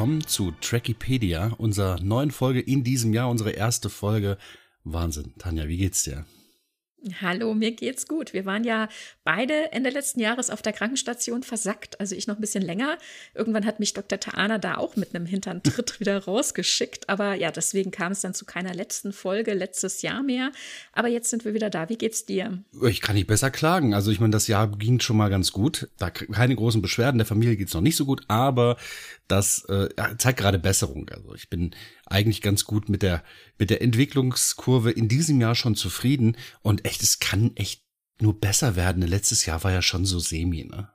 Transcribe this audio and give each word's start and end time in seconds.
willkommen 0.00 0.26
zu 0.26 0.52
Trackipedia, 0.62 1.52
unserer 1.58 2.00
neuen 2.00 2.30
Folge 2.30 2.58
in 2.58 2.82
diesem 2.82 3.12
Jahr, 3.12 3.28
unsere 3.28 3.50
erste 3.50 3.90
Folge. 3.90 4.38
Wahnsinn. 4.82 5.34
Tanja, 5.36 5.68
wie 5.68 5.76
geht's 5.76 6.04
dir? 6.04 6.24
Hallo, 7.22 7.54
mir 7.54 7.72
geht's 7.72 8.06
gut. 8.06 8.34
Wir 8.34 8.44
waren 8.44 8.64
ja 8.64 8.88
beide 9.24 9.72
Ende 9.72 9.90
letzten 9.90 10.20
Jahres 10.20 10.50
auf 10.50 10.60
der 10.60 10.72
Krankenstation 10.72 11.42
versackt, 11.42 11.98
also 11.98 12.14
ich 12.14 12.26
noch 12.26 12.36
ein 12.36 12.40
bisschen 12.40 12.62
länger. 12.62 12.98
Irgendwann 13.34 13.64
hat 13.64 13.80
mich 13.80 13.94
Dr. 13.94 14.20
Taana 14.20 14.58
da 14.58 14.76
auch 14.76 14.96
mit 14.96 15.14
einem 15.14 15.24
Hinterntritt 15.24 16.00
wieder 16.00 16.22
rausgeschickt. 16.24 17.08
Aber 17.08 17.34
ja, 17.34 17.50
deswegen 17.50 17.90
kam 17.90 18.12
es 18.12 18.20
dann 18.20 18.34
zu 18.34 18.44
keiner 18.44 18.74
letzten 18.74 19.12
Folge 19.12 19.54
letztes 19.54 20.02
Jahr 20.02 20.22
mehr. 20.22 20.52
Aber 20.92 21.08
jetzt 21.08 21.30
sind 21.30 21.44
wir 21.44 21.54
wieder 21.54 21.70
da. 21.70 21.88
Wie 21.88 21.96
geht's 21.96 22.26
dir? 22.26 22.62
Ich 22.86 23.00
kann 23.00 23.14
nicht 23.14 23.26
besser 23.26 23.50
klagen. 23.50 23.94
Also 23.94 24.10
ich 24.10 24.20
meine, 24.20 24.32
das 24.32 24.46
Jahr 24.46 24.70
ging 24.70 25.00
schon 25.00 25.16
mal 25.16 25.30
ganz 25.30 25.52
gut. 25.52 25.88
Da 25.98 26.10
keine 26.10 26.54
großen 26.54 26.82
Beschwerden. 26.82 27.18
Der 27.18 27.26
Familie 27.26 27.56
geht's 27.56 27.74
noch 27.74 27.80
nicht 27.80 27.96
so 27.96 28.04
gut, 28.04 28.24
aber 28.28 28.76
das 29.26 29.64
äh, 29.68 29.88
zeigt 30.18 30.38
gerade 30.38 30.58
Besserung. 30.58 31.08
Also 31.10 31.34
ich 31.34 31.48
bin 31.48 31.74
eigentlich 32.10 32.42
ganz 32.42 32.64
gut 32.64 32.88
mit 32.88 33.02
der 33.02 33.24
mit 33.58 33.70
der 33.70 33.80
Entwicklungskurve 33.80 34.90
in 34.90 35.08
diesem 35.08 35.40
Jahr 35.40 35.54
schon 35.54 35.74
zufrieden 35.74 36.36
und 36.62 36.84
echt, 36.84 37.02
es 37.02 37.18
kann 37.18 37.52
echt 37.56 37.82
nur 38.20 38.38
besser 38.38 38.76
werden. 38.76 39.02
Letztes 39.02 39.46
Jahr 39.46 39.64
war 39.64 39.72
ja 39.72 39.82
schon 39.82 40.04
so 40.04 40.18
semi, 40.18 40.64
ne? 40.64 40.90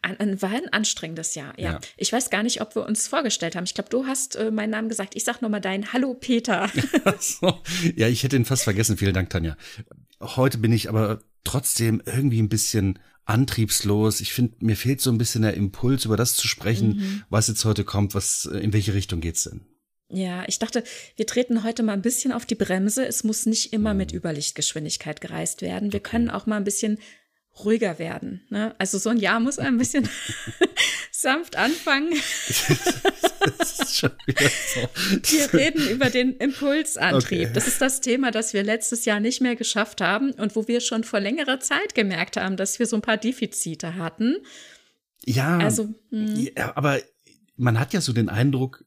Ein, 0.00 0.40
war 0.40 0.50
ein 0.50 0.72
anstrengendes 0.72 1.34
Jahr, 1.34 1.58
ja. 1.58 1.72
ja. 1.72 1.80
Ich 1.96 2.12
weiß 2.12 2.30
gar 2.30 2.42
nicht, 2.42 2.62
ob 2.62 2.74
wir 2.74 2.86
uns 2.86 3.08
vorgestellt 3.08 3.56
haben. 3.56 3.64
Ich 3.64 3.74
glaube, 3.74 3.90
du 3.90 4.06
hast 4.06 4.36
äh, 4.36 4.50
meinen 4.50 4.70
Namen 4.70 4.88
gesagt. 4.88 5.14
Ich 5.14 5.24
sag 5.24 5.42
nochmal 5.42 5.60
dein 5.60 5.92
Hallo 5.92 6.14
Peter. 6.14 6.70
Ja, 7.96 8.08
ich 8.08 8.22
hätte 8.22 8.36
ihn 8.36 8.44
fast 8.44 8.64
vergessen. 8.64 8.96
Vielen 8.96 9.12
Dank, 9.12 9.30
Tanja. 9.30 9.56
Heute 10.20 10.58
bin 10.58 10.72
ich 10.72 10.88
aber 10.88 11.20
trotzdem 11.44 12.02
irgendwie 12.06 12.40
ein 12.40 12.48
bisschen 12.48 12.98
antriebslos. 13.24 14.20
Ich 14.20 14.32
finde, 14.32 14.56
mir 14.60 14.76
fehlt 14.76 15.00
so 15.00 15.10
ein 15.10 15.18
bisschen 15.18 15.42
der 15.42 15.54
Impuls, 15.54 16.06
über 16.06 16.16
das 16.16 16.34
zu 16.34 16.48
sprechen, 16.48 16.96
mhm. 16.96 17.24
was 17.28 17.48
jetzt 17.48 17.64
heute 17.64 17.84
kommt, 17.84 18.14
was, 18.14 18.46
äh, 18.46 18.58
in 18.58 18.72
welche 18.72 18.94
Richtung 18.94 19.20
geht's 19.20 19.44
denn? 19.44 19.66
Ja, 20.10 20.44
ich 20.46 20.58
dachte, 20.58 20.84
wir 21.16 21.26
treten 21.26 21.64
heute 21.64 21.82
mal 21.82 21.92
ein 21.92 22.02
bisschen 22.02 22.32
auf 22.32 22.46
die 22.46 22.54
Bremse. 22.54 23.06
Es 23.06 23.24
muss 23.24 23.44
nicht 23.44 23.72
immer 23.72 23.92
mit 23.92 24.12
mhm. 24.12 24.18
Überlichtgeschwindigkeit 24.18 25.20
gereist 25.20 25.60
werden. 25.60 25.92
Wir 25.92 26.00
können 26.00 26.30
auch 26.30 26.46
mal 26.46 26.56
ein 26.56 26.64
bisschen 26.64 26.98
ruhiger 27.64 27.98
werden. 27.98 28.42
Ne? 28.48 28.74
Also 28.78 28.98
so 28.98 29.10
ein 29.10 29.18
Jahr 29.18 29.40
muss 29.40 29.58
ein 29.58 29.76
bisschen 29.76 30.08
sanft 31.12 31.56
anfangen. 31.56 32.12
so. 33.86 34.08
Wir 35.24 35.52
reden 35.52 35.88
über 35.88 36.08
den 36.08 36.36
Impulsantrieb. 36.36 37.40
Okay. 37.40 37.50
Das 37.52 37.66
ist 37.66 37.82
das 37.82 38.00
Thema, 38.00 38.30
das 38.30 38.54
wir 38.54 38.62
letztes 38.62 39.04
Jahr 39.04 39.20
nicht 39.20 39.40
mehr 39.40 39.56
geschafft 39.56 40.00
haben 40.00 40.30
und 40.32 40.56
wo 40.56 40.68
wir 40.68 40.80
schon 40.80 41.04
vor 41.04 41.20
längerer 41.20 41.60
Zeit 41.60 41.94
gemerkt 41.94 42.36
haben, 42.36 42.56
dass 42.56 42.78
wir 42.78 42.86
so 42.86 42.96
ein 42.96 43.02
paar 43.02 43.16
Defizite 43.16 43.96
hatten. 43.96 44.36
Ja, 45.24 45.58
also, 45.58 45.88
hm. 46.10 46.48
ja 46.56 46.76
aber 46.76 47.00
man 47.58 47.78
hat 47.78 47.92
ja 47.92 48.00
so 48.00 48.12
den 48.12 48.28
Eindruck, 48.28 48.84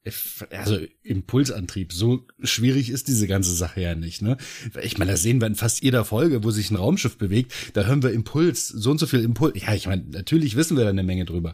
also 0.49 0.79
Impulsantrieb, 1.03 1.91
so 1.91 2.25
schwierig 2.41 2.89
ist 2.89 3.07
diese 3.07 3.27
ganze 3.27 3.53
Sache 3.53 3.81
ja 3.81 3.95
nicht, 3.95 4.21
ne? 4.21 4.37
Ich 4.81 4.97
meine, 4.97 5.11
das 5.11 5.21
sehen 5.21 5.41
wir 5.41 5.47
in 5.47 5.55
fast 5.55 5.83
jeder 5.83 6.05
Folge, 6.05 6.43
wo 6.43 6.51
sich 6.51 6.71
ein 6.71 6.77
Raumschiff 6.77 7.17
bewegt, 7.17 7.53
da 7.73 7.85
hören 7.85 8.01
wir 8.01 8.11
Impuls, 8.11 8.69
so 8.69 8.91
und 8.91 8.99
so 8.99 9.05
viel 9.05 9.23
Impuls. 9.23 9.61
Ja, 9.61 9.73
ich 9.73 9.87
meine, 9.87 10.03
natürlich 10.09 10.55
wissen 10.55 10.77
wir 10.77 10.85
da 10.85 10.89
eine 10.89 11.03
Menge 11.03 11.25
drüber. 11.25 11.53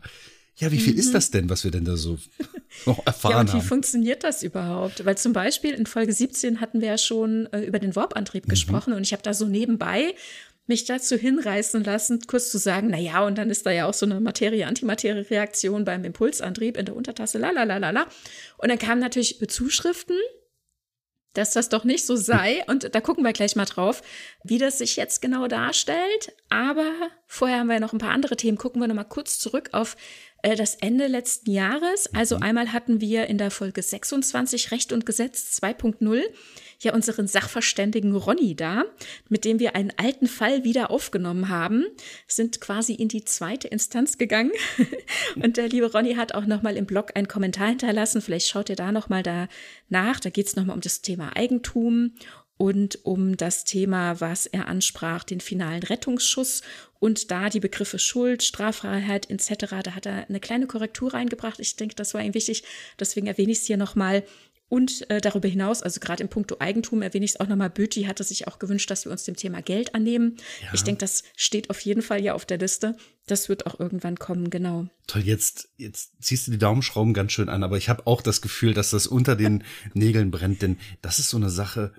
Ja, 0.59 0.71
wie 0.71 0.79
viel 0.79 0.93
mhm. 0.93 0.99
ist 0.99 1.13
das 1.13 1.29
denn, 1.29 1.49
was 1.51 1.63
wir 1.63 1.71
denn 1.71 1.85
da 1.85 1.97
so 1.97 2.17
noch 2.87 3.05
erfahren 3.05 3.33
haben? 3.35 3.35
Ja, 3.35 3.39
und 3.41 3.47
wie 3.49 3.61
haben? 3.61 3.67
funktioniert 3.67 4.23
das 4.23 4.41
überhaupt? 4.41 5.05
Weil 5.05 5.15
zum 5.17 5.31
Beispiel 5.31 5.73
in 5.73 5.85
Folge 5.85 6.13
17 6.13 6.61
hatten 6.61 6.81
wir 6.81 6.87
ja 6.87 6.97
schon 6.97 7.45
äh, 7.53 7.61
über 7.61 7.77
den 7.77 7.95
Warp-Antrieb 7.95 8.45
mhm. 8.45 8.49
gesprochen 8.49 8.93
und 8.93 9.03
ich 9.03 9.13
habe 9.13 9.21
da 9.21 9.35
so 9.35 9.45
nebenbei 9.45 10.15
mich 10.67 10.85
dazu 10.85 11.15
hinreißen 11.15 11.83
lassen, 11.83 12.21
kurz 12.27 12.51
zu 12.51 12.57
sagen, 12.57 12.89
na 12.91 12.97
ja, 12.97 13.25
und 13.25 13.37
dann 13.37 13.49
ist 13.49 13.65
da 13.65 13.71
ja 13.71 13.87
auch 13.87 13.93
so 13.93 14.05
eine 14.05 14.19
Materie-Antimaterie-Reaktion 14.19 15.85
beim 15.85 16.03
Impulsantrieb 16.03 16.77
in 16.77 16.85
der 16.85 16.95
Untertasse, 16.95 17.37
la 17.37 17.51
la 17.51 17.63
la 17.63 17.77
la 17.77 17.89
la. 17.89 18.07
Und 18.57 18.69
dann 18.69 18.79
kamen 18.79 19.01
natürlich 19.01 19.39
Zuschriften, 19.47 20.17
dass 21.37 21.51
das 21.51 21.69
doch 21.69 21.83
nicht 21.83 22.05
so 22.05 22.15
sei. 22.15 22.63
Und 22.67 22.95
da 22.95 22.99
gucken 22.99 23.23
wir 23.23 23.31
gleich 23.31 23.55
mal 23.55 23.65
drauf, 23.65 24.01
wie 24.43 24.57
das 24.57 24.79
sich 24.79 24.95
jetzt 24.95 25.21
genau 25.21 25.47
darstellt. 25.47 26.33
Aber 26.49 26.91
vorher 27.27 27.59
haben 27.59 27.67
wir 27.67 27.79
noch 27.79 27.93
ein 27.93 27.99
paar 27.99 28.11
andere 28.11 28.35
Themen. 28.35 28.57
Gucken 28.57 28.81
wir 28.81 28.87
noch 28.87 28.95
mal 28.95 29.03
kurz 29.03 29.37
zurück 29.37 29.69
auf 29.71 29.95
äh, 30.41 30.55
das 30.55 30.75
Ende 30.75 31.07
letzten 31.07 31.51
Jahres. 31.51 32.13
Also 32.13 32.37
mhm. 32.37 32.43
einmal 32.43 32.73
hatten 32.73 33.01
wir 33.01 33.27
in 33.27 33.37
der 33.37 33.51
Folge 33.51 33.81
26 33.83 34.71
Recht 34.71 34.91
und 34.91 35.05
Gesetz 35.05 35.59
2.0 35.61 36.23
ja 36.79 36.93
unseren 36.93 37.27
Sachverständigen 37.27 38.15
Ronny 38.15 38.55
da, 38.55 38.85
mit 39.29 39.45
dem 39.45 39.59
wir 39.59 39.75
einen 39.75 39.93
alten 39.97 40.27
Fall 40.27 40.63
wieder 40.63 40.91
aufgenommen 40.91 41.49
haben, 41.49 41.85
sind 42.27 42.61
quasi 42.61 42.93
in 42.93 43.07
die 43.07 43.25
zweite 43.25 43.67
Instanz 43.67 44.17
gegangen. 44.17 44.51
Und 45.35 45.57
der 45.57 45.69
liebe 45.69 45.91
Ronny 45.91 46.15
hat 46.15 46.33
auch 46.33 46.45
nochmal 46.45 46.77
im 46.77 46.85
Blog 46.85 47.11
einen 47.15 47.27
Kommentar 47.27 47.69
hinterlassen. 47.69 48.21
Vielleicht 48.21 48.47
schaut 48.47 48.69
ihr 48.69 48.75
da 48.75 48.91
nochmal 48.91 49.23
da 49.23 49.47
nach. 49.89 50.19
Da 50.19 50.29
geht 50.29 50.47
es 50.47 50.55
nochmal 50.55 50.75
um 50.75 50.81
das 50.81 51.01
Thema 51.01 51.35
Eigentum 51.35 52.13
und 52.57 53.05
um 53.05 53.37
das 53.37 53.63
Thema, 53.63 54.19
was 54.19 54.47
er 54.47 54.67
ansprach, 54.67 55.23
den 55.23 55.39
finalen 55.39 55.83
Rettungsschuss 55.83 56.63
und 56.99 57.29
da 57.29 57.49
die 57.49 57.59
Begriffe 57.59 57.99
Schuld, 57.99 58.43
Straffreiheit 58.43 59.29
etc. 59.29 59.75
Da 59.83 59.95
hat 59.95 60.07
er 60.07 60.27
eine 60.27 60.39
kleine 60.39 60.65
Korrektur 60.65 61.13
reingebracht. 61.13 61.59
Ich 61.59 61.75
denke, 61.75 61.95
das 61.95 62.13
war 62.13 62.21
ihm 62.21 62.33
wichtig. 62.33 62.63
Deswegen 62.99 63.27
erwähne 63.27 63.51
ich 63.51 63.59
es 63.59 63.65
hier 63.65 63.77
nochmal. 63.77 64.23
Und 64.69 65.09
äh, 65.09 65.21
darüber 65.21 65.47
hinaus, 65.47 65.81
also 65.81 66.01
gerade 66.01 66.21
im 66.21 66.29
Punkto 66.29 66.57
Eigentum 66.59 67.01
erwähne 67.01 67.23
ich 67.23 67.31
es 67.31 67.39
auch 67.39 67.47
nochmal, 67.47 67.69
Böti 67.69 68.03
hatte 68.03 68.23
sich 68.23 68.47
auch 68.47 68.59
gewünscht, 68.59 68.91
dass 68.91 69.05
wir 69.05 69.11
uns 69.11 69.23
dem 69.23 69.37
Thema 69.37 69.61
Geld 69.61 69.95
annehmen. 69.95 70.35
Ja. 70.61 70.73
Ich 70.73 70.83
denke, 70.83 70.99
das 70.99 71.23
steht 71.37 71.69
auf 71.69 71.79
jeden 71.81 72.01
Fall 72.01 72.21
ja 72.21 72.33
auf 72.33 72.45
der 72.45 72.57
Liste. 72.57 72.97
Das 73.27 73.47
wird 73.47 73.65
auch 73.65 73.79
irgendwann 73.79 74.19
kommen, 74.19 74.49
genau. 74.49 74.87
Toll, 75.07 75.21
jetzt, 75.21 75.69
jetzt 75.77 76.21
ziehst 76.21 76.47
du 76.47 76.51
die 76.51 76.57
Daumenschrauben 76.57 77.13
ganz 77.13 77.31
schön 77.31 77.47
an, 77.47 77.63
aber 77.63 77.77
ich 77.77 77.87
habe 77.87 78.05
auch 78.07 78.21
das 78.21 78.41
Gefühl, 78.41 78.73
dass 78.73 78.89
das 78.89 79.07
unter 79.07 79.37
den 79.37 79.63
Nägeln 79.93 80.31
brennt, 80.31 80.61
denn 80.61 80.77
das 81.01 81.19
ist 81.19 81.29
so 81.29 81.37
eine 81.37 81.49
Sache, 81.49 81.93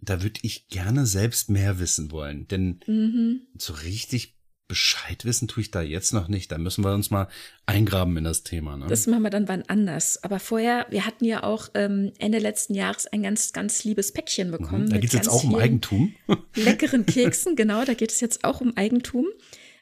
da 0.00 0.22
würde 0.22 0.40
ich 0.42 0.68
gerne 0.68 1.06
selbst 1.06 1.50
mehr 1.50 1.80
wissen 1.80 2.12
wollen. 2.12 2.46
Denn 2.46 2.80
mhm. 2.86 3.40
so 3.58 3.72
richtig 3.72 4.35
Bescheid 4.68 5.24
wissen 5.24 5.46
tue 5.46 5.62
ich 5.62 5.70
da 5.70 5.80
jetzt 5.80 6.12
noch 6.12 6.26
nicht. 6.28 6.50
Da 6.50 6.58
müssen 6.58 6.82
wir 6.82 6.92
uns 6.92 7.10
mal 7.10 7.28
eingraben 7.66 8.16
in 8.16 8.24
das 8.24 8.42
Thema. 8.42 8.76
Ne? 8.76 8.86
Das 8.88 9.06
machen 9.06 9.22
wir 9.22 9.30
dann 9.30 9.48
wann 9.48 9.62
anders. 9.62 10.22
Aber 10.24 10.40
vorher, 10.40 10.86
wir 10.90 11.06
hatten 11.06 11.24
ja 11.24 11.44
auch 11.44 11.68
ähm, 11.74 12.12
Ende 12.18 12.38
letzten 12.38 12.74
Jahres 12.74 13.06
ein 13.06 13.22
ganz, 13.22 13.52
ganz 13.52 13.84
liebes 13.84 14.12
Päckchen 14.12 14.50
bekommen. 14.50 14.86
Mhm, 14.86 14.90
da 14.90 14.98
geht 14.98 15.10
es 15.10 15.14
jetzt 15.14 15.28
auch 15.28 15.44
um 15.44 15.54
Eigentum. 15.54 16.14
leckeren 16.54 17.06
Keksen, 17.06 17.54
genau, 17.54 17.84
da 17.84 17.94
geht 17.94 18.10
es 18.10 18.20
jetzt 18.20 18.44
auch 18.44 18.60
um 18.60 18.76
Eigentum. 18.76 19.26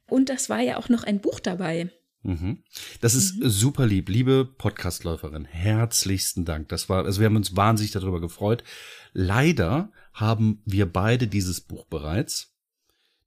Und 0.07 0.29
das 0.29 0.51
war 0.51 0.61
ja 0.61 0.77
auch 0.77 0.91
noch 0.91 1.05
ein 1.05 1.21
Buch 1.21 1.41
dabei. 1.41 1.91
Mhm. 2.23 2.63
Das 3.01 3.15
ist 3.15 3.39
mhm. 3.39 3.49
super 3.49 3.87
lieb. 3.87 4.09
Liebe 4.09 4.45
Podcastläuferin, 4.45 5.45
herzlichsten 5.45 6.45
Dank. 6.45 6.69
Das 6.69 6.89
war, 6.89 7.05
also 7.05 7.21
wir 7.21 7.27
haben 7.27 7.37
uns 7.37 7.57
wahnsinnig 7.57 7.93
darüber 7.93 8.21
gefreut. 8.21 8.65
Leider 9.13 9.93
haben 10.13 10.63
wir 10.65 10.91
beide 10.91 11.27
dieses 11.27 11.61
Buch 11.61 11.87
bereits. 11.87 12.54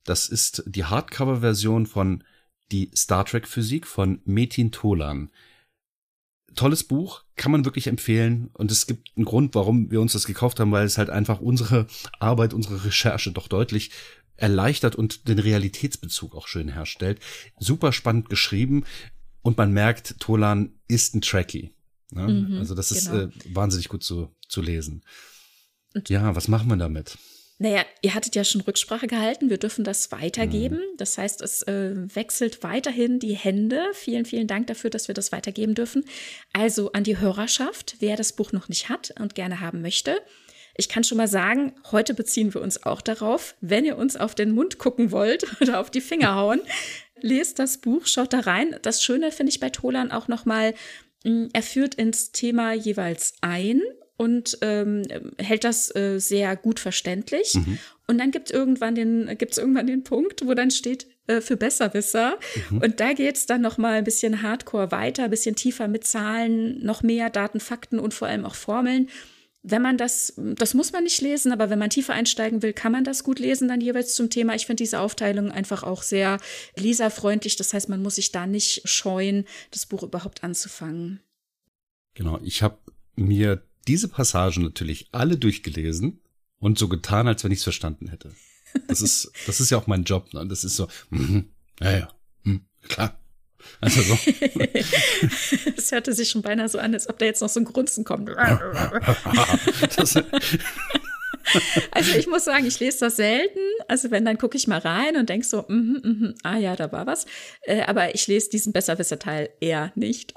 Das 0.08 0.30
ist 0.30 0.64
die 0.66 0.86
Hardcover-Version 0.86 1.86
von 1.86 2.24
Die 2.72 2.92
Star 2.96 3.26
Trek 3.26 3.48
Physik 3.48 3.86
von 3.86 4.22
Metin 4.26 4.72
Tolan. 4.72 5.30
Tolles 6.56 6.86
Buch, 6.86 7.24
kann 7.36 7.52
man 7.52 7.66
wirklich 7.66 7.88
empfehlen. 7.88 8.50
Und 8.54 8.72
es 8.72 8.88
gibt 8.88 9.10
einen 9.16 9.26
Grund, 9.26 9.54
warum 9.54 9.92
wir 9.92 10.00
uns 10.00 10.14
das 10.14 10.26
gekauft 10.26 10.60
haben, 10.60 10.72
weil 10.72 10.86
es 10.86 10.98
halt 10.98 11.10
einfach 11.10 11.42
unsere 11.42 11.88
Arbeit, 12.20 12.54
unsere 12.54 12.86
Recherche 12.86 13.32
doch 13.32 13.50
deutlich 13.50 13.92
erleichtert 14.38 14.96
und 14.96 15.28
den 15.28 15.40
Realitätsbezug 15.40 16.36
auch 16.36 16.48
schön 16.48 16.70
herstellt. 16.70 17.20
Super 17.60 17.92
spannend 17.92 18.30
geschrieben 18.30 18.86
und 19.42 19.58
man 19.58 19.74
merkt, 19.74 20.20
Tolan 20.20 20.72
ist 20.88 21.16
ein 21.16 21.22
Trekkie. 21.22 21.74
Ne? 22.12 22.28
Mhm, 22.28 22.58
also 22.60 22.76
das 22.76 22.90
genau. 22.90 23.26
ist 23.26 23.36
äh, 23.36 23.56
wahnsinnig 23.56 23.90
gut 23.90 24.04
zu, 24.04 24.34
zu 24.48 24.62
lesen. 24.62 25.04
Und 25.94 26.10
ja, 26.10 26.34
was 26.36 26.48
machen 26.48 26.70
wir 26.70 26.78
damit? 26.78 27.18
Naja, 27.60 27.84
ihr 28.04 28.14
hattet 28.14 28.36
ja 28.36 28.44
schon 28.44 28.62
Rücksprache 28.62 29.08
gehalten, 29.08 29.50
wir 29.50 29.58
dürfen 29.58 29.84
das 29.84 30.12
weitergeben. 30.12 30.78
Mhm. 30.78 30.98
Das 30.98 31.18
heißt, 31.18 31.42
es 31.42 31.64
äh, 31.64 31.94
wechselt 31.96 32.62
weiterhin 32.62 33.20
die 33.20 33.34
Hände. 33.34 33.84
Vielen, 33.94 34.26
vielen 34.26 34.48
Dank 34.48 34.68
dafür, 34.68 34.92
dass 34.92 35.08
wir 35.08 35.16
das 35.16 35.32
weitergeben 35.32 35.74
dürfen. 35.74 36.06
Also 36.54 36.92
an 36.92 37.04
die 37.04 37.18
Hörerschaft, 37.18 37.96
wer 38.00 38.16
das 38.16 38.34
Buch 38.34 38.52
noch 38.52 38.70
nicht 38.70 38.90
hat 38.90 39.14
und 39.20 39.34
gerne 39.34 39.60
haben 39.60 39.82
möchte. 39.82 40.22
Ich 40.80 40.88
kann 40.88 41.04
schon 41.04 41.18
mal 41.18 41.28
sagen, 41.28 41.74
heute 41.92 42.14
beziehen 42.14 42.54
wir 42.54 42.62
uns 42.62 42.84
auch 42.84 43.02
darauf, 43.02 43.56
wenn 43.62 43.86
ihr 43.86 43.98
uns 43.98 44.16
auf 44.16 44.36
den 44.36 44.52
Mund 44.52 44.78
gucken 44.78 45.12
wollt 45.12 45.44
oder 45.62 45.80
auf 45.80 45.90
die 45.90 46.02
Finger 46.02 46.36
hauen, 46.36 46.62
lest 47.20 47.58
das 47.58 47.80
Buch, 47.80 48.06
schaut 48.06 48.34
da 48.34 48.42
rein. 48.42 48.76
Das 48.84 49.02
Schöne 49.02 49.32
finde 49.32 49.50
ich 49.50 49.60
bei 49.60 49.72
Tolan 49.72 50.12
auch 50.12 50.28
nochmal, 50.28 50.76
hm, 51.24 51.50
er 51.54 51.64
führt 51.64 51.96
ins 51.96 52.32
Thema 52.32 52.74
jeweils 52.74 53.34
ein 53.42 53.82
und 54.18 54.58
ähm, 54.62 55.04
hält 55.38 55.64
das 55.64 55.96
äh, 55.96 56.20
sehr 56.20 56.56
gut 56.56 56.80
verständlich. 56.80 57.54
Mhm. 57.54 57.78
Und 58.08 58.18
dann 58.18 58.32
gibt 58.32 58.50
es 58.50 58.56
irgendwann 58.56 58.96
den, 58.96 59.38
gibt's 59.38 59.58
irgendwann 59.58 59.88
den 59.88 60.04
Punkt, 60.04 60.46
wo 60.46 60.54
dann 60.54 60.72
steht 60.72 61.08
äh, 61.28 61.40
für 61.40 61.56
Besserwisser. 61.56 62.40
Mhm. 62.72 62.80
Und 62.80 63.00
da 63.00 63.14
geht's 63.14 63.46
dann 63.46 63.62
noch 63.62 63.78
mal 63.78 63.94
ein 63.94 64.04
bisschen 64.04 64.42
Hardcore 64.42 64.92
weiter, 64.92 65.26
ein 65.26 65.30
bisschen 65.30 65.56
tiefer 65.56 65.88
mit 65.88 66.06
Zahlen, 66.06 66.84
noch 66.84 67.04
mehr 67.04 67.30
Daten, 67.30 67.60
Fakten 67.60 68.00
und 68.00 68.14
vor 68.14 68.28
allem 68.28 68.46
auch 68.46 68.56
Formeln. 68.56 69.10
Wenn 69.62 69.82
man 69.82 69.98
das, 69.98 70.34
das 70.38 70.74
muss 70.74 70.94
man 70.94 71.04
nicht 71.04 71.20
lesen, 71.22 71.52
aber 71.52 71.70
wenn 71.70 71.80
man 71.80 71.90
tiefer 71.90 72.14
einsteigen 72.14 72.64
will, 72.64 72.72
kann 72.74 72.94
man 72.94 73.04
das 73.04 73.24
gut 73.24 73.38
lesen, 73.40 73.68
dann 73.68 73.82
jeweils 73.82 74.16
zum 74.16 74.30
Thema. 74.30 74.56
Ich 74.56 74.66
finde 74.66 74.82
diese 74.82 75.00
Aufteilung 75.00 75.52
einfach 75.52 75.84
auch 75.84 76.04
sehr 76.04 76.40
leserfreundlich. 76.78 77.58
Das 77.58 77.74
heißt, 77.74 77.90
man 77.90 78.02
muss 78.02 78.16
sich 78.16 78.32
da 78.32 78.48
nicht 78.48 78.88
scheuen, 78.88 79.46
das 79.72 79.86
Buch 79.86 80.04
überhaupt 80.04 80.44
anzufangen. 80.44 81.20
Genau, 82.14 82.40
ich 82.42 82.64
habe 82.64 82.78
mir 83.18 83.67
diese 83.88 84.08
Passagen 84.08 84.64
natürlich 84.64 85.10
alle 85.12 85.38
durchgelesen 85.38 86.22
und 86.60 86.78
so 86.78 86.88
getan, 86.88 87.28
als 87.28 87.44
wenn 87.44 87.52
ich 87.52 87.60
es 87.60 87.64
verstanden 87.64 88.10
hätte. 88.10 88.34
Das 88.88 89.02
ist, 89.02 89.32
das 89.48 89.60
ist 89.60 89.70
ja 89.70 89.78
auch 89.78 89.88
mein 89.88 90.04
Job. 90.04 90.34
Ne? 90.34 90.46
Das 90.48 90.64
ist 90.64 90.76
so, 90.76 90.88
mm, 91.10 91.40
ja, 91.82 91.92
ja, 91.92 92.10
mm, 92.44 92.58
klar. 92.88 93.20
Also 93.82 94.02
so. 94.02 94.18
Es 95.78 95.92
hörte 95.92 96.14
sich 96.14 96.30
schon 96.30 96.42
beinahe 96.42 96.70
so 96.70 96.80
an, 96.80 96.94
als 96.94 97.10
ob 97.10 97.18
da 97.18 97.26
jetzt 97.26 97.42
noch 97.42 97.50
so 97.50 97.60
ein 97.60 97.66
Grunzen 97.66 98.04
kommt. 98.04 98.30
also 101.92 102.14
ich 102.18 102.28
muss 102.28 102.46
sagen, 102.46 102.66
ich 102.66 102.80
lese 102.80 103.00
das 103.02 103.16
selten. 103.16 103.60
Also 103.88 104.12
wenn, 104.12 104.26
dann 104.26 104.38
gucke 104.38 104.58
ich 104.58 104.68
mal 104.68 104.80
rein 104.80 105.16
und 105.18 105.30
denke 105.30 105.46
so, 105.46 105.66
mm, 105.68 105.98
mm, 106.04 106.36
ah 106.44 106.58
ja, 106.58 106.76
da 106.76 106.92
war 106.92 107.08
was. 107.08 107.26
Äh, 107.62 107.82
aber 107.84 108.14
ich 108.16 108.28
lese 108.28 108.50
diesen 108.50 108.74
Besserwisser-Teil 108.74 109.50
eher 109.60 109.92
nicht. 109.96 110.34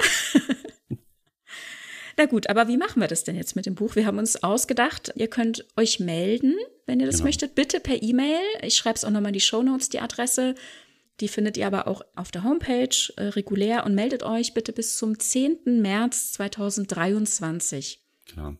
Na 2.21 2.27
gut, 2.27 2.51
aber 2.51 2.69
wie 2.69 2.77
machen 2.77 3.01
wir 3.01 3.09
das 3.09 3.25
denn 3.25 3.35
jetzt 3.35 3.57
mit 3.57 3.65
dem 3.65 3.75
Buch? 3.75 3.97
Wir 3.97 4.05
haben 4.05 4.19
uns 4.19 4.43
ausgedacht, 4.43 5.11
ihr 5.15 5.29
könnt 5.29 5.65
euch 5.79 6.01
melden, 6.01 6.55
wenn 6.85 7.01
ihr 7.01 7.07
das 7.07 7.17
genau. 7.17 7.29
möchtet, 7.29 7.55
bitte 7.55 7.81
per 7.81 8.03
E-Mail. 8.03 8.43
Ich 8.61 8.77
schreibe 8.77 8.97
es 8.97 9.07
auch 9.07 9.11
nochmal 9.11 9.31
in 9.31 9.39
die 9.39 9.41
Show 9.41 9.63
Notes, 9.63 9.89
die 9.89 10.01
Adresse. 10.01 10.55
Die 11.21 11.29
findet 11.29 11.57
ihr 11.57 11.67
aber 11.67 11.89
auch 11.89 12.03
auf 12.17 12.31
der 12.31 12.45
Homepage 12.45 12.95
äh, 13.17 13.29
regulär 13.29 13.87
und 13.87 13.95
meldet 13.95 14.23
euch 14.23 14.53
bitte 14.53 14.75
bis 14.75 14.99
zum 14.99 15.19
10. 15.19 15.81
März 15.81 16.33
2023. 16.33 18.03
Genau. 18.35 18.55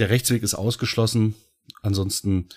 Der 0.00 0.10
Rechtsweg 0.10 0.42
ist 0.42 0.54
ausgeschlossen. 0.54 1.36
Ansonsten 1.80 2.48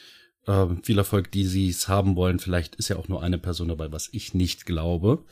äh, 0.48 0.66
viel 0.81 0.98
Erfolg, 0.98 1.31
die 1.31 1.45
Sie 1.45 1.69
es 1.69 1.88
haben 1.88 2.16
wollen. 2.16 2.39
Vielleicht 2.39 2.74
ist 2.78 2.88
ja 2.88 2.95
auch 2.95 3.07
nur 3.07 3.22
eine 3.22 3.38
Person 3.38 3.68
dabei, 3.68 3.92
was 3.92 4.10
ich 4.12 4.34
nicht 4.34 4.66
glaube. 4.66 5.24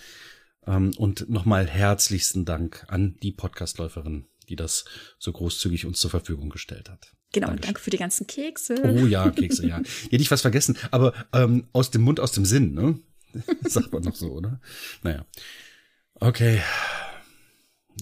Ähm, 0.68 0.92
und 0.98 1.30
nochmal 1.30 1.68
herzlichsten 1.68 2.46
Dank 2.46 2.86
an 2.88 3.18
die 3.22 3.32
Podcastläuferin, 3.32 4.28
die 4.50 4.56
das 4.56 4.86
so 5.20 5.32
großzügig 5.32 5.86
uns 5.86 6.00
zur 6.00 6.12
Verfügung 6.12 6.50
gestellt 6.50 6.90
hat. 6.90 7.14
Genau, 7.32 7.48
Dankeschön. 7.48 7.66
danke 7.66 7.82
für 7.82 7.90
die 7.90 7.98
ganzen 7.98 8.28
Kekse. 8.28 8.76
Oh 8.84 9.06
ja, 9.06 9.30
Kekse, 9.30 9.68
ja. 9.68 9.78
Hätte 9.78 10.22
ich 10.22 10.32
was 10.32 10.42
vergessen, 10.42 10.78
aber 10.92 11.14
ähm, 11.34 11.68
aus 11.74 11.92
dem 11.92 12.02
Mund, 12.02 12.20
aus 12.20 12.32
dem 12.32 12.46
Sinn, 12.46 12.74
ne? 12.74 13.00
Sagt 13.64 13.92
man 13.92 14.04
noch 14.04 14.16
so, 14.16 14.32
oder? 14.32 14.62
Naja. 15.04 15.26
Okay. 16.16 16.62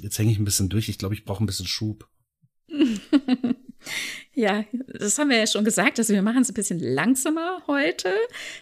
Jetzt 0.01 0.19
hänge 0.19 0.31
ich 0.31 0.39
ein 0.39 0.45
bisschen 0.45 0.69
durch. 0.69 0.89
Ich 0.89 0.97
glaube, 0.97 1.15
ich 1.15 1.25
brauche 1.25 1.43
ein 1.43 1.47
bisschen 1.47 1.65
Schub. 1.65 2.07
ja, 4.33 4.65
das 4.87 5.17
haben 5.17 5.29
wir 5.29 5.37
ja 5.37 5.47
schon 5.47 5.65
gesagt. 5.65 5.97
Also 5.99 6.13
wir 6.13 6.21
machen 6.21 6.41
es 6.43 6.49
ein 6.49 6.55
bisschen 6.55 6.79
langsamer 6.79 7.63
heute. 7.67 8.13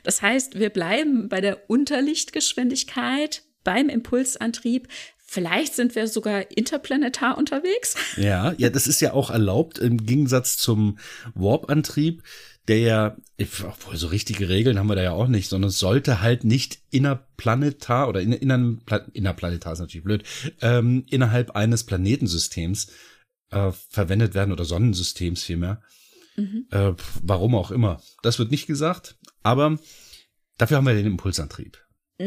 Das 0.03 0.21
heißt, 0.21 0.57
wir 0.57 0.69
bleiben 0.69 1.29
bei 1.29 1.41
der 1.41 1.69
Unterlichtgeschwindigkeit 1.69 3.43
beim 3.63 3.89
Impulsantrieb. 3.89 4.87
Vielleicht 5.17 5.75
sind 5.75 5.95
wir 5.95 6.07
sogar 6.07 6.51
interplanetar 6.51 7.37
unterwegs. 7.37 7.95
Ja, 8.17 8.53
ja, 8.57 8.69
das 8.69 8.85
ist 8.87 8.99
ja 8.99 9.13
auch 9.13 9.29
erlaubt 9.29 9.77
im 9.77 9.97
Gegensatz 10.05 10.57
zum 10.57 10.97
Warp-Antrieb, 11.35 12.21
der 12.67 12.79
ja, 12.79 13.17
obwohl 13.63 13.95
so 13.95 14.07
richtige 14.07 14.49
Regeln 14.49 14.77
haben 14.77 14.87
wir 14.87 14.95
da 14.95 15.03
ja 15.03 15.11
auch 15.11 15.27
nicht, 15.27 15.49
sondern 15.49 15.69
es 15.69 15.79
sollte 15.79 16.21
halt 16.21 16.43
nicht 16.43 16.79
innerplanetar 16.91 18.09
oder 18.09 18.21
in, 18.21 18.33
in, 18.33 18.81
innerplanetar 19.13 19.73
ist 19.73 19.79
natürlich 19.79 20.03
blöd, 20.03 20.23
ähm, 20.61 21.05
innerhalb 21.09 21.51
eines 21.51 21.85
Planetensystems 21.85 22.87
äh, 23.51 23.71
verwendet 23.89 24.33
werden 24.33 24.51
oder 24.51 24.65
Sonnensystems 24.65 25.43
vielmehr. 25.43 25.81
Mhm. 26.35 26.67
Äh, 26.71 26.93
warum 27.21 27.55
auch 27.55 27.71
immer. 27.71 28.01
Das 28.21 28.39
wird 28.39 28.51
nicht 28.51 28.67
gesagt, 28.67 29.17
aber 29.43 29.77
dafür 30.57 30.77
haben 30.77 30.87
wir 30.87 30.93
den 30.93 31.05
Impulsantrieb. 31.05 31.77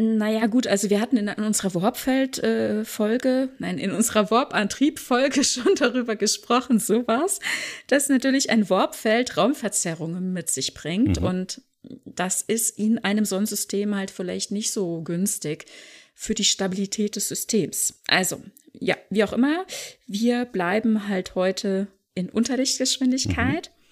Naja, 0.02 0.46
gut, 0.46 0.66
also 0.66 0.90
wir 0.90 1.00
hatten 1.00 1.16
in, 1.16 1.28
unserer 1.28 1.74
Warpfeld-Folge, 1.74 3.28
äh, 3.28 3.56
nein, 3.58 3.78
in 3.78 3.92
unserer 3.92 4.30
Warp-Antrieb-Folge 4.30 5.44
schon 5.44 5.74
darüber 5.76 6.16
gesprochen, 6.16 6.80
sowas, 6.80 7.38
dass 7.86 8.08
natürlich 8.08 8.50
ein 8.50 8.68
Warpfeld 8.70 9.36
Raumverzerrungen 9.36 10.32
mit 10.32 10.50
sich 10.50 10.74
bringt 10.74 11.20
mhm. 11.20 11.26
und 11.26 11.60
das 12.04 12.42
ist 12.42 12.78
in 12.78 12.98
einem 12.98 13.24
Sonnensystem 13.24 13.94
halt 13.94 14.10
vielleicht 14.10 14.50
nicht 14.50 14.72
so 14.72 15.02
günstig 15.02 15.66
für 16.14 16.34
die 16.34 16.44
Stabilität 16.44 17.16
des 17.16 17.28
Systems. 17.28 18.00
Also, 18.06 18.42
ja, 18.72 18.96
wie 19.10 19.22
auch 19.22 19.32
immer, 19.32 19.66
wir 20.06 20.44
bleiben 20.46 21.08
halt 21.08 21.34
heute 21.34 21.88
in 22.14 22.30
Unterlichtgeschwindigkeit. 22.30 23.70
Mhm. 23.70 23.83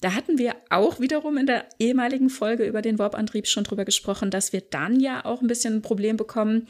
Da 0.00 0.14
hatten 0.14 0.38
wir 0.38 0.54
auch 0.70 1.00
wiederum 1.00 1.36
in 1.36 1.46
der 1.46 1.68
ehemaligen 1.78 2.30
Folge 2.30 2.64
über 2.66 2.82
den 2.82 2.98
Warp-Antrieb 2.98 3.46
schon 3.46 3.64
drüber 3.64 3.84
gesprochen, 3.84 4.30
dass 4.30 4.52
wir 4.52 4.60
dann 4.60 5.00
ja 5.00 5.24
auch 5.24 5.42
ein 5.42 5.48
bisschen 5.48 5.74
ein 5.74 5.82
Problem 5.82 6.16
bekommen, 6.16 6.66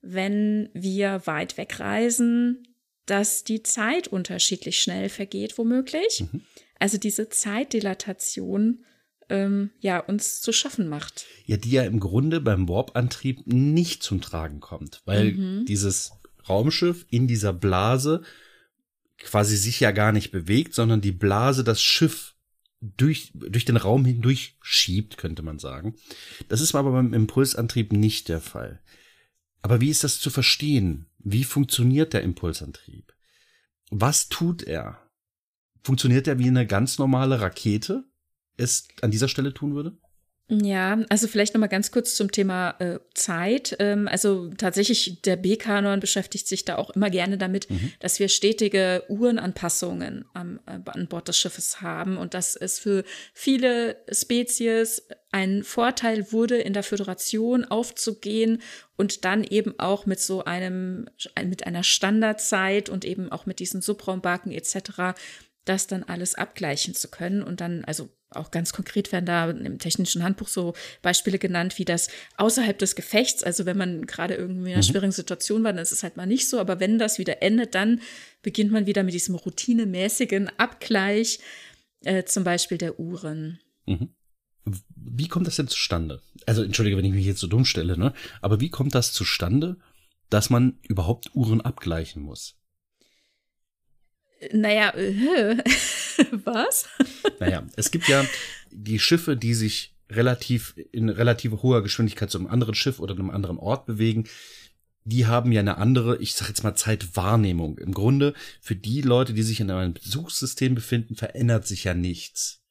wenn 0.00 0.68
wir 0.74 1.22
weit 1.24 1.56
wegreisen, 1.56 2.68
dass 3.06 3.42
die 3.42 3.62
Zeit 3.62 4.06
unterschiedlich 4.08 4.80
schnell 4.80 5.08
vergeht, 5.08 5.58
womöglich. 5.58 6.24
Mhm. 6.30 6.42
Also 6.78 6.98
diese 6.98 7.28
Zeitdilatation 7.28 8.84
ähm, 9.28 9.70
ja 9.80 9.98
uns 9.98 10.40
zu 10.40 10.52
schaffen 10.52 10.88
macht. 10.88 11.26
Ja, 11.46 11.56
die 11.56 11.70
ja 11.70 11.82
im 11.82 12.00
Grunde 12.00 12.40
beim 12.40 12.68
Warp-Antrieb 12.68 13.46
nicht 13.46 14.02
zum 14.02 14.20
Tragen 14.20 14.60
kommt, 14.60 15.02
weil 15.04 15.32
mhm. 15.32 15.64
dieses 15.66 16.12
Raumschiff 16.48 17.06
in 17.10 17.26
dieser 17.26 17.52
Blase 17.52 18.22
quasi 19.18 19.56
sich 19.56 19.80
ja 19.80 19.90
gar 19.90 20.12
nicht 20.12 20.30
bewegt, 20.30 20.74
sondern 20.74 21.00
die 21.00 21.12
Blase 21.12 21.64
das 21.64 21.82
Schiff 21.82 22.36
durch, 22.80 23.32
durch 23.34 23.64
den 23.64 23.76
Raum 23.76 24.04
hindurch 24.04 24.56
schiebt, 24.60 25.16
könnte 25.16 25.42
man 25.42 25.58
sagen. 25.58 25.96
Das 26.48 26.60
ist 26.60 26.74
aber 26.74 26.92
beim 26.92 27.12
Impulsantrieb 27.12 27.92
nicht 27.92 28.28
der 28.28 28.40
Fall. 28.40 28.80
Aber 29.62 29.80
wie 29.80 29.90
ist 29.90 30.04
das 30.04 30.20
zu 30.20 30.30
verstehen? 30.30 31.06
Wie 31.18 31.44
funktioniert 31.44 32.12
der 32.12 32.22
Impulsantrieb? 32.22 33.12
Was 33.90 34.28
tut 34.28 34.62
er? 34.62 35.10
Funktioniert 35.82 36.28
er 36.28 36.38
wie 36.38 36.48
eine 36.48 36.66
ganz 36.66 36.98
normale 36.98 37.40
Rakete 37.40 38.04
es 38.56 38.88
an 39.02 39.10
dieser 39.10 39.28
Stelle 39.28 39.54
tun 39.54 39.74
würde? 39.74 39.96
Ja, 40.50 40.98
also 41.10 41.28
vielleicht 41.28 41.52
noch 41.52 41.60
mal 41.60 41.66
ganz 41.66 41.90
kurz 41.90 42.14
zum 42.14 42.32
Thema 42.32 42.70
äh, 42.78 43.00
Zeit. 43.12 43.76
Ähm, 43.80 44.08
also 44.08 44.48
tatsächlich, 44.56 45.20
der 45.20 45.36
B-Kanon 45.36 46.00
beschäftigt 46.00 46.48
sich 46.48 46.64
da 46.64 46.76
auch 46.76 46.88
immer 46.90 47.10
gerne 47.10 47.36
damit, 47.36 47.68
mhm. 47.68 47.92
dass 48.00 48.18
wir 48.18 48.30
stetige 48.30 49.04
Uhrenanpassungen 49.08 50.24
am, 50.32 50.58
äh, 50.64 50.78
an 50.86 51.06
Bord 51.06 51.28
des 51.28 51.36
Schiffes 51.36 51.82
haben 51.82 52.16
und 52.16 52.32
dass 52.32 52.56
es 52.56 52.78
für 52.78 53.04
viele 53.34 53.98
Spezies 54.10 55.06
ein 55.32 55.64
Vorteil 55.64 56.32
wurde, 56.32 56.56
in 56.56 56.72
der 56.72 56.82
Föderation 56.82 57.66
aufzugehen 57.66 58.62
und 58.96 59.26
dann 59.26 59.44
eben 59.44 59.78
auch 59.78 60.06
mit 60.06 60.18
so 60.18 60.44
einem, 60.44 61.10
mit 61.44 61.66
einer 61.66 61.82
Standardzeit 61.82 62.88
und 62.88 63.04
eben 63.04 63.30
auch 63.30 63.44
mit 63.44 63.58
diesen 63.58 63.82
Subraumbarken 63.82 64.50
etc 64.52 65.12
das 65.68 65.86
dann 65.86 66.02
alles 66.02 66.34
abgleichen 66.34 66.94
zu 66.94 67.08
können 67.08 67.42
und 67.42 67.60
dann, 67.60 67.84
also 67.84 68.08
auch 68.30 68.50
ganz 68.50 68.72
konkret 68.72 69.10
werden 69.12 69.26
da 69.26 69.50
im 69.50 69.78
technischen 69.78 70.22
Handbuch 70.22 70.48
so 70.48 70.74
Beispiele 71.02 71.38
genannt, 71.38 71.78
wie 71.78 71.84
das 71.84 72.08
außerhalb 72.36 72.78
des 72.78 72.94
Gefechts, 72.94 73.42
also 73.42 73.66
wenn 73.66 73.78
man 73.78 74.06
gerade 74.06 74.34
irgendwie 74.34 74.70
in 74.70 74.76
einer 74.76 74.76
mhm. 74.78 74.82
schwierigen 74.82 75.12
Situation 75.12 75.64
war, 75.64 75.72
dann 75.72 75.82
ist 75.82 75.92
es 75.92 76.02
halt 76.02 76.16
mal 76.16 76.26
nicht 76.26 76.48
so, 76.48 76.58
aber 76.60 76.80
wenn 76.80 76.98
das 76.98 77.18
wieder 77.18 77.42
endet, 77.42 77.74
dann 77.74 78.00
beginnt 78.42 78.70
man 78.70 78.86
wieder 78.86 79.02
mit 79.02 79.14
diesem 79.14 79.34
routinemäßigen 79.34 80.50
Abgleich, 80.58 81.40
äh, 82.04 82.24
zum 82.24 82.44
Beispiel 82.44 82.78
der 82.78 83.00
Uhren. 83.00 83.60
Mhm. 83.86 84.10
Wie 84.94 85.28
kommt 85.28 85.46
das 85.46 85.56
denn 85.56 85.68
zustande? 85.68 86.20
Also 86.44 86.62
entschuldige, 86.62 86.96
wenn 86.98 87.04
ich 87.04 87.12
mich 87.12 87.24
jetzt 87.24 87.40
so 87.40 87.46
dumm 87.46 87.64
stelle, 87.64 87.96
ne? 87.96 88.12
Aber 88.42 88.60
wie 88.60 88.68
kommt 88.68 88.94
das 88.94 89.14
zustande, 89.14 89.78
dass 90.28 90.50
man 90.50 90.78
überhaupt 90.82 91.34
Uhren 91.34 91.62
abgleichen 91.62 92.22
muss? 92.22 92.57
Naja, 94.52 94.90
äh, 94.94 95.56
was? 96.44 96.88
Naja, 97.40 97.66
es 97.76 97.90
gibt 97.90 98.08
ja 98.08 98.24
die 98.70 98.98
Schiffe, 98.98 99.36
die 99.36 99.54
sich 99.54 99.94
relativ 100.10 100.74
in 100.92 101.08
relativ 101.08 101.52
hoher 101.62 101.82
Geschwindigkeit 101.82 102.30
zu 102.30 102.38
einem 102.38 102.46
anderen 102.46 102.74
Schiff 102.74 103.00
oder 103.00 103.14
einem 103.14 103.30
anderen 103.30 103.58
Ort 103.58 103.86
bewegen. 103.86 104.24
Die 105.04 105.26
haben 105.26 105.52
ja 105.52 105.60
eine 105.60 105.78
andere, 105.78 106.18
ich 106.18 106.34
sag 106.34 106.48
jetzt 106.48 106.64
mal 106.64 106.74
Zeitwahrnehmung. 106.74 107.78
Im 107.78 107.92
Grunde 107.92 108.34
für 108.60 108.76
die 108.76 109.00
Leute, 109.00 109.32
die 109.32 109.42
sich 109.42 109.60
in 109.60 109.70
einem 109.70 109.94
Besuchssystem 109.94 110.74
befinden, 110.74 111.14
verändert 111.14 111.66
sich 111.66 111.84
ja 111.84 111.94
nichts. 111.94 112.62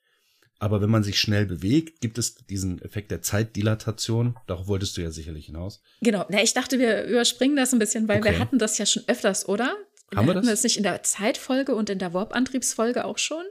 Aber 0.60 0.82
wenn 0.82 0.90
man 0.90 1.04
sich 1.04 1.20
schnell 1.20 1.46
bewegt, 1.46 2.02
gibt 2.02 2.18
es 2.18 2.36
diesen 2.36 2.82
Effekt 2.82 3.12
der 3.12 3.22
Zeitdilatation. 3.22 4.36
Darauf 4.48 4.68
wolltest 4.68 4.98
du 4.98 5.02
ja 5.02 5.12
sicherlich 5.12 5.48
hinaus. 5.48 5.82
Genau. 6.02 6.26
Na, 6.30 6.42
ich 6.42 6.54
dachte, 6.54 6.80
wir 6.80 7.04
überspringen 7.04 7.56
das 7.56 7.74
ein 7.74 7.80
bisschen, 7.80 8.08
weil 8.08 8.20
okay. 8.20 8.32
wir 8.32 8.40
hatten 8.40 8.58
das 8.58 8.78
ja 8.78 8.86
schon 8.88 9.04
öfters, 9.08 9.48
oder? 9.48 9.76
Haben 10.16 10.28
wir 10.28 10.34
das? 10.36 10.46
wir 10.46 10.52
das 10.52 10.64
nicht 10.64 10.78
in 10.78 10.84
der 10.84 11.04
Zeitfolge 11.04 11.76
und 11.76 11.90
in 11.90 12.00
der 12.00 12.14
Warp-Antriebsfolge 12.14 13.06
auch 13.06 13.18
schon? 13.18 13.44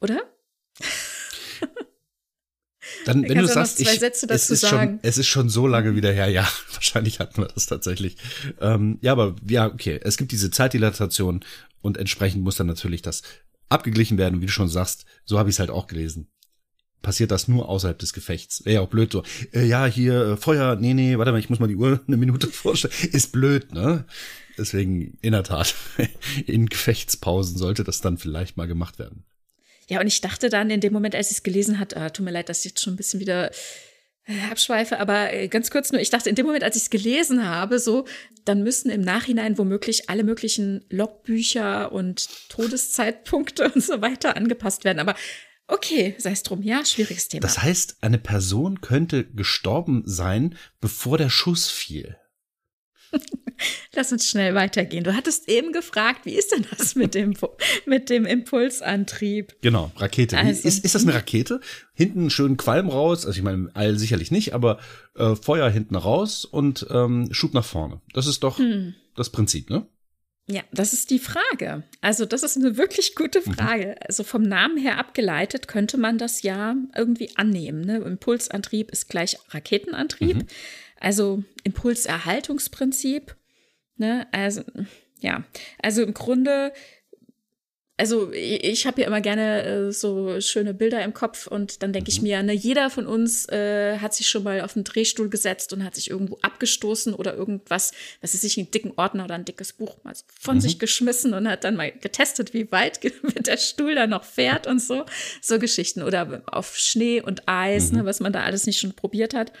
Oder? 0.00 0.22
Dann, 3.04 3.22
wenn 3.28 3.38
du 3.38 3.46
sagst, 3.46 3.80
ich, 3.80 4.02
es, 4.02 4.50
ist 4.50 4.66
schon, 4.66 4.98
es 5.02 5.18
ist 5.18 5.26
schon 5.26 5.48
so 5.48 5.66
lange 5.66 5.94
wieder 5.94 6.12
her, 6.12 6.28
ja, 6.28 6.48
wahrscheinlich 6.72 7.20
hatten 7.20 7.40
wir 7.40 7.48
das 7.48 7.66
tatsächlich. 7.66 8.16
Ähm, 8.60 8.98
ja, 9.02 9.12
aber 9.12 9.36
ja, 9.48 9.66
okay, 9.66 10.00
es 10.02 10.16
gibt 10.16 10.32
diese 10.32 10.50
Zeitdilatation 10.50 11.44
und 11.80 11.96
entsprechend 11.96 12.42
muss 12.42 12.56
dann 12.56 12.66
natürlich 12.66 13.02
das 13.02 13.22
abgeglichen 13.68 14.18
werden. 14.18 14.36
Und 14.36 14.40
wie 14.40 14.46
du 14.46 14.52
schon 14.52 14.68
sagst, 14.68 15.04
so 15.24 15.38
habe 15.38 15.50
ich 15.50 15.56
es 15.56 15.60
halt 15.60 15.70
auch 15.70 15.86
gelesen. 15.86 16.28
passiert 17.02 17.30
das 17.30 17.48
nur 17.48 17.68
außerhalb 17.68 17.98
des 17.98 18.12
Gefechts. 18.12 18.64
Wäre 18.64 18.76
ja 18.76 18.80
auch 18.80 18.88
blöd 18.88 19.12
so. 19.12 19.22
Äh, 19.52 19.66
ja, 19.66 19.86
hier 19.86 20.32
äh, 20.32 20.36
Feuer, 20.36 20.76
nee, 20.76 20.94
nee, 20.94 21.18
warte 21.18 21.32
mal, 21.32 21.38
ich 21.38 21.50
muss 21.50 21.60
mal 21.60 21.68
die 21.68 21.76
Uhr 21.76 22.00
eine 22.06 22.16
Minute 22.16 22.48
vorstellen. 22.48 22.94
Ist 23.12 23.32
blöd, 23.32 23.72
ne? 23.72 24.04
Deswegen 24.58 25.18
in 25.22 25.32
der 25.32 25.44
Tat 25.44 25.74
in 26.46 26.66
Gefechtspausen 26.66 27.56
sollte 27.56 27.84
das 27.84 28.00
dann 28.00 28.18
vielleicht 28.18 28.56
mal 28.56 28.66
gemacht 28.66 28.98
werden. 28.98 29.24
Ja, 29.88 30.00
und 30.00 30.06
ich 30.06 30.20
dachte 30.20 30.50
dann 30.50 30.70
in 30.70 30.80
dem 30.80 30.92
Moment, 30.92 31.14
als 31.14 31.30
ich 31.30 31.38
es 31.38 31.42
gelesen 31.42 31.78
hat, 31.78 31.96
ah, 31.96 32.10
tut 32.10 32.24
mir 32.24 32.30
leid, 32.30 32.48
dass 32.48 32.58
ich 32.60 32.72
jetzt 32.72 32.82
schon 32.82 32.92
ein 32.92 32.96
bisschen 32.96 33.20
wieder 33.20 33.50
äh, 34.28 34.50
abschweife, 34.50 35.00
aber 35.00 35.32
äh, 35.32 35.48
ganz 35.48 35.70
kurz 35.70 35.90
nur, 35.90 36.02
ich 36.02 36.10
dachte 36.10 36.28
in 36.28 36.34
dem 36.34 36.44
Moment, 36.44 36.62
als 36.62 36.76
ich 36.76 36.82
es 36.82 36.90
gelesen 36.90 37.48
habe, 37.48 37.78
so, 37.78 38.06
dann 38.44 38.62
müssen 38.62 38.90
im 38.90 39.00
Nachhinein 39.00 39.56
womöglich 39.56 40.10
alle 40.10 40.24
möglichen 40.24 40.84
Logbücher 40.90 41.92
und 41.92 42.28
Todeszeitpunkte 42.50 43.70
und 43.74 43.82
so 43.82 44.02
weiter 44.02 44.36
angepasst 44.36 44.84
werden. 44.84 44.98
Aber 44.98 45.14
okay, 45.66 46.14
sei 46.18 46.32
es 46.32 46.42
drum, 46.42 46.62
ja, 46.62 46.84
schwieriges 46.84 47.28
Thema. 47.28 47.40
Das 47.40 47.62
heißt, 47.62 47.96
eine 48.02 48.18
Person 48.18 48.82
könnte 48.82 49.24
gestorben 49.24 50.02
sein, 50.04 50.58
bevor 50.80 51.16
der 51.16 51.30
Schuss 51.30 51.70
fiel. 51.70 52.18
Lass 53.94 54.12
uns 54.12 54.28
schnell 54.28 54.54
weitergehen. 54.54 55.04
Du 55.04 55.14
hattest 55.14 55.48
eben 55.48 55.72
gefragt, 55.72 56.24
wie 56.24 56.34
ist 56.34 56.52
denn 56.52 56.66
das 56.76 56.94
mit 56.94 57.14
dem, 57.14 57.34
mit 57.86 58.10
dem 58.10 58.26
Impulsantrieb? 58.26 59.56
Genau, 59.60 59.92
Rakete. 59.96 60.38
Also, 60.38 60.66
ist, 60.66 60.84
ist 60.84 60.94
das 60.94 61.02
eine 61.02 61.14
Rakete? 61.14 61.60
Hinten 61.94 62.30
schönen 62.30 62.56
Qualm 62.56 62.88
raus, 62.88 63.26
also 63.26 63.36
ich 63.36 63.42
meine, 63.42 63.70
all 63.74 63.98
sicherlich 63.98 64.30
nicht, 64.30 64.54
aber 64.54 64.78
äh, 65.16 65.34
Feuer 65.34 65.68
hinten 65.70 65.96
raus 65.96 66.44
und 66.44 66.86
ähm, 66.90 67.28
Schub 67.32 67.54
nach 67.54 67.64
vorne. 67.64 68.00
Das 68.12 68.26
ist 68.26 68.42
doch 68.42 68.58
hm. 68.58 68.94
das 69.16 69.30
Prinzip, 69.30 69.70
ne? 69.70 69.86
Ja, 70.50 70.62
das 70.72 70.94
ist 70.94 71.10
die 71.10 71.18
Frage. 71.18 71.82
Also, 72.00 72.24
das 72.24 72.42
ist 72.42 72.56
eine 72.56 72.78
wirklich 72.78 73.14
gute 73.14 73.42
mhm. 73.44 73.52
Frage. 73.52 73.96
Also, 74.06 74.24
vom 74.24 74.42
Namen 74.42 74.78
her 74.78 74.96
abgeleitet 74.96 75.68
könnte 75.68 75.98
man 75.98 76.16
das 76.16 76.40
ja 76.40 76.74
irgendwie 76.96 77.36
annehmen. 77.36 77.82
Ne? 77.82 77.98
Impulsantrieb 77.98 78.90
ist 78.90 79.10
gleich 79.10 79.36
Raketenantrieb. 79.50 80.36
Mhm. 80.36 80.46
Also 81.00 81.44
Impulserhaltungsprinzip. 81.64 83.36
Ne? 83.98 84.26
Also, 84.32 84.62
ja, 85.20 85.44
also 85.82 86.02
im 86.02 86.14
Grunde 86.14 86.72
also 87.98 88.32
ich 88.32 88.86
habe 88.86 89.00
ja 89.00 89.08
immer 89.08 89.20
gerne 89.20 89.64
äh, 89.64 89.92
so 89.92 90.40
schöne 90.40 90.72
Bilder 90.72 91.02
im 91.02 91.12
Kopf 91.12 91.48
und 91.48 91.82
dann 91.82 91.92
denke 91.92 92.10
ich 92.10 92.20
mhm. 92.20 92.28
mir, 92.28 92.42
ne, 92.44 92.52
jeder 92.52 92.90
von 92.90 93.06
uns 93.06 93.48
äh, 93.48 93.98
hat 93.98 94.14
sich 94.14 94.28
schon 94.28 94.44
mal 94.44 94.60
auf 94.60 94.76
einen 94.76 94.84
Drehstuhl 94.84 95.28
gesetzt 95.28 95.72
und 95.72 95.84
hat 95.84 95.96
sich 95.96 96.08
irgendwo 96.08 96.38
abgestoßen 96.40 97.12
oder 97.12 97.34
irgendwas, 97.34 97.92
was 98.20 98.34
ist 98.34 98.42
sich 98.42 98.56
einen 98.56 98.70
dicken 98.70 98.92
Ordner 98.96 99.24
oder 99.24 99.34
ein 99.34 99.44
dickes 99.44 99.72
Buch 99.72 99.96
mal 100.04 100.14
so 100.14 100.24
von 100.40 100.56
mhm. 100.56 100.60
sich 100.60 100.78
geschmissen 100.78 101.34
und 101.34 101.48
hat 101.48 101.64
dann 101.64 101.74
mal 101.74 101.90
getestet, 101.90 102.54
wie 102.54 102.70
weit 102.70 103.00
der 103.46 103.56
Stuhl 103.56 103.96
da 103.96 104.06
noch 104.06 104.22
fährt 104.22 104.68
und 104.68 104.80
so, 104.80 105.04
so 105.42 105.58
Geschichten 105.58 106.02
oder 106.02 106.42
auf 106.46 106.76
Schnee 106.76 107.20
und 107.20 107.48
Eis, 107.48 107.90
ne, 107.90 107.98
mhm. 107.98 108.04
ne, 108.04 108.08
was 108.08 108.20
man 108.20 108.32
da 108.32 108.44
alles 108.44 108.66
nicht 108.66 108.78
schon 108.78 108.92
probiert 108.92 109.34
hat. 109.34 109.52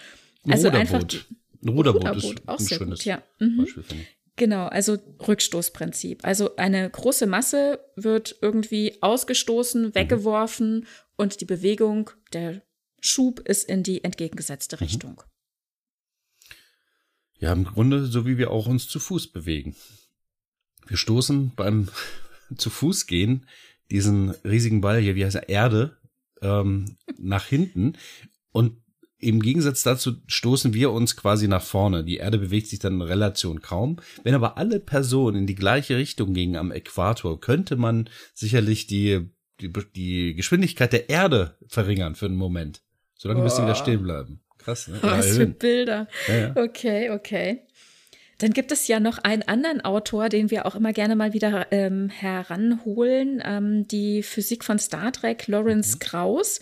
Also 0.48 0.68
einfach 0.68 1.02
ein 1.02 1.68
Ruderboot, 1.68 2.04
Ruderboot 2.04 2.38
ist 2.38 2.48
auch 2.48 2.58
ein 2.58 2.64
sehr 2.64 2.78
schönes 2.78 3.00
gut, 3.00 3.06
ja. 3.06 3.22
Mhm. 3.40 3.56
Beispiel, 3.58 3.82
finde 3.82 4.02
ich. 4.04 4.17
Genau, 4.38 4.66
also 4.68 4.96
Rückstoßprinzip. 5.26 6.24
Also 6.24 6.54
eine 6.56 6.88
große 6.88 7.26
Masse 7.26 7.80
wird 7.96 8.36
irgendwie 8.40 8.96
ausgestoßen, 9.02 9.86
mhm. 9.86 9.94
weggeworfen 9.96 10.86
und 11.16 11.40
die 11.40 11.44
Bewegung, 11.44 12.10
der 12.32 12.62
Schub 13.00 13.40
ist 13.40 13.68
in 13.68 13.82
die 13.82 14.04
entgegengesetzte 14.04 14.76
mhm. 14.76 14.78
Richtung. 14.78 15.22
Ja, 17.40 17.52
im 17.52 17.64
Grunde 17.64 18.06
so 18.06 18.26
wie 18.26 18.38
wir 18.38 18.52
auch 18.52 18.68
uns 18.68 18.88
zu 18.88 19.00
Fuß 19.00 19.32
bewegen. 19.32 19.74
Wir 20.86 20.96
stoßen 20.96 21.52
beim 21.56 21.88
zu 22.56 22.70
Fuß 22.70 23.06
gehen 23.06 23.44
diesen 23.90 24.30
riesigen 24.44 24.80
Ball 24.80 25.00
hier, 25.00 25.16
wie 25.16 25.24
heißt 25.24 25.36
er, 25.36 25.48
Erde, 25.48 25.96
ähm, 26.42 26.96
nach 27.18 27.46
hinten 27.46 27.96
und 28.52 28.82
im 29.20 29.40
Gegensatz 29.40 29.82
dazu 29.82 30.12
stoßen 30.26 30.74
wir 30.74 30.92
uns 30.92 31.16
quasi 31.16 31.48
nach 31.48 31.62
vorne. 31.62 32.04
Die 32.04 32.18
Erde 32.18 32.38
bewegt 32.38 32.68
sich 32.68 32.78
dann 32.78 32.94
in 32.94 33.02
Relation 33.02 33.60
kaum. 33.60 33.96
Wenn 34.22 34.34
aber 34.34 34.56
alle 34.58 34.78
Personen 34.78 35.38
in 35.38 35.46
die 35.46 35.56
gleiche 35.56 35.96
Richtung 35.96 36.34
gingen 36.34 36.56
am 36.56 36.70
Äquator, 36.70 37.40
könnte 37.40 37.76
man 37.76 38.08
sicherlich 38.34 38.86
die, 38.86 39.28
die, 39.60 39.72
die 39.94 40.34
Geschwindigkeit 40.34 40.92
der 40.92 41.08
Erde 41.08 41.56
verringern 41.66 42.14
für 42.14 42.26
einen 42.26 42.36
Moment. 42.36 42.82
Solange 43.16 43.48
sie 43.50 43.62
wieder 43.62 43.74
stehen 43.74 44.02
bleiben. 44.04 44.40
Krass, 44.58 44.86
ne? 44.86 44.98
Was 45.02 45.36
für 45.36 45.46
Bilder. 45.46 46.06
Ja, 46.28 46.36
ja. 46.36 46.56
Okay, 46.56 47.10
okay. 47.10 47.62
Dann 48.38 48.52
gibt 48.52 48.70
es 48.70 48.86
ja 48.86 49.00
noch 49.00 49.18
einen 49.18 49.42
anderen 49.42 49.80
Autor, 49.80 50.28
den 50.28 50.52
wir 50.52 50.64
auch 50.64 50.76
immer 50.76 50.92
gerne 50.92 51.16
mal 51.16 51.32
wieder 51.32 51.72
ähm, 51.72 52.08
heranholen, 52.08 53.42
ähm, 53.44 53.88
die 53.88 54.22
Physik 54.22 54.62
von 54.62 54.78
Star 54.78 55.10
Trek, 55.10 55.48
Lawrence 55.48 55.96
mhm. 55.96 55.98
Krauss 55.98 56.60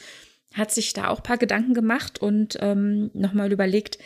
hat 0.56 0.72
sich 0.72 0.92
da 0.92 1.08
auch 1.08 1.18
ein 1.18 1.22
paar 1.22 1.38
Gedanken 1.38 1.74
gemacht 1.74 2.20
und 2.20 2.56
ähm, 2.60 3.10
nochmal 3.12 3.52
überlegt, 3.52 3.98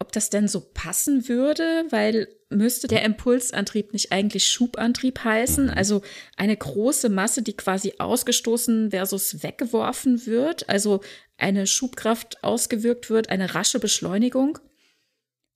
ob 0.00 0.10
das 0.10 0.28
denn 0.28 0.48
so 0.48 0.60
passen 0.60 1.28
würde, 1.28 1.86
weil 1.90 2.28
müsste 2.50 2.88
der 2.88 3.04
Impulsantrieb 3.04 3.92
nicht 3.92 4.10
eigentlich 4.10 4.48
Schubantrieb 4.48 5.22
heißen? 5.22 5.66
Mhm. 5.66 5.70
Also 5.70 6.02
eine 6.36 6.56
große 6.56 7.08
Masse, 7.08 7.42
die 7.42 7.56
quasi 7.56 7.94
ausgestoßen 7.98 8.90
versus 8.90 9.42
weggeworfen 9.42 10.26
wird, 10.26 10.68
also 10.68 11.00
eine 11.36 11.66
Schubkraft 11.66 12.42
ausgewirkt 12.42 13.08
wird, 13.08 13.30
eine 13.30 13.54
rasche 13.54 13.78
Beschleunigung. 13.78 14.58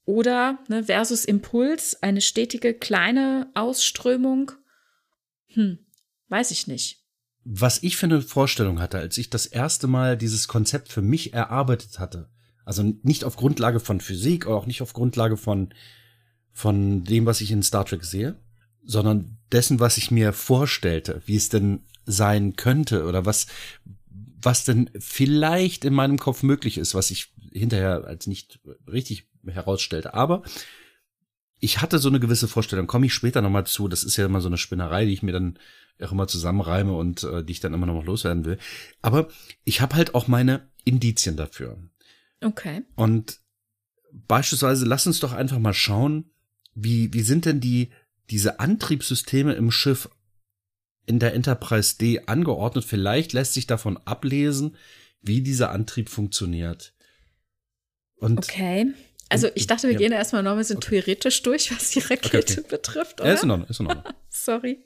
Oder 0.04 0.59
ne, 0.68 0.85
versus 0.85 1.25
Impuls, 1.25 2.02
eine 2.02 2.23
stetige 2.23 2.73
kleine 2.73 3.50
Ausströmung. 3.54 4.52
Hm, 5.49 5.78
weiß 6.28 6.52
ich 6.52 6.66
nicht 6.66 7.07
was 7.50 7.83
ich 7.83 7.97
für 7.97 8.05
eine 8.05 8.21
Vorstellung 8.21 8.78
hatte, 8.78 8.99
als 8.99 9.17
ich 9.17 9.31
das 9.31 9.47
erste 9.47 9.87
Mal 9.87 10.19
dieses 10.19 10.49
Konzept 10.49 10.93
für 10.93 11.00
mich 11.00 11.33
erarbeitet 11.33 11.99
hatte. 11.99 12.28
Also 12.67 12.83
nicht 13.02 13.25
auf 13.25 13.37
Grundlage 13.37 13.81
von 13.81 14.02
Physik 14.02 14.47
oder 14.47 14.57
auch 14.57 14.67
nicht 14.67 14.83
auf 14.83 14.93
Grundlage 14.93 15.38
von, 15.38 15.73
von 16.52 17.05
dem, 17.05 17.25
was 17.25 17.40
ich 17.40 17.50
in 17.50 17.62
Star 17.62 17.87
Trek 17.87 18.05
sehe, 18.05 18.37
sondern 18.85 19.38
dessen, 19.50 19.81
was 19.81 19.97
ich 19.97 20.11
mir 20.11 20.35
vorstellte, 20.35 21.23
wie 21.25 21.37
es 21.37 21.49
denn 21.49 21.81
sein 22.05 22.57
könnte 22.57 23.07
oder 23.07 23.25
was, 23.25 23.47
was 24.43 24.67
denn 24.67 24.90
vielleicht 24.99 25.87
in 25.87 25.95
meinem 25.95 26.19
Kopf 26.19 26.43
möglich 26.43 26.76
ist, 26.76 26.95
was 26.95 27.11
ich 27.11 27.33
hinterher 27.50 28.05
als 28.05 28.26
nicht 28.26 28.61
richtig 28.87 29.26
herausstellte. 29.47 30.12
Aber 30.12 30.43
ich 31.61 31.81
hatte 31.81 31.99
so 31.99 32.11
eine 32.11 32.21
gewisse 32.21 32.47
Vorstellung, 32.47 32.87
komme 32.87 33.07
ich 33.07 33.14
später 33.14 33.40
nochmal 33.40 33.67
zu. 33.67 33.88
Das 33.88 34.05
ist 34.05 34.19
ja 34.19 34.26
immer 34.26 34.43
so 34.43 34.49
eine 34.49 34.59
Spinnerei, 34.59 35.07
die 35.07 35.14
ich 35.14 35.23
mir 35.23 35.33
dann 35.33 35.59
auch 36.02 36.12
immer 36.12 36.28
zusammenreime 36.28 36.93
und 36.93 37.23
äh, 37.25 37.45
die 37.45 37.52
ich 37.52 37.61
dann 37.61 37.75
immer 37.75 37.87
noch 37.87 38.05
loswerden 38.05 38.45
will. 38.45 38.59
Aber 39.02 39.28
ich 39.64 39.81
habe 39.81 39.97
halt 39.97 40.14
auch 40.14 40.28
meine 40.28 40.69
Indizien 40.85 41.37
dafür. 41.37 41.78
Okay. 42.40 42.83
Und 42.95 43.40
beispielsweise 44.12 44.85
lass 44.85 45.07
uns 45.07 45.21
doch 45.21 45.33
einfach 45.33 45.59
mal 45.59 45.75
schauen, 45.75 46.31
wie, 46.75 47.12
wie 47.12 47.23
sind 47.23 47.45
denn 47.45 47.61
die, 47.61 47.90
diese 48.31 48.61
Antriebssysteme 48.61 49.55
im 49.55 49.71
Schiff 49.71 50.09
in 51.07 51.19
der 51.19 51.35
Enterprise 51.35 51.99
D 51.99 52.23
angeordnet? 52.26 52.85
Vielleicht 52.85 53.33
lässt 53.33 53.55
sich 53.55 53.67
davon 53.67 53.97
ablesen, 54.05 54.76
wie 55.21 55.43
dieser 55.43 55.71
Antrieb 55.71 56.09
funktioniert. 56.09 56.95
Und 58.17 58.38
okay. 58.38 58.93
Also 59.28 59.49
ich 59.55 59.67
dachte, 59.67 59.88
wir 59.88 59.93
ja. 59.93 59.99
gehen 59.99 60.12
erstmal 60.12 60.43
noch 60.43 60.52
ein 60.52 60.59
bisschen 60.59 60.78
okay. 60.78 61.02
theoretisch 61.02 61.43
durch, 61.43 61.71
was 61.71 61.90
die 61.90 61.99
Rakete 61.99 62.38
okay, 62.38 62.61
okay. 62.61 62.64
betrifft, 62.69 63.21
oder? 63.21 63.28
Ja, 63.28 63.35
ist 63.35 63.43
in 63.43 63.50
Ordnung, 63.50 63.69
ist 63.69 63.81
in 63.81 63.87
Ordnung. 63.87 64.14
Sorry. 64.31 64.85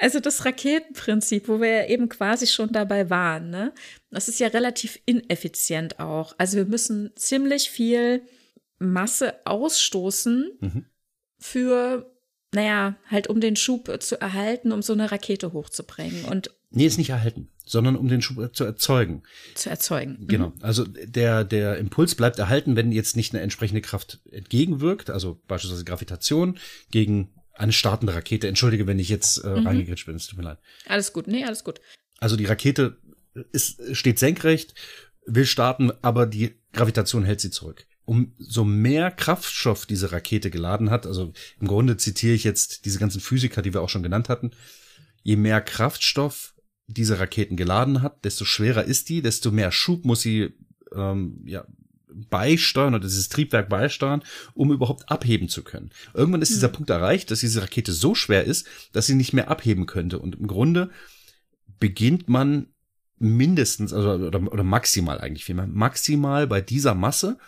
Also 0.00 0.20
das 0.20 0.44
Raketenprinzip, 0.44 1.48
wo 1.48 1.60
wir 1.60 1.68
ja 1.68 1.86
eben 1.86 2.08
quasi 2.08 2.46
schon 2.46 2.72
dabei 2.72 3.10
waren, 3.10 3.50
ne? 3.50 3.72
Das 4.10 4.28
ist 4.28 4.40
ja 4.40 4.48
relativ 4.48 4.98
ineffizient 5.06 5.98
auch. 5.98 6.34
Also 6.38 6.56
wir 6.56 6.66
müssen 6.66 7.10
ziemlich 7.16 7.70
viel 7.70 8.22
Masse 8.78 9.34
ausstoßen 9.44 10.52
mhm. 10.60 10.86
für, 11.38 12.12
naja, 12.52 12.96
halt 13.10 13.26
um 13.26 13.40
den 13.40 13.56
Schub 13.56 13.90
zu 14.00 14.20
erhalten, 14.20 14.72
um 14.72 14.82
so 14.82 14.92
eine 14.92 15.10
Rakete 15.10 15.52
hochzubringen. 15.52 16.24
Und 16.26 16.50
Nee, 16.76 16.86
ist 16.86 16.98
nicht 16.98 17.10
erhalten, 17.10 17.48
sondern 17.64 17.94
um 17.94 18.08
den 18.08 18.20
Schub 18.20 18.54
zu 18.54 18.64
erzeugen. 18.64 19.22
Zu 19.54 19.70
erzeugen. 19.70 20.18
Mhm. 20.20 20.26
Genau. 20.26 20.52
Also 20.60 20.84
der, 20.84 21.44
der 21.44 21.78
Impuls 21.78 22.16
bleibt 22.16 22.38
erhalten, 22.40 22.74
wenn 22.74 22.90
jetzt 22.90 23.16
nicht 23.16 23.32
eine 23.32 23.42
entsprechende 23.42 23.80
Kraft 23.80 24.20
entgegenwirkt, 24.30 25.08
also 25.08 25.40
beispielsweise 25.46 25.84
Gravitation 25.84 26.58
gegen 26.90 27.32
eine 27.54 27.72
startende 27.72 28.14
Rakete. 28.14 28.48
Entschuldige, 28.48 28.86
wenn 28.86 28.98
ich 28.98 29.08
jetzt 29.08 29.38
äh, 29.44 29.48
mhm. 29.48 29.66
reingegritscht 29.66 30.06
bin, 30.06 30.16
es 30.16 30.26
tut 30.26 30.38
mir 30.38 30.44
leid. 30.44 30.58
Alles 30.86 31.12
gut, 31.12 31.26
nee, 31.26 31.44
alles 31.44 31.64
gut. 31.64 31.80
Also 32.18 32.36
die 32.36 32.46
Rakete 32.46 32.98
ist, 33.52 33.96
steht 33.96 34.18
senkrecht, 34.18 34.74
will 35.26 35.46
starten, 35.46 35.92
aber 36.02 36.26
die 36.26 36.60
Gravitation 36.72 37.24
hält 37.24 37.40
sie 37.40 37.50
zurück. 37.50 37.86
Um 38.04 38.34
so 38.38 38.64
mehr 38.64 39.10
Kraftstoff 39.10 39.86
diese 39.86 40.12
Rakete 40.12 40.50
geladen 40.50 40.90
hat, 40.90 41.06
also 41.06 41.32
im 41.58 41.66
Grunde 41.66 41.96
zitiere 41.96 42.34
ich 42.34 42.44
jetzt 42.44 42.84
diese 42.84 42.98
ganzen 42.98 43.20
Physiker, 43.20 43.62
die 43.62 43.72
wir 43.72 43.80
auch 43.80 43.88
schon 43.88 44.02
genannt 44.02 44.28
hatten, 44.28 44.50
je 45.22 45.36
mehr 45.36 45.60
Kraftstoff 45.62 46.54
diese 46.86 47.18
Raketen 47.18 47.56
geladen 47.56 48.02
hat, 48.02 48.24
desto 48.24 48.44
schwerer 48.44 48.84
ist 48.84 49.08
die, 49.08 49.22
desto 49.22 49.50
mehr 49.50 49.72
Schub 49.72 50.04
muss 50.04 50.20
sie 50.20 50.52
ähm, 50.94 51.40
ja, 51.46 51.64
beisteuern 52.30 52.94
oder 52.94 53.04
dieses 53.04 53.28
Triebwerk 53.28 53.68
beisteuern, 53.68 54.22
um 54.54 54.72
überhaupt 54.72 55.08
abheben 55.10 55.48
zu 55.48 55.62
können. 55.62 55.90
Irgendwann 56.14 56.42
ist 56.42 56.50
mhm. 56.50 56.54
dieser 56.54 56.68
Punkt 56.68 56.90
erreicht, 56.90 57.30
dass 57.30 57.40
diese 57.40 57.62
Rakete 57.62 57.92
so 57.92 58.14
schwer 58.14 58.44
ist, 58.44 58.66
dass 58.92 59.06
sie 59.06 59.14
nicht 59.14 59.32
mehr 59.32 59.50
abheben 59.50 59.86
könnte. 59.86 60.18
Und 60.18 60.36
im 60.36 60.46
Grunde 60.46 60.90
beginnt 61.78 62.28
man 62.28 62.68
mindestens, 63.18 63.92
also 63.92 64.26
oder, 64.26 64.40
oder 64.52 64.64
maximal 64.64 65.20
eigentlich 65.20 65.44
vielmehr, 65.44 65.66
maximal 65.66 66.46
bei 66.46 66.60
dieser 66.60 66.94
Masse, 66.94 67.38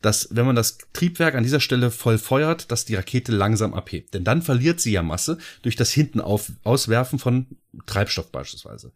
dass 0.00 0.28
wenn 0.30 0.46
man 0.46 0.56
das 0.56 0.78
Triebwerk 0.92 1.34
an 1.34 1.42
dieser 1.42 1.60
Stelle 1.60 1.90
voll 1.90 2.18
feuert, 2.18 2.70
dass 2.70 2.84
die 2.84 2.94
Rakete 2.94 3.32
langsam 3.32 3.74
abhebt. 3.74 4.14
Denn 4.14 4.24
dann 4.24 4.42
verliert 4.42 4.80
sie 4.80 4.92
ja 4.92 5.02
Masse 5.02 5.38
durch 5.62 5.76
das 5.76 5.90
hinten 5.90 6.20
auf, 6.20 6.52
Auswerfen 6.64 7.18
von 7.18 7.46
Treibstoff 7.86 8.30
beispielsweise. 8.30 8.92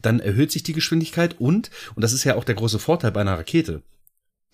Dann 0.00 0.20
erhöht 0.20 0.52
sich 0.52 0.62
die 0.62 0.72
Geschwindigkeit 0.72 1.40
und, 1.40 1.70
und 1.94 2.02
das 2.02 2.12
ist 2.12 2.24
ja 2.24 2.36
auch 2.36 2.44
der 2.44 2.54
große 2.54 2.78
Vorteil 2.78 3.12
bei 3.12 3.20
einer 3.20 3.38
Rakete, 3.38 3.82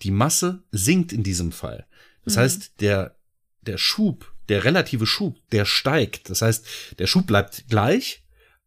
die 0.01 0.11
Masse 0.11 0.63
sinkt 0.71 1.11
in 1.11 1.23
diesem 1.23 1.51
Fall. 1.51 1.85
Das 2.23 2.35
mhm. 2.35 2.39
heißt, 2.41 2.81
der, 2.81 3.15
der 3.61 3.77
Schub, 3.77 4.33
der 4.49 4.63
relative 4.63 5.05
Schub, 5.05 5.37
der 5.51 5.65
steigt. 5.65 6.29
Das 6.29 6.41
heißt, 6.41 6.65
der 6.99 7.07
Schub 7.07 7.27
bleibt 7.27 7.65
gleich, 7.69 8.23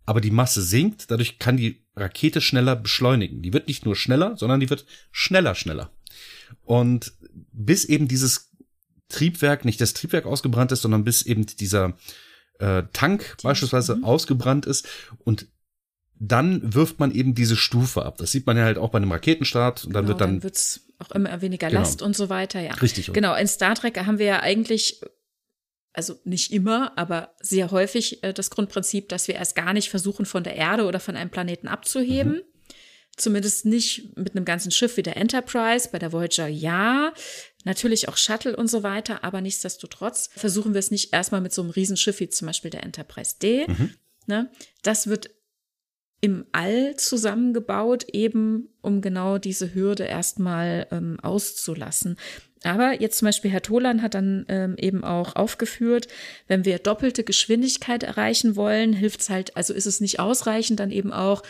aber 0.07 0.21
die 0.21 0.31
Masse 0.31 0.63
sinkt. 0.63 1.11
Dadurch 1.11 1.39
kann 1.39 1.57
die 1.57 1.83
Rakete 1.97 2.41
schneller 2.41 2.77
beschleunigen. 2.77 3.43
Die 3.43 3.53
wird 3.53 3.69
nicht 3.69 3.85
nur 3.85 3.97
schneller, 3.97 4.37
sondern 4.37 4.61
die 4.61 4.71
wird 4.71 4.87
schneller, 5.13 5.55
schneller. 5.55 5.91
Und 6.65 7.13
bis 7.53 7.85
eben 7.85 8.09
dieses 8.09 8.51
Triebwerk, 9.09 9.65
nicht 9.65 9.81
das 9.81 9.95
Triebwerk 9.95 10.27
ausgebrannt 10.27 10.73
ist, 10.73 10.83
sondern 10.83 11.05
bis 11.05 11.23
eben 11.23 11.47
dieser 11.47 11.97
äh, 12.59 12.85
Tank 12.93 13.37
beispielsweise 13.43 13.97
mhm. 13.97 14.05
ausgebrannt 14.05 14.67
ist 14.67 14.89
und 15.19 15.47
dann 16.21 16.75
wirft 16.75 17.01
man 17.01 17.13
eben 17.13 17.35
diese 17.35 17.57
Stufe 17.57 18.05
ab. 18.05 18.19
Das 18.19 18.31
sieht 18.31 18.47
man 18.47 18.57
ja 18.57 18.65
halt 18.65 18.77
auch 18.77 18.91
bei 18.91 18.99
einem 18.99 19.11
Raketenstart 19.11 19.87
und 19.87 19.95
dann 19.95 20.05
genau, 20.05 20.09
wird 20.09 20.21
dann, 20.21 20.35
dann 20.35 20.43
wird's 20.43 20.87
auch 20.99 21.11
immer 21.13 21.41
weniger 21.41 21.69
genau. 21.69 21.81
Last 21.81 22.03
und 22.03 22.15
so 22.15 22.29
weiter, 22.29 22.61
ja. 22.61 22.75
Richtig. 22.75 23.11
Genau, 23.13 23.35
in 23.35 23.49
Star 23.49 23.75
Trek 23.75 23.99
haben 23.99 24.19
wir 24.19 24.27
ja 24.27 24.41
eigentlich 24.41 25.01
also 25.93 26.21
nicht 26.25 26.53
immer, 26.53 26.97
aber 26.97 27.35
sehr 27.41 27.71
häufig 27.71 28.23
äh, 28.23 28.33
das 28.33 28.51
Grundprinzip, 28.51 29.09
dass 29.09 29.29
wir 29.29 29.35
erst 29.35 29.57
gar 29.57 29.73
nicht 29.73 29.89
versuchen, 29.89 30.25
von 30.27 30.45
der 30.45 30.55
Erde 30.55 30.85
oder 30.85 31.01
von 31.01 31.17
einem 31.17 31.31
Planeten 31.31 31.69
abzuheben. 31.69 32.35
Mhm. 32.35 32.43
Zumindest 33.17 33.67
nicht 33.67 34.17
mit 34.17 34.37
einem 34.37 34.45
ganzen 34.45 34.71
Schiff 34.71 34.97
wie 34.97 35.03
der 35.03 35.17
Enterprise, 35.17 35.89
bei 35.91 35.99
der 35.99 36.13
Voyager 36.13 36.47
ja. 36.47 37.13
Natürlich 37.65 38.09
auch 38.09 38.17
Shuttle 38.17 38.57
und 38.57 38.69
so 38.69 38.83
weiter, 38.83 39.25
aber 39.25 39.41
nichtsdestotrotz 39.41 40.31
versuchen 40.35 40.75
wir 40.75 40.79
es 40.79 40.91
nicht 40.91 41.13
erstmal 41.13 41.41
mit 41.41 41.53
so 41.53 41.63
einem 41.63 41.71
Riesenschiff 41.71 42.21
wie 42.21 42.29
zum 42.29 42.47
Beispiel 42.47 42.71
der 42.71 42.85
Enterprise 42.85 43.37
D. 43.43 43.67
Mhm. 43.67 43.95
Ne? 44.27 44.51
Das 44.83 45.09
wird 45.09 45.31
im 46.21 46.45
All 46.53 46.97
zusammengebaut, 46.97 48.05
eben 48.13 48.69
um 48.83 49.01
genau 49.01 49.39
diese 49.39 49.75
Hürde 49.75 50.05
erstmal 50.05 50.87
ähm, 50.91 51.19
auszulassen. 51.21 52.17
Aber 52.63 53.01
jetzt 53.01 53.19
zum 53.19 53.27
Beispiel 53.27 53.51
Herr 53.51 53.63
Tolan 53.63 54.03
hat 54.03 54.15
dann 54.15 54.45
ähm, 54.49 54.75
eben 54.77 55.03
auch 55.03 55.35
aufgeführt, 55.35 56.09
wenn 56.47 56.67
wir 56.67 56.79
doppelte 56.79 57.25
Geschwindigkeit 57.25 58.03
erreichen 58.03 58.55
wollen, 58.55 58.93
hilft 58.93 59.21
es 59.21 59.31
halt, 59.31 59.57
also 59.57 59.73
ist 59.73 59.87
es 59.87 60.01
nicht 60.01 60.21
ausreichend, 60.21 60.79
dann 60.79 60.91
eben 60.91 61.13
auch 61.13 61.43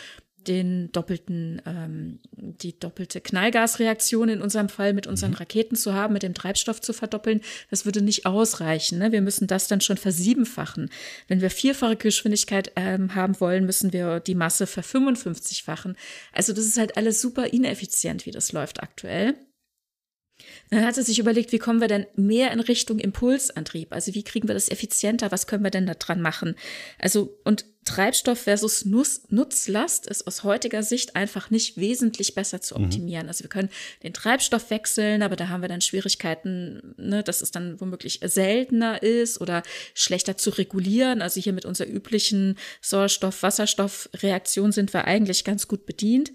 den 0.47 0.91
doppelten, 0.91 1.61
ähm, 1.65 2.19
die 2.31 2.77
doppelte 2.77 3.21
Knallgasreaktion 3.21 4.29
in 4.29 4.41
unserem 4.41 4.69
Fall 4.69 4.93
mit 4.93 5.07
unseren 5.07 5.31
mhm. 5.31 5.37
Raketen 5.37 5.75
zu 5.75 5.93
haben, 5.93 6.13
mit 6.13 6.23
dem 6.23 6.33
Treibstoff 6.33 6.81
zu 6.81 6.93
verdoppeln, 6.93 7.41
das 7.69 7.85
würde 7.85 8.01
nicht 8.01 8.25
ausreichen. 8.25 8.99
Ne? 8.99 9.11
Wir 9.11 9.21
müssen 9.21 9.47
das 9.47 9.67
dann 9.67 9.81
schon 9.81 9.97
versiebenfachen. 9.97 10.89
Wenn 11.27 11.41
wir 11.41 11.49
vierfache 11.49 11.95
Geschwindigkeit 11.95 12.71
ähm, 12.75 13.15
haben 13.15 13.39
wollen, 13.39 13.65
müssen 13.65 13.93
wir 13.93 14.19
die 14.19 14.35
Masse 14.35 14.67
verfünfundfünfzigfachen. 14.67 15.95
Also 16.33 16.53
das 16.53 16.65
ist 16.65 16.77
halt 16.77 16.97
alles 16.97 17.21
super 17.21 17.53
ineffizient, 17.53 18.25
wie 18.25 18.31
das 18.31 18.51
läuft 18.51 18.81
aktuell. 18.81 19.35
Dann 20.71 20.85
hat 20.85 20.97
er 20.97 21.03
sich 21.03 21.19
überlegt, 21.19 21.51
wie 21.51 21.59
kommen 21.59 21.81
wir 21.81 21.89
denn 21.89 22.07
mehr 22.15 22.51
in 22.51 22.61
Richtung 22.61 22.97
Impulsantrieb? 22.97 23.91
Also 23.91 24.13
wie 24.13 24.23
kriegen 24.23 24.47
wir 24.47 24.55
das 24.55 24.71
effizienter? 24.71 25.29
Was 25.29 25.45
können 25.45 25.65
wir 25.65 25.69
denn 25.69 25.85
da 25.85 25.95
dran 25.95 26.21
machen? 26.21 26.55
Also 26.97 27.37
und 27.43 27.65
Treibstoff 27.83 28.39
versus 28.39 28.85
Nuss, 28.85 29.23
Nutzlast 29.27 30.07
ist 30.07 30.27
aus 30.27 30.45
heutiger 30.45 30.81
Sicht 30.81 31.17
einfach 31.17 31.49
nicht 31.49 31.75
wesentlich 31.75 32.35
besser 32.35 32.61
zu 32.61 32.77
mhm. 32.77 32.85
optimieren. 32.85 33.23
Mhm. 33.23 33.29
Also 33.29 33.43
wir 33.43 33.49
können 33.49 33.69
den 34.03 34.13
Treibstoff 34.13 34.69
wechseln, 34.69 35.23
aber 35.23 35.35
da 35.35 35.49
haben 35.49 35.61
wir 35.61 35.67
dann 35.67 35.81
Schwierigkeiten, 35.81 36.93
ne, 36.95 37.21
dass 37.21 37.41
es 37.41 37.51
dann 37.51 37.81
womöglich 37.81 38.21
seltener 38.23 39.03
ist 39.03 39.41
oder 39.41 39.63
schlechter 39.93 40.37
zu 40.37 40.51
regulieren. 40.51 41.21
Also 41.21 41.41
hier 41.41 41.53
mit 41.53 41.65
unserer 41.65 41.89
üblichen 41.89 42.57
Sauerstoff-Wasserstoff-Reaktion 42.79 44.71
sind 44.71 44.93
wir 44.93 45.03
eigentlich 45.03 45.43
ganz 45.43 45.67
gut 45.67 45.85
bedient. 45.85 46.31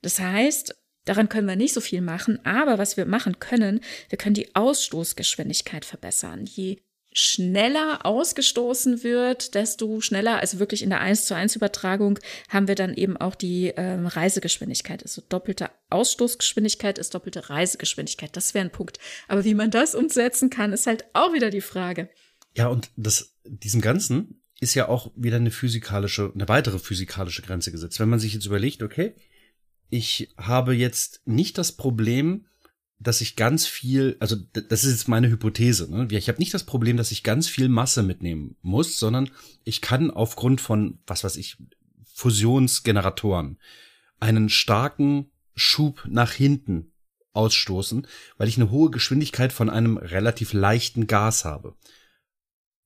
Das 0.00 0.20
heißt, 0.20 0.76
Daran 1.04 1.28
können 1.28 1.48
wir 1.48 1.56
nicht 1.56 1.74
so 1.74 1.80
viel 1.80 2.00
machen, 2.00 2.44
aber 2.44 2.78
was 2.78 2.96
wir 2.96 3.06
machen 3.06 3.38
können, 3.38 3.80
wir 4.08 4.18
können 4.18 4.34
die 4.34 4.54
Ausstoßgeschwindigkeit 4.54 5.84
verbessern. 5.84 6.46
Je 6.46 6.78
schneller 7.14 8.04
ausgestoßen 8.04 9.04
wird, 9.04 9.54
desto 9.54 10.00
schneller, 10.00 10.40
also 10.40 10.58
wirklich 10.58 10.82
in 10.82 10.90
der 10.90 11.00
1 11.00 11.26
zu 11.26 11.34
1 11.34 11.54
Übertragung, 11.54 12.18
haben 12.48 12.66
wir 12.66 12.74
dann 12.74 12.92
eben 12.94 13.16
auch 13.16 13.36
die 13.36 13.72
ähm, 13.76 14.06
Reisegeschwindigkeit. 14.06 15.02
Also 15.02 15.22
doppelte 15.28 15.70
Ausstoßgeschwindigkeit 15.90 16.98
ist 16.98 17.14
doppelte 17.14 17.48
Reisegeschwindigkeit. 17.48 18.36
Das 18.36 18.52
wäre 18.52 18.64
ein 18.64 18.72
Punkt. 18.72 18.98
Aber 19.28 19.44
wie 19.44 19.54
man 19.54 19.70
das 19.70 19.94
umsetzen 19.94 20.50
kann, 20.50 20.72
ist 20.72 20.88
halt 20.88 21.04
auch 21.12 21.32
wieder 21.32 21.50
die 21.50 21.60
Frage. 21.60 22.10
Ja, 22.56 22.66
und 22.66 22.90
das, 22.96 23.36
diesem 23.44 23.80
Ganzen 23.80 24.42
ist 24.60 24.74
ja 24.74 24.88
auch 24.88 25.12
wieder 25.14 25.36
eine 25.36 25.52
physikalische, 25.52 26.32
eine 26.34 26.48
weitere 26.48 26.80
physikalische 26.80 27.42
Grenze 27.42 27.70
gesetzt. 27.70 28.00
Wenn 28.00 28.08
man 28.08 28.18
sich 28.18 28.34
jetzt 28.34 28.46
überlegt, 28.46 28.82
okay, 28.82 29.14
ich 29.94 30.34
habe 30.36 30.74
jetzt 30.74 31.22
nicht 31.24 31.56
das 31.56 31.70
Problem, 31.70 32.46
dass 32.98 33.20
ich 33.20 33.36
ganz 33.36 33.64
viel, 33.64 34.16
also 34.18 34.34
das 34.34 34.82
ist 34.82 34.90
jetzt 34.90 35.08
meine 35.08 35.28
Hypothese, 35.28 35.88
ne? 35.88 36.08
ich 36.10 36.28
habe 36.28 36.40
nicht 36.40 36.52
das 36.52 36.64
Problem, 36.64 36.96
dass 36.96 37.12
ich 37.12 37.22
ganz 37.22 37.48
viel 37.48 37.68
Masse 37.68 38.02
mitnehmen 38.02 38.56
muss, 38.60 38.98
sondern 38.98 39.30
ich 39.62 39.80
kann 39.80 40.10
aufgrund 40.10 40.60
von, 40.60 40.98
was 41.06 41.22
weiß 41.22 41.36
ich, 41.36 41.58
Fusionsgeneratoren 42.12 43.60
einen 44.18 44.48
starken 44.48 45.30
Schub 45.54 46.04
nach 46.08 46.32
hinten 46.32 46.90
ausstoßen, 47.32 48.08
weil 48.36 48.48
ich 48.48 48.56
eine 48.56 48.72
hohe 48.72 48.90
Geschwindigkeit 48.90 49.52
von 49.52 49.70
einem 49.70 49.96
relativ 49.96 50.54
leichten 50.54 51.06
Gas 51.06 51.44
habe. 51.44 51.76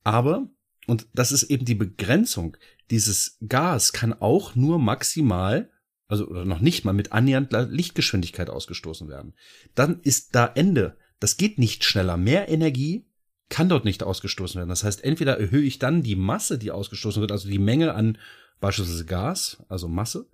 Aber, 0.04 0.50
und 0.86 1.06
das 1.14 1.32
ist 1.32 1.44
eben 1.44 1.64
die 1.64 1.74
Begrenzung, 1.74 2.58
dieses 2.90 3.38
Gas 3.48 3.94
kann 3.94 4.12
auch 4.12 4.54
nur 4.54 4.78
maximal 4.78 5.70
also 6.08 6.26
oder 6.26 6.44
noch 6.44 6.60
nicht 6.60 6.84
mal 6.84 6.92
mit 6.92 7.12
annähernd 7.12 7.52
Lichtgeschwindigkeit 7.52 8.50
ausgestoßen 8.50 9.08
werden. 9.08 9.34
Dann 9.74 10.00
ist 10.00 10.34
da 10.34 10.46
Ende. 10.46 10.96
Das 11.20 11.36
geht 11.36 11.58
nicht 11.58 11.84
schneller. 11.84 12.16
Mehr 12.16 12.48
Energie 12.48 13.06
kann 13.50 13.68
dort 13.68 13.84
nicht 13.84 14.02
ausgestoßen 14.02 14.58
werden. 14.58 14.68
Das 14.68 14.84
heißt, 14.84 15.04
entweder 15.04 15.38
erhöhe 15.38 15.62
ich 15.62 15.78
dann 15.78 16.02
die 16.02 16.16
Masse, 16.16 16.58
die 16.58 16.70
ausgestoßen 16.70 17.20
wird, 17.20 17.32
also 17.32 17.48
die 17.48 17.58
Menge 17.58 17.94
an 17.94 18.18
beispielsweise 18.60 19.04
Gas, 19.04 19.64
also 19.68 19.88
Masse, 19.88 20.26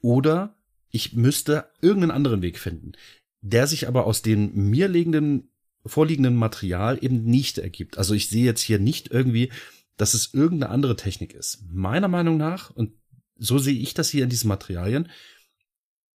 oder 0.00 0.54
ich 0.90 1.14
müsste 1.14 1.68
irgendeinen 1.80 2.12
anderen 2.12 2.42
Weg 2.42 2.58
finden, 2.58 2.92
der 3.40 3.66
sich 3.66 3.88
aber 3.88 4.06
aus 4.06 4.22
dem 4.22 4.54
mir 4.54 4.88
liegenden, 4.88 5.50
vorliegenden 5.84 6.36
Material 6.36 6.98
eben 7.02 7.24
nicht 7.24 7.58
ergibt. 7.58 7.98
Also 7.98 8.14
ich 8.14 8.28
sehe 8.28 8.44
jetzt 8.44 8.62
hier 8.62 8.78
nicht 8.78 9.10
irgendwie, 9.10 9.50
dass 9.96 10.14
es 10.14 10.32
irgendeine 10.32 10.72
andere 10.72 10.96
Technik 10.96 11.34
ist. 11.34 11.64
Meiner 11.70 12.08
Meinung 12.08 12.36
nach, 12.36 12.70
und 12.70 12.92
so 13.38 13.58
sehe 13.58 13.78
ich 13.78 13.94
das 13.94 14.10
hier 14.10 14.24
in 14.24 14.30
diesen 14.30 14.48
Materialien, 14.48 15.08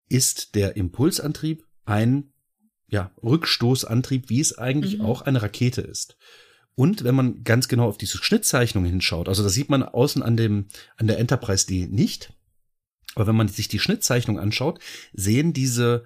ist 0.10 0.56
der 0.56 0.76
Impulsantrieb 0.78 1.66
ein 1.86 2.34
ja, 2.88 3.12
Rückstoßantrieb, 3.24 4.30
wie 4.30 4.40
es 4.40 4.58
eigentlich 4.58 5.00
mhm. 5.00 5.06
auch 5.06 5.24
eine 5.24 5.42
Rakete 5.42 5.82
ist. 5.82 6.16
Und 6.76 7.04
wenn 7.04 7.16
man 7.16 7.44
ganz 7.44 7.68
genau 7.68 7.88
auf 7.88 7.98
diese 7.98 8.18
Schnittzeichnung 8.18 8.86
hinschaut, 8.86 9.28
also 9.28 9.44
das 9.44 9.54
sieht 9.54 9.70
man 9.70 9.84
außen 9.84 10.24
an 10.24 10.38
dem, 10.38 10.68
an 10.98 11.08
der 11.08 11.20
Enterprise 11.20 11.68
D 11.68 11.88
nicht. 11.88 12.32
Aber 13.16 13.28
wenn 13.28 13.36
man 13.36 13.48
sich 13.48 13.68
die 13.68 13.78
Schnittzeichnung 13.80 14.40
anschaut, 14.40 14.80
sehen 15.14 15.54
diese, 15.54 16.06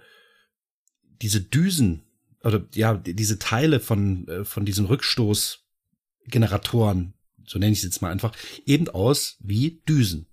diese 1.22 1.40
Düsen, 1.42 2.04
oder 2.44 2.66
ja, 2.74 2.96
diese 2.96 3.40
Teile 3.40 3.80
von, 3.80 4.28
äh, 4.28 4.44
von 4.46 4.66
diesen 4.66 4.86
Rückstoßgeneratoren, 4.86 7.14
so 7.46 7.60
nenne 7.60 7.72
ich 7.72 7.80
es 7.80 7.86
jetzt 7.86 8.02
mal 8.02 8.12
einfach, 8.12 8.36
eben 8.66 8.90
aus 8.90 9.38
wie 9.40 9.82
Düsen. 9.88 10.28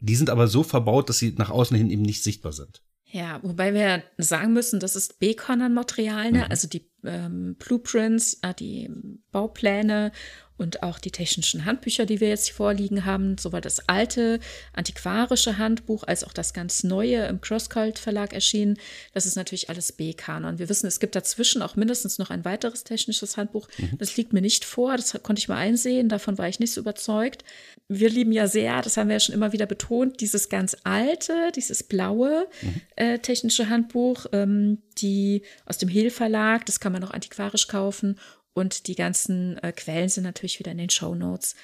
Die 0.00 0.16
sind 0.16 0.30
aber 0.30 0.48
so 0.48 0.62
verbaut, 0.62 1.08
dass 1.08 1.18
sie 1.18 1.34
nach 1.38 1.50
außen 1.50 1.76
hin 1.76 1.90
eben 1.90 2.02
nicht 2.02 2.22
sichtbar 2.22 2.52
sind. 2.52 2.82
Ja, 3.10 3.40
wobei 3.42 3.72
wir 3.72 4.02
sagen 4.18 4.52
müssen, 4.52 4.80
das 4.80 4.94
ist 4.94 5.18
B-Conner-Material, 5.18 6.30
ne? 6.30 6.38
Mhm. 6.40 6.50
also 6.50 6.68
die 6.68 6.90
ähm, 7.04 7.56
Blueprints, 7.58 8.38
äh, 8.42 8.52
die 8.52 8.90
Baupläne 9.32 10.12
und 10.58 10.82
auch 10.82 10.98
die 10.98 11.10
technischen 11.10 11.64
Handbücher, 11.64 12.04
die 12.04 12.20
wir 12.20 12.28
jetzt 12.28 12.50
vorliegen 12.50 13.04
haben, 13.04 13.38
sowohl 13.38 13.60
das 13.60 13.88
alte 13.88 14.40
antiquarische 14.72 15.56
Handbuch 15.56 16.02
als 16.04 16.24
auch 16.24 16.32
das 16.32 16.52
ganz 16.52 16.84
neue 16.84 17.26
im 17.26 17.40
Crosscult 17.40 17.98
Verlag 17.98 18.32
erschienen. 18.32 18.76
Das 19.14 19.24
ist 19.24 19.36
natürlich 19.36 19.70
alles 19.70 19.92
B-Kanon. 19.92 20.58
Wir 20.58 20.68
wissen, 20.68 20.86
es 20.86 21.00
gibt 21.00 21.14
dazwischen 21.14 21.62
auch 21.62 21.76
mindestens 21.76 22.18
noch 22.18 22.30
ein 22.30 22.44
weiteres 22.44 22.84
technisches 22.84 23.36
Handbuch. 23.36 23.68
Mhm. 23.78 23.98
Das 23.98 24.16
liegt 24.16 24.32
mir 24.32 24.42
nicht 24.42 24.64
vor, 24.64 24.96
das 24.96 25.12
konnte 25.22 25.40
ich 25.40 25.48
mal 25.48 25.56
einsehen, 25.56 26.08
davon 26.08 26.36
war 26.38 26.48
ich 26.48 26.60
nicht 26.60 26.72
so 26.72 26.80
überzeugt. 26.80 27.44
Wir 27.88 28.10
lieben 28.10 28.32
ja 28.32 28.48
sehr, 28.48 28.82
das 28.82 28.96
haben 28.96 29.08
wir 29.08 29.14
ja 29.14 29.20
schon 29.20 29.34
immer 29.34 29.52
wieder 29.52 29.66
betont, 29.66 30.20
dieses 30.20 30.48
ganz 30.48 30.76
alte, 30.84 31.52
dieses 31.54 31.82
blaue 31.84 32.48
mhm. 32.60 32.80
äh, 32.96 33.18
technische 33.20 33.68
Handbuch, 33.68 34.26
ähm, 34.32 34.82
die 34.98 35.42
aus 35.64 35.78
dem 35.78 35.88
Hehl 35.88 36.10
Verlag, 36.10 36.66
das 36.66 36.80
kann 36.80 36.92
man 36.92 37.00
noch 37.00 37.12
antiquarisch 37.12 37.68
kaufen 37.68 38.18
und 38.58 38.86
die 38.86 38.94
ganzen 38.94 39.58
äh, 39.58 39.72
Quellen 39.72 40.08
sind 40.08 40.24
natürlich 40.24 40.58
wieder 40.58 40.72
in 40.72 40.78
den 40.78 40.90
Show 40.90 41.14
Notes. 41.14 41.54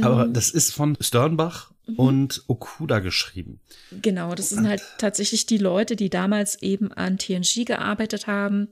Aber 0.00 0.28
das 0.28 0.50
ist 0.50 0.72
von 0.72 0.96
Sternbach 1.00 1.72
mhm. 1.86 1.94
und 1.96 2.44
Okuda 2.46 3.00
geschrieben. 3.00 3.60
Genau, 3.90 4.34
das 4.34 4.50
sind 4.50 4.68
halt 4.68 4.82
tatsächlich 4.98 5.46
die 5.46 5.58
Leute, 5.58 5.96
die 5.96 6.10
damals 6.10 6.62
eben 6.62 6.92
an 6.92 7.18
TNG 7.18 7.64
gearbeitet 7.66 8.26
haben, 8.26 8.68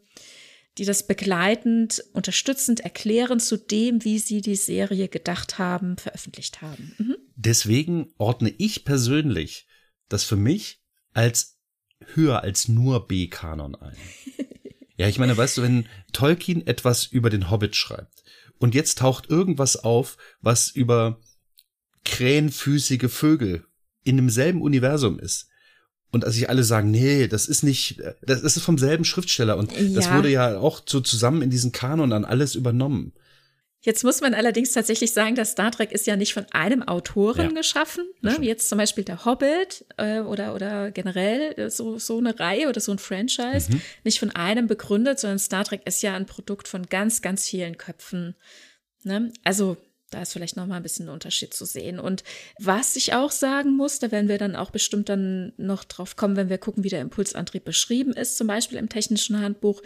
die 0.78 0.84
das 0.84 1.06
begleitend, 1.06 2.04
unterstützend 2.12 2.80
erklären 2.80 3.40
zu 3.40 3.56
dem, 3.56 4.04
wie 4.04 4.18
sie 4.18 4.40
die 4.40 4.54
Serie 4.54 5.08
gedacht 5.08 5.58
haben, 5.58 5.96
veröffentlicht 5.96 6.62
haben. 6.62 6.94
Mhm. 6.98 7.16
Deswegen 7.34 8.12
ordne 8.18 8.54
ich 8.56 8.84
persönlich 8.84 9.66
das 10.08 10.24
für 10.24 10.36
mich 10.36 10.80
als 11.12 11.58
höher 12.14 12.42
als 12.42 12.68
nur 12.68 13.08
B-Kanon 13.08 13.74
ein. 13.74 13.96
ja, 15.00 15.08
ich 15.08 15.18
meine, 15.18 15.34
weißt 15.34 15.56
du, 15.56 15.62
wenn 15.62 15.86
Tolkien 16.12 16.66
etwas 16.66 17.06
über 17.06 17.30
den 17.30 17.50
Hobbit 17.50 17.74
schreibt 17.74 18.22
und 18.58 18.74
jetzt 18.74 18.98
taucht 18.98 19.30
irgendwas 19.30 19.76
auf, 19.76 20.18
was 20.42 20.68
über 20.68 21.18
krähenfüßige 22.04 23.10
Vögel 23.10 23.64
in 24.04 24.16
demselben 24.16 24.60
Universum 24.60 25.18
ist. 25.18 25.48
Und 26.10 26.26
als 26.26 26.36
ich 26.36 26.50
alle 26.50 26.64
sagen, 26.64 26.90
nee, 26.90 27.28
das 27.28 27.46
ist 27.46 27.62
nicht, 27.62 28.02
das 28.20 28.42
ist 28.42 28.58
vom 28.60 28.76
selben 28.76 29.06
Schriftsteller 29.06 29.56
und 29.56 29.72
ja. 29.72 29.88
das 29.94 30.12
wurde 30.12 30.28
ja 30.28 30.58
auch 30.58 30.82
so 30.86 31.00
zusammen 31.00 31.40
in 31.40 31.48
diesen 31.48 31.72
Kanon 31.72 32.10
dann 32.10 32.26
alles 32.26 32.54
übernommen. 32.54 33.14
Jetzt 33.82 34.04
muss 34.04 34.20
man 34.20 34.34
allerdings 34.34 34.72
tatsächlich 34.72 35.12
sagen, 35.12 35.34
dass 35.34 35.52
Star 35.52 35.70
Trek 35.70 35.90
ist 35.90 36.06
ja 36.06 36.14
nicht 36.16 36.34
von 36.34 36.44
einem 36.52 36.82
Autoren 36.82 37.50
ja, 37.50 37.60
geschaffen, 37.60 38.04
ne? 38.20 38.36
wie 38.38 38.46
jetzt 38.46 38.68
zum 38.68 38.76
Beispiel 38.76 39.04
der 39.04 39.24
Hobbit 39.24 39.86
äh, 39.96 40.20
oder, 40.20 40.54
oder 40.54 40.90
generell 40.90 41.58
äh, 41.58 41.70
so, 41.70 41.98
so 41.98 42.18
eine 42.18 42.38
Reihe 42.38 42.68
oder 42.68 42.80
so 42.80 42.92
ein 42.92 42.98
Franchise, 42.98 43.72
mhm. 43.72 43.80
nicht 44.04 44.20
von 44.20 44.30
einem 44.32 44.66
begründet, 44.66 45.18
sondern 45.18 45.38
Star 45.38 45.64
Trek 45.64 45.86
ist 45.86 46.02
ja 46.02 46.14
ein 46.14 46.26
Produkt 46.26 46.68
von 46.68 46.86
ganz, 46.86 47.22
ganz 47.22 47.48
vielen 47.48 47.78
Köpfen. 47.78 48.34
Ne? 49.02 49.32
Also 49.44 49.78
da 50.10 50.20
ist 50.20 50.32
vielleicht 50.32 50.56
noch 50.56 50.66
mal 50.66 50.76
ein 50.76 50.82
bisschen 50.82 51.06
ein 51.06 51.14
Unterschied 51.14 51.54
zu 51.54 51.64
sehen. 51.64 51.98
Und 51.98 52.24
was 52.58 52.96
ich 52.96 53.14
auch 53.14 53.30
sagen 53.30 53.76
muss, 53.76 54.00
da 54.00 54.10
werden 54.10 54.28
wir 54.28 54.38
dann 54.38 54.56
auch 54.56 54.70
bestimmt 54.70 55.08
dann 55.08 55.52
noch 55.56 55.84
drauf 55.84 56.16
kommen, 56.16 56.36
wenn 56.36 56.50
wir 56.50 56.58
gucken, 56.58 56.84
wie 56.84 56.88
der 56.88 57.00
Impulsantrieb 57.00 57.64
beschrieben 57.64 58.12
ist, 58.12 58.36
zum 58.36 58.48
Beispiel 58.48 58.76
im 58.76 58.88
technischen 58.88 59.40
Handbuch 59.40 59.80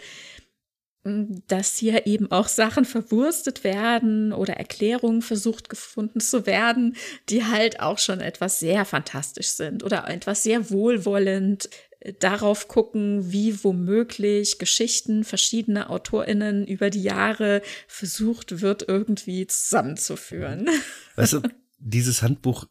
dass 1.47 1.77
hier 1.77 2.07
eben 2.07 2.31
auch 2.31 2.47
Sachen 2.47 2.83
verwurstet 2.83 3.63
werden 3.63 4.33
oder 4.33 4.55
Erklärungen 4.55 5.21
versucht 5.21 5.69
gefunden 5.69 6.19
zu 6.19 6.45
werden, 6.45 6.95
die 7.29 7.45
halt 7.45 7.79
auch 7.79 7.99
schon 7.99 8.21
etwas 8.21 8.59
sehr 8.59 8.85
fantastisch 8.85 9.49
sind 9.49 9.83
oder 9.83 10.09
etwas 10.09 10.43
sehr 10.43 10.71
wohlwollend 10.71 11.69
äh, 11.99 12.13
darauf 12.13 12.67
gucken, 12.67 13.31
wie 13.31 13.63
womöglich 13.63 14.57
Geschichten 14.57 15.23
verschiedener 15.23 15.91
AutorInnen 15.91 16.65
über 16.65 16.89
die 16.89 17.03
Jahre 17.03 17.61
versucht 17.87 18.61
wird, 18.61 18.87
irgendwie 18.87 19.45
zusammenzuführen. 19.45 20.69
Weißt 21.15 21.33
du, 21.33 21.41
dieses 21.77 22.23
Handbuch 22.23 22.65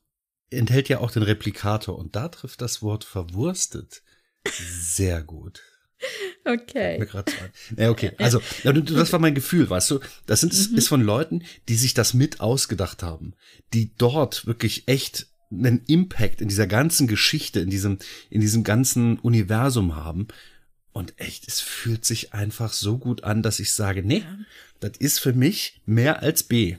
enthält 0.50 0.88
ja 0.88 0.98
auch 0.98 1.12
den 1.12 1.22
Replikator 1.22 1.96
und 1.96 2.16
da 2.16 2.28
trifft 2.28 2.60
das 2.60 2.82
Wort 2.82 3.04
verwurstet 3.04 4.02
sehr 4.52 5.22
gut. 5.22 5.62
Okay. 6.44 6.98
Mir 6.98 7.06
grad 7.06 7.32
ja, 7.78 7.90
okay. 7.90 8.12
Also, 8.18 8.40
das 8.62 9.12
war 9.12 9.18
mein 9.18 9.34
Gefühl, 9.34 9.70
weißt 9.70 9.90
du? 9.92 10.00
Das 10.26 10.40
sind, 10.40 10.52
mhm. 10.52 10.76
ist 10.76 10.88
von 10.88 11.00
Leuten, 11.00 11.42
die 11.68 11.76
sich 11.76 11.94
das 11.94 12.12
mit 12.12 12.40
ausgedacht 12.40 13.02
haben, 13.02 13.32
die 13.72 13.94
dort 13.96 14.46
wirklich 14.46 14.86
echt 14.86 15.26
einen 15.50 15.82
Impact 15.86 16.40
in 16.40 16.48
dieser 16.48 16.66
ganzen 16.66 17.06
Geschichte, 17.06 17.60
in 17.60 17.70
diesem, 17.70 17.98
in 18.28 18.40
diesem 18.40 18.64
ganzen 18.64 19.18
Universum 19.20 19.96
haben. 19.96 20.28
Und 20.92 21.18
echt, 21.18 21.48
es 21.48 21.60
fühlt 21.60 22.04
sich 22.04 22.34
einfach 22.34 22.72
so 22.72 22.98
gut 22.98 23.24
an, 23.24 23.42
dass 23.42 23.58
ich 23.58 23.72
sage, 23.72 24.02
nee, 24.02 24.18
ja. 24.18 24.38
das 24.80 24.92
ist 24.98 25.18
für 25.18 25.32
mich 25.32 25.80
mehr 25.86 26.22
als 26.22 26.42
B. 26.42 26.76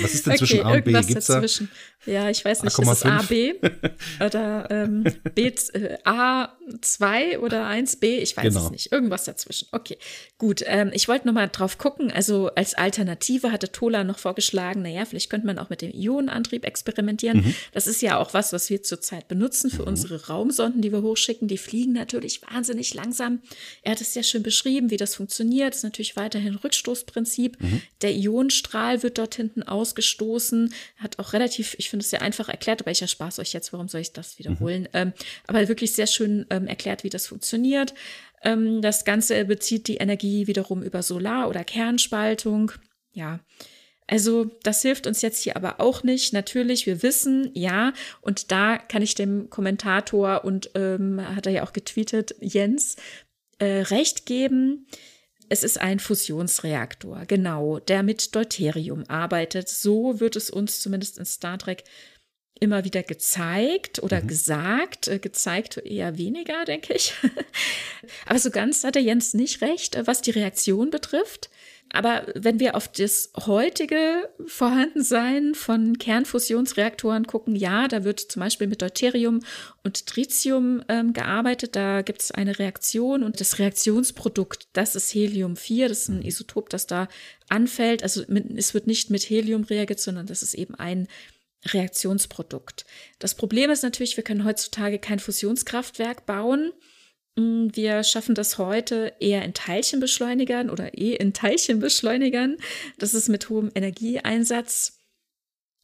Was 0.00 0.14
ist 0.14 0.26
denn 0.26 0.32
okay, 0.32 0.38
zwischen 0.38 0.60
A 0.60 0.72
und 0.72 0.84
B? 0.84 0.92
Gibt's 0.92 1.26
dazwischen. 1.26 1.68
Da? 1.68 1.76
Ja, 2.08 2.30
ich 2.30 2.42
weiß 2.42 2.62
nicht, 2.62 2.78
ist 2.78 2.88
es 2.88 3.04
A, 3.04 3.20
B 3.22 3.54
oder 4.24 4.70
ähm, 4.70 5.04
B, 5.34 5.48
äh, 5.48 5.98
A2 6.04 7.38
oder 7.38 7.66
1B? 7.66 8.18
Ich 8.18 8.34
weiß 8.34 8.44
genau. 8.44 8.64
es 8.64 8.70
nicht. 8.70 8.92
Irgendwas 8.92 9.24
dazwischen. 9.24 9.68
Okay, 9.72 9.98
gut. 10.38 10.62
Ähm, 10.66 10.90
ich 10.94 11.06
wollte 11.06 11.26
noch 11.26 11.34
mal 11.34 11.48
drauf 11.48 11.76
gucken. 11.76 12.10
Also 12.10 12.50
als 12.54 12.74
Alternative 12.74 13.52
hatte 13.52 13.70
Tola 13.72 14.04
noch 14.04 14.18
vorgeschlagen, 14.18 14.82
naja, 14.82 15.04
vielleicht 15.04 15.28
könnte 15.28 15.46
man 15.46 15.58
auch 15.58 15.68
mit 15.68 15.82
dem 15.82 15.92
Ionenantrieb 15.92 16.64
experimentieren. 16.64 17.38
Mhm. 17.38 17.54
Das 17.72 17.86
ist 17.86 18.00
ja 18.00 18.16
auch 18.16 18.32
was, 18.32 18.54
was 18.54 18.70
wir 18.70 18.82
zurzeit 18.82 19.28
benutzen 19.28 19.70
für 19.70 19.82
mhm. 19.82 19.88
unsere 19.88 20.26
Raumsonden, 20.28 20.80
die 20.80 20.92
wir 20.92 21.02
hochschicken. 21.02 21.46
Die 21.46 21.58
fliegen 21.58 21.92
natürlich 21.92 22.40
wahnsinnig 22.42 22.94
langsam. 22.94 23.42
Er 23.82 23.92
hat 23.92 24.00
es 24.00 24.14
sehr 24.14 24.22
schön 24.22 24.42
beschrieben, 24.42 24.90
wie 24.90 24.96
das 24.96 25.14
funktioniert. 25.14 25.74
Das 25.74 25.78
ist 25.78 25.84
natürlich 25.84 26.16
weiterhin 26.16 26.54
Rückstoßprinzip. 26.54 27.60
Mhm. 27.60 27.82
Der 28.00 28.16
Ionenstrahl 28.16 29.02
wird 29.02 29.18
dort 29.18 29.34
hinten 29.34 29.62
ausgestoßen. 29.62 30.72
Hat 30.96 31.18
auch 31.18 31.34
relativ, 31.34 31.74
ich 31.78 31.90
finde 31.90 31.97
es 32.00 32.10
sehr 32.10 32.22
einfach 32.22 32.48
erklärt, 32.48 32.80
aber 32.80 32.90
ich 32.90 33.02
erspare 33.02 33.28
es 33.28 33.38
euch 33.38 33.52
jetzt, 33.52 33.72
warum 33.72 33.88
soll 33.88 34.00
ich 34.00 34.12
das 34.12 34.38
wiederholen? 34.38 34.82
Mhm. 34.82 34.88
Ähm, 34.92 35.12
aber 35.46 35.68
wirklich 35.68 35.92
sehr 35.92 36.06
schön 36.06 36.46
ähm, 36.50 36.66
erklärt, 36.66 37.04
wie 37.04 37.10
das 37.10 37.26
funktioniert. 37.26 37.94
Ähm, 38.42 38.82
das 38.82 39.04
Ganze 39.04 39.44
bezieht 39.44 39.88
die 39.88 39.96
Energie 39.96 40.46
wiederum 40.46 40.82
über 40.82 41.02
Solar- 41.02 41.48
oder 41.48 41.64
Kernspaltung. 41.64 42.72
Ja. 43.12 43.40
Also 44.06 44.46
das 44.62 44.80
hilft 44.82 45.06
uns 45.06 45.20
jetzt 45.20 45.42
hier 45.42 45.54
aber 45.56 45.80
auch 45.80 46.02
nicht. 46.02 46.32
Natürlich, 46.32 46.86
wir 46.86 47.02
wissen, 47.02 47.50
ja, 47.52 47.92
und 48.22 48.50
da 48.50 48.78
kann 48.78 49.02
ich 49.02 49.14
dem 49.14 49.50
Kommentator 49.50 50.44
und 50.44 50.70
ähm, 50.74 51.20
hat 51.36 51.46
er 51.46 51.52
ja 51.52 51.62
auch 51.62 51.74
getweetet, 51.74 52.34
Jens, 52.40 52.96
äh, 53.58 53.82
recht 53.82 54.24
geben. 54.24 54.86
Es 55.48 55.62
ist 55.62 55.80
ein 55.80 55.98
Fusionsreaktor, 55.98 57.24
genau, 57.26 57.78
der 57.78 58.02
mit 58.02 58.34
Deuterium 58.34 59.04
arbeitet. 59.08 59.68
So 59.68 60.20
wird 60.20 60.36
es 60.36 60.50
uns 60.50 60.80
zumindest 60.80 61.18
in 61.18 61.24
Star 61.24 61.58
Trek 61.58 61.84
immer 62.60 62.84
wieder 62.84 63.02
gezeigt 63.02 64.02
oder 64.02 64.22
mhm. 64.22 64.28
gesagt. 64.28 65.08
Äh, 65.08 65.18
gezeigt 65.18 65.78
eher 65.78 66.18
weniger, 66.18 66.64
denke 66.64 66.94
ich. 66.94 67.14
Aber 68.26 68.38
so 68.38 68.50
ganz 68.50 68.84
hat 68.84 68.94
der 68.94 69.02
Jens 69.02 69.34
nicht 69.34 69.62
recht, 69.62 69.94
äh, 69.94 70.06
was 70.06 70.22
die 70.22 70.32
Reaktion 70.32 70.90
betrifft. 70.90 71.50
Aber 71.90 72.26
wenn 72.34 72.60
wir 72.60 72.76
auf 72.76 72.88
das 72.88 73.32
heutige 73.46 74.28
Vorhandensein 74.46 75.54
von 75.54 75.96
Kernfusionsreaktoren 75.98 77.26
gucken, 77.26 77.56
ja, 77.56 77.88
da 77.88 78.04
wird 78.04 78.20
zum 78.20 78.40
Beispiel 78.40 78.66
mit 78.66 78.82
Deuterium 78.82 79.40
und 79.84 80.06
Tritium 80.06 80.82
ähm, 80.88 81.14
gearbeitet. 81.14 81.76
Da 81.76 82.02
gibt 82.02 82.20
es 82.20 82.30
eine 82.30 82.58
Reaktion 82.58 83.22
und 83.22 83.40
das 83.40 83.58
Reaktionsprodukt, 83.58 84.68
das 84.74 84.96
ist 84.96 85.14
Helium-4, 85.14 85.88
das 85.88 86.02
ist 86.02 86.08
ein 86.08 86.22
Isotop, 86.22 86.68
das 86.68 86.86
da 86.86 87.08
anfällt. 87.48 88.02
Also 88.02 88.22
mit, 88.28 88.50
es 88.56 88.74
wird 88.74 88.86
nicht 88.86 89.08
mit 89.10 89.22
Helium 89.22 89.64
reagiert, 89.64 90.00
sondern 90.00 90.26
das 90.26 90.42
ist 90.42 90.54
eben 90.54 90.74
ein 90.74 91.08
Reaktionsprodukt. 91.64 92.84
Das 93.18 93.34
Problem 93.34 93.70
ist 93.70 93.82
natürlich, 93.82 94.16
wir 94.16 94.24
können 94.24 94.44
heutzutage 94.44 94.98
kein 94.98 95.18
Fusionskraftwerk 95.18 96.26
bauen. 96.26 96.72
Mm, 97.38 97.68
wir 97.72 98.02
schaffen 98.02 98.34
das 98.34 98.58
heute 98.58 99.14
eher 99.20 99.42
in 99.42 99.54
Teilchenbeschleunigern 99.54 100.70
oder 100.70 100.98
eh 100.98 101.14
in 101.14 101.32
Teilchenbeschleunigern. 101.32 102.56
Das 102.98 103.14
ist 103.14 103.28
mit 103.28 103.48
hohem 103.48 103.70
Energieeinsatz 103.74 104.98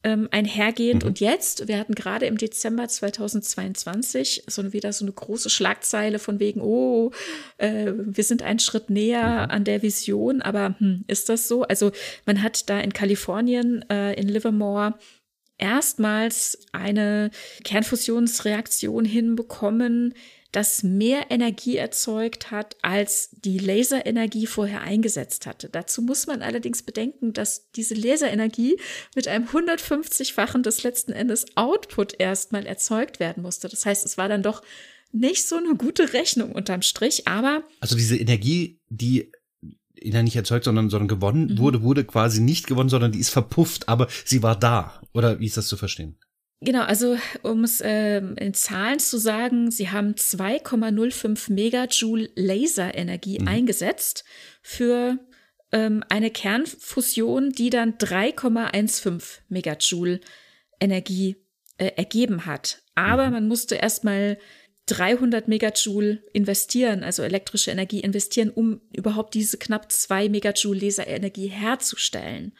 ähm, 0.03 0.27
einhergehend. 0.31 1.03
Mhm. 1.03 1.07
Und 1.07 1.19
jetzt, 1.21 1.67
wir 1.67 1.79
hatten 1.79 1.95
gerade 1.95 2.25
im 2.25 2.37
Dezember 2.37 2.87
2022 2.87 4.43
so 4.47 4.73
wieder 4.73 4.91
so 4.91 5.05
eine 5.05 5.13
große 5.13 5.49
Schlagzeile 5.49 6.19
von 6.19 6.39
wegen, 6.39 6.61
oh, 6.61 7.11
äh, 7.57 7.93
wir 7.95 8.23
sind 8.23 8.43
einen 8.43 8.59
Schritt 8.59 8.89
näher 8.89 9.45
mhm. 9.45 9.51
an 9.51 9.63
der 9.63 9.81
Vision. 9.81 10.41
Aber 10.41 10.75
hm, 10.77 11.05
ist 11.07 11.29
das 11.29 11.47
so? 11.47 11.63
Also 11.63 11.91
man 12.25 12.43
hat 12.43 12.69
da 12.69 12.79
in 12.81 12.91
Kalifornien, 12.91 13.83
äh, 13.89 14.13
in 14.13 14.27
Livermore, 14.27 14.95
erstmals 15.57 16.59
eine 16.73 17.31
Kernfusionsreaktion 17.63 19.05
hinbekommen, 19.05 20.13
das 20.55 20.83
mehr 20.83 21.31
Energie 21.31 21.75
erzeugt 21.75 22.49
hat, 22.49 22.77
als 22.81 23.29
die 23.31 23.57
Laserenergie 23.57 24.47
vorher 24.47 24.81
eingesetzt 24.81 25.45
hatte. 25.45 25.67
Dazu 25.69 26.01
muss 26.01 26.27
man 26.27 26.41
allerdings 26.41 26.83
bedenken, 26.83 27.33
dass 27.33 27.71
diese 27.71 27.93
Laserenergie 27.93 28.77
mit 29.15 29.27
einem 29.27 29.47
150-fachen 29.47 30.63
des 30.63 30.83
letzten 30.83 31.11
Endes 31.11 31.45
Output 31.55 32.19
erstmal 32.19 32.65
erzeugt 32.65 33.19
werden 33.19 33.43
musste. 33.43 33.67
Das 33.67 33.85
heißt, 33.85 34.05
es 34.05 34.17
war 34.17 34.29
dann 34.29 34.43
doch 34.43 34.63
nicht 35.11 35.45
so 35.45 35.57
eine 35.57 35.75
gute 35.75 36.13
Rechnung 36.13 36.53
unterm 36.53 36.81
Strich, 36.81 37.27
aber. 37.27 37.63
Also 37.81 37.97
diese 37.97 38.15
Energie, 38.17 38.79
die 38.89 39.31
ja 40.01 40.23
nicht 40.23 40.35
erzeugt, 40.35 40.65
sondern, 40.65 40.89
sondern 40.89 41.07
gewonnen 41.09 41.53
mhm. 41.53 41.57
wurde, 41.57 41.81
wurde 41.81 42.05
quasi 42.05 42.39
nicht 42.39 42.67
gewonnen, 42.67 42.89
sondern 42.89 43.11
die 43.11 43.19
ist 43.19 43.29
verpufft, 43.29 43.89
aber 43.89 44.07
sie 44.23 44.41
war 44.41 44.57
da. 44.57 45.01
Oder 45.13 45.39
wie 45.39 45.47
ist 45.47 45.57
das 45.57 45.67
zu 45.67 45.75
verstehen? 45.75 46.17
Genau, 46.61 46.83
also 46.83 47.17
um 47.43 47.63
es 47.63 47.81
äh, 47.81 48.17
in 48.17 48.53
Zahlen 48.53 48.99
zu 48.99 49.17
sagen, 49.17 49.71
sie 49.71 49.89
haben 49.89 50.13
2,05 50.13 51.51
Megajoule 51.51 52.29
Laserenergie 52.35 53.39
mhm. 53.39 53.47
eingesetzt 53.47 54.23
für 54.61 55.19
ähm, 55.71 56.03
eine 56.09 56.31
Kernfusion, 56.31 57.51
die 57.51 57.69
dann 57.69 57.97
3,15 57.97 59.39
Megajoule 59.49 60.21
Energie 60.79 61.35
äh, 61.77 61.91
ergeben 61.97 62.45
hat. 62.45 62.81
Aber 62.95 63.27
mhm. 63.27 63.33
man 63.33 63.47
musste 63.47 63.75
erstmal 63.75 64.37
300 64.87 65.47
Megajoule 65.47 66.23
investieren, 66.31 67.03
also 67.03 67.23
elektrische 67.23 67.71
Energie 67.71 67.99
investieren, 67.99 68.49
um 68.49 68.81
überhaupt 68.93 69.33
diese 69.33 69.57
knapp 69.57 69.91
2 69.91 70.29
Megajoule 70.29 70.79
Laserenergie 70.79 71.47
herzustellen. 71.47 72.53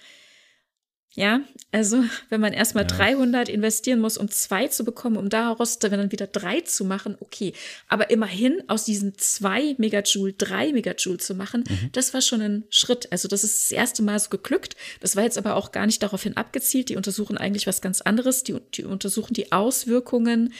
Ja, 1.18 1.40
also 1.72 2.04
wenn 2.28 2.42
man 2.42 2.52
erstmal 2.52 2.84
ja. 2.84 2.90
300 2.90 3.48
investieren 3.48 4.02
muss, 4.02 4.18
um 4.18 4.30
zwei 4.30 4.68
zu 4.68 4.84
bekommen, 4.84 5.16
um 5.16 5.30
daraus 5.30 5.80
dann 5.80 6.12
wieder 6.12 6.28
drei 6.28 6.60
zu 6.60 6.84
machen, 6.84 7.16
okay. 7.22 7.54
Aber 7.88 8.10
immerhin 8.10 8.62
aus 8.68 8.84
diesen 8.84 9.18
zwei 9.18 9.76
Megajoule 9.78 10.34
drei 10.34 10.74
Megajoule 10.74 11.18
zu 11.18 11.34
machen, 11.34 11.64
mhm. 11.70 11.90
das 11.94 12.14
war 12.14 12.22
schon 12.22 12.42
ein 12.42 12.64
Schritt. 12.70 13.14
Also 13.14 13.30
das 13.30 13.46
ist 13.46 13.64
das 13.64 13.72
erste 13.72 14.04
Mal 14.04 14.20
so 14.20 14.30
geglückt. 14.30 14.76
Das 15.00 15.16
war 15.16 15.24
jetzt 15.24 15.38
aber 15.38 15.56
auch 15.56 15.72
gar 15.72 15.86
nicht 15.86 16.04
daraufhin 16.04 16.36
abgezielt. 16.36 16.90
Die 16.90 16.98
untersuchen 16.98 17.38
eigentlich 17.38 17.66
was 17.66 17.82
ganz 17.82 18.02
anderes. 18.02 18.44
Die, 18.44 18.58
die 18.74 18.84
untersuchen 18.84 19.34
die 19.34 19.54
Auswirkungen 19.54 20.54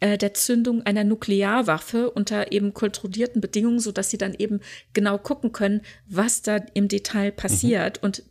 äh, 0.00 0.18
der 0.18 0.34
Zündung 0.34 0.82
einer 0.82 1.04
Nuklearwaffe 1.04 2.10
unter 2.10 2.50
eben 2.50 2.74
kontrollierten 2.74 3.40
Bedingungen, 3.40 3.78
so 3.78 3.92
dass 3.92 4.10
sie 4.10 4.18
dann 4.18 4.34
eben 4.34 4.58
genau 4.92 5.18
gucken 5.18 5.52
können, 5.52 5.82
was 6.08 6.42
da 6.42 6.56
im 6.74 6.88
Detail 6.88 7.30
passiert. 7.30 8.02
Mhm. 8.02 8.06
Und 8.06 8.22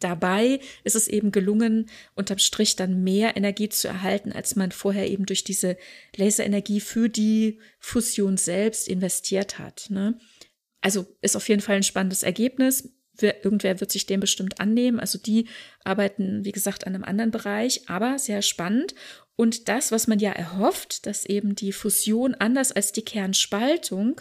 dabei 0.00 0.60
ist 0.84 0.96
es 0.96 1.08
eben 1.08 1.32
gelungen, 1.32 1.88
unterm 2.14 2.38
Strich 2.38 2.76
dann 2.76 3.02
mehr 3.02 3.36
Energie 3.36 3.68
zu 3.68 3.88
erhalten, 3.88 4.32
als 4.32 4.56
man 4.56 4.72
vorher 4.72 5.08
eben 5.10 5.26
durch 5.26 5.44
diese 5.44 5.76
Laserenergie 6.16 6.80
für 6.80 7.08
die 7.08 7.58
Fusion 7.78 8.36
selbst 8.36 8.88
investiert 8.88 9.58
hat. 9.58 9.86
Ne? 9.90 10.18
Also 10.80 11.06
ist 11.20 11.36
auf 11.36 11.48
jeden 11.48 11.62
Fall 11.62 11.76
ein 11.76 11.82
spannendes 11.82 12.22
Ergebnis. 12.22 12.92
Irgendwer 13.20 13.80
wird 13.80 13.90
sich 13.90 14.04
dem 14.04 14.20
bestimmt 14.20 14.60
annehmen. 14.60 15.00
Also 15.00 15.18
die 15.18 15.48
arbeiten, 15.84 16.44
wie 16.44 16.52
gesagt, 16.52 16.86
an 16.86 16.94
einem 16.94 17.04
anderen 17.04 17.30
Bereich, 17.30 17.88
aber 17.88 18.18
sehr 18.18 18.42
spannend. 18.42 18.94
Und 19.36 19.68
das, 19.68 19.92
was 19.92 20.06
man 20.06 20.18
ja 20.18 20.32
erhofft, 20.32 21.06
dass 21.06 21.24
eben 21.24 21.54
die 21.54 21.72
Fusion 21.72 22.34
anders 22.34 22.72
als 22.72 22.92
die 22.92 23.04
Kernspaltung 23.04 24.20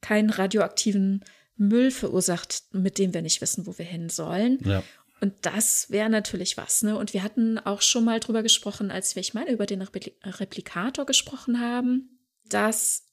keinen 0.00 0.30
radioaktiven 0.30 1.24
Müll 1.56 1.90
verursacht, 1.90 2.64
mit 2.72 2.98
dem 2.98 3.14
wir 3.14 3.22
nicht 3.22 3.40
wissen, 3.40 3.66
wo 3.66 3.78
wir 3.78 3.84
hin 3.84 4.08
sollen. 4.08 4.58
Ja. 4.64 4.82
Und 5.20 5.34
das 5.42 5.90
wäre 5.90 6.10
natürlich 6.10 6.56
was, 6.56 6.82
ne? 6.82 6.98
Und 6.98 7.14
wir 7.14 7.22
hatten 7.22 7.58
auch 7.58 7.80
schon 7.80 8.04
mal 8.04 8.20
drüber 8.20 8.42
gesprochen, 8.42 8.90
als 8.90 9.14
wir, 9.14 9.20
ich 9.20 9.32
meine, 9.34 9.52
über 9.52 9.66
den 9.66 9.80
Replikator 9.80 11.06
gesprochen 11.06 11.60
haben, 11.60 12.18
dass 12.48 13.04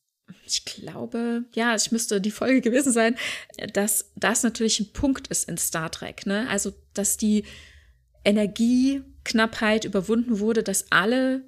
ich 0.45 0.65
glaube, 0.65 1.45
ja, 1.53 1.73
es 1.75 1.91
müsste 1.91 2.21
die 2.21 2.31
Folge 2.31 2.61
gewesen 2.69 2.91
sein, 2.91 3.15
dass 3.73 4.11
das 4.15 4.43
natürlich 4.43 4.79
ein 4.79 4.93
Punkt 4.93 5.27
ist 5.27 5.47
in 5.47 5.57
Star 5.57 5.91
Trek, 5.91 6.25
ne? 6.25 6.47
Also, 6.49 6.73
dass 6.93 7.17
die 7.17 7.45
Energieknappheit 8.23 9.85
überwunden 9.85 10.39
wurde, 10.39 10.63
dass 10.63 10.91
alle 10.91 11.43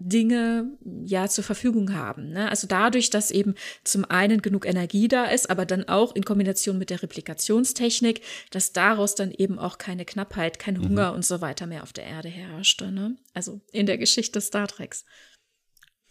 Dinge 0.00 0.70
ja 1.04 1.28
zur 1.28 1.42
Verfügung 1.42 1.92
haben. 1.92 2.30
Ne? 2.30 2.48
Also 2.48 2.66
dadurch, 2.68 3.10
dass 3.10 3.30
eben 3.30 3.54
zum 3.82 4.04
einen 4.04 4.42
genug 4.42 4.64
Energie 4.64 5.08
da 5.08 5.24
ist, 5.24 5.50
aber 5.50 5.66
dann 5.66 5.88
auch 5.88 6.14
in 6.14 6.24
Kombination 6.24 6.78
mit 6.78 6.90
der 6.90 7.02
Replikationstechnik, 7.02 8.22
dass 8.50 8.72
daraus 8.72 9.16
dann 9.16 9.32
eben 9.32 9.58
auch 9.58 9.78
keine 9.78 10.04
Knappheit, 10.04 10.58
kein 10.58 10.78
mhm. 10.78 10.84
Hunger 10.84 11.10
mhm. 11.10 11.16
und 11.16 11.24
so 11.24 11.40
weiter 11.40 11.66
mehr 11.66 11.82
auf 11.82 11.92
der 11.92 12.04
Erde 12.04 12.28
herrschte. 12.28 12.92
Ne? 12.92 13.16
Also 13.34 13.60
in 13.72 13.86
der 13.86 13.98
Geschichte 13.98 14.40
Star 14.40 14.68
Treks. 14.68 15.04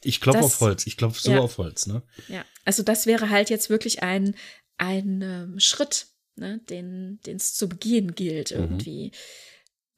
Ich 0.04 0.22
klopfe 0.22 0.42
auf 0.42 0.60
Holz, 0.60 0.86
ich 0.86 0.98
klopfe 0.98 1.22
so 1.22 1.32
ja, 1.32 1.40
auf 1.40 1.58
Holz, 1.58 1.88
ne? 1.88 2.04
Ja, 2.28 2.46
also 2.66 2.84
das 2.84 3.08
wäre 3.08 3.32
halt 3.32 3.50
jetzt 3.50 3.72
wirklich 3.72 4.04
ein, 4.04 4.36
ein 4.78 5.22
ähm, 5.24 5.60
Schritt, 5.60 6.08
ne, 6.36 6.60
den 6.70 7.20
es 7.26 7.56
zu 7.56 7.68
begehen 7.68 8.14
gilt 8.14 8.52
mhm. 8.52 8.58
irgendwie. 8.58 9.08
Mhm 9.08 9.18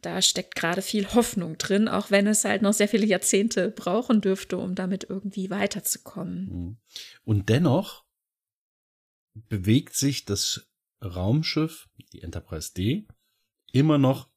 da 0.02 0.22
steckt 0.22 0.56
gerade 0.56 0.82
viel 0.82 1.14
Hoffnung 1.14 1.58
drin, 1.58 1.88
auch 1.88 2.12
wenn 2.12 2.28
es 2.28 2.46
halt 2.46 2.62
noch 2.62 2.74
sehr 2.74 2.88
viele 2.88 3.06
Jahrzehnte 3.06 3.70
brauchen 3.70 4.22
dürfte, 4.22 4.58
um 4.58 4.76
damit 4.76 5.06
irgendwie 5.10 5.50
weiterzukommen. 5.50 6.50
Mhm. 6.50 6.78
Und 7.24 7.50
dennoch 7.50 8.06
bewegt 9.34 9.96
sich 9.96 10.26
das 10.26 10.68
Raumschiff, 11.04 11.90
die 12.14 12.22
Enterprise 12.22 12.74
D, 12.74 13.08
immer 13.72 13.98
noch 13.98 14.30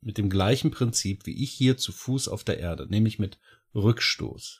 mit 0.00 0.18
dem 0.18 0.30
gleichen 0.30 0.70
Prinzip 0.70 1.26
wie 1.26 1.42
ich 1.42 1.52
hier 1.52 1.76
zu 1.76 1.92
Fuß 1.92 2.28
auf 2.28 2.44
der 2.44 2.58
Erde, 2.58 2.86
nämlich 2.86 3.18
mit 3.18 3.38
Rückstoß. 3.74 4.59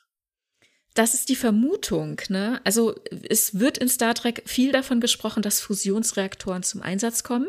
Das 0.93 1.13
ist 1.13 1.29
die 1.29 1.37
Vermutung, 1.37 2.19
ne? 2.27 2.59
Also 2.65 2.95
es 3.29 3.59
wird 3.59 3.77
in 3.77 3.87
Star 3.87 4.13
Trek 4.13 4.43
viel 4.45 4.73
davon 4.73 4.99
gesprochen, 4.99 5.41
dass 5.41 5.61
Fusionsreaktoren 5.61 6.63
zum 6.63 6.81
Einsatz 6.81 7.23
kommen. 7.23 7.47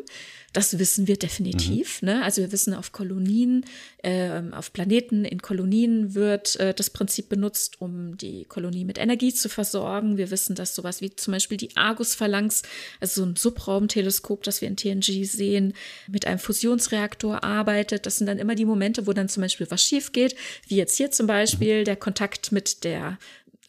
Das 0.53 0.79
wissen 0.79 1.07
wir 1.07 1.17
definitiv. 1.17 2.03
Mhm. 2.03 2.09
Ne? 2.09 2.23
Also 2.23 2.43
wir 2.43 2.53
wissen, 2.53 2.75
auf 2.75 2.93
Kolonien, 2.93 3.65
äh, 4.03 4.43
auf 4.53 4.73
Planeten 4.73 5.25
in 5.25 5.41
Kolonien 5.41 6.15
wird 6.15 6.57
äh, 6.61 6.75
das 6.75 6.91
Prinzip 6.91 7.31
benutzt, 7.31 7.81
um 7.81 8.19
die 8.19 8.45
Kolonie 8.45 8.85
mit 8.85 8.99
Energie 8.99 9.33
zu 9.33 9.49
versorgen. 9.49 10.19
Wir 10.19 10.31
wissen, 10.31 10.55
dass 10.55 10.75
sowas 10.75 11.01
wie 11.01 11.17
zum 11.17 11.33
Beispiel 11.33 11.57
die 11.57 11.75
Argus-Phalanx, 11.77 12.63
also 13.01 13.23
so 13.23 13.31
ein 13.31 13.37
Subraumteleskop, 13.37 14.43
das 14.43 14.61
wir 14.61 14.69
in 14.69 14.77
TNG 14.77 15.25
sehen, 15.25 15.73
mit 16.07 16.27
einem 16.27 16.39
Fusionsreaktor 16.39 17.43
arbeitet. 17.43 18.05
Das 18.05 18.19
sind 18.19 18.27
dann 18.27 18.39
immer 18.39 18.55
die 18.55 18.67
Momente, 18.67 19.07
wo 19.07 19.15
dann 19.15 19.31
zum 19.31 19.41
Beispiel 19.41 19.71
was 19.71 19.83
schief 19.83 20.13
geht, 20.13 20.37
wie 20.69 20.77
jetzt 20.77 20.97
hier 20.97 21.11
zum 21.11 21.27
Beispiel 21.27 21.81
mhm. 21.81 21.85
der 21.87 21.97
Kontakt 21.97 22.53
mit 22.53 22.85
der 22.85 23.19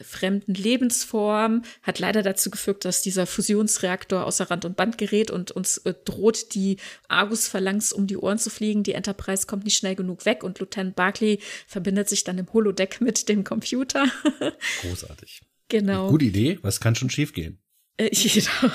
fremden 0.01 0.53
Lebensform 0.53 1.63
hat 1.81 1.99
leider 1.99 2.21
dazu 2.21 2.49
geführt, 2.49 2.85
dass 2.85 3.01
dieser 3.01 3.25
Fusionsreaktor 3.25 4.25
außer 4.25 4.49
Rand 4.49 4.65
und 4.65 4.75
Band 4.75 4.97
gerät 4.97 5.31
und 5.31 5.51
uns 5.51 5.77
äh, 5.79 5.93
droht, 6.05 6.55
die 6.55 6.77
Argus-Phalanx 7.07 7.93
um 7.93 8.07
die 8.07 8.17
Ohren 8.17 8.39
zu 8.39 8.49
fliegen. 8.49 8.83
Die 8.83 8.93
Enterprise 8.93 9.45
kommt 9.45 9.65
nicht 9.65 9.77
schnell 9.77 9.95
genug 9.95 10.25
weg 10.25 10.43
und 10.43 10.59
Lieutenant 10.59 10.95
Barclay 10.95 11.39
verbindet 11.67 12.09
sich 12.09 12.23
dann 12.23 12.37
im 12.37 12.51
Holodeck 12.51 13.01
mit 13.01 13.29
dem 13.29 13.43
Computer. 13.43 14.05
Großartig. 14.81 15.41
Genau. 15.69 16.09
Gute 16.09 16.25
Idee. 16.25 16.59
Was 16.61 16.79
kann 16.79 16.95
schon 16.95 17.09
schiefgehen? 17.09 17.59
Äh, 17.97 18.09
genau. 18.13 18.73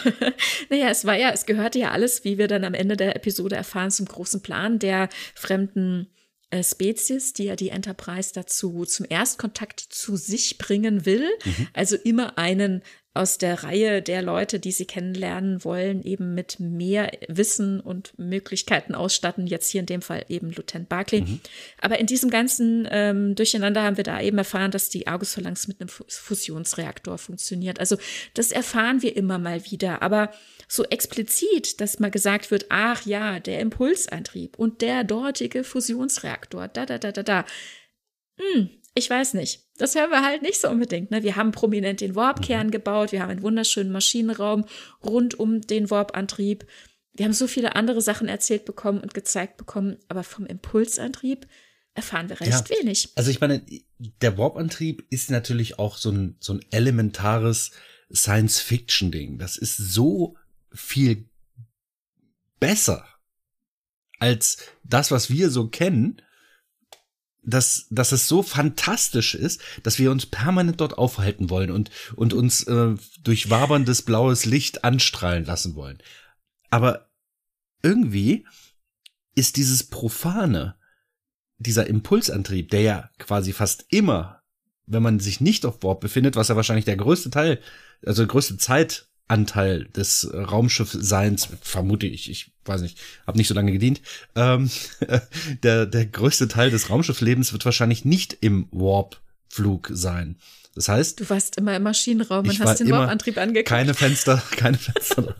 naja, 0.70 0.90
es 0.90 1.04
war 1.04 1.16
ja, 1.16 1.30
es 1.30 1.46
gehörte 1.46 1.78
ja 1.78 1.90
alles, 1.90 2.24
wie 2.24 2.38
wir 2.38 2.48
dann 2.48 2.64
am 2.64 2.74
Ende 2.74 2.96
der 2.96 3.16
Episode 3.16 3.56
erfahren, 3.56 3.90
zum 3.90 4.06
großen 4.06 4.42
Plan 4.42 4.78
der 4.78 5.08
fremden 5.34 6.08
Spezies, 6.62 7.32
die 7.32 7.44
ja 7.44 7.56
die 7.56 7.68
Enterprise 7.68 8.32
dazu 8.34 8.84
zum 8.84 9.06
Erstkontakt 9.08 9.80
zu 9.80 10.16
sich 10.16 10.58
bringen 10.58 11.04
will. 11.04 11.28
Mhm. 11.44 11.68
Also 11.72 11.96
immer 11.96 12.38
einen 12.38 12.82
aus 13.18 13.36
der 13.36 13.64
Reihe 13.64 14.00
der 14.00 14.22
Leute, 14.22 14.60
die 14.60 14.70
sie 14.70 14.84
kennenlernen 14.84 15.64
wollen, 15.64 16.02
eben 16.04 16.34
mit 16.34 16.60
mehr 16.60 17.10
Wissen 17.26 17.80
und 17.80 18.16
Möglichkeiten 18.16 18.94
ausstatten. 18.94 19.48
Jetzt 19.48 19.70
hier 19.70 19.80
in 19.80 19.86
dem 19.86 20.02
Fall 20.02 20.24
eben 20.28 20.50
Lieutenant 20.52 20.88
Barclay. 20.88 21.22
Mhm. 21.22 21.40
Aber 21.80 21.98
in 21.98 22.06
diesem 22.06 22.30
ganzen 22.30 22.86
ähm, 22.90 23.34
Durcheinander 23.34 23.82
haben 23.82 23.96
wir 23.96 24.04
da 24.04 24.20
eben 24.20 24.38
erfahren, 24.38 24.70
dass 24.70 24.88
die 24.88 25.08
Argus 25.08 25.34
Phalanx 25.34 25.66
mit 25.66 25.80
einem 25.80 25.88
Fusionsreaktor 25.88 27.18
funktioniert. 27.18 27.80
Also 27.80 27.96
das 28.34 28.52
erfahren 28.52 29.02
wir 29.02 29.16
immer 29.16 29.38
mal 29.38 29.64
wieder. 29.68 30.00
Aber 30.00 30.30
so 30.68 30.84
explizit, 30.84 31.80
dass 31.80 31.98
mal 31.98 32.12
gesagt 32.12 32.52
wird, 32.52 32.66
ach 32.68 33.04
ja, 33.04 33.40
der 33.40 33.58
Impulsantrieb 33.58 34.56
und 34.58 34.80
der 34.80 35.02
dortige 35.02 35.64
Fusionsreaktor, 35.64 36.68
da, 36.68 36.86
da, 36.86 36.98
da, 36.98 37.10
da, 37.10 37.22
da. 37.24 37.44
Hm, 38.38 38.70
ich 38.94 39.08
weiß 39.08 39.34
nicht. 39.34 39.64
Das 39.76 39.94
hören 39.94 40.10
wir 40.10 40.22
halt 40.22 40.42
nicht 40.42 40.60
so 40.60 40.68
unbedingt. 40.68 41.10
Ne? 41.10 41.22
Wir 41.22 41.36
haben 41.36 41.52
prominent 41.52 42.00
den 42.00 42.14
Warp-Kern 42.14 42.68
mhm. 42.68 42.70
gebaut, 42.72 43.12
wir 43.12 43.22
haben 43.22 43.30
einen 43.30 43.42
wunderschönen 43.42 43.92
Maschinenraum 43.92 44.64
rund 45.04 45.38
um 45.38 45.60
den 45.60 45.90
Warp-Antrieb. 45.90 46.66
Wir 47.12 47.24
haben 47.24 47.32
so 47.32 47.46
viele 47.46 47.76
andere 47.76 48.00
Sachen 48.00 48.28
erzählt 48.28 48.64
bekommen 48.64 49.00
und 49.00 49.14
gezeigt 49.14 49.56
bekommen, 49.56 49.96
aber 50.08 50.22
vom 50.22 50.46
Impulsantrieb 50.46 51.46
erfahren 51.94 52.28
wir 52.28 52.40
recht 52.40 52.70
ja, 52.70 52.78
wenig. 52.78 53.10
Also 53.16 53.30
ich 53.30 53.40
meine, 53.40 53.62
der 53.98 54.38
Warp-Antrieb 54.38 55.04
ist 55.10 55.30
natürlich 55.30 55.78
auch 55.78 55.96
so 55.96 56.10
ein, 56.10 56.36
so 56.38 56.54
ein 56.54 56.64
elementares 56.70 57.72
Science-Fiction-Ding. 58.12 59.38
Das 59.38 59.56
ist 59.56 59.76
so 59.76 60.36
viel 60.72 61.28
besser 62.60 63.04
als 64.18 64.58
das, 64.84 65.10
was 65.10 65.30
wir 65.30 65.50
so 65.50 65.68
kennen, 65.68 66.22
dass, 67.48 67.86
dass 67.90 68.12
es 68.12 68.28
so 68.28 68.42
fantastisch 68.42 69.34
ist, 69.34 69.60
dass 69.82 69.98
wir 69.98 70.10
uns 70.10 70.26
permanent 70.26 70.80
dort 70.80 70.98
aufhalten 70.98 71.50
wollen 71.50 71.70
und, 71.70 71.90
und 72.14 72.34
uns 72.34 72.64
äh, 72.64 72.94
durch 73.22 73.50
waberndes 73.50 74.02
blaues 74.02 74.44
Licht 74.44 74.84
anstrahlen 74.84 75.44
lassen 75.44 75.74
wollen. 75.74 75.98
Aber 76.70 77.08
irgendwie 77.82 78.46
ist 79.34 79.56
dieses 79.56 79.84
Profane, 79.84 80.74
dieser 81.58 81.86
Impulsantrieb, 81.86 82.70
der 82.70 82.82
ja 82.82 83.10
quasi 83.18 83.52
fast 83.52 83.86
immer, 83.88 84.42
wenn 84.86 85.02
man 85.02 85.18
sich 85.18 85.40
nicht 85.40 85.64
auf 85.64 85.80
Bord 85.80 86.00
befindet, 86.00 86.36
was 86.36 86.48
ja 86.48 86.56
wahrscheinlich 86.56 86.84
der 86.84 86.96
größte 86.96 87.30
Teil, 87.30 87.60
also 88.04 88.26
größte 88.26 88.58
Zeit 88.58 89.08
Anteil 89.28 89.84
des 89.84 90.30
Raumschiffseins, 90.32 91.48
vermute 91.60 92.06
ich, 92.06 92.30
ich 92.30 92.50
weiß 92.64 92.80
nicht, 92.82 92.98
habe 93.26 93.38
nicht 93.38 93.48
so 93.48 93.54
lange 93.54 93.72
gedient, 93.72 94.00
ähm, 94.34 94.70
der, 95.62 95.86
der 95.86 96.06
größte 96.06 96.48
Teil 96.48 96.70
des 96.70 96.90
Raumschifflebens 96.90 97.52
wird 97.52 97.64
wahrscheinlich 97.64 98.04
nicht 98.04 98.36
im 98.40 98.68
Warp-Flug 99.58 99.90
sein. 99.92 100.36
Das 100.74 100.88
heißt, 100.88 101.18
du 101.18 101.28
warst 101.28 101.56
immer 101.56 101.74
im 101.74 101.82
Maschinenraum 101.82 102.48
und 102.48 102.60
hast 102.60 102.78
den 102.78 102.90
Warp-Antrieb 102.90 103.36
angeguckt. 103.36 103.68
Keine 103.68 103.94
Fenster, 103.94 104.40
keine 104.52 104.78
Fenster. 104.78 105.34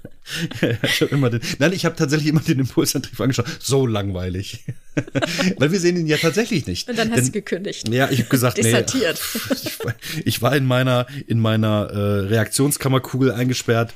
ich 0.82 1.00
hab 1.00 1.12
immer 1.12 1.30
den, 1.30 1.40
nein, 1.58 1.72
ich 1.72 1.84
habe 1.84 1.94
tatsächlich 1.94 2.28
immer 2.28 2.40
den 2.40 2.58
Impulsantrieb 2.58 3.20
angeschaut. 3.20 3.46
So 3.60 3.86
langweilig. 3.86 4.64
Weil 5.56 5.70
wir 5.70 5.78
sehen 5.78 5.96
ihn 5.96 6.08
ja 6.08 6.16
tatsächlich 6.16 6.66
nicht. 6.66 6.88
Und 6.88 6.98
dann 6.98 7.10
hast 7.10 7.18
Denn, 7.18 7.26
du 7.26 7.32
gekündigt. 7.32 7.88
Ja, 7.88 8.10
ich 8.10 8.18
habe 8.18 8.28
gesagt, 8.28 8.58
nee. 8.60 8.84
Ich, 8.84 9.78
ich, 10.24 10.42
war 10.42 10.56
in 10.56 10.66
meiner, 10.66 11.06
in 11.28 11.38
meiner 11.38 11.88
äh, 11.90 12.26
Reaktionskammerkugel 12.26 13.32
eingesperrt. 13.32 13.94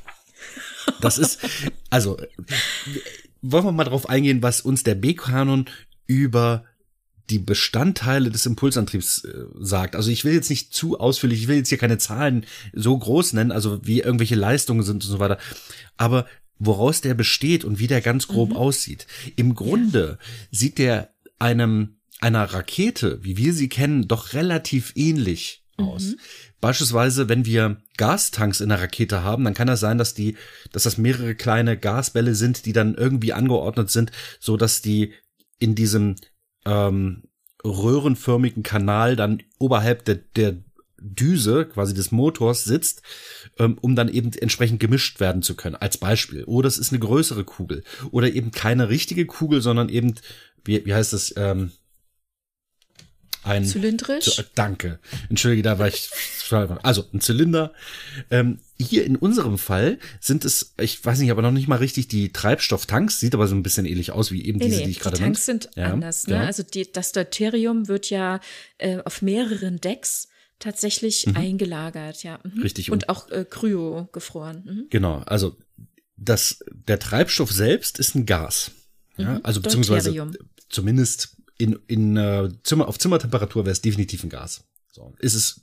Das 1.01 1.17
ist, 1.17 1.39
also, 1.89 2.17
wollen 3.41 3.65
wir 3.65 3.71
mal 3.73 3.83
drauf 3.83 4.07
eingehen, 4.07 4.41
was 4.41 4.61
uns 4.61 4.83
der 4.83 4.95
B-Kanon 4.95 5.65
über 6.07 6.63
die 7.29 7.39
Bestandteile 7.39 8.29
des 8.31 8.45
Impulsantriebs 8.45 9.23
äh, 9.23 9.45
sagt. 9.59 9.95
Also 9.95 10.11
ich 10.11 10.25
will 10.25 10.33
jetzt 10.33 10.49
nicht 10.49 10.73
zu 10.73 10.99
ausführlich, 10.99 11.41
ich 11.41 11.47
will 11.47 11.57
jetzt 11.57 11.69
hier 11.69 11.77
keine 11.77 11.97
Zahlen 11.97 12.45
so 12.73 12.97
groß 12.97 13.33
nennen, 13.33 13.51
also 13.51 13.79
wie 13.85 14.01
irgendwelche 14.01 14.35
Leistungen 14.35 14.83
sind 14.83 15.03
und 15.03 15.09
so 15.09 15.19
weiter. 15.19 15.37
Aber 15.97 16.25
woraus 16.59 17.01
der 17.01 17.13
besteht 17.13 17.63
und 17.65 17.79
wie 17.79 17.87
der 17.87 18.01
ganz 18.01 18.27
grob 18.27 18.51
mhm. 18.51 18.57
aussieht. 18.57 19.07
Im 19.35 19.55
Grunde 19.55 20.17
sieht 20.51 20.77
der 20.77 21.13
einem 21.39 21.97
einer 22.19 22.45
Rakete, 22.45 23.19
wie 23.23 23.37
wir 23.37 23.53
sie 23.53 23.67
kennen, 23.67 24.07
doch 24.07 24.33
relativ 24.33 24.93
ähnlich 24.95 25.63
aus. 25.77 26.03
Mhm. 26.03 26.19
Beispielsweise, 26.61 27.27
wenn 27.27 27.45
wir 27.45 27.81
Gastanks 27.97 28.61
in 28.61 28.69
der 28.69 28.81
Rakete 28.81 29.23
haben, 29.23 29.43
dann 29.43 29.53
kann 29.53 29.67
das 29.67 29.81
sein, 29.81 29.97
dass 29.97 30.13
die, 30.13 30.37
dass 30.71 30.83
das 30.83 30.97
mehrere 30.97 31.35
kleine 31.35 31.77
Gasbälle 31.77 32.35
sind, 32.35 32.65
die 32.65 32.71
dann 32.71 32.95
irgendwie 32.95 33.33
angeordnet 33.33 33.91
sind, 33.91 34.11
so 34.39 34.55
dass 34.55 34.81
die 34.81 35.13
in 35.59 35.75
diesem 35.75 36.15
ähm, 36.65 37.23
röhrenförmigen 37.63 38.63
Kanal 38.63 39.15
dann 39.15 39.41
oberhalb 39.59 40.05
der, 40.05 40.15
der 40.15 40.57
Düse, 40.99 41.65
quasi 41.65 41.93
des 41.93 42.11
Motors, 42.11 42.63
sitzt, 42.63 43.01
ähm, 43.59 43.77
um 43.81 43.95
dann 43.95 44.07
eben 44.07 44.31
entsprechend 44.33 44.79
gemischt 44.79 45.19
werden 45.19 45.41
zu 45.41 45.55
können, 45.55 45.75
als 45.75 45.97
Beispiel. 45.97 46.45
Oder 46.45 46.67
es 46.67 46.77
ist 46.77 46.91
eine 46.91 46.99
größere 46.99 47.43
Kugel. 47.43 47.83
Oder 48.11 48.31
eben 48.31 48.51
keine 48.51 48.89
richtige 48.89 49.25
Kugel, 49.25 49.61
sondern 49.61 49.89
eben, 49.89 50.15
wie, 50.63 50.85
wie 50.85 50.93
heißt 50.93 51.13
das, 51.13 51.33
ähm, 51.35 51.71
ein 53.43 53.65
zylindrisch. 53.65 54.35
Zu, 54.35 54.43
danke. 54.55 54.99
Entschuldige, 55.29 55.63
da 55.63 55.77
war 55.77 55.89
ich 55.89 56.09
also 56.83 57.05
ein 57.13 57.19
Zylinder. 57.19 57.73
Ähm, 58.31 58.59
hier 58.79 59.05
in 59.05 59.15
unserem 59.15 59.57
Fall 59.57 59.99
sind 60.19 60.45
es, 60.45 60.73
ich 60.79 61.03
weiß 61.03 61.19
nicht, 61.19 61.31
aber 61.31 61.41
noch 61.41 61.51
nicht 61.51 61.67
mal 61.67 61.77
richtig 61.77 62.07
die 62.07 62.33
Treibstofftanks, 62.33 63.19
sieht 63.19 63.33
aber 63.33 63.47
so 63.47 63.55
ein 63.55 63.63
bisschen 63.63 63.85
ähnlich 63.85 64.11
aus 64.11 64.31
wie 64.31 64.45
eben 64.45 64.59
nee, 64.59 64.65
diese, 64.65 64.79
nee, 64.79 64.85
die 64.85 64.91
ich 64.91 64.99
gerade 64.99 65.21
nannte. 65.21 65.39
Die 65.39 65.45
Tanks 65.45 65.45
sind 65.45 65.69
ja, 65.75 65.93
anders. 65.93 66.27
Ne? 66.27 66.35
Ja. 66.35 66.41
Also 66.45 66.63
die, 66.63 66.91
das 66.91 67.11
Deuterium 67.11 67.87
wird 67.87 68.09
ja 68.09 68.39
äh, 68.77 68.99
auf 69.05 69.21
mehreren 69.21 69.79
Decks 69.79 70.27
tatsächlich 70.59 71.27
mhm. 71.27 71.35
eingelagert, 71.35 72.23
ja. 72.23 72.39
Mhm. 72.43 72.61
Richtig. 72.61 72.91
Und, 72.91 73.03
und 73.03 73.09
auch 73.09 73.29
äh, 73.29 73.45
kryo 73.47 74.07
gefroren. 74.11 74.63
Mhm. 74.65 74.87
Genau, 74.89 75.19
also 75.19 75.57
das, 76.15 76.63
der 76.71 76.99
Treibstoff 76.99 77.51
selbst 77.51 77.99
ist 77.99 78.15
ein 78.15 78.25
Gas. 78.25 78.71
Ja, 79.17 79.33
mhm. 79.33 79.39
also 79.43 79.61
beziehungsweise 79.61 80.31
zumindest 80.69 81.37
in, 81.57 81.79
in 81.87 82.17
äh, 82.17 82.49
Zimmer, 82.63 82.87
auf 82.87 82.97
Zimmertemperatur 82.97 83.65
wäre 83.65 83.73
es 83.73 83.81
definitiv 83.81 84.23
ein 84.23 84.29
Gas. 84.29 84.63
So, 84.95 85.11
ist 85.17 85.33
es 85.33 85.61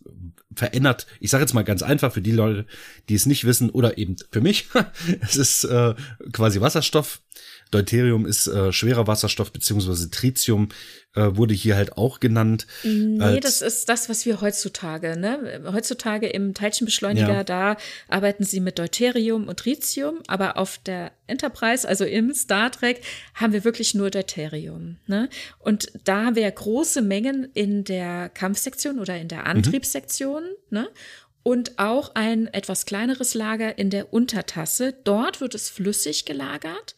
verändert, 0.56 1.06
ich 1.20 1.30
sage 1.30 1.42
jetzt 1.42 1.54
mal 1.54 1.62
ganz 1.62 1.84
einfach 1.84 2.12
für 2.12 2.20
die 2.20 2.32
Leute, 2.32 2.66
die 3.08 3.14
es 3.14 3.26
nicht 3.26 3.44
wissen, 3.44 3.70
oder 3.70 3.96
eben 3.96 4.16
für 4.32 4.40
mich, 4.40 4.66
es 5.20 5.36
ist 5.36 5.62
äh, 5.62 5.94
quasi 6.32 6.60
Wasserstoff. 6.60 7.22
Deuterium 7.70 8.26
ist 8.26 8.46
äh, 8.46 8.72
schwerer 8.72 9.06
Wasserstoff, 9.06 9.52
beziehungsweise 9.52 10.10
Tritium 10.10 10.70
äh, 11.14 11.36
wurde 11.36 11.54
hier 11.54 11.76
halt 11.76 11.96
auch 11.96 12.20
genannt. 12.20 12.66
Nee, 12.82 13.40
das 13.40 13.62
ist 13.62 13.88
das, 13.88 14.08
was 14.08 14.26
wir 14.26 14.40
heutzutage, 14.40 15.18
ne? 15.18 15.62
Heutzutage 15.72 16.28
im 16.28 16.54
Teilchenbeschleuniger, 16.54 17.32
ja. 17.32 17.44
da 17.44 17.76
arbeiten 18.08 18.44
sie 18.44 18.60
mit 18.60 18.78
Deuterium 18.78 19.48
und 19.48 19.58
Tritium, 19.58 20.20
aber 20.26 20.56
auf 20.56 20.78
der 20.78 21.12
Enterprise, 21.26 21.88
also 21.88 22.04
im 22.04 22.34
Star 22.34 22.70
Trek, 22.70 23.02
haben 23.34 23.52
wir 23.52 23.64
wirklich 23.64 23.94
nur 23.94 24.10
Deuterium. 24.10 24.98
Ne? 25.06 25.28
Und 25.58 25.92
da 26.04 26.26
haben 26.26 26.36
wir 26.36 26.50
große 26.50 27.02
Mengen 27.02 27.48
in 27.54 27.84
der 27.84 28.28
Kampfsektion 28.28 28.98
oder 28.98 29.16
in 29.16 29.28
der 29.28 29.40
mhm. 29.40 29.46
Antriebssektion. 29.46 30.42
Mhm. 30.42 30.78
Ne? 30.78 30.88
und 31.42 31.78
auch 31.78 32.14
ein 32.14 32.48
etwas 32.48 32.84
kleineres 32.84 33.32
Lager 33.32 33.78
in 33.78 33.88
der 33.88 34.12
Untertasse. 34.12 34.94
Dort 35.04 35.40
wird 35.40 35.54
es 35.54 35.70
flüssig 35.70 36.26
gelagert 36.26 36.96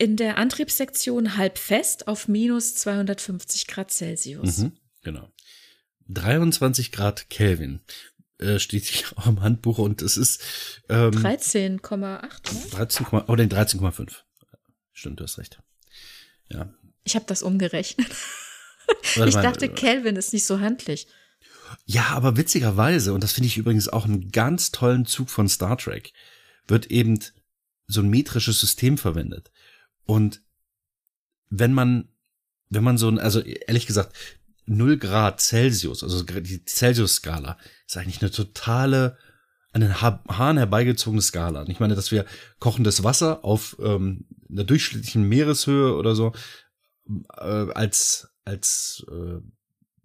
in 0.00 0.16
der 0.16 0.38
Antriebssektion 0.38 1.36
halb 1.36 1.58
fest 1.58 2.08
auf 2.08 2.26
minus 2.26 2.74
250 2.74 3.66
Grad 3.66 3.90
Celsius. 3.90 4.58
Mhm, 4.58 4.72
genau. 5.02 5.30
23 6.08 6.90
Grad 6.90 7.28
Kelvin 7.28 7.80
äh, 8.38 8.58
steht 8.58 8.84
hier 8.84 9.06
auch 9.16 9.26
im 9.26 9.42
Handbuch 9.42 9.76
und 9.76 10.00
es 10.00 10.16
ist 10.16 10.40
ähm, 10.88 11.10
13,8. 11.10 12.70
13, 12.70 13.06
oh, 13.10 13.36
den 13.36 13.50
13,5. 13.50 14.14
Stimmt, 14.94 15.20
du 15.20 15.24
hast 15.24 15.36
recht. 15.36 15.60
Ja. 16.48 16.72
Ich 17.04 17.14
habe 17.14 17.26
das 17.28 17.42
umgerechnet. 17.42 18.10
ich 19.26 19.34
dachte, 19.34 19.68
Kelvin 19.68 20.16
ist 20.16 20.32
nicht 20.32 20.46
so 20.46 20.60
handlich. 20.60 21.08
Ja, 21.84 22.06
aber 22.08 22.38
witzigerweise, 22.38 23.12
und 23.12 23.22
das 23.22 23.32
finde 23.32 23.48
ich 23.48 23.58
übrigens 23.58 23.88
auch 23.90 24.06
einen 24.06 24.30
ganz 24.32 24.70
tollen 24.70 25.04
Zug 25.04 25.28
von 25.28 25.46
Star 25.46 25.76
Trek, 25.76 26.14
wird 26.66 26.86
eben 26.86 27.18
so 27.86 28.00
ein 28.00 28.08
metrisches 28.08 28.60
System 28.60 28.96
verwendet. 28.96 29.50
Und 30.10 30.42
wenn 31.50 31.72
man, 31.72 32.08
wenn 32.68 32.82
man 32.82 32.98
so 32.98 33.08
ein, 33.08 33.20
also 33.20 33.38
ehrlich 33.42 33.86
gesagt, 33.86 34.12
0 34.66 34.96
Grad 34.96 35.40
Celsius, 35.40 36.02
also 36.02 36.24
die 36.24 36.64
Celsius-Skala, 36.64 37.56
ist 37.86 37.96
eigentlich 37.96 38.20
eine 38.20 38.32
totale, 38.32 39.16
an 39.72 39.82
den 39.82 40.00
Haaren 40.00 40.56
herbeigezogene 40.56 41.22
Skala. 41.22 41.60
Und 41.60 41.70
ich 41.70 41.78
meine, 41.78 41.94
dass 41.94 42.10
wir 42.10 42.26
kochendes 42.58 43.04
Wasser 43.04 43.44
auf 43.44 43.76
ähm, 43.80 44.26
einer 44.50 44.64
durchschnittlichen 44.64 45.28
Meereshöhe 45.28 45.94
oder 45.94 46.16
so 46.16 46.32
äh, 47.36 47.70
als 47.72 48.32
als 48.44 49.06
äh, 49.12 49.40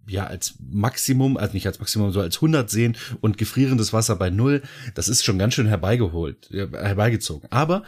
ja 0.06 0.28
als 0.28 0.54
Maximum, 0.60 1.36
also 1.36 1.52
nicht 1.52 1.66
als 1.66 1.80
Maximum, 1.80 2.12
so 2.12 2.20
als 2.20 2.36
100 2.36 2.70
sehen 2.70 2.96
und 3.22 3.38
gefrierendes 3.38 3.92
Wasser 3.92 4.14
bei 4.14 4.30
null, 4.30 4.62
das 4.94 5.08
ist 5.08 5.24
schon 5.24 5.38
ganz 5.38 5.54
schön 5.54 5.66
herbeigeholt, 5.66 6.48
herbeigezogen. 6.52 7.50
Aber 7.50 7.82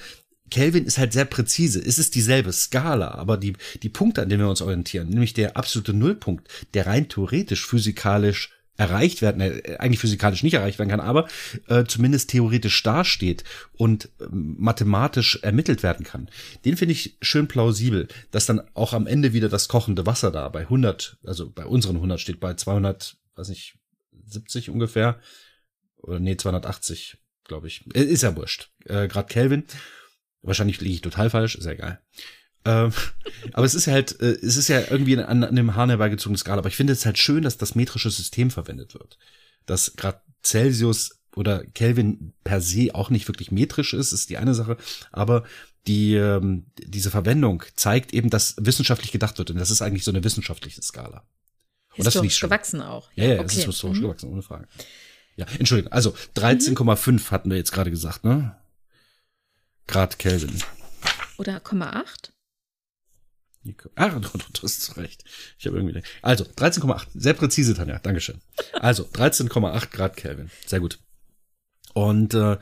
Kelvin 0.50 0.84
ist 0.84 0.98
halt 0.98 1.12
sehr 1.12 1.24
präzise. 1.24 1.80
Es 1.80 1.98
ist 1.98 2.14
dieselbe 2.14 2.52
Skala, 2.52 3.12
aber 3.12 3.36
die, 3.36 3.54
die 3.82 3.88
Punkte, 3.88 4.22
an 4.22 4.28
denen 4.28 4.42
wir 4.42 4.50
uns 4.50 4.62
orientieren, 4.62 5.08
nämlich 5.08 5.34
der 5.34 5.56
absolute 5.56 5.92
Nullpunkt, 5.92 6.48
der 6.74 6.86
rein 6.86 7.08
theoretisch 7.08 7.66
physikalisch 7.66 8.50
erreicht 8.78 9.20
werden, 9.20 9.40
äh, 9.42 9.76
eigentlich 9.78 9.98
physikalisch 9.98 10.42
nicht 10.42 10.54
erreicht 10.54 10.78
werden 10.78 10.88
kann, 10.88 11.00
aber 11.00 11.28
äh, 11.66 11.84
zumindest 11.84 12.30
theoretisch 12.30 12.82
dasteht 12.82 13.44
und 13.72 14.06
äh, 14.20 14.26
mathematisch 14.30 15.40
ermittelt 15.42 15.82
werden 15.82 16.06
kann. 16.06 16.30
Den 16.64 16.76
finde 16.76 16.92
ich 16.92 17.18
schön 17.20 17.48
plausibel, 17.48 18.08
dass 18.30 18.46
dann 18.46 18.62
auch 18.74 18.94
am 18.94 19.06
Ende 19.06 19.32
wieder 19.32 19.48
das 19.48 19.68
kochende 19.68 20.06
Wasser 20.06 20.30
da 20.30 20.48
bei 20.48 20.60
100, 20.60 21.18
also 21.24 21.50
bei 21.50 21.66
unseren 21.66 21.96
100 21.96 22.20
steht 22.20 22.40
bei 22.40 22.54
200, 22.54 23.16
weiß 23.34 23.48
nicht, 23.48 23.74
70 24.26 24.70
ungefähr, 24.70 25.18
oder 25.96 26.20
nee, 26.20 26.36
280, 26.36 27.18
glaube 27.44 27.66
ich. 27.66 27.84
Äh, 27.94 28.04
ist 28.04 28.22
ja 28.22 28.36
wurscht. 28.36 28.70
Äh, 28.84 29.08
Grad 29.08 29.28
Kelvin. 29.28 29.64
Wahrscheinlich 30.42 30.80
liege 30.80 30.94
ich 30.94 31.00
total 31.00 31.30
falsch, 31.30 31.56
ist 31.56 31.64
ja 31.64 31.72
egal. 31.72 32.00
Ähm, 32.64 32.92
aber 33.52 33.66
es 33.66 33.74
ist 33.74 33.86
halt, 33.86 34.20
äh, 34.20 34.36
es 34.42 34.56
ist 34.56 34.68
ja 34.68 34.80
irgendwie 34.90 35.16
an, 35.16 35.42
an 35.42 35.44
einem 35.44 35.74
Hahn 35.74 35.88
herbeigezogenes 35.88 36.40
Skala. 36.40 36.58
Aber 36.58 36.68
ich 36.68 36.76
finde 36.76 36.92
es 36.92 37.06
halt 37.06 37.18
schön, 37.18 37.42
dass 37.42 37.56
das 37.56 37.74
metrische 37.74 38.10
System 38.10 38.50
verwendet 38.50 38.94
wird. 38.94 39.18
Dass 39.66 39.96
gerade 39.96 40.20
Celsius 40.42 41.20
oder 41.34 41.64
Kelvin 41.64 42.32
per 42.44 42.60
se 42.60 42.94
auch 42.94 43.10
nicht 43.10 43.28
wirklich 43.28 43.50
metrisch 43.50 43.94
ist, 43.94 44.12
ist 44.12 44.30
die 44.30 44.38
eine 44.38 44.54
Sache. 44.54 44.76
Aber 45.12 45.44
die, 45.86 46.14
ähm, 46.14 46.66
diese 46.76 47.10
Verwendung 47.10 47.62
zeigt 47.74 48.12
eben, 48.12 48.30
dass 48.30 48.56
wissenschaftlich 48.58 49.12
gedacht 49.12 49.38
wird. 49.38 49.50
Und 49.50 49.58
das 49.58 49.70
ist 49.70 49.82
eigentlich 49.82 50.04
so 50.04 50.10
eine 50.10 50.24
wissenschaftliche 50.24 50.82
Skala. 50.82 51.24
Und 51.96 52.06
das 52.06 52.14
finde 52.14 52.28
ich 52.28 52.40
gewachsen 52.40 52.80
auch. 52.80 53.10
Ja, 53.14 53.24
ja, 53.24 53.34
okay. 53.34 53.44
es 53.46 53.56
ist 53.56 53.64
historisch 53.64 53.98
mhm. 53.98 54.02
gewachsen, 54.02 54.30
ohne 54.30 54.42
Frage. 54.42 54.68
Ja, 55.36 55.46
Entschuldigung. 55.58 55.92
Also 55.92 56.14
13,5 56.36 57.10
mhm. 57.10 57.30
hatten 57.30 57.50
wir 57.50 57.56
jetzt 57.56 57.72
gerade 57.72 57.90
gesagt, 57.90 58.24
ne? 58.24 58.56
Grad 59.88 60.18
Kelvin. 60.18 60.62
Oder 61.38 61.58
0,8? 61.58 62.30
Ah, 63.96 64.08
du, 64.08 64.20
du 64.20 64.62
hast 64.62 64.96
recht. 64.96 65.24
Ich 65.58 65.66
habe 65.66 65.76
irgendwie. 65.76 66.02
Also 66.22 66.44
13,8. 66.44 67.06
Sehr 67.14 67.34
präzise, 67.34 67.74
Tanja. 67.74 67.98
Dankeschön. 67.98 68.40
Also 68.74 69.04
13,8 69.04 69.90
Grad 69.90 70.16
Kelvin. 70.16 70.50
Sehr 70.66 70.80
gut. 70.80 70.98
Und 71.94 72.34
äh, 72.34 72.58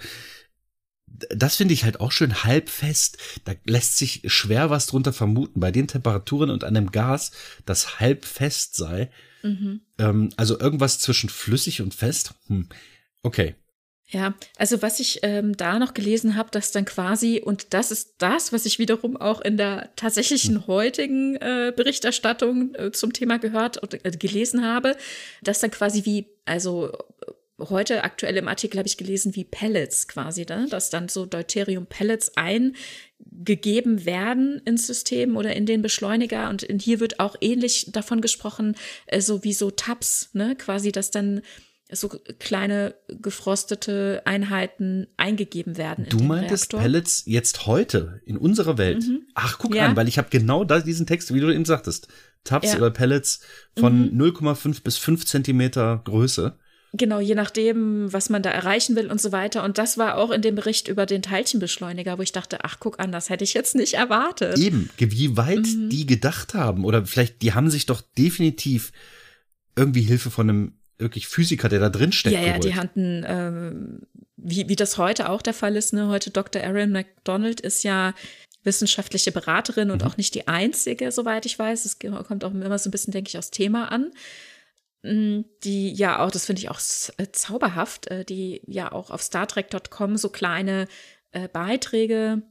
das 1.07 1.57
finde 1.57 1.75
ich 1.75 1.85
halt 1.85 2.01
auch 2.01 2.13
schön 2.13 2.45
halbfest. 2.45 3.19
Da 3.45 3.53
lässt 3.65 3.97
sich 3.97 4.23
schwer 4.27 4.71
was 4.71 4.87
drunter 4.87 5.13
vermuten. 5.13 5.61
Bei 5.61 5.71
den 5.71 5.89
Temperaturen 5.89 6.51
und 6.51 6.65
einem 6.65 6.91
Gas, 6.91 7.33
das 7.65 8.01
halbfest 8.01 8.77
sei. 8.77 9.11
Mhm. 9.43 9.81
Ähm, 9.99 10.31
also 10.37 10.59
irgendwas 10.59 10.99
zwischen 10.99 11.29
flüssig 11.29 11.83
und 11.83 11.95
fest. 11.95 12.35
Hm. 12.49 12.69
Okay. 13.23 13.55
Ja, 14.09 14.35
also 14.57 14.83
was 14.83 15.01
ich 15.01 15.19
ähm, 15.23 15.57
da 15.57 15.81
noch 15.81 15.93
gelesen 15.93 16.37
habe, 16.37 16.49
dass 16.53 16.71
dann 16.71 16.85
quasi, 16.85 17.43
und 17.45 17.75
das 17.75 17.91
ist 17.91 18.15
das, 18.19 18.53
was 18.53 18.65
ich 18.65 18.79
wiederum 18.79 19.17
auch 19.17 19.41
in 19.41 19.57
der 19.57 19.91
tatsächlichen 19.97 20.57
hm. 20.57 20.67
heutigen 20.69 21.35
äh, 21.37 21.73
Berichterstattung 21.75 22.75
äh, 22.77 22.93
zum 22.93 23.13
Thema 23.13 23.39
gehört 23.39 23.79
und 23.79 23.95
äh, 24.05 24.11
gelesen 24.13 24.65
habe, 24.65 24.97
dass 25.43 25.59
dann 25.59 25.73
quasi 25.73 26.05
wie, 26.05 26.29
also 26.45 26.93
äh, 26.93 27.33
heute 27.59 28.05
aktuell 28.05 28.37
im 28.37 28.47
Artikel 28.47 28.79
habe 28.79 28.87
ich 28.87 28.97
gelesen, 28.97 29.35
wie 29.35 29.45
Pellets 29.45 30.07
quasi, 30.07 30.47
ne? 30.49 30.69
dass 30.71 30.89
dann 30.89 31.09
so 31.09 31.27
Deuterium-Pellets 31.27 32.33
eingegeben 32.37 34.05
werden 34.05 34.63
ins 34.65 34.87
System 34.87 35.37
oder 35.37 35.57
in 35.57 35.67
den 35.67 35.83
Beschleuniger. 35.83 36.49
Und 36.49 36.63
in, 36.63 36.79
hier 36.79 37.01
wird 37.01 37.19
auch 37.19 37.35
ähnlich 37.41 37.91
davon 37.91 38.21
gesprochen, 38.21 38.77
äh, 39.07 39.21
so 39.21 39.43
wie 39.43 39.53
so 39.53 39.73
Tabs, 39.73 40.31
ne? 40.33 40.55
quasi, 40.55 40.93
dass 40.93 41.11
dann 41.11 41.43
so 41.93 42.09
kleine 42.39 42.95
gefrostete 43.09 44.23
Einheiten 44.25 45.07
eingegeben 45.17 45.77
werden. 45.77 46.07
Du 46.09 46.19
meintest 46.19 46.73
Reaktor. 46.73 46.81
Pellets 46.81 47.23
jetzt 47.27 47.67
heute 47.67 48.21
in 48.27 48.37
unserer 48.37 48.77
Welt. 48.77 49.07
Mhm. 49.07 49.23
Ach, 49.35 49.59
guck 49.59 49.75
ja. 49.75 49.87
an, 49.87 49.97
weil 49.97 50.09
ich 50.09 50.19
habe 50.19 50.29
genau 50.31 50.65
da 50.65 50.81
diesen 50.81 51.07
Text, 51.07 51.33
wie 51.33 51.41
du 51.41 51.53
eben 51.53 51.65
sagtest. 51.65 52.09
Tabs 52.45 52.73
ja. 52.73 52.79
oder 52.79 52.91
Pellets 52.91 53.41
von 53.79 54.13
mhm. 54.15 54.21
0,5 54.21 54.83
bis 54.83 54.97
5 54.99 55.27
Zentimeter 55.27 56.01
Größe. 56.05 56.59
Genau, 56.93 57.21
je 57.21 57.35
nachdem, 57.35 58.13
was 58.13 58.31
man 58.31 58.43
da 58.43 58.51
erreichen 58.51 58.97
will 58.97 59.11
und 59.11 59.21
so 59.21 59.31
weiter. 59.33 59.65
Und 59.65 59.77
das 59.79 59.99
war 59.99 60.17
auch 60.17 60.31
in 60.31 60.41
dem 60.41 60.55
Bericht 60.55 60.89
über 60.89 61.05
den 61.05 61.21
Teilchenbeschleuniger, 61.21 62.17
wo 62.17 62.23
ich 62.23 62.33
dachte, 62.33 62.65
ach, 62.65 62.77
guck 62.81 63.01
an, 63.01 63.13
das 63.13 63.29
hätte 63.29 63.45
ich 63.45 63.55
jetzt 63.55 63.75
nicht 63.75 63.95
erwartet. 63.95 64.59
Eben, 64.59 64.89
wie 64.97 65.37
weit 65.37 65.67
mhm. 65.67 65.91
die 65.91 66.07
gedacht 66.07 66.55
haben. 66.55 66.85
Oder 66.85 67.05
vielleicht, 67.05 67.43
die 67.43 67.53
haben 67.53 67.71
sich 67.71 67.87
doch 67.87 68.01
definitiv 68.01 68.93
irgendwie 69.77 70.03
Hilfe 70.03 70.31
von 70.31 70.49
einem 70.49 70.73
wirklich 70.99 71.27
Physiker, 71.29 71.69
der 71.69 71.81
da 71.81 71.89
drin 71.89 72.13
steckt. 72.13 72.35
Ja, 72.35 72.43
ja, 72.43 72.59
die 72.59 72.75
hatten, 72.75 73.25
ähm, 73.27 74.01
wie, 74.37 74.69
wie 74.69 74.77
das 74.77 74.99
heute 74.99 75.29
auch 75.29 75.43
der 75.43 75.55
Fall 75.55 75.77
ist, 75.77 75.93
ne? 75.93 76.09
Heute 76.09 76.31
Dr. 76.31 76.63
Erin 76.63 76.93
McDonald 76.93 77.61
ist 77.61 77.83
ja 77.83 78.15
wissenschaftliche 78.63 79.33
Beraterin 79.33 79.91
und 79.91 80.03
mhm. 80.03 80.09
auch 80.09 80.17
nicht 80.17 80.35
die 80.35 80.49
einzige, 80.49 81.13
soweit 81.13 81.47
ich 81.47 81.59
weiß. 81.59 81.85
Es 81.85 81.99
kommt 81.99 82.45
auch 82.45 82.53
immer 82.53 82.79
so 82.79 82.89
ein 82.89 82.93
bisschen, 82.93 83.13
denke 83.13 83.29
ich, 83.29 83.39
aufs 83.39 83.51
Thema 83.51 83.91
an. 83.93 84.11
Mm, 85.03 85.43
die 85.63 85.93
ja 85.93 86.19
auch, 86.19 86.31
das 86.31 86.47
finde 86.47 86.61
ich 86.61 86.69
auch 86.69 86.81
äh, 87.17 87.27
zauberhaft, 87.31 88.09
äh, 88.09 88.25
die 88.25 88.63
ja 88.67 88.91
auch 88.93 89.11
auf 89.11 89.23
StarTrek.com 89.23 90.17
so 90.17 90.31
kleine 90.31 90.89
äh, 91.31 91.49
Beiträge 91.49 92.43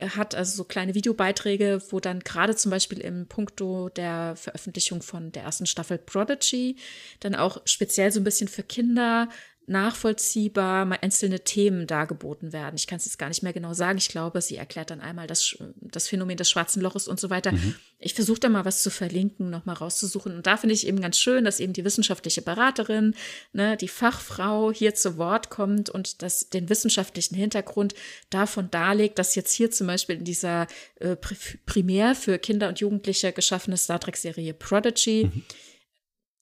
hat, 0.00 0.34
also 0.34 0.56
so 0.56 0.64
kleine 0.64 0.94
Videobeiträge, 0.94 1.80
wo 1.90 2.00
dann 2.00 2.20
gerade 2.20 2.54
zum 2.54 2.70
Beispiel 2.70 3.00
im 3.00 3.28
Punkto 3.28 3.88
der 3.88 4.36
Veröffentlichung 4.36 5.00
von 5.00 5.32
der 5.32 5.44
ersten 5.44 5.66
Staffel 5.66 5.98
Prodigy 5.98 6.76
dann 7.20 7.34
auch 7.34 7.62
speziell 7.64 8.12
so 8.12 8.20
ein 8.20 8.24
bisschen 8.24 8.48
für 8.48 8.62
Kinder 8.62 9.28
nachvollziehbar 9.66 10.84
mal 10.84 10.98
einzelne 11.02 11.40
Themen 11.40 11.86
dargeboten 11.86 12.52
werden. 12.52 12.76
Ich 12.76 12.86
kann 12.86 12.98
es 12.98 13.04
jetzt 13.04 13.18
gar 13.18 13.28
nicht 13.28 13.42
mehr 13.42 13.52
genau 13.52 13.74
sagen. 13.74 13.98
Ich 13.98 14.08
glaube, 14.08 14.40
sie 14.40 14.56
erklärt 14.56 14.90
dann 14.90 15.00
einmal 15.00 15.26
das, 15.26 15.56
das 15.80 16.08
Phänomen 16.08 16.36
des 16.36 16.48
schwarzen 16.48 16.80
Loches 16.80 17.08
und 17.08 17.18
so 17.18 17.30
weiter. 17.30 17.52
Mhm. 17.52 17.74
Ich 17.98 18.14
versuche 18.14 18.38
da 18.38 18.48
mal 18.48 18.64
was 18.64 18.82
zu 18.82 18.90
verlinken, 18.90 19.50
noch 19.50 19.64
mal 19.64 19.72
rauszusuchen. 19.72 20.36
Und 20.36 20.46
da 20.46 20.56
finde 20.56 20.74
ich 20.74 20.86
eben 20.86 21.00
ganz 21.00 21.18
schön, 21.18 21.44
dass 21.44 21.58
eben 21.58 21.72
die 21.72 21.84
wissenschaftliche 21.84 22.42
Beraterin, 22.42 23.14
ne, 23.52 23.76
die 23.76 23.88
Fachfrau 23.88 24.70
hier 24.70 24.94
zu 24.94 25.16
Wort 25.16 25.50
kommt 25.50 25.90
und 25.90 26.22
das, 26.22 26.48
den 26.48 26.68
wissenschaftlichen 26.68 27.34
Hintergrund 27.34 27.94
davon 28.30 28.70
darlegt, 28.70 29.18
dass 29.18 29.34
jetzt 29.34 29.52
hier 29.52 29.70
zum 29.70 29.88
Beispiel 29.88 30.16
in 30.16 30.24
dieser 30.24 30.68
äh, 31.00 31.16
primär 31.16 32.14
für 32.14 32.38
Kinder 32.38 32.68
und 32.68 32.78
Jugendliche 32.78 33.32
geschaffene 33.32 33.76
Star 33.76 33.98
Trek-Serie 33.98 34.54
Prodigy 34.54 35.30
mhm 35.32 35.42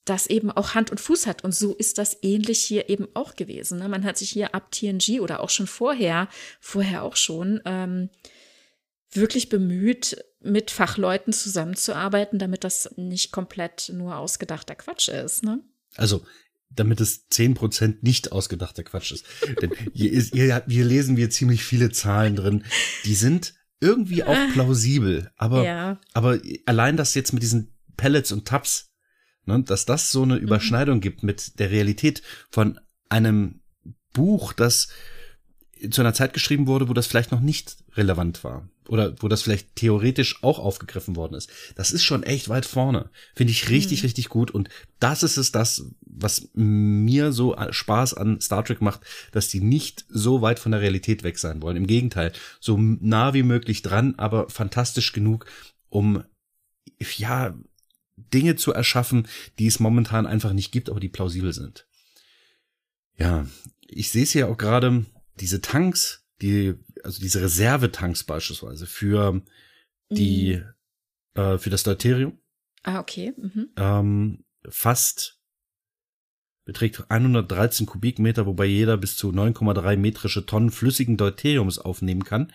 das 0.05 0.27
eben 0.27 0.51
auch 0.51 0.75
Hand 0.75 0.91
und 0.91 1.01
Fuß 1.01 1.27
hat. 1.27 1.45
Und 1.45 1.55
so 1.55 1.75
ist 1.75 1.99
das 1.99 2.19
ähnlich 2.23 2.63
hier 2.63 2.89
eben 2.91 3.09
auch 3.15 3.37
gewesen. 3.37 3.79
Ne? 3.79 3.89
Man 3.89 4.05
hat 4.05 4.19
sich 4.19 4.31
hier 4.31 4.55
ab 4.55 4.71
TNG 4.71 5.21
oder 5.21 5.41
auch 5.41 5.51
schon 5.51 5.67
vorher, 5.67 6.29
vorher 6.61 7.03
auch 7.03 7.17
schon, 7.17 7.61
ähm, 7.65 8.11
wirklich 9.11 9.49
bemüht, 9.49 10.25
mit 10.41 10.71
Fachleuten 10.71 11.33
zusammenzuarbeiten, 11.33 12.39
damit 12.39 12.65
das 12.65 12.91
nicht 12.97 13.33
komplett 13.33 13.91
nur 13.95 14.17
ausgedachter 14.17 14.75
Quatsch 14.75 15.09
ist. 15.09 15.43
Ne? 15.43 15.61
Also, 15.97 16.25
damit 16.71 17.01
es 17.01 17.29
zehn 17.29 17.55
Prozent 17.55 18.03
nicht 18.03 18.33
ausgedachter 18.33 18.83
Quatsch 18.83 19.13
ist. 19.13 19.25
Denn 19.63 19.73
hier, 19.95 20.13
ist, 20.13 20.35
hier, 20.35 20.65
hier 20.67 20.85
lesen 20.85 21.17
wir 21.17 21.31
ziemlich 21.31 21.65
viele 21.65 21.91
Zahlen 21.91 22.37
drin. 22.37 22.65
Die 23.05 23.15
sind 23.15 23.55
irgendwie 23.81 24.25
auch 24.25 24.53
plausibel. 24.53 25.31
Aber, 25.37 25.65
ja. 25.65 26.01
aber 26.13 26.41
allein 26.67 26.97
das 26.97 27.15
jetzt 27.15 27.33
mit 27.33 27.43
diesen 27.43 27.73
Pellets 27.97 28.33
und 28.33 28.47
Tabs, 28.47 28.91
Ne, 29.47 29.63
dass 29.63 29.85
das 29.85 30.11
so 30.11 30.23
eine 30.23 30.37
mhm. 30.37 30.43
Überschneidung 30.43 30.97
mhm. 30.97 31.03
gibt 31.03 31.23
mit 31.23 31.59
der 31.59 31.71
Realität 31.71 32.23
von 32.51 32.81
einem 33.09 33.61
Buch, 34.13 34.53
das 34.53 34.89
zu 35.91 36.01
einer 36.01 36.15
Zeit 36.15 36.33
geschrieben 36.33 36.67
wurde, 36.67 36.89
wo 36.89 36.95
das 36.95 37.07
vielleicht 37.07 37.33
noch 37.33 37.41
nicht 37.41 37.77
relevant 37.95 38.43
war 38.43 38.69
oder 38.89 39.15
wo 39.21 39.29
das 39.29 39.43
vielleicht 39.43 39.77
theoretisch 39.77 40.43
auch 40.43 40.59
aufgegriffen 40.59 41.17
worden 41.17 41.35
ist. 41.35 41.51
Das 41.75 41.91
ist 41.91 42.05
schon 42.05 42.23
echt 42.23 42.49
weit 42.49 42.67
vorne. 42.67 43.11
Finde 43.35 43.53
ich 43.53 43.71
richtig, 43.71 44.03
mhm. 44.03 44.07
richtig 44.07 44.29
gut. 44.29 44.51
Und 44.51 44.69
das 45.01 45.23
ist 45.23 45.37
es 45.37 45.53
das, 45.53 45.87
was 46.01 46.49
mir 46.55 47.33
so 47.33 47.57
Spaß 47.71 48.15
an 48.15 48.41
Star 48.41 48.65
Trek 48.65 48.81
macht, 48.81 49.01
dass 49.33 49.49
die 49.49 49.61
nicht 49.61 50.05
so 50.09 50.43
weit 50.43 50.59
von 50.59 50.73
der 50.73 50.81
Realität 50.81 51.23
weg 51.23 51.39
sein 51.39 51.63
wollen. 51.63 51.77
Im 51.77 51.87
Gegenteil, 51.87 52.33
so 52.61 52.77
nah 52.79 53.35
wie 53.35 53.43
möglich 53.43 53.83
dran, 53.83 54.15
aber 54.17 54.49
fantastisch 54.51 55.13
genug, 55.13 55.47
um 55.89 56.23
ja 57.01 57.55
Dinge 58.17 58.57
zu 58.57 58.73
erschaffen, 58.73 59.29
die 59.59 59.67
es 59.67 59.81
momentan 59.81 60.27
einfach 60.27 60.53
nicht 60.53 60.73
gibt, 60.73 60.89
aber 60.91 61.01
die 61.01 61.09
plausibel 61.09 61.53
sind. 61.53 61.87
Ja, 63.17 63.47
ich 63.81 64.11
sehe 64.11 64.25
es 64.25 64.35
ja 64.35 64.47
auch 64.47 64.59
gerade, 64.59 65.05
diese 65.41 65.61
Tanks, 65.61 66.27
die, 66.41 66.75
also 67.03 67.21
diese 67.21 67.41
Reservetanks 67.43 68.25
beispielsweise 68.25 68.87
für 68.87 69.43
die, 70.11 70.63
mhm. 71.35 71.43
äh, 71.43 71.59
für 71.59 71.71
das 71.71 71.83
Deuterium. 71.83 72.39
Ah, 72.83 73.01
okay. 73.01 73.33
Mhm. 73.37 73.71
Ähm, 73.77 74.45
fast 74.69 75.41
beträgt 76.65 77.11
113 77.11 77.87
Kubikmeter, 77.87 78.47
wobei 78.47 78.65
jeder 78.65 78.97
bis 78.97 79.17
zu 79.17 79.31
9,3 79.31 79.97
metrische 79.97 80.47
Tonnen 80.47 80.71
flüssigen 80.71 81.17
Deuteriums 81.17 81.79
aufnehmen 81.79 82.25
kann. 82.25 82.53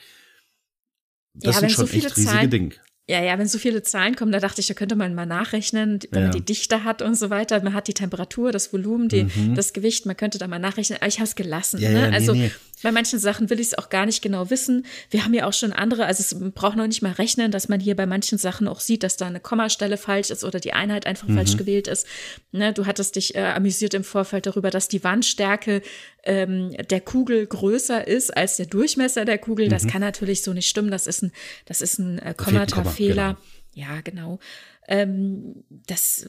Das 1.34 1.56
ja, 1.56 1.60
sind 1.62 1.72
schon 1.72 1.88
so 1.88 1.94
echt 1.94 2.18
riesige 2.18 2.32
Zahlen, 2.32 2.50
Dinge. 2.50 2.76
Ja, 3.10 3.24
ja, 3.24 3.40
wenn 3.40 3.48
so 3.48 3.58
viele 3.58 3.82
Zahlen 3.82 4.16
kommen, 4.16 4.32
da 4.32 4.40
dachte 4.40 4.62
ich, 4.62 4.68
da 4.68 4.76
könnte 4.76 4.96
man 4.96 5.16
mal 5.16 5.26
nachrechnen, 5.26 5.98
wenn 6.12 6.22
ja. 6.22 6.28
man 6.28 6.32
die 6.32 6.46
Dichte 6.46 6.84
hat 6.84 7.02
und 7.02 7.16
so 7.16 7.32
weiter. 7.32 7.60
Man 7.64 7.74
hat 7.74 7.88
die 7.88 7.96
Temperatur, 7.96 8.52
das 8.52 8.72
Volumen, 8.72 9.10
die, 9.10 9.24
mhm. 9.24 9.56
das 9.56 9.74
Gewicht, 9.74 10.06
man 10.06 10.16
könnte 10.16 10.38
da 10.38 10.48
mal 10.48 10.60
nachrechnen. 10.60 11.00
Aber 11.00 11.08
ich 11.08 11.16
habe 11.16 11.28
es 11.28 11.34
gelassen. 11.34 11.82
Ja, 11.82 11.90
ne? 11.90 12.02
ja, 12.02 12.10
nee, 12.10 12.16
also 12.16 12.34
nee. 12.34 12.52
Bei 12.82 12.92
manchen 12.92 13.20
Sachen 13.20 13.50
will 13.50 13.60
ich 13.60 13.68
es 13.68 13.78
auch 13.78 13.90
gar 13.90 14.06
nicht 14.06 14.22
genau 14.22 14.50
wissen. 14.50 14.86
Wir 15.10 15.26
haben 15.26 15.34
ja 15.34 15.48
auch 15.48 15.54
schon 15.54 15.74
andere, 15.74 16.06
also 16.06 16.22
es 16.22 16.54
braucht 16.54 16.78
noch 16.78 16.88
nicht 16.88 17.02
mal 17.02 17.12
rechnen, 17.12 17.52
dass 17.52 17.70
man 17.70 17.80
hier 17.80 17.96
bei 17.96 18.06
manchen 18.06 18.38
Sachen 18.38 18.68
auch 18.68 18.80
sieht, 18.80 19.04
dass 19.04 19.18
da 19.18 19.28
eine 19.28 19.40
Kommastelle 19.40 19.98
falsch 19.98 20.30
ist 20.30 20.44
oder 20.44 20.60
die 20.60 20.74
Einheit 20.74 21.06
einfach 21.06 21.28
mhm. 21.28 21.36
falsch 21.36 21.58
gewählt 21.58 21.88
ist. 21.88 22.08
Ne? 22.52 22.74
Du 22.74 22.86
hattest 22.86 23.16
dich 23.16 23.36
äh, 23.36 23.40
amüsiert 23.40 23.94
im 23.94 24.04
Vorfeld 24.04 24.46
darüber, 24.46 24.70
dass 24.70 24.88
die 24.88 25.04
Wandstärke 25.04 25.82
ähm, 26.24 26.76
der 26.90 27.02
Kugel 27.02 27.46
größer 27.46 28.08
ist 28.08 28.36
als 28.36 28.58
der 28.58 28.66
Durchmesser 28.66 29.26
der 29.26 29.38
Kugel. 29.38 29.68
Mhm. 29.68 29.72
Das 29.72 29.88
kann 29.88 30.02
natürlich 30.02 30.44
so 30.44 30.54
nicht 30.54 30.70
stimmen. 30.70 30.92
Das 30.92 31.08
ist 31.08 31.24
ein, 31.24 31.32
das 31.66 31.82
ist 31.82 32.00
ein 32.00 32.20
äh, 32.20 32.34
Kommata-Fehler. 32.36 33.38
Genau. 33.38 33.40
Ja, 33.74 34.02
genau. 34.02 34.40
Ähm, 34.88 35.64
das 35.70 36.28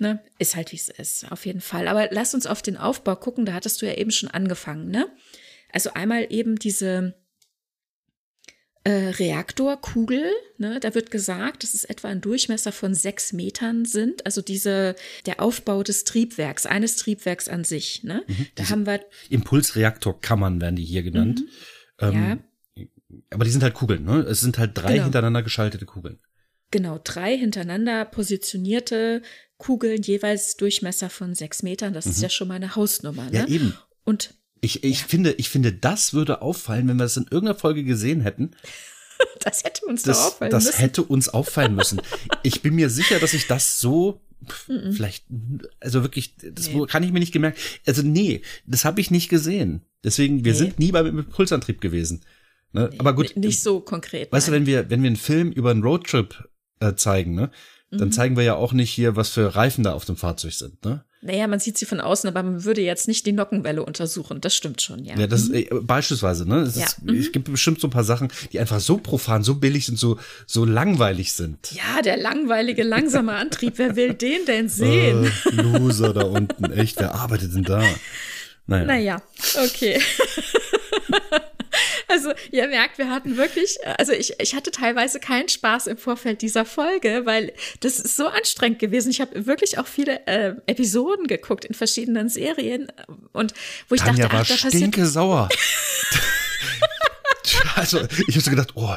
ne, 0.00 0.20
ist 0.38 0.56
halt, 0.56 0.72
wie 0.72 0.76
es 0.76 0.88
ist, 0.88 1.30
auf 1.30 1.44
jeden 1.44 1.60
Fall. 1.60 1.86
Aber 1.86 2.08
lass 2.10 2.34
uns 2.34 2.46
auf 2.46 2.62
den 2.62 2.76
Aufbau 2.78 3.14
gucken. 3.16 3.44
Da 3.44 3.52
hattest 3.52 3.82
du 3.82 3.86
ja 3.86 3.94
eben 3.94 4.10
schon 4.10 4.30
angefangen, 4.30 4.90
ne? 4.90 5.06
Also 5.72 5.92
einmal 5.94 6.26
eben 6.30 6.56
diese 6.56 7.14
äh, 8.84 8.90
Reaktorkugel, 8.90 10.30
ne, 10.56 10.80
da 10.80 10.94
wird 10.94 11.10
gesagt, 11.10 11.62
dass 11.62 11.74
es 11.74 11.84
etwa 11.84 12.08
ein 12.08 12.20
Durchmesser 12.20 12.72
von 12.72 12.94
sechs 12.94 13.32
Metern 13.32 13.84
sind. 13.84 14.24
Also 14.24 14.40
diese, 14.40 14.96
der 15.26 15.40
Aufbau 15.40 15.82
des 15.82 16.04
Triebwerks, 16.04 16.66
eines 16.66 16.96
Triebwerks 16.96 17.48
an 17.48 17.64
sich. 17.64 18.02
Ne? 18.04 18.24
Mhm, 18.26 18.46
da 18.54 18.68
haben 18.70 18.86
wir 18.86 19.00
Impulsreaktorkammern 19.28 20.60
werden 20.60 20.76
die 20.76 20.84
hier 20.84 21.02
genannt. 21.02 21.40
Mhm, 22.00 22.06
ähm, 22.06 22.38
ja. 22.76 22.86
Aber 23.30 23.44
die 23.44 23.50
sind 23.50 23.62
halt 23.62 23.74
Kugeln, 23.74 24.04
ne? 24.04 24.20
Es 24.20 24.40
sind 24.40 24.56
halt 24.56 24.78
drei 24.78 24.92
genau. 24.92 25.04
hintereinander 25.04 25.42
geschaltete 25.42 25.84
Kugeln. 25.84 26.20
Genau, 26.70 27.00
drei 27.02 27.36
hintereinander 27.36 28.04
positionierte 28.04 29.22
Kugeln, 29.58 30.02
jeweils 30.02 30.56
Durchmesser 30.56 31.10
von 31.10 31.34
sechs 31.34 31.62
Metern. 31.62 31.92
Das 31.92 32.06
mhm. 32.06 32.12
ist 32.12 32.22
ja 32.22 32.30
schon 32.30 32.48
mal 32.48 32.54
eine 32.54 32.76
Hausnummer. 32.76 33.24
Ne? 33.24 33.38
Ja, 33.38 33.46
eben. 33.46 33.76
Und 34.04 34.34
ich, 34.60 34.84
ich 34.84 35.00
ja. 35.00 35.06
finde, 35.06 35.32
ich 35.32 35.48
finde, 35.48 35.72
das 35.72 36.12
würde 36.12 36.42
auffallen, 36.42 36.88
wenn 36.88 36.96
wir 36.96 37.04
das 37.04 37.16
in 37.16 37.24
irgendeiner 37.24 37.58
Folge 37.58 37.84
gesehen 37.84 38.20
hätten. 38.20 38.52
Das 39.40 39.64
hätte 39.64 39.84
uns 39.84 40.02
das, 40.02 40.18
auffallen 40.18 40.50
das 40.50 40.64
müssen. 40.64 40.72
Das 40.72 40.80
hätte 40.80 41.02
uns 41.02 41.28
auffallen 41.28 41.74
müssen. 41.74 42.00
ich 42.42 42.62
bin 42.62 42.74
mir 42.74 42.88
sicher, 42.88 43.18
dass 43.18 43.34
ich 43.34 43.46
das 43.46 43.78
so 43.78 44.22
vielleicht, 44.66 45.26
also 45.80 46.02
wirklich, 46.02 46.34
das 46.36 46.68
nee. 46.68 46.86
kann 46.86 47.02
ich 47.02 47.12
mir 47.12 47.20
nicht 47.20 47.32
gemerkt. 47.32 47.58
Also 47.86 48.00
nee, 48.02 48.40
das 48.66 48.86
habe 48.86 49.00
ich 49.00 49.10
nicht 49.10 49.28
gesehen. 49.28 49.82
Deswegen, 50.02 50.44
wir 50.44 50.52
nee. 50.52 50.58
sind 50.58 50.78
nie 50.78 50.92
beim 50.92 51.06
Impulsantrieb 51.06 51.80
gewesen. 51.82 52.22
Ne? 52.72 52.88
Nee, 52.90 52.98
Aber 52.98 53.14
gut. 53.14 53.36
Nicht 53.36 53.60
so 53.60 53.80
konkret. 53.80 54.32
Weißt 54.32 54.48
nein. 54.48 54.52
du, 54.52 54.60
wenn 54.60 54.66
wir, 54.66 54.90
wenn 54.90 55.02
wir 55.02 55.08
einen 55.08 55.16
Film 55.16 55.52
über 55.52 55.70
einen 55.70 55.82
Roadtrip 55.82 56.48
äh, 56.80 56.94
zeigen, 56.94 57.34
ne, 57.34 57.50
dann 57.90 58.08
mhm. 58.08 58.12
zeigen 58.12 58.36
wir 58.36 58.44
ja 58.44 58.54
auch 58.54 58.72
nicht 58.72 58.90
hier, 58.90 59.16
was 59.16 59.30
für 59.30 59.54
Reifen 59.54 59.84
da 59.84 59.92
auf 59.92 60.04
dem 60.04 60.16
Fahrzeug 60.16 60.52
sind, 60.52 60.84
ne? 60.84 61.04
Naja, 61.22 61.46
man 61.48 61.60
sieht 61.60 61.76
sie 61.76 61.84
von 61.84 62.00
außen, 62.00 62.28
aber 62.28 62.42
man 62.42 62.64
würde 62.64 62.80
jetzt 62.80 63.06
nicht 63.06 63.26
die 63.26 63.32
Nockenwelle 63.32 63.84
untersuchen. 63.84 64.40
Das 64.40 64.54
stimmt 64.54 64.80
schon, 64.80 65.04
ja. 65.04 65.18
Ja, 65.18 65.26
das 65.26 65.48
mhm. 65.48 65.54
ist, 65.54 65.70
äh, 65.70 65.80
beispielsweise, 65.82 66.48
ne? 66.48 66.60
Es, 66.60 66.76
ja. 66.76 66.86
ist, 66.86 67.02
mhm. 67.02 67.14
es 67.14 67.30
gibt 67.30 67.50
bestimmt 67.50 67.78
so 67.78 67.88
ein 67.88 67.90
paar 67.90 68.04
Sachen, 68.04 68.28
die 68.52 68.58
einfach 68.58 68.80
so 68.80 68.96
profan, 68.96 69.42
so 69.42 69.56
billig 69.56 69.84
sind, 69.84 69.98
so, 69.98 70.18
so 70.46 70.64
langweilig 70.64 71.34
sind. 71.34 71.72
Ja, 71.72 72.00
der 72.00 72.16
langweilige, 72.16 72.84
langsame 72.84 73.34
Antrieb, 73.34 73.74
wer 73.76 73.96
will 73.96 74.14
den 74.14 74.46
denn 74.46 74.70
sehen? 74.70 75.30
Äh, 75.52 75.60
Loser 75.60 76.14
da 76.14 76.22
unten, 76.22 76.64
echt, 76.72 76.98
wer 76.98 77.14
arbeitet 77.14 77.54
denn 77.54 77.64
da? 77.64 77.82
Naja. 78.66 78.84
Naja, 78.86 79.22
okay. 79.62 80.00
Also 82.08 82.32
ihr 82.50 82.66
merkt, 82.66 82.98
wir 82.98 83.08
hatten 83.08 83.36
wirklich, 83.36 83.78
also 83.98 84.12
ich, 84.12 84.34
ich 84.40 84.54
hatte 84.54 84.70
teilweise 84.70 85.20
keinen 85.20 85.48
Spaß 85.48 85.86
im 85.86 85.96
Vorfeld 85.96 86.42
dieser 86.42 86.64
Folge, 86.64 87.22
weil 87.24 87.52
das 87.80 88.00
ist 88.00 88.16
so 88.16 88.26
anstrengend 88.26 88.80
gewesen. 88.80 89.10
Ich 89.10 89.20
habe 89.20 89.46
wirklich 89.46 89.78
auch 89.78 89.86
viele 89.86 90.26
äh, 90.26 90.54
Episoden 90.66 91.26
geguckt 91.26 91.64
in 91.64 91.74
verschiedenen 91.74 92.28
Serien 92.28 92.90
und 93.32 93.54
wo 93.88 93.94
ich 93.94 94.00
Tanja 94.00 94.24
dachte, 94.28 94.34
war 94.34 94.42
ach, 94.42 94.62
da 94.62 94.68
stinke 94.68 95.06
sauer. 95.06 95.48
also 97.74 98.00
ich 98.26 98.34
habe 98.34 98.40
so 98.40 98.50
gedacht, 98.50 98.72
oh, 98.74 98.94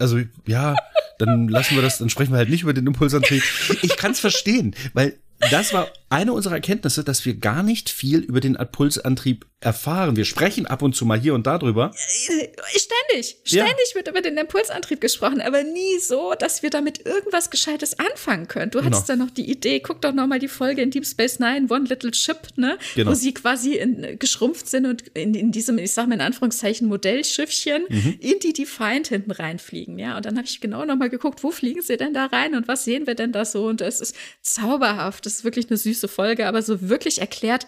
also 0.00 0.20
ja, 0.46 0.76
dann 1.18 1.48
lassen 1.48 1.74
wir 1.74 1.82
das, 1.82 1.98
dann 1.98 2.10
sprechen 2.10 2.32
wir 2.32 2.38
halt 2.38 2.50
nicht 2.50 2.62
über 2.62 2.72
den 2.72 2.86
Impulsantrieb. 2.86 3.42
Ich 3.82 3.96
kann 3.96 4.12
es 4.12 4.20
verstehen, 4.20 4.74
weil 4.92 5.18
das 5.50 5.72
war 5.72 5.88
eine 6.08 6.32
unserer 6.32 6.54
Erkenntnisse, 6.54 7.04
dass 7.04 7.24
wir 7.24 7.34
gar 7.34 7.62
nicht 7.62 7.90
viel 7.90 8.20
über 8.20 8.40
den 8.40 8.54
Impulsantrieb 8.54 9.46
erfahren. 9.64 10.16
Wir 10.16 10.24
sprechen 10.24 10.66
ab 10.66 10.82
und 10.82 10.94
zu 10.94 11.04
mal 11.06 11.18
hier 11.18 11.34
und 11.34 11.46
da 11.46 11.58
drüber. 11.58 11.92
Äh, 12.28 12.48
Ständig, 12.78 13.36
Ja. 13.44 13.64
ständig 13.64 13.94
wird 13.94 14.08
über 14.08 14.20
den 14.20 14.36
Impulsantrieb 14.36 15.00
gesprochen, 15.00 15.40
aber 15.40 15.62
nie 15.62 15.98
so, 16.00 16.34
dass 16.38 16.62
wir 16.62 16.70
damit 16.70 17.04
irgendwas 17.06 17.50
Gescheites 17.50 17.98
anfangen 17.98 18.48
können. 18.48 18.70
Du 18.70 18.84
hattest 18.84 19.06
Genau. 19.06 19.18
da 19.18 19.24
noch 19.24 19.30
die 19.34 19.50
Idee, 19.50 19.80
guck 19.80 20.00
doch 20.02 20.12
noch 20.12 20.26
mal 20.26 20.38
die 20.38 20.48
Folge 20.48 20.82
in 20.82 20.90
Deep 20.90 21.06
Space 21.06 21.38
Nine, 21.38 21.66
One 21.70 21.84
Little 21.88 22.12
Ship, 22.14 22.38
ne, 22.56 22.78
Genau. 22.94 23.10
wo 23.10 23.14
sie 23.14 23.32
quasi 23.34 23.74
in, 23.74 24.18
geschrumpft 24.18 24.68
sind 24.68 24.86
und 24.86 25.02
in, 25.14 25.34
in 25.34 25.52
diesem, 25.52 25.78
ich 25.78 25.92
sag 25.92 26.08
mal 26.08 26.14
in 26.14 26.20
Anführungszeichen 26.20 26.88
Modellschiffchen 26.88 27.84
Mhm. 27.88 28.18
in 28.20 28.38
die 28.40 28.52
Defiant 28.52 29.08
hinten 29.08 29.30
reinfliegen, 29.30 29.98
ja. 29.98 30.16
Und 30.16 30.26
dann 30.26 30.36
habe 30.36 30.46
ich 30.46 30.60
genau 30.60 30.84
noch 30.84 30.96
mal 30.96 31.10
geguckt, 31.10 31.42
wo 31.42 31.50
fliegen 31.50 31.82
sie 31.82 31.96
denn 31.96 32.14
da 32.14 32.26
rein 32.26 32.54
und 32.54 32.68
was 32.68 32.84
sehen 32.84 33.06
wir 33.06 33.14
denn 33.14 33.32
da 33.32 33.44
so? 33.44 33.66
Und 33.66 33.80
es 33.80 34.00
ist 34.00 34.14
zauberhaft. 34.42 35.26
Das 35.26 35.34
ist 35.34 35.44
wirklich 35.44 35.68
eine 35.68 35.76
süße 35.76 36.08
Folge, 36.08 36.46
aber 36.46 36.62
so 36.62 36.88
wirklich 36.88 37.20
erklärt 37.20 37.66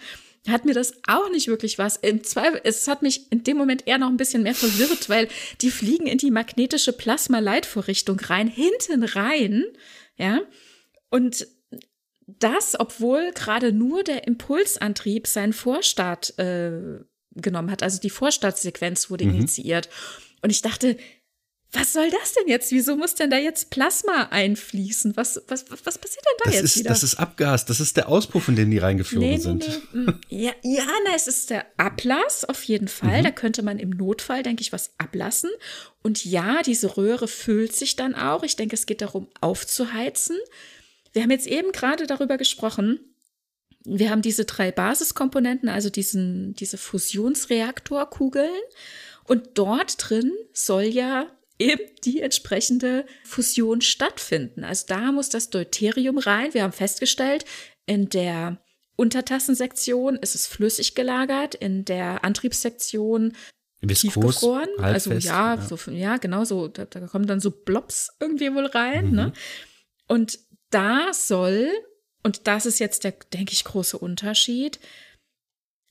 hat 0.49 0.65
mir 0.65 0.75
das 0.75 0.95
auch 1.07 1.31
nicht 1.31 1.49
wirklich 1.49 1.79
was. 1.79 1.97
Im 1.97 2.23
Zweifel, 2.25 2.61
es 2.65 2.87
hat 2.89 3.03
mich 3.03 3.31
in 3.31 3.45
dem 3.45 3.57
Moment 3.57 3.87
eher 3.87 3.99
noch 3.99 4.09
ein 4.09 4.17
bisschen 4.17 4.43
mehr 4.43 4.55
verwirrt, 4.55 5.09
weil 5.09 5.29
die 5.61 5.71
fliegen 5.71 6.07
in 6.07 6.19
die 6.19 6.31
magnetische 6.31 6.93
Plasma-Leitvorrichtung 6.93 8.21
rein, 8.21 8.49
hinten 8.49 9.05
rein, 9.05 9.65
ja. 10.17 10.41
Und 11.11 11.47
das, 12.27 12.79
obwohl 12.79 13.33
gerade 13.33 13.73
nur 13.73 14.03
der 14.03 14.27
Impulsantrieb 14.27 15.27
seinen 15.27 15.53
Vorstart 15.53 16.39
äh, 16.39 17.01
genommen 17.33 17.71
hat, 17.71 17.83
also 17.83 18.01
die 18.01 18.11
Vorstartsequenz 18.11 19.11
wurde 19.11 19.25
initiiert. 19.25 19.89
Und 20.43 20.51
ich 20.51 20.63
dachte, 20.63 20.97
was 21.79 21.93
soll 21.93 22.11
das 22.11 22.33
denn 22.35 22.49
jetzt? 22.49 22.73
Wieso 22.73 22.97
muss 22.97 23.15
denn 23.15 23.31
da 23.31 23.39
jetzt 23.39 23.71
Plasma 23.71 24.29
einfließen? 24.31 25.17
Was, 25.17 25.41
was, 25.49 25.65
was, 25.71 25.99
passiert 25.99 26.25
denn 26.25 26.35
da 26.39 26.45
Das 26.47 26.55
jetzt 26.55 26.65
ist, 26.65 26.79
wieder? 26.79 26.89
das 26.91 27.03
ist 27.03 27.15
Abgas, 27.17 27.65
das 27.67 27.81
ist 27.81 27.97
der 27.97 28.09
Auspuff, 28.09 28.49
in 28.49 28.57
den 28.57 28.71
die 28.71 28.79
reingeflogen 28.79 29.29
Nee, 29.29 29.37
nee, 29.37 29.43
sind. 29.43 29.69
nee. 29.93 30.01
mm, 30.01 30.21
Ja, 30.29 30.53
ja, 30.63 30.85
na, 31.05 31.15
es 31.15 31.27
ist 31.27 31.51
der 31.51 31.67
Ablass 31.77 32.45
auf 32.45 32.63
jeden 32.65 32.89
Fall. 32.89 33.21
Mhm. 33.21 33.25
Da 33.25 33.31
könnte 33.31 33.63
man 33.63 33.79
im 33.79 33.91
Notfall, 33.91 34.43
denke 34.43 34.63
ich, 34.63 34.73
was 34.73 34.91
ablassen. 34.99 35.51
Und 36.03 36.25
ja, 36.25 36.63
diese 36.63 36.97
Röhre 36.97 37.29
füllt 37.29 37.75
sich 37.75 37.97
dann 37.97 38.15
auch. 38.15 38.43
Ich 38.43 38.57
denke, 38.57 38.75
es 38.75 38.87
geht 38.87 39.03
darum, 39.03 39.29
aufzuheizen. 39.41 40.37
Wir 41.13 41.23
haben 41.23 41.31
jetzt 41.31 41.47
eben 41.47 41.73
gerade 41.73 42.07
darüber 42.07 42.37
gesprochen. 42.37 43.01
Wir 43.85 44.11
haben 44.11 44.23
diese 44.23 44.45
drei 44.45 44.73
Basiskomponenten, 44.73 45.69
also 45.69 45.91
diesen, 45.91 46.55
diese 46.55 46.77
Fusionsreaktorkugeln. 46.77 48.51
Und 49.25 49.51
dort 49.55 49.97
drin 49.99 50.33
soll 50.53 50.83
ja 50.85 51.27
eben 51.59 51.83
die 52.05 52.21
entsprechende 52.21 53.07
Fusion 53.25 53.81
stattfinden. 53.81 54.65
Also 54.65 54.87
da 54.89 55.13
muss 55.13 55.29
das 55.29 55.51
Deuterium 55.51 56.19
rein. 56.19 56.55
Wir 56.55 56.63
haben 56.63 56.73
festgestellt, 56.73 57.45
in 57.87 58.09
der 58.09 58.59
Untertassensektion 58.97 60.17
ist 60.17 60.35
es 60.35 60.47
flüssig 60.47 60.95
gelagert, 60.95 61.55
in 61.55 61.85
der 61.85 62.25
Antriebssektion 62.25 63.35
Viskos, 63.81 64.15
tiefgefroren. 64.15 64.69
Also 64.79 65.13
ja, 65.13 65.55
ja. 65.55 65.63
So, 65.63 65.91
ja, 65.91 66.17
genau 66.17 66.45
so. 66.45 66.69
Da, 66.69 66.87
da 66.87 67.01
kommen 67.07 67.27
dann 67.27 67.41
so 67.41 67.51
Blobs 67.51 68.11
irgendwie 68.21 68.53
wohl 68.55 68.67
rein. 68.67 69.11
Mhm. 69.11 69.15
Ne? 69.15 69.33
Und 70.09 70.39
da 70.71 71.13
soll, 71.13 71.71
und 72.23 72.47
das 72.47 72.67
ist 72.67 72.79
jetzt 72.81 73.05
der, 73.05 73.13
denke 73.33 73.53
ich, 73.53 73.65
große 73.65 73.99
Unterschied, 73.99 74.81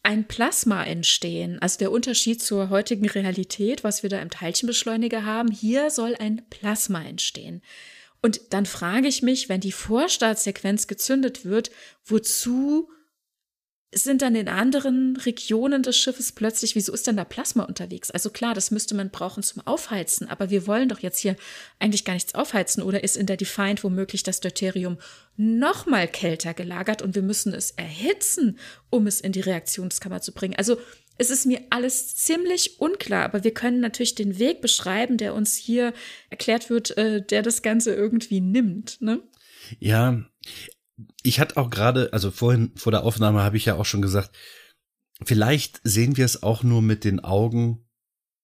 ein 0.05 0.27
Plasma 0.27 0.83
entstehen. 0.83 1.59
Also 1.59 1.79
der 1.79 1.91
Unterschied 1.91 2.41
zur 2.41 2.69
heutigen 2.69 3.09
Realität, 3.09 3.83
was 3.83 4.03
wir 4.03 4.09
da 4.09 4.21
im 4.21 4.29
Teilchenbeschleuniger 4.29 5.25
haben, 5.25 5.51
hier 5.51 5.89
soll 5.89 6.15
ein 6.15 6.43
Plasma 6.49 7.03
entstehen. 7.03 7.61
Und 8.21 8.53
dann 8.53 8.65
frage 8.65 9.07
ich 9.07 9.21
mich, 9.21 9.49
wenn 9.49 9.61
die 9.61 9.71
Vorstartsequenz 9.71 10.87
gezündet 10.87 11.45
wird, 11.45 11.71
wozu 12.05 12.89
sind 14.03 14.21
dann 14.21 14.35
in 14.35 14.49
anderen 14.49 15.15
Regionen 15.15 15.81
des 15.81 15.97
Schiffes 15.97 16.33
plötzlich, 16.33 16.75
wieso 16.75 16.93
ist 16.93 17.07
denn 17.07 17.15
da 17.15 17.23
Plasma 17.23 17.63
unterwegs? 17.63 18.11
Also 18.11 18.29
klar, 18.29 18.53
das 18.53 18.69
müsste 18.69 18.93
man 18.93 19.09
brauchen 19.09 19.41
zum 19.41 19.65
Aufheizen, 19.65 20.27
aber 20.29 20.49
wir 20.49 20.67
wollen 20.67 20.89
doch 20.89 20.99
jetzt 20.99 21.19
hier 21.19 21.37
eigentlich 21.79 22.03
gar 22.03 22.13
nichts 22.13 22.35
aufheizen 22.35 22.83
oder 22.83 23.03
ist 23.03 23.15
in 23.15 23.25
der 23.25 23.37
Defiant 23.37 23.85
womöglich 23.85 24.23
das 24.23 24.41
Deuterium 24.41 24.97
noch 25.37 25.85
mal 25.85 26.09
kälter 26.09 26.53
gelagert 26.53 27.01
und 27.01 27.15
wir 27.15 27.21
müssen 27.21 27.53
es 27.53 27.71
erhitzen, 27.71 28.59
um 28.89 29.07
es 29.07 29.21
in 29.21 29.31
die 29.31 29.41
Reaktionskammer 29.41 30.19
zu 30.21 30.33
bringen. 30.33 30.55
Also 30.57 30.77
es 31.17 31.29
ist 31.29 31.45
mir 31.45 31.61
alles 31.69 32.15
ziemlich 32.15 32.81
unklar, 32.81 33.23
aber 33.23 33.45
wir 33.45 33.53
können 33.53 33.79
natürlich 33.79 34.15
den 34.15 34.37
Weg 34.39 34.59
beschreiben, 34.59 35.15
der 35.15 35.33
uns 35.33 35.55
hier 35.55 35.93
erklärt 36.29 36.69
wird, 36.69 36.97
äh, 36.97 37.25
der 37.25 37.41
das 37.41 37.61
Ganze 37.61 37.93
irgendwie 37.93 38.41
nimmt. 38.41 39.01
Ne? 39.01 39.21
Ja, 39.79 40.25
ich 41.23 41.39
hatte 41.39 41.57
auch 41.57 41.69
gerade, 41.69 42.11
also 42.13 42.31
vorhin 42.31 42.71
vor 42.75 42.91
der 42.91 43.03
Aufnahme 43.03 43.43
habe 43.43 43.57
ich 43.57 43.65
ja 43.65 43.75
auch 43.75 43.85
schon 43.85 44.01
gesagt, 44.01 44.31
vielleicht 45.23 45.81
sehen 45.83 46.17
wir 46.17 46.25
es 46.25 46.43
auch 46.43 46.63
nur 46.63 46.81
mit 46.81 47.03
den 47.03 47.23
Augen 47.23 47.85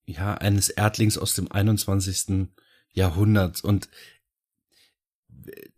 ja 0.05 0.33
eines 0.33 0.69
Erdlings 0.69 1.17
aus 1.17 1.35
dem 1.35 1.51
21. 1.51 2.49
Jahrhundert 2.93 3.63
und 3.63 3.89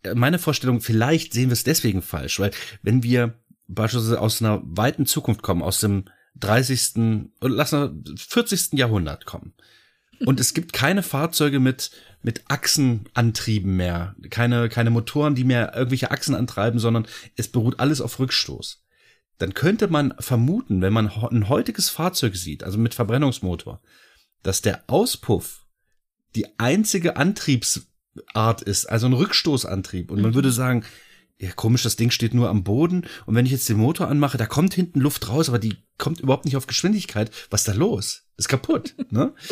äh, 0.04 0.16
meine 0.16 0.40
Vorstellung, 0.40 0.82
vielleicht 0.82 1.34
sehen 1.34 1.50
wir 1.50 1.54
es 1.54 1.64
deswegen 1.64 2.02
falsch, 2.02 2.40
weil 2.40 2.52
wenn 2.82 3.04
wir 3.04 3.40
beispielsweise 3.68 4.20
aus 4.20 4.42
einer 4.42 4.62
weiten 4.64 5.06
Zukunft 5.06 5.42
kommen, 5.42 5.62
aus 5.62 5.80
dem 5.80 6.06
30. 6.36 7.30
oder 7.42 7.54
lass 7.54 7.72
mal 7.72 7.96
40. 8.18 8.74
Jahrhundert 8.74 9.26
kommen 9.26 9.54
und 10.26 10.40
es 10.40 10.54
gibt 10.54 10.74
keine 10.74 11.04
Fahrzeuge 11.04 11.60
mit 11.60 11.92
mit 12.26 12.44
Achsenantrieben 12.48 13.76
mehr, 13.76 14.16
keine 14.30 14.70
keine 14.70 14.90
Motoren, 14.90 15.36
die 15.36 15.44
mehr 15.44 15.76
irgendwelche 15.76 16.12
Achsen 16.12 16.36
antreiben, 16.36 16.80
sondern 16.80 17.08
es 17.36 17.50
beruht 17.50 17.80
alles 17.80 18.02
auf 18.02 18.20
Rückstoß. 18.20 18.84
Dann 19.40 19.54
könnte 19.54 19.88
man 19.88 20.14
vermuten, 20.20 20.82
wenn 20.82 20.94
man 20.94 21.10
ein 21.10 21.50
heutiges 21.50 21.90
Fahrzeug 21.90 22.36
sieht, 22.36 22.64
also 22.64 22.78
mit 22.78 22.94
Verbrennungsmotor, 22.94 23.82
dass 24.42 24.62
der 24.62 24.84
Auspuff 24.88 25.66
die 26.36 26.60
einzige 26.60 27.18
Antriebsart 27.18 28.62
ist, 28.64 28.86
also 28.86 29.08
ein 29.08 29.14
Rückstoßantrieb. 29.14 30.12
Und 30.12 30.22
man 30.22 30.34
würde 30.34 30.52
sagen, 30.52 30.86
ja, 31.40 31.52
komisch, 31.52 31.84
das 31.84 31.96
Ding 31.96 32.12
steht 32.12 32.34
nur 32.34 32.50
am 32.50 32.64
Boden. 32.64 33.06
Und 33.26 33.36
wenn 33.36 33.46
ich 33.46 33.52
jetzt 33.52 33.68
den 33.68 33.78
Motor 33.78 34.08
anmache, 34.08 34.38
da 34.38 34.46
kommt 34.46 34.74
hinten 34.74 35.00
Luft 35.00 35.28
raus, 35.30 35.50
aber 35.50 35.60
die 35.60 35.76
kommt 35.98 36.22
überhaupt 36.22 36.46
nicht 36.46 36.56
auf 36.56 36.68
Geschwindigkeit. 36.68 37.32
Was 37.50 37.62
ist 37.62 37.68
da 37.68 37.74
los? 37.74 38.24
Ist 38.38 38.50
kaputt, 38.50 38.96
ne? 39.10 39.34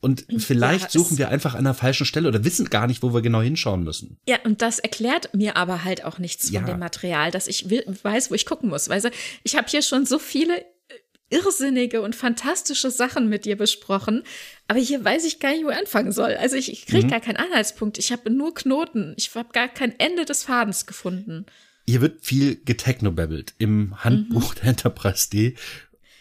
Und 0.00 0.26
vielleicht 0.38 0.86
es- 0.88 0.92
suchen 0.92 1.18
wir 1.18 1.28
einfach 1.28 1.54
an 1.56 1.64
der 1.64 1.74
falschen 1.74 2.06
Stelle 2.06 2.28
oder 2.28 2.44
wissen 2.44 2.70
gar 2.70 2.86
nicht, 2.86 3.02
wo 3.02 3.12
wir 3.12 3.20
genau 3.20 3.40
hinschauen 3.42 3.82
müssen. 3.82 4.18
Ja, 4.28 4.38
und 4.44 4.62
das 4.62 4.78
erklärt 4.78 5.34
mir 5.34 5.56
aber 5.56 5.82
halt 5.84 6.04
auch 6.04 6.18
nichts 6.18 6.50
Ja. 6.50 6.60
von 6.60 6.70
dem 6.70 6.78
Material, 6.78 7.30
dass 7.32 7.48
ich 7.48 7.68
will, 7.68 7.82
weiß, 8.02 8.30
wo 8.30 8.34
ich 8.34 8.46
gucken 8.46 8.68
muss. 8.68 8.88
Weißt 8.88 9.06
du, 9.06 9.10
ich 9.42 9.56
habe 9.56 9.66
hier 9.68 9.82
schon 9.82 10.06
so 10.06 10.18
viele 10.20 10.60
äh, 10.60 10.64
irrsinnige 11.30 12.00
und 12.00 12.14
fantastische 12.14 12.90
Sachen 12.90 13.28
mit 13.28 13.44
dir 13.44 13.56
besprochen, 13.56 14.22
aber 14.68 14.78
hier 14.78 15.04
weiß 15.04 15.24
ich 15.24 15.40
gar 15.40 15.50
nicht, 15.50 15.64
wo 15.64 15.70
ich 15.70 15.76
anfangen 15.76 16.12
soll. 16.12 16.34
Also 16.36 16.56
ich, 16.56 16.70
ich 16.72 16.86
kriege 16.86 17.06
Mhm. 17.06 17.10
gar 17.10 17.20
keinen 17.20 17.36
Anhaltspunkt. 17.36 17.98
Ich 17.98 18.12
habe 18.12 18.30
nur 18.30 18.54
Knoten. 18.54 19.14
Ich 19.16 19.34
habe 19.34 19.48
gar 19.52 19.68
kein 19.68 19.98
Ende 19.98 20.24
des 20.24 20.44
Fadens 20.44 20.86
gefunden. 20.86 21.44
Hier 21.86 22.00
wird 22.02 22.24
viel 22.24 22.56
getechnobabbelt 22.64 23.54
im 23.58 24.04
Handbuch 24.04 24.54
der 24.54 24.64
Enterprise 24.68 25.28
D. 25.30 25.56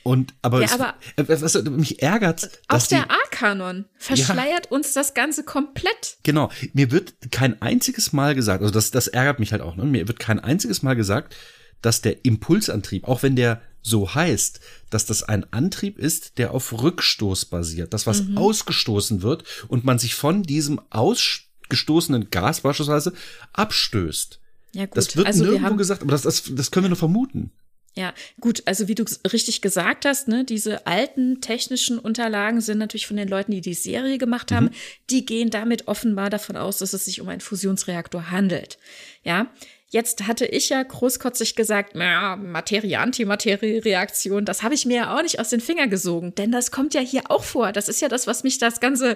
Und 0.08 0.34
aber. 0.42 0.60
Ja, 0.62 0.66
es, 0.68 0.72
aber- 0.72 0.96
äh, 1.18 1.24
was 1.28 1.62
mich 1.64 2.02
ärgert, 2.02 2.46
Auch 2.70 2.76
dass 2.76 2.88
der 2.88 3.12
A-Kanon 3.12 3.86
verschleiert 3.98 4.72
uns 4.72 4.94
das 4.94 5.14
Ganze 5.14 5.44
komplett. 5.44 6.18
Genau, 6.24 6.50
mir 6.74 6.92
wird 6.92 7.16
kein 7.32 7.62
einziges 7.62 8.14
Mal 8.14 8.34
gesagt, 8.34 8.62
also 8.62 8.74
das, 8.74 8.92
das 8.92 9.08
ärgert 9.08 9.40
mich 9.40 9.52
halt 9.52 9.62
auch, 9.62 9.76
ne? 9.76 9.84
mir 9.84 10.08
wird 10.08 10.20
kein 10.20 10.40
einziges 10.40 10.82
Mal 10.82 10.96
gesagt, 10.96 11.36
dass 11.82 12.02
der 12.02 12.24
Impulsantrieb, 12.26 13.06
auch 13.08 13.22
wenn 13.22 13.36
der 13.36 13.62
so 13.82 14.14
heißt, 14.16 14.60
dass 14.90 15.06
das 15.06 15.24
ein 15.24 15.52
Antrieb 15.52 16.00
ist, 16.00 16.38
der 16.38 16.52
auf 16.54 16.72
Rückstoß 16.82 17.46
basiert, 17.46 17.94
das 17.94 18.08
was 18.08 18.24
Mhm. 18.24 18.38
ausgestoßen 18.38 19.22
wird 19.22 19.44
und 19.68 19.84
man 19.84 20.00
sich 20.00 20.16
von 20.16 20.42
diesem 20.44 20.80
ausgestoßenen 20.90 22.30
Gas 22.30 22.62
beispielsweise 22.62 23.14
abstößt. 23.54 24.40
Ja, 24.74 24.86
gut. 24.86 24.98
Das 24.98 25.16
wird 25.16 25.28
also 25.28 25.44
nirgendwo 25.44 25.66
haben, 25.66 25.78
gesagt, 25.78 26.02
aber 26.02 26.12
das, 26.12 26.24
das, 26.24 26.44
das 26.50 26.72
können 26.72 26.86
wir 26.86 26.90
nur 26.90 26.98
vermuten. 26.98 27.52
Ja, 27.98 28.14
gut, 28.40 28.62
also 28.66 28.88
wie 28.88 28.94
du 28.94 29.06
richtig 29.34 29.62
gesagt 29.62 30.06
hast, 30.06 30.28
ne, 30.28 30.46
diese 30.46 30.86
alten 30.86 31.42
technischen 31.42 31.98
Unterlagen 31.98 32.62
sind 32.62 32.78
natürlich 32.78 33.08
von 33.08 33.18
den 33.18 33.28
Leuten, 33.28 33.52
die 33.52 33.62
die 33.62 33.74
Serie 33.74 34.20
gemacht 34.20 34.52
haben, 34.52 34.70
die 35.10 35.26
gehen 35.26 35.50
damit 35.50 35.88
offenbar 35.88 36.30
davon 36.30 36.58
aus, 36.58 36.78
dass 36.78 36.94
es 36.94 37.06
sich 37.06 37.22
um 37.22 37.28
einen 37.28 37.42
Fusionsreaktor 37.42 38.30
handelt. 38.30 38.78
Ja, 39.24 39.52
Jetzt 39.90 40.28
hatte 40.28 40.46
ich 40.46 40.68
ja 40.68 40.84
großkotzig 40.84 41.56
gesagt, 41.56 41.96
naja, 41.96 42.36
Materie-Antimaterie-Reaktion, 42.36 44.44
das 44.44 44.62
habe 44.62 44.76
ich 44.76 44.86
mir 44.86 44.98
ja 44.98 45.16
auch 45.16 45.22
nicht 45.22 45.40
aus 45.40 45.48
den 45.48 45.62
Fingern 45.62 45.90
gesogen, 45.90 46.36
denn 46.36 46.52
das 46.52 46.72
kommt 46.72 46.94
ja 46.94 47.00
hier 47.00 47.32
auch 47.32 47.46
vor. 47.46 47.72
Das 47.72 47.88
ist 47.88 48.02
ja 48.02 48.10
das, 48.10 48.28
was 48.28 48.44
mich 48.44 48.58
das 48.58 48.82
Ganze, 48.82 49.16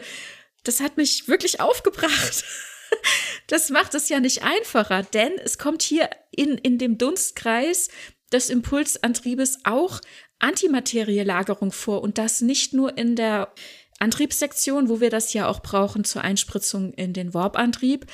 das 0.63 0.79
hat 0.79 0.95
mich 0.95 1.27
wirklich 1.27 1.59
aufgebracht. 1.59 2.45
Das 3.47 3.69
macht 3.69 3.95
es 3.95 4.09
ja 4.09 4.19
nicht 4.19 4.43
einfacher, 4.43 5.01
denn 5.01 5.31
es 5.43 5.57
kommt 5.57 5.81
hier 5.81 6.09
in, 6.29 6.57
in 6.57 6.77
dem 6.77 6.97
Dunstkreis 6.97 7.87
des 8.31 8.49
Impulsantriebes 8.49 9.59
auch 9.63 10.01
Antimaterielagerung 10.39 11.71
vor 11.71 12.01
und 12.01 12.17
das 12.17 12.41
nicht 12.41 12.73
nur 12.73 12.97
in 12.97 13.15
der 13.15 13.53
Antriebssektion, 13.99 14.89
wo 14.89 14.99
wir 14.99 15.09
das 15.09 15.33
ja 15.33 15.47
auch 15.47 15.61
brauchen 15.61 16.03
zur 16.03 16.23
Einspritzung 16.23 16.93
in 16.93 17.13
den 17.13 17.33
Warp-Antrieb, 17.33 18.07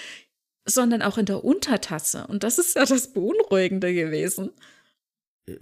sondern 0.66 1.02
auch 1.02 1.18
in 1.18 1.26
der 1.26 1.44
Untertasse. 1.46 2.28
Und 2.28 2.44
das 2.44 2.58
ist 2.58 2.76
ja 2.76 2.86
das 2.86 3.14
Beunruhigende 3.14 3.94
gewesen. 3.94 4.52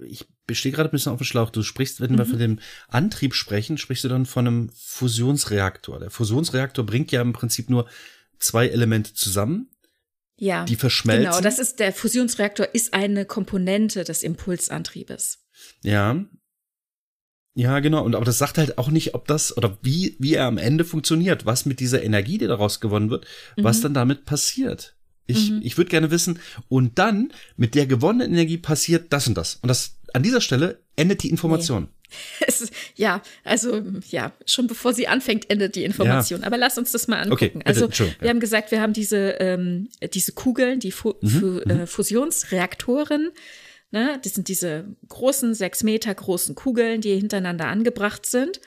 Ich 0.04 0.26
bestehe 0.46 0.72
gerade 0.72 0.88
ein 0.88 0.92
bisschen 0.92 1.12
auf 1.12 1.20
dem 1.20 1.24
Schlauch. 1.24 1.50
Du 1.50 1.62
sprichst, 1.62 2.00
wenn 2.00 2.12
mhm. 2.12 2.18
wir 2.18 2.26
von 2.26 2.38
dem 2.40 2.58
Antrieb 2.88 3.34
sprechen, 3.34 3.78
sprichst 3.78 4.02
du 4.02 4.08
dann 4.08 4.26
von 4.26 4.46
einem 4.46 4.70
Fusionsreaktor. 4.74 6.00
Der 6.00 6.10
Fusionsreaktor 6.10 6.84
bringt 6.84 7.12
ja 7.12 7.22
im 7.22 7.32
Prinzip 7.32 7.70
nur 7.70 7.88
zwei 8.40 8.66
Elemente 8.66 9.14
zusammen. 9.14 9.70
Ja. 10.38 10.64
Die 10.64 10.76
verschmelzen. 10.76 11.24
Genau, 11.24 11.40
das 11.40 11.58
ist 11.58 11.80
der 11.80 11.92
Fusionsreaktor 11.92 12.68
ist 12.72 12.94
eine 12.94 13.24
Komponente 13.24 14.04
des 14.04 14.22
Impulsantriebes. 14.22 15.46
Ja. 15.82 16.24
Ja, 17.54 17.80
genau. 17.80 18.04
Und 18.04 18.14
aber 18.14 18.26
das 18.26 18.36
sagt 18.36 18.58
halt 18.58 18.76
auch 18.76 18.90
nicht, 18.90 19.14
ob 19.14 19.26
das 19.26 19.56
oder 19.56 19.78
wie, 19.80 20.14
wie 20.18 20.34
er 20.34 20.44
am 20.44 20.58
Ende 20.58 20.84
funktioniert, 20.84 21.46
was 21.46 21.64
mit 21.64 21.80
dieser 21.80 22.02
Energie, 22.02 22.36
die 22.36 22.46
daraus 22.46 22.80
gewonnen 22.80 23.08
wird, 23.08 23.26
mhm. 23.56 23.64
was 23.64 23.80
dann 23.80 23.94
damit 23.94 24.26
passiert. 24.26 24.94
Ich, 25.26 25.50
mhm. 25.50 25.60
ich 25.62 25.78
würde 25.78 25.90
gerne 25.90 26.10
wissen, 26.10 26.38
und 26.68 26.98
dann 26.98 27.32
mit 27.56 27.74
der 27.74 27.86
gewonnenen 27.86 28.32
Energie 28.32 28.58
passiert 28.58 29.12
das 29.12 29.26
und 29.26 29.36
das. 29.36 29.56
Und 29.56 29.68
das 29.68 29.96
an 30.12 30.22
dieser 30.22 30.40
Stelle 30.40 30.80
endet 30.96 31.22
die 31.22 31.30
Information. 31.30 31.84
Nee. 31.84 31.88
Es, 32.46 32.70
ja, 32.94 33.22
also 33.44 33.82
ja, 34.08 34.32
schon 34.46 34.66
bevor 34.66 34.94
sie 34.94 35.08
anfängt, 35.08 35.50
endet 35.50 35.74
die 35.74 35.84
Information. 35.84 36.40
Ja. 36.40 36.46
Aber 36.46 36.56
lass 36.56 36.78
uns 36.78 36.92
das 36.92 37.08
mal 37.08 37.20
angucken. 37.20 37.58
Okay, 37.58 37.62
also 37.64 37.90
wir 37.90 38.14
ja. 38.22 38.28
haben 38.28 38.40
gesagt, 38.40 38.70
wir 38.70 38.80
haben 38.80 38.92
diese, 38.92 39.36
ähm, 39.40 39.88
diese 40.14 40.32
Kugeln, 40.32 40.80
die 40.80 40.92
Fu 40.92 41.14
mhm, 41.20 41.28
Fu 41.28 41.58
äh, 41.60 41.74
mhm. 41.74 41.86
Fusionsreaktoren. 41.86 43.32
Ne? 43.90 44.20
Das 44.22 44.34
sind 44.34 44.48
diese 44.48 44.84
großen, 45.08 45.54
sechs 45.54 45.82
Meter 45.82 46.14
großen 46.14 46.54
Kugeln, 46.54 47.00
die 47.00 47.16
hintereinander 47.16 47.66
angebracht 47.66 48.26
sind, 48.26 48.60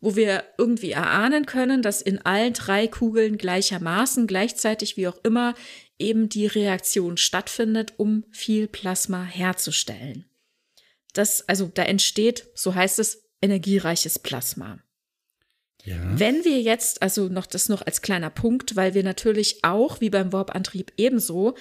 wo 0.00 0.16
wir 0.16 0.44
irgendwie 0.58 0.92
erahnen 0.92 1.46
können, 1.46 1.82
dass 1.82 2.02
in 2.02 2.18
allen 2.24 2.52
drei 2.52 2.86
Kugeln 2.86 3.38
gleichermaßen, 3.38 4.26
gleichzeitig 4.26 4.96
wie 4.96 5.08
auch 5.08 5.18
immer, 5.22 5.54
eben 5.98 6.28
die 6.28 6.46
Reaktion 6.46 7.16
stattfindet, 7.16 7.94
um 7.96 8.24
viel 8.30 8.66
Plasma 8.66 9.24
herzustellen. 9.24 10.24
Das, 11.14 11.48
also 11.48 11.70
da 11.72 11.84
entsteht, 11.84 12.46
so 12.54 12.74
heißt 12.74 12.98
es, 12.98 13.24
energiereiches 13.40 14.18
Plasma. 14.18 14.78
Ja. 15.84 15.96
Wenn 16.18 16.44
wir 16.44 16.60
jetzt, 16.60 17.02
also 17.02 17.28
noch 17.28 17.46
das 17.46 17.68
noch 17.68 17.82
als 17.82 18.02
kleiner 18.02 18.30
Punkt, 18.30 18.76
weil 18.76 18.94
wir 18.94 19.02
natürlich 19.02 19.64
auch, 19.64 20.00
wie 20.00 20.10
beim 20.10 20.32
Warp-Antrieb 20.32 20.92
ebenso, 20.96 21.54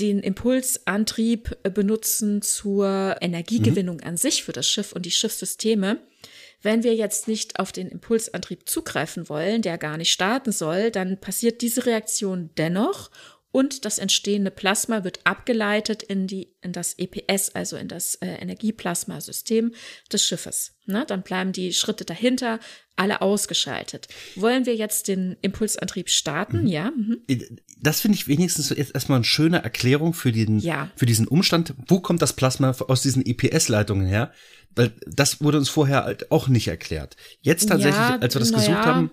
den 0.00 0.18
Impulsantrieb 0.20 1.56
benutzen 1.72 2.42
zur 2.42 3.16
Energiegewinnung 3.20 3.98
mhm. 3.98 4.04
an 4.04 4.16
sich 4.16 4.42
für 4.42 4.52
das 4.52 4.68
Schiff 4.68 4.92
und 4.92 5.06
die 5.06 5.12
Schiffssysteme. 5.12 6.00
Wenn 6.62 6.82
wir 6.82 6.94
jetzt 6.94 7.28
nicht 7.28 7.60
auf 7.60 7.70
den 7.70 7.88
Impulsantrieb 7.88 8.68
zugreifen 8.68 9.28
wollen, 9.28 9.62
der 9.62 9.78
gar 9.78 9.98
nicht 9.98 10.10
starten 10.10 10.50
soll, 10.50 10.90
dann 10.90 11.20
passiert 11.20 11.60
diese 11.62 11.86
Reaktion 11.86 12.50
dennoch 12.56 13.10
und 13.54 13.84
das 13.84 13.98
entstehende 13.98 14.50
Plasma 14.50 15.04
wird 15.04 15.20
abgeleitet 15.22 16.02
in, 16.02 16.26
die, 16.26 16.48
in 16.60 16.72
das 16.72 16.98
EPS, 16.98 17.50
also 17.50 17.76
in 17.76 17.86
das 17.86 18.16
äh, 18.16 18.26
Energieplasmasystem 18.26 19.72
des 20.12 20.26
Schiffes. 20.26 20.72
Ne? 20.86 21.04
Dann 21.06 21.22
bleiben 21.22 21.52
die 21.52 21.72
Schritte 21.72 22.04
dahinter 22.04 22.58
alle 22.96 23.22
ausgeschaltet. 23.22 24.08
Wollen 24.34 24.66
wir 24.66 24.74
jetzt 24.74 25.06
den 25.06 25.36
Impulsantrieb 25.40 26.10
starten? 26.10 26.62
Mhm. 26.62 26.66
Ja. 26.66 26.90
Mhm. 26.90 27.20
Das 27.80 28.00
finde 28.00 28.16
ich 28.16 28.26
wenigstens 28.26 28.70
jetzt 28.70 28.92
erstmal 28.92 29.18
eine 29.18 29.24
schöne 29.24 29.62
Erklärung 29.62 30.14
für, 30.14 30.32
den, 30.32 30.58
ja. 30.58 30.90
für 30.96 31.06
diesen 31.06 31.28
Umstand. 31.28 31.74
Wo 31.86 32.00
kommt 32.00 32.22
das 32.22 32.32
Plasma 32.32 32.74
aus 32.88 33.02
diesen 33.02 33.24
EPS-Leitungen 33.24 34.04
her? 34.06 34.32
Weil 34.74 34.90
das 35.06 35.40
wurde 35.40 35.58
uns 35.58 35.68
vorher 35.68 36.02
halt 36.02 36.32
auch 36.32 36.48
nicht 36.48 36.66
erklärt. 36.66 37.14
Jetzt 37.40 37.68
tatsächlich, 37.68 37.94
ja, 37.94 38.18
als 38.18 38.34
wir 38.34 38.40
das 38.40 38.52
gesucht 38.52 38.68
ja. 38.70 38.84
haben, 38.84 39.12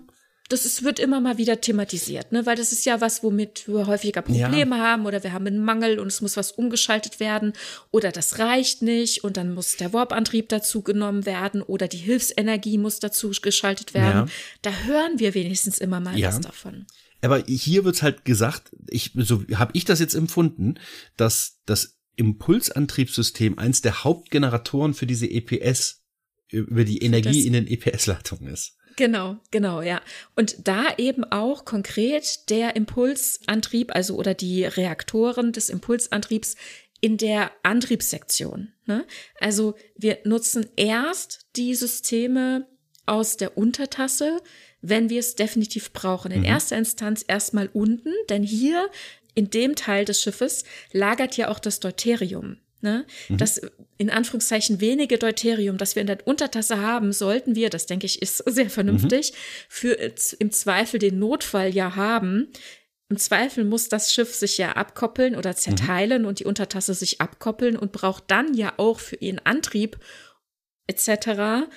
das 0.52 0.66
ist, 0.66 0.82
wird 0.82 0.98
immer 0.98 1.20
mal 1.20 1.38
wieder 1.38 1.60
thematisiert, 1.60 2.30
ne? 2.30 2.44
weil 2.44 2.56
das 2.56 2.72
ist 2.72 2.84
ja 2.84 3.00
was, 3.00 3.22
womit 3.22 3.66
wir 3.66 3.86
häufiger 3.86 4.20
Probleme 4.20 4.76
ja. 4.76 4.82
haben 4.82 5.06
oder 5.06 5.22
wir 5.22 5.32
haben 5.32 5.46
einen 5.46 5.64
Mangel 5.64 5.98
und 5.98 6.08
es 6.08 6.20
muss 6.20 6.36
was 6.36 6.52
umgeschaltet 6.52 7.20
werden 7.20 7.54
oder 7.90 8.12
das 8.12 8.38
reicht 8.38 8.82
nicht 8.82 9.24
und 9.24 9.38
dann 9.38 9.54
muss 9.54 9.76
der 9.76 9.92
Warp-Antrieb 9.92 10.50
dazu 10.50 10.82
genommen 10.82 11.24
werden 11.24 11.62
oder 11.62 11.88
die 11.88 11.96
Hilfsenergie 11.96 12.76
muss 12.76 12.98
dazu 12.98 13.32
geschaltet 13.42 13.94
werden. 13.94 14.28
Ja. 14.28 14.34
Da 14.60 14.72
hören 14.84 15.18
wir 15.18 15.34
wenigstens 15.34 15.78
immer 15.78 16.00
mal 16.00 16.18
ja. 16.18 16.28
was 16.28 16.40
davon. 16.40 16.86
Aber 17.22 17.42
hier 17.46 17.84
wird's 17.84 18.02
halt 18.02 18.24
gesagt, 18.24 18.70
ich, 18.88 19.12
so 19.14 19.44
habe 19.54 19.72
ich 19.74 19.84
das 19.84 20.00
jetzt 20.00 20.14
empfunden, 20.14 20.74
dass 21.16 21.60
das 21.64 21.98
Impulsantriebssystem 22.16 23.58
eins 23.58 23.80
der 23.80 24.04
Hauptgeneratoren 24.04 24.92
für 24.92 25.06
diese 25.06 25.30
EPS 25.30 26.02
über 26.50 26.84
die 26.84 26.98
Energie 26.98 27.46
in 27.46 27.54
den 27.54 27.66
EPS-Leitungen 27.66 28.52
ist. 28.52 28.76
Genau, 28.96 29.36
genau, 29.50 29.82
ja. 29.82 30.00
Und 30.36 30.68
da 30.68 30.94
eben 30.98 31.24
auch 31.24 31.64
konkret 31.64 32.50
der 32.50 32.76
Impulsantrieb, 32.76 33.94
also 33.94 34.16
oder 34.16 34.34
die 34.34 34.64
Reaktoren 34.64 35.52
des 35.52 35.70
Impulsantriebs 35.70 36.56
in 37.00 37.16
der 37.16 37.50
Antriebssektion. 37.62 38.72
Ne? 38.86 39.04
Also 39.40 39.74
wir 39.96 40.18
nutzen 40.24 40.66
erst 40.76 41.46
die 41.56 41.74
Systeme 41.74 42.66
aus 43.06 43.36
der 43.36 43.58
Untertasse, 43.58 44.40
wenn 44.80 45.10
wir 45.10 45.20
es 45.20 45.34
definitiv 45.34 45.92
brauchen. 45.92 46.30
In 46.30 46.40
mhm. 46.40 46.46
erster 46.46 46.76
Instanz 46.76 47.24
erstmal 47.26 47.68
unten, 47.72 48.12
denn 48.28 48.42
hier 48.42 48.88
in 49.34 49.50
dem 49.50 49.74
Teil 49.74 50.04
des 50.04 50.20
Schiffes 50.20 50.64
lagert 50.92 51.36
ja 51.36 51.48
auch 51.48 51.58
das 51.58 51.80
Deuterium. 51.80 52.58
Ne? 52.82 53.06
Mhm. 53.28 53.38
Das 53.38 53.60
in 53.96 54.10
Anführungszeichen 54.10 54.80
wenige 54.80 55.16
Deuterium, 55.16 55.78
das 55.78 55.94
wir 55.94 56.00
in 56.00 56.08
der 56.08 56.26
Untertasse 56.26 56.80
haben, 56.80 57.12
sollten 57.12 57.54
wir, 57.54 57.70
das 57.70 57.86
denke 57.86 58.06
ich, 58.06 58.20
ist 58.20 58.38
sehr 58.46 58.70
vernünftig, 58.70 59.32
mhm. 59.32 59.36
für 59.68 60.12
im 60.38 60.50
Zweifel 60.50 60.98
den 60.98 61.18
Notfall 61.18 61.72
ja 61.74 61.94
haben. 61.94 62.48
Im 63.08 63.18
Zweifel 63.18 63.64
muss 63.64 63.88
das 63.88 64.12
Schiff 64.12 64.34
sich 64.34 64.58
ja 64.58 64.72
abkoppeln 64.72 65.36
oder 65.36 65.54
zerteilen 65.54 66.22
mhm. 66.22 66.28
und 66.28 66.40
die 66.40 66.44
Untertasse 66.44 66.94
sich 66.94 67.20
abkoppeln 67.20 67.76
und 67.76 67.92
braucht 67.92 68.24
dann 68.28 68.54
ja 68.54 68.72
auch 68.78 68.98
für 68.98 69.16
ihren 69.16 69.38
Antrieb 69.38 69.98
etc. 70.86 71.68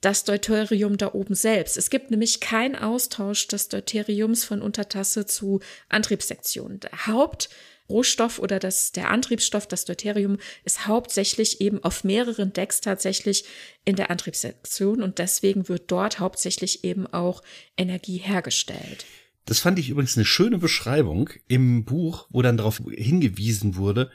das 0.00 0.24
Deuterium 0.24 0.96
da 0.96 1.12
oben 1.14 1.34
selbst. 1.34 1.76
Es 1.76 1.90
gibt 1.90 2.10
nämlich 2.10 2.40
keinen 2.40 2.74
Austausch 2.74 3.46
des 3.46 3.68
Deuteriums 3.68 4.44
von 4.44 4.62
Untertasse 4.62 5.26
zu 5.26 5.60
Antriebssektion. 5.88 6.80
Der 6.80 7.06
Haupt 7.06 7.50
Rohstoff 7.88 8.38
oder 8.38 8.58
das, 8.58 8.92
der 8.92 9.10
Antriebsstoff, 9.10 9.66
das 9.66 9.84
Deuterium, 9.84 10.38
ist 10.64 10.86
hauptsächlich 10.86 11.60
eben 11.60 11.82
auf 11.82 12.04
mehreren 12.04 12.52
Decks 12.52 12.80
tatsächlich 12.80 13.44
in 13.84 13.96
der 13.96 14.10
Antriebssektion 14.10 15.02
und 15.02 15.18
deswegen 15.18 15.68
wird 15.68 15.90
dort 15.90 16.18
hauptsächlich 16.18 16.84
eben 16.84 17.06
auch 17.06 17.42
Energie 17.76 18.18
hergestellt. 18.18 19.04
Das 19.44 19.60
fand 19.60 19.78
ich 19.78 19.90
übrigens 19.90 20.16
eine 20.16 20.24
schöne 20.24 20.58
Beschreibung 20.58 21.30
im 21.46 21.84
Buch, 21.84 22.26
wo 22.30 22.42
dann 22.42 22.56
darauf 22.56 22.82
hingewiesen 22.88 23.76
wurde, 23.76 24.10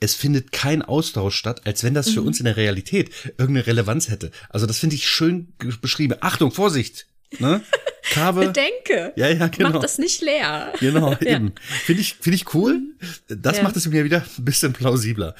es 0.00 0.14
findet 0.14 0.52
kein 0.52 0.82
Austausch 0.82 1.36
statt, 1.36 1.66
als 1.66 1.82
wenn 1.82 1.94
das 1.94 2.10
für 2.10 2.20
mhm. 2.20 2.28
uns 2.28 2.38
in 2.38 2.44
der 2.44 2.56
Realität 2.56 3.10
irgendeine 3.36 3.66
Relevanz 3.66 4.08
hätte. 4.08 4.30
Also 4.48 4.66
das 4.66 4.78
finde 4.78 4.94
ich 4.94 5.08
schön 5.08 5.54
beschrieben. 5.80 6.16
Achtung, 6.20 6.52
Vorsicht! 6.52 7.06
Ne? 7.38 7.62
Kabe. 8.10 8.46
Bedenke. 8.46 9.12
Ja, 9.16 9.28
ja, 9.28 9.48
genau. 9.48 9.70
Macht 9.70 9.84
das 9.84 9.98
nicht 9.98 10.22
leer. 10.22 10.72
Genau, 10.80 11.12
ja. 11.20 11.36
eben. 11.36 11.54
Finde 11.84 12.02
ich, 12.02 12.14
finde 12.14 12.36
ich 12.36 12.54
cool. 12.54 12.80
Das 13.28 13.58
ja. 13.58 13.62
macht 13.62 13.76
es 13.76 13.86
mir 13.86 14.04
wieder 14.04 14.24
ein 14.38 14.44
bisschen 14.44 14.72
plausibler. 14.72 15.34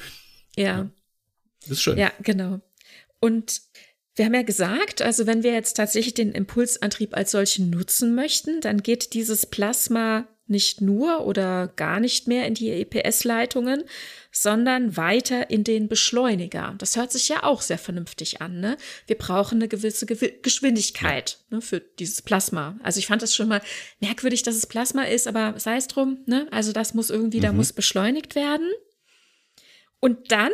Ja. 0.55 0.89
Das 1.61 1.71
ist 1.71 1.81
schön. 1.81 1.97
Ja, 1.97 2.11
genau. 2.21 2.59
Und 3.19 3.61
wir 4.15 4.25
haben 4.25 4.33
ja 4.33 4.43
gesagt, 4.43 5.01
also 5.01 5.27
wenn 5.27 5.43
wir 5.43 5.53
jetzt 5.53 5.75
tatsächlich 5.75 6.13
den 6.13 6.31
Impulsantrieb 6.31 7.15
als 7.15 7.31
solchen 7.31 7.69
nutzen 7.69 8.15
möchten, 8.15 8.61
dann 8.61 8.83
geht 8.83 9.13
dieses 9.13 9.45
Plasma 9.45 10.27
nicht 10.49 10.81
nur 10.81 11.25
oder 11.25 11.67
gar 11.75 11.99
nicht 11.99 12.27
mehr 12.27 12.45
in 12.47 12.53
die 12.53 12.69
EPS-Leitungen, 12.69 13.83
sondern 14.41 14.95
weiter 14.95 15.49
in 15.49 15.65
den 15.65 15.89
Beschleuniger. 15.89 16.73
Das 16.77 16.95
hört 16.95 17.11
sich 17.11 17.27
ja 17.27 17.43
auch 17.43 17.61
sehr 17.61 17.77
vernünftig 17.77 18.41
an. 18.41 18.61
Ne? 18.61 18.77
Wir 19.05 19.17
brauchen 19.17 19.55
eine 19.55 19.67
gewisse 19.67 20.05
Ge 20.05 20.33
Geschwindigkeit 20.41 21.39
ja. 21.49 21.57
ne, 21.57 21.61
für 21.61 21.81
dieses 21.81 22.21
Plasma. 22.21 22.79
Also 22.81 22.99
ich 22.99 23.07
fand 23.07 23.21
das 23.21 23.35
schon 23.35 23.49
mal 23.49 23.61
merkwürdig, 23.99 24.43
dass 24.43 24.55
es 24.55 24.65
Plasma 24.65 25.03
ist, 25.03 25.27
aber 25.27 25.59
sei 25.59 25.75
es 25.75 25.87
drum. 25.87 26.19
Ne? 26.25 26.47
Also 26.51 26.71
das 26.71 26.93
muss 26.93 27.09
irgendwie, 27.09 27.39
mhm. 27.39 27.43
da 27.43 27.51
muss 27.51 27.73
beschleunigt 27.73 28.35
werden. 28.35 28.69
Und 29.99 30.31
dann, 30.31 30.51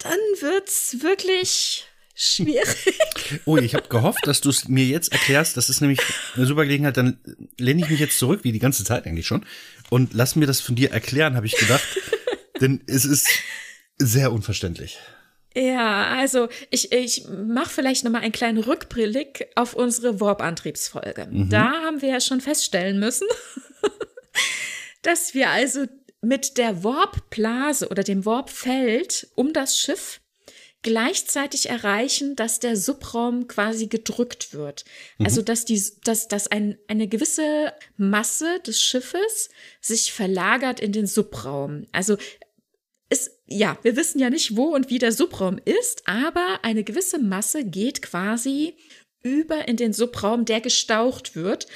dann 0.00 0.18
wird's 0.40 0.96
wirklich 1.00 1.86
schwierig. 2.14 2.66
Oh, 3.46 3.56
ich 3.56 3.74
habe 3.74 3.88
gehofft, 3.88 4.26
dass 4.26 4.42
du 4.42 4.50
es 4.50 4.68
mir 4.68 4.84
jetzt 4.84 5.12
erklärst. 5.12 5.56
Das 5.56 5.70
ist 5.70 5.80
nämlich 5.80 5.98
eine 6.36 6.44
super 6.44 6.64
Gelegenheit. 6.64 6.98
Dann 6.98 7.18
lehne 7.58 7.80
ich 7.82 7.88
mich 7.88 8.00
jetzt 8.00 8.18
zurück, 8.18 8.40
wie 8.42 8.52
die 8.52 8.58
ganze 8.58 8.84
Zeit 8.84 9.06
eigentlich 9.06 9.26
schon, 9.26 9.46
und 9.88 10.12
lass 10.12 10.36
mir 10.36 10.46
das 10.46 10.60
von 10.60 10.74
dir 10.74 10.90
erklären, 10.90 11.36
habe 11.36 11.46
ich 11.46 11.56
gedacht. 11.56 11.82
Denn 12.60 12.82
es 12.86 13.04
ist 13.04 13.28
sehr 13.98 14.32
unverständlich. 14.32 14.98
Ja, 15.56 16.08
also 16.08 16.48
ich, 16.70 16.90
ich 16.90 17.28
mache 17.28 17.70
vielleicht 17.70 18.04
nochmal 18.04 18.22
einen 18.22 18.32
kleinen 18.32 18.58
Rückblick 18.58 19.48
auf 19.54 19.74
unsere 19.74 20.20
Warp-Antriebsfolge. 20.20 21.28
Mhm. 21.30 21.48
Da 21.48 21.70
haben 21.82 22.02
wir 22.02 22.08
ja 22.08 22.20
schon 22.20 22.40
feststellen 22.40 22.98
müssen, 22.98 23.28
dass 25.02 25.34
wir 25.34 25.50
also 25.50 25.86
mit 26.22 26.58
der 26.58 26.82
Warp-Blase 26.82 27.88
oder 27.88 28.02
dem 28.02 28.24
Warp-Feld 28.24 29.28
um 29.36 29.52
das 29.52 29.78
Schiff 29.78 30.20
gleichzeitig 30.82 31.70
erreichen, 31.70 32.36
dass 32.36 32.60
der 32.60 32.76
Subraum 32.76 33.48
quasi 33.48 33.86
gedrückt 33.86 34.52
wird. 34.52 34.84
Mhm. 35.18 35.26
Also 35.26 35.42
dass 35.42 35.64
die, 35.64 35.82
dass, 36.04 36.28
dass 36.28 36.48
ein, 36.48 36.78
eine 36.88 37.08
gewisse 37.08 37.72
Masse 37.96 38.60
des 38.66 38.82
Schiffes 38.82 39.50
sich 39.80 40.12
verlagert 40.12 40.80
in 40.80 40.92
den 40.92 41.06
Subraum. 41.06 41.86
Also 41.92 42.16
ja, 43.46 43.76
wir 43.82 43.96
wissen 43.96 44.18
ja 44.18 44.30
nicht, 44.30 44.56
wo 44.56 44.74
und 44.74 44.90
wie 44.90 44.98
der 44.98 45.12
Subraum 45.12 45.58
ist, 45.64 46.02
aber 46.06 46.60
eine 46.62 46.84
gewisse 46.84 47.18
Masse 47.18 47.64
geht 47.64 48.02
quasi 48.02 48.74
über 49.22 49.68
in 49.68 49.76
den 49.76 49.92
Subraum, 49.92 50.44
der 50.44 50.60
gestaucht 50.60 51.34
wird, 51.34 51.66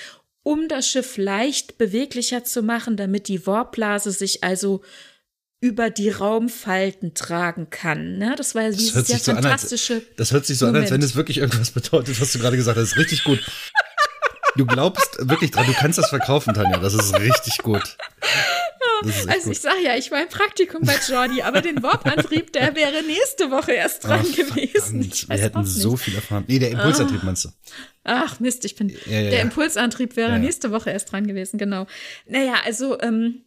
um 0.42 0.68
das 0.68 0.88
Schiff 0.88 1.16
leicht 1.16 1.78
beweglicher 1.78 2.44
zu 2.44 2.62
machen, 2.62 2.96
damit 2.96 3.28
die 3.28 3.46
Warpblase 3.46 4.12
sich 4.12 4.44
also 4.44 4.82
über 5.60 5.90
die 5.90 6.10
Raumfalten 6.10 7.14
tragen 7.14 7.68
kann. 7.68 8.16
Ne? 8.16 8.34
Das 8.36 8.54
war 8.54 8.62
ja 8.62 8.70
dieses 8.70 9.06
sehr 9.06 9.18
so 9.18 9.32
fantastische. 9.32 9.94
An, 9.94 10.00
als, 10.00 10.16
das 10.16 10.32
hört 10.32 10.46
sich 10.46 10.56
so 10.56 10.66
Moment. 10.66 10.76
an, 10.76 10.82
als 10.84 10.92
wenn 10.92 11.02
es 11.02 11.16
wirklich 11.16 11.38
irgendwas 11.38 11.70
bedeutet, 11.72 12.20
was 12.20 12.32
du 12.32 12.38
gerade 12.38 12.56
gesagt 12.56 12.78
hast. 12.78 12.92
Das 12.92 12.92
ist 12.92 12.98
richtig 12.98 13.24
gut. 13.24 13.40
Du 14.56 14.66
glaubst 14.66 15.28
wirklich 15.28 15.50
dran, 15.50 15.66
du 15.66 15.72
kannst 15.72 15.98
das 15.98 16.08
verkaufen, 16.08 16.54
Tanja. 16.54 16.78
Das 16.78 16.94
ist 16.94 17.18
richtig 17.18 17.58
gut. 17.58 17.96
Also 19.04 19.44
gut. 19.44 19.52
ich 19.52 19.60
sag 19.60 19.80
ja, 19.82 19.96
ich 19.96 20.10
war 20.10 20.22
im 20.22 20.28
Praktikum 20.28 20.82
bei 20.82 20.96
Jordi, 21.08 21.42
aber 21.42 21.60
den 21.60 21.82
Warp-Antrieb, 21.82 22.52
der 22.52 22.74
wäre 22.74 23.02
nächste 23.02 23.50
Woche 23.50 23.72
erst 23.72 24.04
dran 24.04 24.24
Ach, 24.28 24.36
gewesen. 24.36 25.10
Wir 25.28 25.38
hätten 25.38 25.64
so 25.64 25.96
viel 25.96 26.14
erfahren. 26.14 26.44
Nee, 26.46 26.58
der 26.58 26.70
Impulsantrieb 26.70 27.22
meinst 27.22 27.44
du? 27.44 27.48
Ach 28.04 28.40
Mist, 28.40 28.64
ich 28.64 28.76
bin. 28.76 28.88
Ja, 28.88 29.20
ja, 29.20 29.30
der 29.30 29.42
Impulsantrieb 29.42 30.16
wäre 30.16 30.32
ja, 30.32 30.38
nächste 30.38 30.70
Woche 30.70 30.90
erst 30.90 31.12
dran 31.12 31.26
gewesen, 31.26 31.58
genau. 31.58 31.86
Naja, 32.26 32.54
also 32.64 33.00
ähm, 33.00 33.42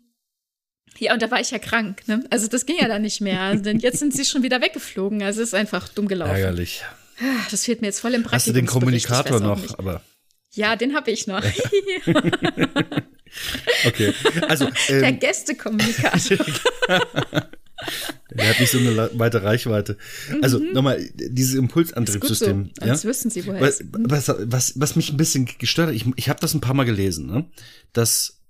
ja, 0.98 1.14
und 1.14 1.22
da 1.22 1.32
war 1.32 1.40
ich 1.40 1.52
ja 1.52 1.60
krank, 1.60 2.08
ne? 2.08 2.24
Also 2.30 2.48
das 2.48 2.66
ging 2.66 2.78
ja 2.80 2.88
dann 2.88 3.02
nicht 3.02 3.22
mehr. 3.22 3.56
Denn 3.56 3.80
jetzt 3.80 4.00
sind 4.00 4.14
sie 4.14 4.26
schon 4.26 4.44
wieder 4.44 4.62
weggeflogen. 4.62 5.24
Also 5.24 5.42
es 5.42 5.50
ist 5.50 5.54
einfach 5.54 5.90
dumm 5.90 6.08
gelaufen. 6.08 6.36
Ärgerlich. 6.36 6.84
Ah, 7.20 7.46
das 7.50 7.66
fehlt 7.66 7.82
mir 7.82 7.88
jetzt 7.88 8.00
voll 8.00 8.14
im 8.14 8.24
Praktikum. 8.24 8.36
Hast 8.36 8.48
du 8.48 8.54
den 8.54 8.66
Kommunikator 8.66 9.40
noch? 9.40 9.80
Aber 9.80 10.02
ja, 10.54 10.76
den 10.76 10.96
habe 10.96 11.12
ich 11.12 11.28
noch. 11.28 11.44
okay, 13.86 14.14
also 14.48 14.66
ähm, 14.90 15.02
der 15.02 15.14
Gästekommunikator. 15.14 16.38
Er 18.30 18.50
hat 18.50 18.60
nicht 18.60 18.72
so 18.72 18.78
eine 18.78 19.10
weite 19.14 19.44
Reichweite. 19.44 19.98
Also 20.42 20.60
mhm. 20.60 20.74
nochmal, 20.74 21.10
dieses 21.16 21.56
Impulsantriebssystem. 21.56 22.72
So. 22.80 22.86
Ja? 22.86 23.04
wüssten 23.04 23.30
Sie, 23.30 23.46
woher 23.46 23.62
was, 23.62 23.84
was, 23.92 24.36
was, 24.46 24.80
was 24.80 24.96
mich 24.96 25.12
ein 25.12 25.18
bisschen 25.18 25.50
gestört 25.58 25.90
hat, 25.90 25.96
ich, 25.96 26.06
ich 26.16 26.30
habe 26.30 26.40
das 26.40 26.54
ein 26.54 26.62
paar 26.62 26.76
Mal 26.76 26.86
gelesen, 26.86 27.26
ne? 27.26 27.50
Das 27.94 28.42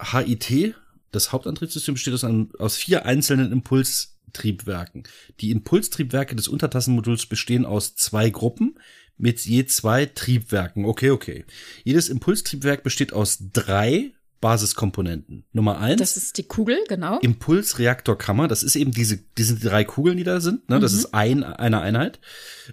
HIT, 0.00 0.74
das 1.10 1.32
Hauptantriebssystem, 1.32 1.94
besteht 1.94 2.14
aus, 2.14 2.24
einem, 2.24 2.50
aus 2.58 2.76
vier 2.76 3.06
einzelnen 3.06 3.52
Impulstriebwerken. 3.52 5.04
Die 5.40 5.50
Impulstriebwerke 5.50 6.36
des 6.36 6.48
Untertassenmoduls 6.48 7.26
bestehen 7.26 7.64
aus 7.64 7.96
zwei 7.96 8.30
Gruppen, 8.30 8.78
mit 9.16 9.40
je 9.46 9.64
zwei 9.66 10.06
Triebwerken. 10.06 10.84
Okay, 10.84 11.10
okay. 11.10 11.44
Jedes 11.84 12.08
Impulstriebwerk 12.08 12.82
besteht 12.82 13.12
aus 13.12 13.38
drei 13.52 14.12
Basiskomponenten. 14.44 15.44
Nummer 15.54 15.78
eins. 15.78 16.00
Das 16.00 16.18
ist 16.18 16.36
die 16.36 16.42
Kugel, 16.42 16.76
genau. 16.86 17.18
Impulsreaktorkammer. 17.20 18.46
Das 18.46 18.62
ist 18.62 18.76
eben 18.76 18.92
diese, 18.92 19.20
diese 19.38 19.58
drei 19.58 19.84
Kugeln, 19.84 20.18
die 20.18 20.24
da 20.24 20.40
sind. 20.40 20.68
Ne? 20.68 20.80
Das 20.80 20.92
mhm. 20.92 20.98
ist 20.98 21.14
ein, 21.14 21.44
eine 21.44 21.80
Einheit. 21.80 22.20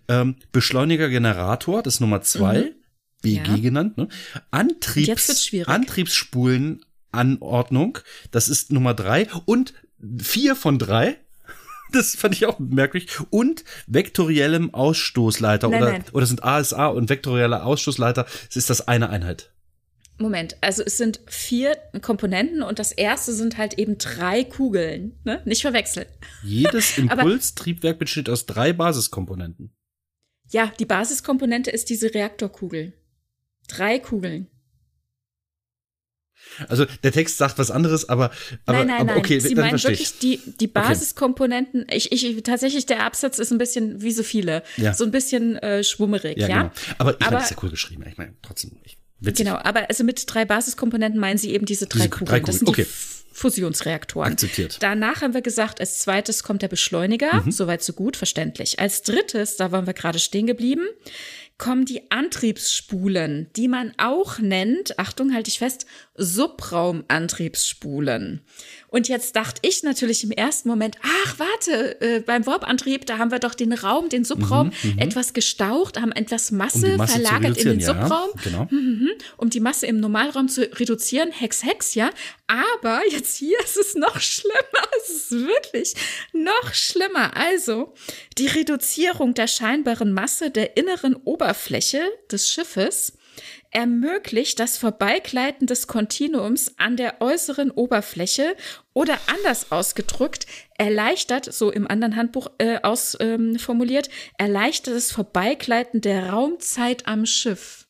Ähm, 0.10 0.36
Beschleuniger 0.52 1.08
Generator, 1.08 1.82
das 1.82 1.94
ist 1.94 2.02
Nummer 2.02 2.22
zwei. 2.24 2.60
Mhm. 2.60 2.74
BG 3.22 3.48
ja. 3.48 3.56
genannt. 3.56 3.98
Ne? 3.98 4.10
Antriebs, 4.50 5.50
Antriebsspulenanordnung, 5.66 8.00
das 8.32 8.50
ist 8.50 8.74
Nummer 8.74 8.94
drei. 8.94 9.30
Und 9.46 9.74
vier 10.22 10.58
von 10.58 10.78
drei 10.78 11.20
das 11.94 12.18
fand 12.18 12.36
ich 12.36 12.48
auch 12.48 12.60
merkwürdig. 12.60 13.12
Und 13.30 13.64
vektoriellem 13.88 14.74
Ausstoßleiter 14.74 15.70
nein, 15.70 15.82
oder, 15.82 15.92
nein. 15.94 16.04
oder 16.12 16.26
sind 16.26 16.44
ASA 16.44 16.88
und 16.88 17.10
vektorieller 17.10 17.66
Ausstoßleiter, 17.66 18.26
es 18.50 18.58
ist 18.58 18.70
das 18.70 18.90
eine 18.90 19.10
Einheit. 19.10 19.52
Moment, 20.22 20.58
also 20.62 20.84
es 20.84 20.98
sind 20.98 21.20
vier 21.28 21.76
Komponenten 22.02 22.64
und 22.64 22.80
das 22.80 22.92
erste 22.92 23.34
sind 23.34 23.58
halt 23.58 23.78
eben 23.78 23.98
drei 23.98 24.44
Kugeln, 24.44 25.20
ne? 25.24 25.42
Nicht 25.46 25.62
verwechseln. 25.62 26.08
Jedes 26.44 26.98
Impulstriebwerk 26.98 28.00
besteht 28.00 28.30
aus 28.30 28.46
drei 28.46 28.74
Basiskomponenten. 28.74 29.74
Ja, 30.50 30.72
die 30.80 30.86
Basiskomponente 30.86 31.72
ist 31.72 31.90
diese 31.90 32.14
Reaktorkugel. 32.14 32.94
Drei 33.68 34.00
Kugeln. 34.00 34.48
Also 36.68 36.86
der 37.04 37.12
Text 37.12 37.38
sagt 37.38 37.58
was 37.58 37.72
anderes, 37.72 38.10
aber, 38.10 38.32
aber, 38.66 38.80
nein, 38.80 38.88
nein, 38.88 39.02
aber 39.02 39.18
okay, 39.18 39.36
nein. 39.36 39.42
Sie 39.42 39.54
dann 39.54 39.66
meinen 39.66 39.84
wirklich 39.84 40.20
die, 40.20 40.40
die 40.60 40.68
Basiskomponenten. 40.68 41.84
Okay. 41.84 41.98
Ich, 41.98 42.12
ich, 42.12 42.44
tatsächlich, 42.44 42.86
der 42.86 43.06
Absatz 43.06 43.40
ist 43.40 43.52
ein 43.52 43.58
bisschen 43.58 44.02
wie 44.02 44.12
so 44.12 44.24
viele. 44.24 44.64
Ja. 44.78 44.94
So 44.94 45.04
ein 45.06 45.12
bisschen 45.12 45.58
äh, 45.58 45.84
schwummerig, 45.84 46.38
ja. 46.38 46.48
ja? 46.48 46.62
Genau. 46.64 46.72
Aber 46.98 47.20
ich 47.20 47.30
meine, 47.30 47.44
ist 47.44 47.52
ja 47.52 47.58
cool 47.64 47.70
geschrieben. 47.70 48.04
Ich 48.08 48.18
meine, 48.18 48.34
trotzdem. 48.42 48.72
Ich, 48.84 48.98
witzig. 49.22 49.46
Genau, 49.46 49.58
aber 49.58 49.90
also 49.90 50.04
mit 50.04 50.24
drei 50.28 50.46
Basiskomponenten 50.46 51.20
meinen 51.20 51.38
Sie 51.38 51.54
eben 51.54 51.66
diese 51.66 51.88
drei 51.88 52.00
diese 52.00 52.10
Kugeln. 52.10 52.28
Drei 52.28 52.40
Kugeln. 52.40 52.52
Das 52.52 52.60
sind 52.60 52.68
okay. 52.68 52.86
Fusionsreaktoren. 53.34 54.34
Akzeptiert. 54.34 54.78
Danach 54.82 55.22
haben 55.22 55.34
wir 55.34 55.42
gesagt, 55.42 55.80
als 55.80 56.00
zweites 56.00 56.44
kommt 56.44 56.62
der 56.62 56.68
Beschleuniger. 56.68 57.42
Mhm. 57.42 57.52
Soweit 57.52 57.82
so 57.82 57.94
gut, 57.94 58.18
verständlich. 58.18 58.78
Als 58.80 59.04
drittes, 59.04 59.56
da 59.56 59.72
waren 59.72 59.88
wir 59.88 59.94
gerade 59.94 60.20
stehen 60.20 60.48
geblieben, 60.48 60.86
kommen 61.58 61.86
die 61.86 62.12
Antriebsspulen, 62.12 63.50
die 63.56 63.70
man 63.70 63.94
auch 63.98 64.40
nennt, 64.40 65.00
Achtung, 65.00 65.34
halte 65.34 65.50
ich 65.50 65.60
fest, 65.60 65.86
Subraumantriebsspulen. 66.16 68.42
Und 68.92 69.08
jetzt 69.08 69.38
dachte 69.38 69.62
ich 69.64 69.84
natürlich 69.84 70.26
im 70.26 70.32
ersten 70.32 70.68
Moment, 70.68 70.98
ach, 71.02 71.40
warte, 71.40 72.02
äh, 72.02 72.20
beim 72.20 72.46
Warp-Antrieb, 72.46 73.06
da 73.06 73.18
haben 73.18 73.32
wir 73.32 73.40
doch 73.40 73.56
den 73.56 73.72
Raum, 73.72 74.10
den 74.10 74.26
Subraum 74.26 74.74
mhm, 74.84 74.92
mhm. 74.92 75.00
etwas 75.00 75.32
gestaucht, 75.32 76.00
haben 76.00 76.12
etwas 76.12 76.52
Masse, 76.52 76.92
um 76.92 76.98
Masse 76.98 77.14
verlagert 77.14 77.58
in 77.58 77.70
den 77.70 77.80
ja, 77.80 77.88
Subraum, 77.88 78.30
genau. 78.44 78.68
Mhm, 78.70 79.10
um 79.38 79.50
die 79.50 79.62
Masse 79.62 79.88
im 79.88 80.02
Normalraum 80.02 80.50
zu 80.50 80.70
reduzieren. 80.78 81.32
Hex, 81.32 81.64
Hex, 81.64 81.96
ja. 81.96 82.10
Aber 82.48 83.00
jetzt 83.10 83.38
hier 83.38 83.58
ist 83.64 83.78
es 83.78 83.96
noch 83.96 84.20
schlimmer. 84.20 84.58
Es 85.04 85.10
ist 85.10 85.32
wirklich 85.32 85.96
noch 86.32 86.74
schlimmer. 86.74 87.36
Also, 87.36 87.94
die 88.38 88.46
Reduzierung 88.46 89.34
der 89.34 89.48
scheinbaren 89.48 90.14
Masse 90.14 90.52
der 90.52 90.78
inneren 90.78 91.16
Oberfläche 91.16 92.02
des 92.30 92.50
Schiffes 92.50 93.14
ermöglicht 93.72 94.60
das 94.60 94.78
Vorbeigleiten 94.78 95.66
des 95.66 95.88
Kontinuums 95.88 96.78
an 96.78 96.98
der 96.98 97.22
äußeren 97.22 97.72
Oberfläche 97.72 98.56
oder 98.94 99.18
anders 99.28 99.72
ausgedrückt, 99.72 100.46
erleichtert, 100.78 101.52
so 101.52 101.72
im 101.72 101.88
anderen 101.88 102.18
Handbuch 102.18 102.52
äh, 102.58 102.80
ausformuliert, 102.82 104.08
ähm, 104.10 104.14
erleichtert 104.38 104.96
das 104.96 105.12
Vorbeigleiten 105.12 106.02
der 106.02 106.30
Raumzeit 106.30 107.08
am 107.08 107.26
Schiff. 107.26 107.88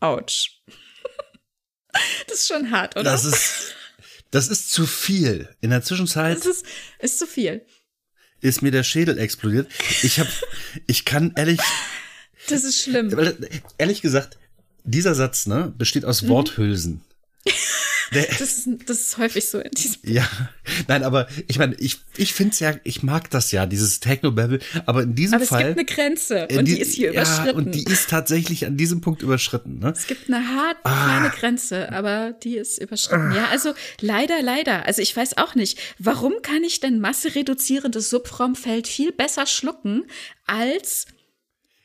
Autsch. 0.00 0.62
das 2.26 2.40
ist 2.40 2.48
schon 2.48 2.72
hart, 2.72 2.96
oder? 2.96 3.04
Das 3.04 3.24
ist, 3.24 3.74
das 4.32 4.48
ist 4.48 4.70
zu 4.70 4.86
viel. 4.86 5.48
In 5.60 5.70
der 5.70 5.82
Zwischenzeit. 5.82 6.38
Das 6.38 6.46
ist, 6.46 6.66
ist 6.98 7.18
zu 7.20 7.26
viel. 7.26 7.64
Ist 8.40 8.62
mir 8.62 8.72
der 8.72 8.82
Schädel 8.82 9.18
explodiert. 9.18 9.70
Ich 10.02 10.18
hab, 10.18 10.26
ich 10.88 11.04
kann 11.04 11.32
ehrlich, 11.36 11.60
das 12.48 12.64
ist 12.64 12.80
schlimm. 12.80 13.14
Weil, 13.16 13.36
ehrlich 13.78 14.02
gesagt, 14.02 14.38
dieser 14.84 15.14
Satz 15.14 15.46
ne, 15.46 15.72
besteht 15.76 16.04
aus 16.04 16.22
mhm. 16.22 16.28
Worthülsen. 16.28 17.00
Der, 18.14 18.26
das, 18.26 18.40
ist, 18.40 18.68
das 18.86 19.00
ist 19.00 19.18
häufig 19.18 19.48
so 19.48 19.58
in 19.58 19.70
diesem. 19.70 19.96
Ja, 20.04 20.28
nein, 20.86 21.02
aber 21.02 21.28
ich 21.48 21.58
meine, 21.58 21.74
ich, 21.76 21.98
ich 22.16 22.34
finde 22.34 22.52
es 22.52 22.60
ja, 22.60 22.74
ich 22.84 23.02
mag 23.02 23.30
das 23.30 23.52
ja, 23.52 23.64
dieses 23.64 24.00
Techno-Babble, 24.00 24.58
aber 24.84 25.04
in 25.04 25.14
diesem 25.14 25.36
aber 25.36 25.46
Fall. 25.46 25.62
es 25.62 25.76
gibt 25.76 25.78
eine 25.78 25.96
Grenze 25.96 26.48
und 26.48 26.66
die, 26.66 26.74
die 26.74 26.80
ist 26.80 26.94
hier 26.94 27.14
ja, 27.14 27.22
überschritten. 27.22 27.56
Und 27.56 27.74
die 27.74 27.84
ist 27.84 28.10
tatsächlich 28.10 28.66
an 28.66 28.76
diesem 28.76 29.00
Punkt 29.00 29.22
überschritten. 29.22 29.78
Ne? 29.78 29.94
Es 29.96 30.06
gibt 30.06 30.28
eine 30.28 30.46
hart 30.46 30.76
ah. 30.84 31.04
kleine 31.06 31.30
Grenze, 31.30 31.90
aber 31.90 32.32
die 32.32 32.56
ist 32.56 32.82
überschritten. 32.82 33.32
Ah. 33.32 33.36
Ja, 33.36 33.48
also 33.50 33.72
leider, 34.00 34.42
leider. 34.42 34.84
Also 34.84 35.00
ich 35.00 35.16
weiß 35.16 35.38
auch 35.38 35.54
nicht, 35.54 35.78
warum 35.98 36.34
kann 36.42 36.64
ich 36.64 36.80
denn 36.80 37.00
massereduzierendes 37.00 38.10
Subraumfeld 38.10 38.88
viel 38.88 39.12
besser 39.12 39.46
schlucken 39.46 40.04
als 40.46 41.06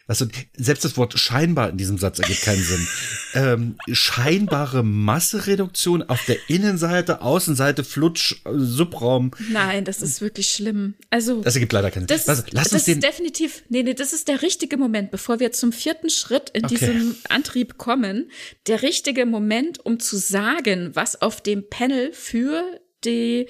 also 0.08 0.26
selbst 0.56 0.86
das 0.86 0.96
Wort 0.96 1.20
scheinbar 1.20 1.70
in 1.70 1.78
diesem 1.78 1.98
Satz 1.98 2.20
ergibt 2.20 2.42
keinen 2.42 2.64
Sinn. 2.64 2.88
ähm, 3.34 3.76
scheinbare 3.92 4.84
Massereduktion 4.84 6.04
auf 6.04 6.24
der 6.26 6.38
Innenseite, 6.48 7.22
Außenseite, 7.22 7.84
Flutsch, 7.84 8.36
Subraum. 8.46 9.32
Nein, 9.50 9.84
das 9.84 10.02
ist 10.02 10.22
wirklich 10.22 10.50
schlimm. 10.50 10.96
Also 11.10 11.42
das 11.42 11.56
ergibt 11.56 11.74
leider 11.74 11.92
keinen 11.92 12.08
Sinn. 12.08 12.22
Das, 12.26 12.26
lass 12.52 12.72
uns 12.72 12.72
das 12.72 12.84
den 12.86 13.00
ist 13.00 13.04
definitiv. 13.04 13.64
Nee, 13.70 13.84
nee, 13.84 13.94
das 13.94 14.14
ist 14.14 14.30
der 14.30 14.42
richtige 14.42 14.78
Moment, 14.78 15.12
bevor 15.12 15.40
wir 15.42 15.52
zum 15.52 15.74
vierten 15.74 16.10
Schritt 16.10 16.50
in 16.52 16.66
okay. 16.66 16.76
diesem 16.76 17.16
Antrieb 17.28 17.78
kommen. 17.78 18.32
Der 18.68 18.82
richtige 18.82 19.26
Moment, 19.26 19.86
um 19.86 20.00
zu 20.00 20.18
sagen, 20.18 20.92
was 20.94 21.22
auf 21.22 21.42
dem 21.42 21.70
Panel 21.70 22.14
für 22.14 22.64
die 23.04 23.48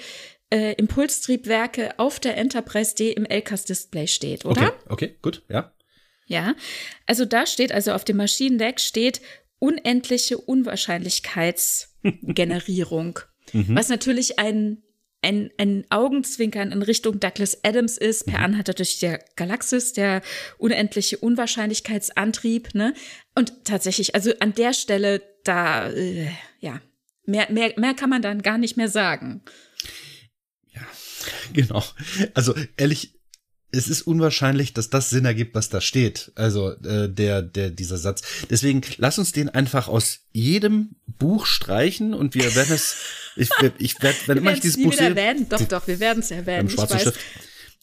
äh, 0.50 0.74
Impulstriebwerke 0.74 2.00
auf 2.00 2.20
der 2.20 2.38
Enterprise 2.38 2.96
D 2.96 3.12
im 3.12 3.26
LCAS-Display 3.26 4.08
steht, 4.08 4.46
oder? 4.46 4.68
Okay, 4.68 4.74
okay, 4.88 5.16
gut, 5.22 5.44
ja. 5.50 5.72
Ja, 6.28 6.56
also 7.06 7.26
da 7.26 7.46
steht, 7.46 7.72
also 7.72 7.94
auf 7.94 8.06
dem 8.06 8.18
Maschinendeck 8.18 8.80
steht 8.80 9.22
unendliche 9.60 10.38
Unwahrscheinlichkeitsgenerierung, 10.38 13.20
mhm. 13.54 13.76
was 13.76 13.90
natürlich 13.90 14.38
ein 14.38 14.84
ein, 15.24 15.50
ein 15.58 15.84
Augenzwinkern 15.90 16.72
in 16.72 16.84
Richtung 16.84 17.20
Douglas 17.20 17.64
Adams 17.64 17.98
ist, 17.98 18.28
per 18.28 18.40
mhm. 18.40 18.46
Anhalter 18.46 18.74
durch 18.74 19.00
der 19.00 19.20
Galaxis, 19.36 19.94
der 19.94 20.22
unendliche 20.58 21.18
Unwahrscheinlichkeitsantrieb, 21.18 22.76
ne? 22.76 22.94
Und 23.36 23.66
tatsächlich, 23.66 24.16
also 24.16 24.32
an 24.40 24.54
der 24.54 24.74
Stelle, 24.74 25.22
da, 25.44 25.90
äh, 25.90 26.30
ja, 26.60 26.82
mehr, 27.26 27.52
mehr, 27.52 27.74
mehr 27.78 27.94
kann 27.94 28.10
man 28.10 28.22
dann 28.22 28.42
gar 28.42 28.58
nicht 28.58 28.78
mehr 28.78 28.90
sagen. 28.90 29.42
Ja, 30.74 30.82
genau. 31.54 31.84
Also 32.34 32.54
ehrlich, 32.78 33.17
es 33.72 33.88
ist 33.90 34.04
unwahrscheinlich, 34.04 34.74
dass 34.74 34.90
das 34.90 35.10
Sinn 35.10 35.26
ergibt, 35.26 35.54
was 35.54 35.70
da 35.70 35.82
steht. 35.82 36.32
Also 36.36 36.72
äh, 36.84 37.10
der, 37.10 37.42
der, 37.42 37.70
dieser 37.70 37.98
Satz. 37.98 38.22
Deswegen 38.50 38.82
lass 38.98 39.20
uns 39.20 39.34
den 39.34 39.50
einfach 39.50 39.88
aus 39.88 40.22
jedem 40.32 40.96
Buch 41.06 41.46
streichen 41.46 42.14
und 42.14 42.34
wir 42.34 42.56
werden 42.56 42.74
es. 42.74 42.96
Ich, 43.36 43.50
ich 43.78 44.02
werde, 44.02 44.18
wenn 44.28 44.38
immer 44.38 44.54
ich 44.54 44.62
dieses 44.62 44.82
Buch 44.82 44.94
sehe. 44.94 45.10
Erwähnen. 45.10 45.48
Doch, 45.50 45.62
doch, 45.62 45.88
wir 45.88 46.00
werden 46.00 46.20
es 46.20 46.32
erwähnen. 46.32 46.70
Ich 46.70 46.78
weiß. 46.78 47.02
Schrift. 47.02 47.20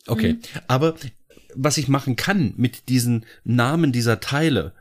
Okay, 0.07 0.35
mhm. 0.35 0.41
aber 0.66 0.97
was 1.55 1.78
ich 1.78 1.89
machen 1.89 2.16
kann 2.16 2.55
mit 2.57 2.89
diesen 2.89 3.26
Namen 3.45 3.93
dieser 3.93 4.20
Teile, 4.20 4.72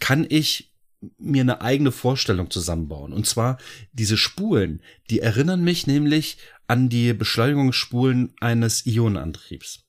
kann 0.00 0.26
ich 0.28 0.72
mir 1.18 1.42
eine 1.42 1.60
eigene 1.60 1.92
Vorstellung 1.92 2.50
zusammenbauen. 2.50 3.12
Und 3.12 3.26
zwar 3.26 3.58
diese 3.92 4.16
Spulen, 4.16 4.82
die 5.10 5.20
erinnern 5.20 5.62
mich 5.62 5.86
nämlich 5.86 6.38
an 6.66 6.88
die 6.88 7.12
Beschleunigungsspulen 7.12 8.34
eines 8.40 8.86
Ionenantriebs. 8.86 9.83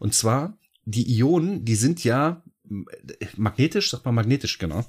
Und 0.00 0.14
zwar, 0.14 0.58
die 0.84 1.18
Ionen, 1.18 1.64
die 1.64 1.76
sind 1.76 2.02
ja 2.02 2.42
magnetisch, 3.36 3.90
sagt 3.90 4.06
man 4.06 4.14
magnetisch, 4.14 4.58
genau. 4.58 4.86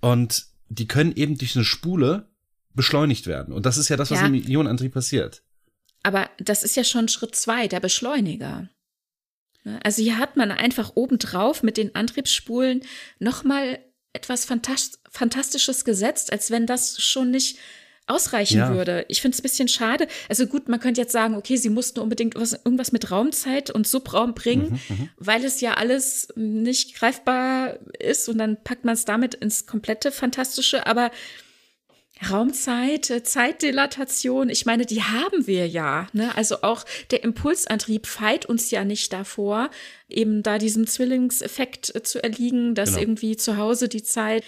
Und 0.00 0.46
die 0.68 0.86
können 0.86 1.16
eben 1.16 1.38
durch 1.38 1.56
eine 1.56 1.64
Spule 1.64 2.28
beschleunigt 2.74 3.26
werden. 3.26 3.52
Und 3.52 3.66
das 3.66 3.78
ist 3.78 3.88
ja 3.88 3.96
das, 3.96 4.10
was 4.10 4.20
ja. 4.20 4.26
im 4.26 4.34
Ionenantrieb 4.34 4.92
passiert. 4.92 5.42
Aber 6.02 6.30
das 6.38 6.62
ist 6.62 6.76
ja 6.76 6.84
schon 6.84 7.08
Schritt 7.08 7.34
zwei, 7.34 7.68
der 7.68 7.80
Beschleuniger. 7.80 8.68
Also 9.82 10.02
hier 10.02 10.18
hat 10.18 10.36
man 10.36 10.50
einfach 10.50 10.92
obendrauf 10.94 11.62
mit 11.62 11.76
den 11.76 11.94
Antriebsspulen 11.94 12.82
nochmal 13.18 13.78
etwas 14.12 14.44
Fantastisches 14.44 15.84
gesetzt, 15.84 16.32
als 16.32 16.50
wenn 16.50 16.66
das 16.66 17.00
schon 17.02 17.30
nicht 17.30 17.58
ausreichen 18.10 18.58
ja. 18.58 18.74
würde. 18.74 19.04
Ich 19.08 19.20
finde 19.22 19.34
es 19.34 19.40
ein 19.40 19.42
bisschen 19.42 19.68
schade. 19.68 20.06
Also 20.28 20.46
gut, 20.46 20.68
man 20.68 20.80
könnte 20.80 21.00
jetzt 21.00 21.12
sagen, 21.12 21.34
okay, 21.34 21.56
sie 21.56 21.70
mussten 21.70 22.00
unbedingt 22.00 22.34
was, 22.34 22.52
irgendwas 22.52 22.92
mit 22.92 23.10
Raumzeit 23.10 23.70
und 23.70 23.86
Subraum 23.86 24.34
bringen, 24.34 24.80
mhm, 24.88 24.96
mhm. 24.96 25.08
weil 25.16 25.44
es 25.44 25.60
ja 25.60 25.74
alles 25.74 26.28
nicht 26.36 26.96
greifbar 26.96 27.78
ist 27.98 28.28
und 28.28 28.38
dann 28.38 28.62
packt 28.62 28.84
man 28.84 28.94
es 28.94 29.04
damit 29.04 29.34
ins 29.34 29.66
komplette 29.66 30.12
Fantastische. 30.12 30.86
Aber 30.86 31.10
Raumzeit, 32.28 33.08
äh, 33.10 33.22
Zeitdilatation, 33.22 34.50
ich 34.50 34.66
meine, 34.66 34.84
die 34.84 35.02
haben 35.02 35.46
wir 35.46 35.66
ja. 35.66 36.06
Ne? 36.12 36.36
Also 36.36 36.62
auch 36.62 36.84
der 37.10 37.24
Impulsantrieb 37.24 38.06
feit 38.06 38.44
uns 38.44 38.70
ja 38.70 38.84
nicht 38.84 39.12
davor, 39.12 39.70
eben 40.08 40.42
da 40.42 40.58
diesem 40.58 40.86
Zwillingseffekt 40.86 41.94
äh, 41.94 42.02
zu 42.02 42.22
erliegen, 42.22 42.74
dass 42.74 42.90
genau. 42.90 43.00
irgendwie 43.00 43.36
zu 43.36 43.56
Hause 43.56 43.88
die 43.88 44.02
Zeit 44.02 44.44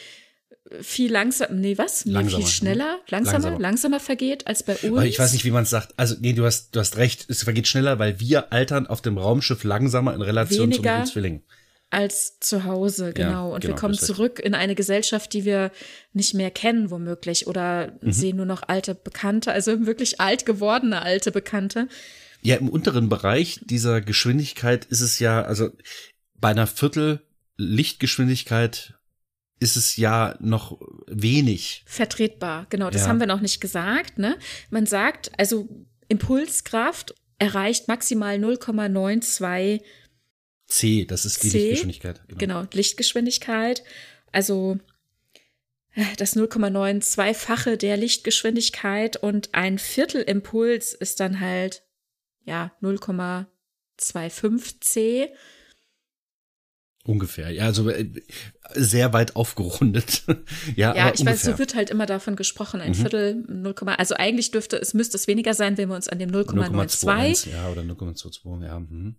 viel 0.80 1.10
langsam, 1.10 1.60
nee, 1.60 1.76
was? 1.76 2.04
Langsamer, 2.04 2.44
viel 2.44 2.50
schneller, 2.50 3.00
langsamer, 3.08 3.32
langsamer, 3.32 3.58
langsamer 3.58 4.00
vergeht 4.00 4.46
als 4.46 4.62
bei 4.62 4.76
uns. 4.76 5.04
ich 5.04 5.18
weiß 5.18 5.32
nicht, 5.32 5.44
wie 5.44 5.50
man 5.50 5.64
es 5.64 5.70
sagt. 5.70 5.94
Also, 5.96 6.16
nee, 6.20 6.32
du 6.32 6.44
hast, 6.44 6.74
du 6.74 6.80
hast 6.80 6.96
recht, 6.96 7.26
es 7.28 7.42
vergeht 7.42 7.66
schneller, 7.66 7.98
weil 7.98 8.20
wir 8.20 8.52
altern 8.52 8.86
auf 8.86 9.02
dem 9.02 9.18
Raumschiff 9.18 9.64
langsamer 9.64 10.14
in 10.14 10.22
Relation 10.22 10.70
Weniger 10.70 11.04
zum 11.04 11.12
Zwilling. 11.12 11.42
Als 11.90 12.38
zu 12.40 12.64
Hause, 12.64 13.12
genau. 13.12 13.48
Ja, 13.48 13.54
und 13.54 13.60
genau, 13.60 13.74
wir 13.74 13.78
kommen 13.78 13.94
zurück 13.94 14.38
in 14.38 14.54
eine 14.54 14.74
Gesellschaft, 14.74 15.32
die 15.34 15.44
wir 15.44 15.70
nicht 16.14 16.32
mehr 16.32 16.50
kennen, 16.50 16.90
womöglich, 16.90 17.46
oder 17.46 17.92
mhm. 18.00 18.12
sehen 18.12 18.36
nur 18.36 18.46
noch 18.46 18.62
alte 18.66 18.94
Bekannte, 18.94 19.52
also 19.52 19.84
wirklich 19.84 20.20
alt 20.20 20.46
gewordene 20.46 21.02
alte 21.02 21.32
Bekannte. 21.32 21.88
Ja, 22.40 22.56
im 22.56 22.70
unteren 22.70 23.08
Bereich 23.08 23.60
dieser 23.64 24.00
Geschwindigkeit 24.00 24.86
ist 24.86 25.02
es 25.02 25.18
ja, 25.18 25.42
also 25.42 25.70
bei 26.40 26.48
einer 26.48 26.66
Viertel 26.66 27.20
Lichtgeschwindigkeit 27.58 28.94
ist 29.62 29.76
es 29.76 29.96
ja 29.96 30.36
noch 30.40 30.78
wenig. 31.06 31.84
Vertretbar, 31.86 32.66
genau. 32.68 32.90
Das 32.90 33.02
ja. 33.02 33.08
haben 33.08 33.20
wir 33.20 33.26
noch 33.26 33.40
nicht 33.40 33.60
gesagt. 33.60 34.18
Ne? 34.18 34.36
Man 34.70 34.86
sagt, 34.86 35.30
also 35.38 35.68
Impulskraft 36.08 37.14
erreicht 37.38 37.88
maximal 37.88 38.36
0,92 38.36 39.82
C, 40.66 41.04
das 41.04 41.24
ist 41.24 41.42
die 41.42 41.50
C, 41.50 41.58
Lichtgeschwindigkeit. 41.58 42.20
Genau. 42.28 42.38
genau, 42.38 42.64
Lichtgeschwindigkeit. 42.72 43.82
Also 44.32 44.78
äh, 45.94 46.04
das 46.16 46.36
0,92-fache 46.36 47.76
der 47.76 47.96
Lichtgeschwindigkeit 47.96 49.16
und 49.16 49.54
ein 49.54 49.78
Viertelimpuls 49.78 50.94
ist 50.94 51.20
dann 51.20 51.40
halt 51.40 51.82
ja 52.44 52.72
0,25 52.82 54.80
C. 54.80 55.28
Ungefähr, 57.04 57.50
ja, 57.50 57.64
also 57.64 57.88
äh, 57.88 58.08
sehr 58.74 59.12
weit 59.12 59.34
aufgerundet. 59.34 60.22
ja, 60.76 60.94
ja 60.94 61.12
ich 61.12 61.20
ungefähr. 61.20 61.26
weiß, 61.26 61.42
so 61.42 61.58
wird 61.58 61.74
halt 61.74 61.90
immer 61.90 62.06
davon 62.06 62.36
gesprochen, 62.36 62.80
ein 62.80 62.90
mhm. 62.90 62.94
Viertel, 62.94 63.44
0, 63.48 63.74
also 63.96 64.14
eigentlich 64.14 64.52
dürfte 64.52 64.76
es, 64.76 64.94
müsste 64.94 65.16
es 65.16 65.26
weniger 65.26 65.52
sein, 65.52 65.76
wenn 65.78 65.88
wir 65.88 65.96
uns 65.96 66.08
an 66.08 66.20
dem 66.20 66.30
0,92 66.30 67.50
ja, 67.50 67.68
oder 67.68 67.82
0,22, 67.82 68.64
ja. 68.64 68.78
Mhm. 68.78 69.16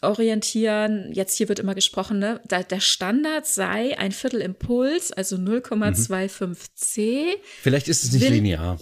orientieren. 0.00 1.10
Jetzt 1.12 1.36
hier 1.36 1.48
wird 1.48 1.58
immer 1.58 1.74
gesprochen, 1.74 2.20
ne, 2.20 2.40
da, 2.46 2.62
der 2.62 2.78
Standard 2.78 3.48
sei 3.48 3.98
ein 3.98 4.12
Viertelimpuls, 4.12 5.10
also 5.10 5.34
0,25 5.34 6.46
mhm. 6.46 7.30
Vielleicht 7.62 7.88
ist 7.88 8.04
es 8.04 8.12
nicht 8.12 8.22
will, 8.22 8.32
linear. 8.34 8.78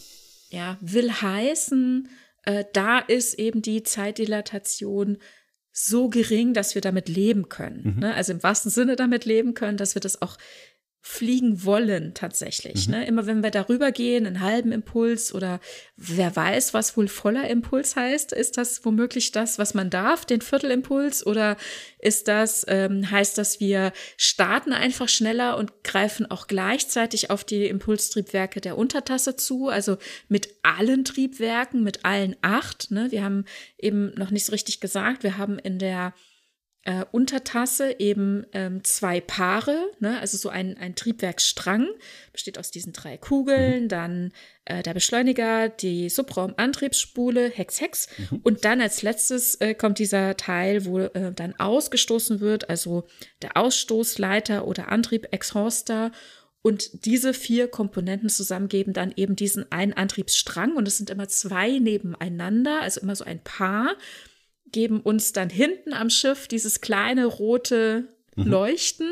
Ja, 0.50 0.76
will 0.82 1.10
heißen, 1.10 2.06
äh, 2.44 2.64
da 2.74 2.98
ist 2.98 3.32
eben 3.38 3.62
die 3.62 3.82
Zeitdilatation 3.82 5.16
so 5.72 6.08
gering, 6.08 6.52
dass 6.52 6.74
wir 6.74 6.82
damit 6.82 7.08
leben 7.08 7.48
können. 7.48 7.94
Mhm. 7.94 8.00
Ne? 8.00 8.14
Also 8.14 8.32
im 8.32 8.42
wahrsten 8.42 8.70
Sinne 8.70 8.94
damit 8.94 9.24
leben 9.24 9.54
können, 9.54 9.78
dass 9.78 9.94
wir 9.94 10.00
das 10.00 10.20
auch 10.20 10.36
fliegen 11.04 11.64
wollen 11.64 12.14
tatsächlich. 12.14 12.86
Mhm. 12.86 12.94
Ne? 12.94 13.06
Immer 13.06 13.26
wenn 13.26 13.42
wir 13.42 13.50
darüber 13.50 13.90
gehen, 13.90 14.24
einen 14.24 14.40
halben 14.40 14.70
Impuls 14.70 15.34
oder 15.34 15.58
wer 15.96 16.34
weiß, 16.34 16.74
was 16.74 16.96
wohl 16.96 17.08
voller 17.08 17.50
Impuls 17.50 17.96
heißt, 17.96 18.32
ist 18.32 18.56
das 18.56 18.84
womöglich 18.84 19.32
das, 19.32 19.58
was 19.58 19.74
man 19.74 19.90
darf, 19.90 20.24
den 20.24 20.40
Viertelimpuls 20.40 21.26
oder 21.26 21.56
ist 21.98 22.28
das, 22.28 22.64
ähm, 22.68 23.10
heißt 23.10 23.36
das, 23.36 23.58
wir 23.58 23.92
starten 24.16 24.72
einfach 24.72 25.08
schneller 25.08 25.56
und 25.56 25.82
greifen 25.82 26.30
auch 26.30 26.46
gleichzeitig 26.46 27.30
auf 27.30 27.42
die 27.42 27.66
Impulstriebwerke 27.66 28.60
der 28.60 28.78
Untertasse 28.78 29.34
zu, 29.34 29.68
also 29.68 29.98
mit 30.28 30.50
allen 30.62 31.04
Triebwerken, 31.04 31.82
mit 31.82 32.04
allen 32.04 32.36
acht. 32.42 32.92
Ne? 32.92 33.10
Wir 33.10 33.24
haben 33.24 33.44
eben 33.76 34.14
noch 34.14 34.30
nicht 34.30 34.46
so 34.46 34.52
richtig 34.52 34.78
gesagt, 34.78 35.24
wir 35.24 35.36
haben 35.36 35.58
in 35.58 35.80
der 35.80 36.14
äh, 36.84 37.04
Untertasse 37.12 37.96
eben 38.00 38.44
ähm, 38.52 38.82
zwei 38.82 39.20
Paare, 39.20 39.90
ne? 40.00 40.18
also 40.20 40.36
so 40.36 40.48
ein, 40.48 40.76
ein 40.78 40.96
Triebwerksstrang, 40.96 41.88
besteht 42.32 42.58
aus 42.58 42.72
diesen 42.72 42.92
drei 42.92 43.16
Kugeln, 43.16 43.84
mhm. 43.84 43.88
dann 43.88 44.32
äh, 44.64 44.82
der 44.82 44.92
Beschleuniger, 44.92 45.68
die 45.68 46.08
Subraumantriebsspule, 46.08 47.50
Hex, 47.50 47.80
Hex 47.80 48.08
mhm. 48.18 48.40
und 48.42 48.64
dann 48.64 48.80
als 48.80 49.02
letztes 49.02 49.54
äh, 49.56 49.74
kommt 49.74 50.00
dieser 50.00 50.36
Teil, 50.36 50.84
wo 50.84 50.98
äh, 50.98 51.32
dann 51.32 51.54
ausgestoßen 51.58 52.40
wird, 52.40 52.68
also 52.68 53.04
der 53.42 53.56
Ausstoßleiter 53.56 54.66
oder 54.66 54.90
Antrieb, 54.90 55.28
Exhauster 55.30 56.10
und 56.62 57.04
diese 57.04 57.34
vier 57.34 57.68
Komponenten 57.68 58.28
zusammen 58.28 58.68
geben 58.68 58.92
dann 58.92 59.12
eben 59.16 59.36
diesen 59.36 59.70
einen 59.70 59.92
Antriebsstrang 59.92 60.76
und 60.76 60.86
es 60.88 60.96
sind 60.96 61.10
immer 61.10 61.28
zwei 61.28 61.78
nebeneinander, 61.78 62.80
also 62.80 63.00
immer 63.00 63.16
so 63.16 63.24
ein 63.24 63.42
Paar 63.42 63.96
geben 64.72 65.00
uns 65.00 65.32
dann 65.32 65.50
hinten 65.50 65.92
am 65.92 66.10
Schiff 66.10 66.48
dieses 66.48 66.80
kleine 66.80 67.26
rote 67.26 68.08
mhm. 68.36 68.46
Leuchten. 68.46 69.10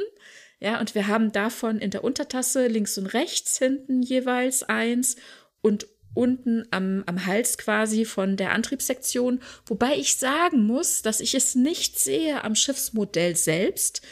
Ja, 0.59 0.81
und 0.81 0.95
wir 0.95 1.07
haben 1.07 1.33
davon 1.33 1.79
in 1.79 1.91
der 1.91 2.05
Untertasse 2.05 2.67
links 2.67 2.99
und 2.99 3.07
rechts 3.07 3.59
hinten 3.59 4.03
jeweils 4.03 4.63
eins 4.63 5.17
und 5.63 5.87
unten 6.15 6.65
am, 6.71 7.05
am 7.07 7.25
Hals 7.25 7.57
quasi 7.57 8.05
von 8.05 8.37
der 8.37 8.53
Antriebssektion. 8.53 9.41
Wobei 9.67 9.97
ich 9.97 10.17
sagen 10.17 10.65
muss, 10.65 11.03
dass 11.03 11.21
ich 11.21 11.35
es 11.35 11.55
nicht 11.55 11.99
sehe 11.99 12.43
am 12.45 12.55
Schiffsmodell 12.55 13.37
selbst, 13.37 14.03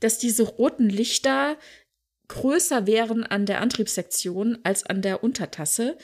dass 0.00 0.18
diese 0.18 0.42
roten 0.44 0.88
Lichter 0.88 1.56
größer 2.28 2.86
wären 2.86 3.24
an 3.24 3.46
der 3.46 3.60
Antriebssektion 3.60 4.58
als 4.62 4.84
an 4.84 5.02
der 5.02 5.24
Untertasse. 5.24 5.96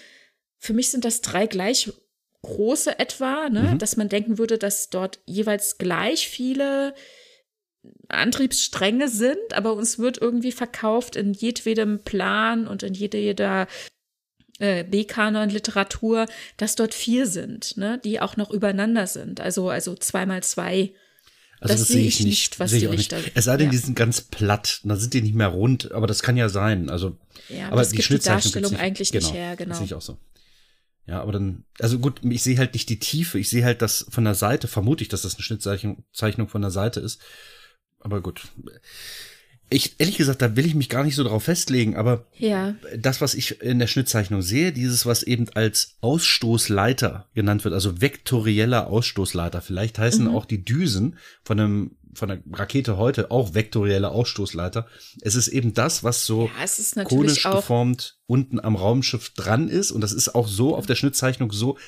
Für 0.58 0.72
mich 0.72 0.90
sind 0.90 1.04
das 1.04 1.20
drei 1.20 1.46
gleich 1.46 1.92
große 2.44 2.98
etwa, 2.98 3.48
ne? 3.48 3.72
Mhm. 3.72 3.78
dass 3.78 3.96
man 3.96 4.08
denken 4.08 4.38
würde, 4.38 4.58
dass 4.58 4.90
dort 4.90 5.18
jeweils 5.26 5.78
gleich 5.78 6.28
viele 6.28 6.94
Antriebsstränge 8.08 9.08
sind, 9.08 9.52
aber 9.52 9.74
uns 9.74 9.98
wird 9.98 10.18
irgendwie 10.18 10.52
verkauft 10.52 11.16
in 11.16 11.32
jedwedem 11.32 12.00
Plan 12.02 12.66
und 12.66 12.82
in 12.82 12.94
jeder, 12.94 13.18
jeder 13.18 13.66
äh, 14.58 14.84
B-Kanon-Literatur, 14.84 16.26
dass 16.56 16.76
dort 16.76 16.94
vier 16.94 17.26
sind, 17.26 17.76
ne, 17.76 18.00
die 18.02 18.20
auch 18.20 18.36
noch 18.36 18.50
übereinander 18.50 19.06
sind. 19.06 19.40
Also, 19.40 19.68
also 19.68 19.94
zweimal 19.94 20.42
zwei. 20.42 20.92
Also 21.60 21.74
das, 21.74 21.80
das 21.80 21.88
sehe 21.88 22.06
ich 22.06 22.20
nicht, 22.20 22.60
was 22.60 22.72
die 22.72 22.86
Lichter 22.86 23.20
sind. 23.20 23.32
Es 23.34 23.44
sei 23.44 23.56
denn, 23.56 23.66
ja. 23.66 23.72
die 23.72 23.78
sind 23.78 23.96
ganz 23.96 24.20
platt, 24.20 24.80
dann 24.84 24.98
sind 24.98 25.14
die 25.14 25.22
nicht 25.22 25.34
mehr 25.34 25.48
rund, 25.48 25.92
aber 25.92 26.06
das 26.06 26.22
kann 26.22 26.36
ja 26.36 26.48
sein. 26.48 26.90
Also, 26.90 27.16
ja, 27.48 27.68
aber 27.68 27.78
das 27.78 27.90
die, 27.90 27.96
gibt 27.96 28.10
die 28.10 28.18
Darstellung 28.18 28.76
eigentlich 28.76 29.12
genau, 29.12 29.26
nicht 29.26 29.34
her, 29.34 29.56
genau. 29.56 29.70
Das 29.70 29.78
sehe 29.78 29.86
ich 29.86 29.94
auch 29.94 30.02
so. 30.02 30.18
Ja, 31.06 31.20
aber 31.20 31.32
dann, 31.32 31.64
also 31.80 31.98
gut, 31.98 32.20
ich 32.22 32.42
sehe 32.42 32.56
halt 32.56 32.72
nicht 32.72 32.88
die 32.88 32.98
Tiefe, 32.98 33.38
ich 33.38 33.50
sehe 33.50 33.64
halt 33.64 33.82
das 33.82 34.06
von 34.08 34.24
der 34.24 34.34
Seite, 34.34 34.68
vermute 34.68 35.02
ich, 35.02 35.08
dass 35.08 35.22
das 35.22 35.34
eine 35.34 35.42
Schnittzeichnung 35.42 36.48
von 36.48 36.62
der 36.62 36.70
Seite 36.70 37.00
ist. 37.00 37.20
Aber 38.00 38.22
gut. 38.22 38.42
Ich, 39.70 39.96
ehrlich 39.98 40.16
gesagt, 40.16 40.40
da 40.40 40.56
will 40.56 40.66
ich 40.66 40.74
mich 40.74 40.88
gar 40.88 41.04
nicht 41.04 41.14
so 41.14 41.24
drauf 41.24 41.44
festlegen, 41.44 41.96
aber 41.96 42.26
ja. 42.38 42.74
das, 42.96 43.20
was 43.20 43.34
ich 43.34 43.60
in 43.62 43.78
der 43.78 43.86
Schnittzeichnung 43.86 44.40
sehe, 44.42 44.72
dieses, 44.72 45.04
was 45.04 45.22
eben 45.22 45.48
als 45.54 45.96
Ausstoßleiter 46.00 47.28
genannt 47.34 47.64
wird, 47.64 47.74
also 47.74 48.00
vektorieller 48.00 48.86
Ausstoßleiter, 48.86 49.62
vielleicht 49.62 49.98
heißen 49.98 50.26
mhm. 50.26 50.34
auch 50.34 50.44
die 50.44 50.64
Düsen 50.64 51.16
von 51.42 51.60
einem 51.60 51.96
von 52.14 52.28
der 52.28 52.42
Rakete 52.52 52.96
heute 52.96 53.30
auch 53.30 53.54
vektorielle 53.54 54.10
Ausstoßleiter. 54.10 54.86
Es 55.20 55.34
ist 55.34 55.48
eben 55.48 55.74
das, 55.74 56.04
was 56.04 56.24
so 56.26 56.50
ja, 56.96 57.04
konisch 57.04 57.42
geformt 57.42 58.18
unten 58.26 58.60
am 58.60 58.76
Raumschiff 58.76 59.30
dran 59.30 59.68
ist 59.68 59.90
und 59.90 60.00
das 60.00 60.12
ist 60.12 60.34
auch 60.34 60.48
so 60.48 60.76
auf 60.76 60.86
der 60.86 60.94
Schnittzeichnung 60.94 61.52
so 61.52 61.78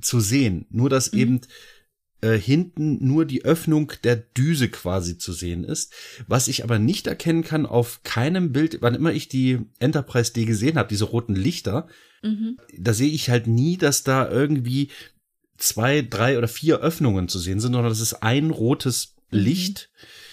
zu 0.00 0.20
sehen. 0.20 0.66
Nur 0.70 0.90
dass 0.90 1.12
mhm. 1.12 1.18
eben 1.18 1.40
äh, 2.22 2.38
hinten 2.38 3.06
nur 3.06 3.24
die 3.24 3.44
Öffnung 3.44 3.92
der 4.02 4.16
Düse 4.16 4.68
quasi 4.68 5.18
zu 5.18 5.32
sehen 5.32 5.64
ist. 5.64 5.92
Was 6.26 6.48
ich 6.48 6.64
aber 6.64 6.78
nicht 6.78 7.06
erkennen 7.06 7.44
kann 7.44 7.66
auf 7.66 8.02
keinem 8.04 8.52
Bild, 8.52 8.78
wann 8.80 8.94
immer 8.94 9.12
ich 9.12 9.28
die 9.28 9.60
Enterprise 9.78 10.32
D 10.32 10.46
gesehen 10.46 10.78
habe, 10.78 10.88
diese 10.88 11.04
roten 11.04 11.34
Lichter, 11.34 11.88
mhm. 12.22 12.58
da 12.78 12.94
sehe 12.94 13.10
ich 13.10 13.28
halt 13.28 13.46
nie, 13.46 13.76
dass 13.76 14.02
da 14.02 14.30
irgendwie 14.30 14.90
zwei, 15.58 16.02
drei 16.02 16.38
oder 16.38 16.48
vier 16.48 16.78
Öffnungen 16.78 17.28
zu 17.28 17.38
sehen 17.38 17.60
sind, 17.60 17.72
sondern 17.72 17.90
das 17.90 18.00
ist 18.00 18.22
ein 18.22 18.50
rotes. 18.50 19.15
Licht. 19.30 19.90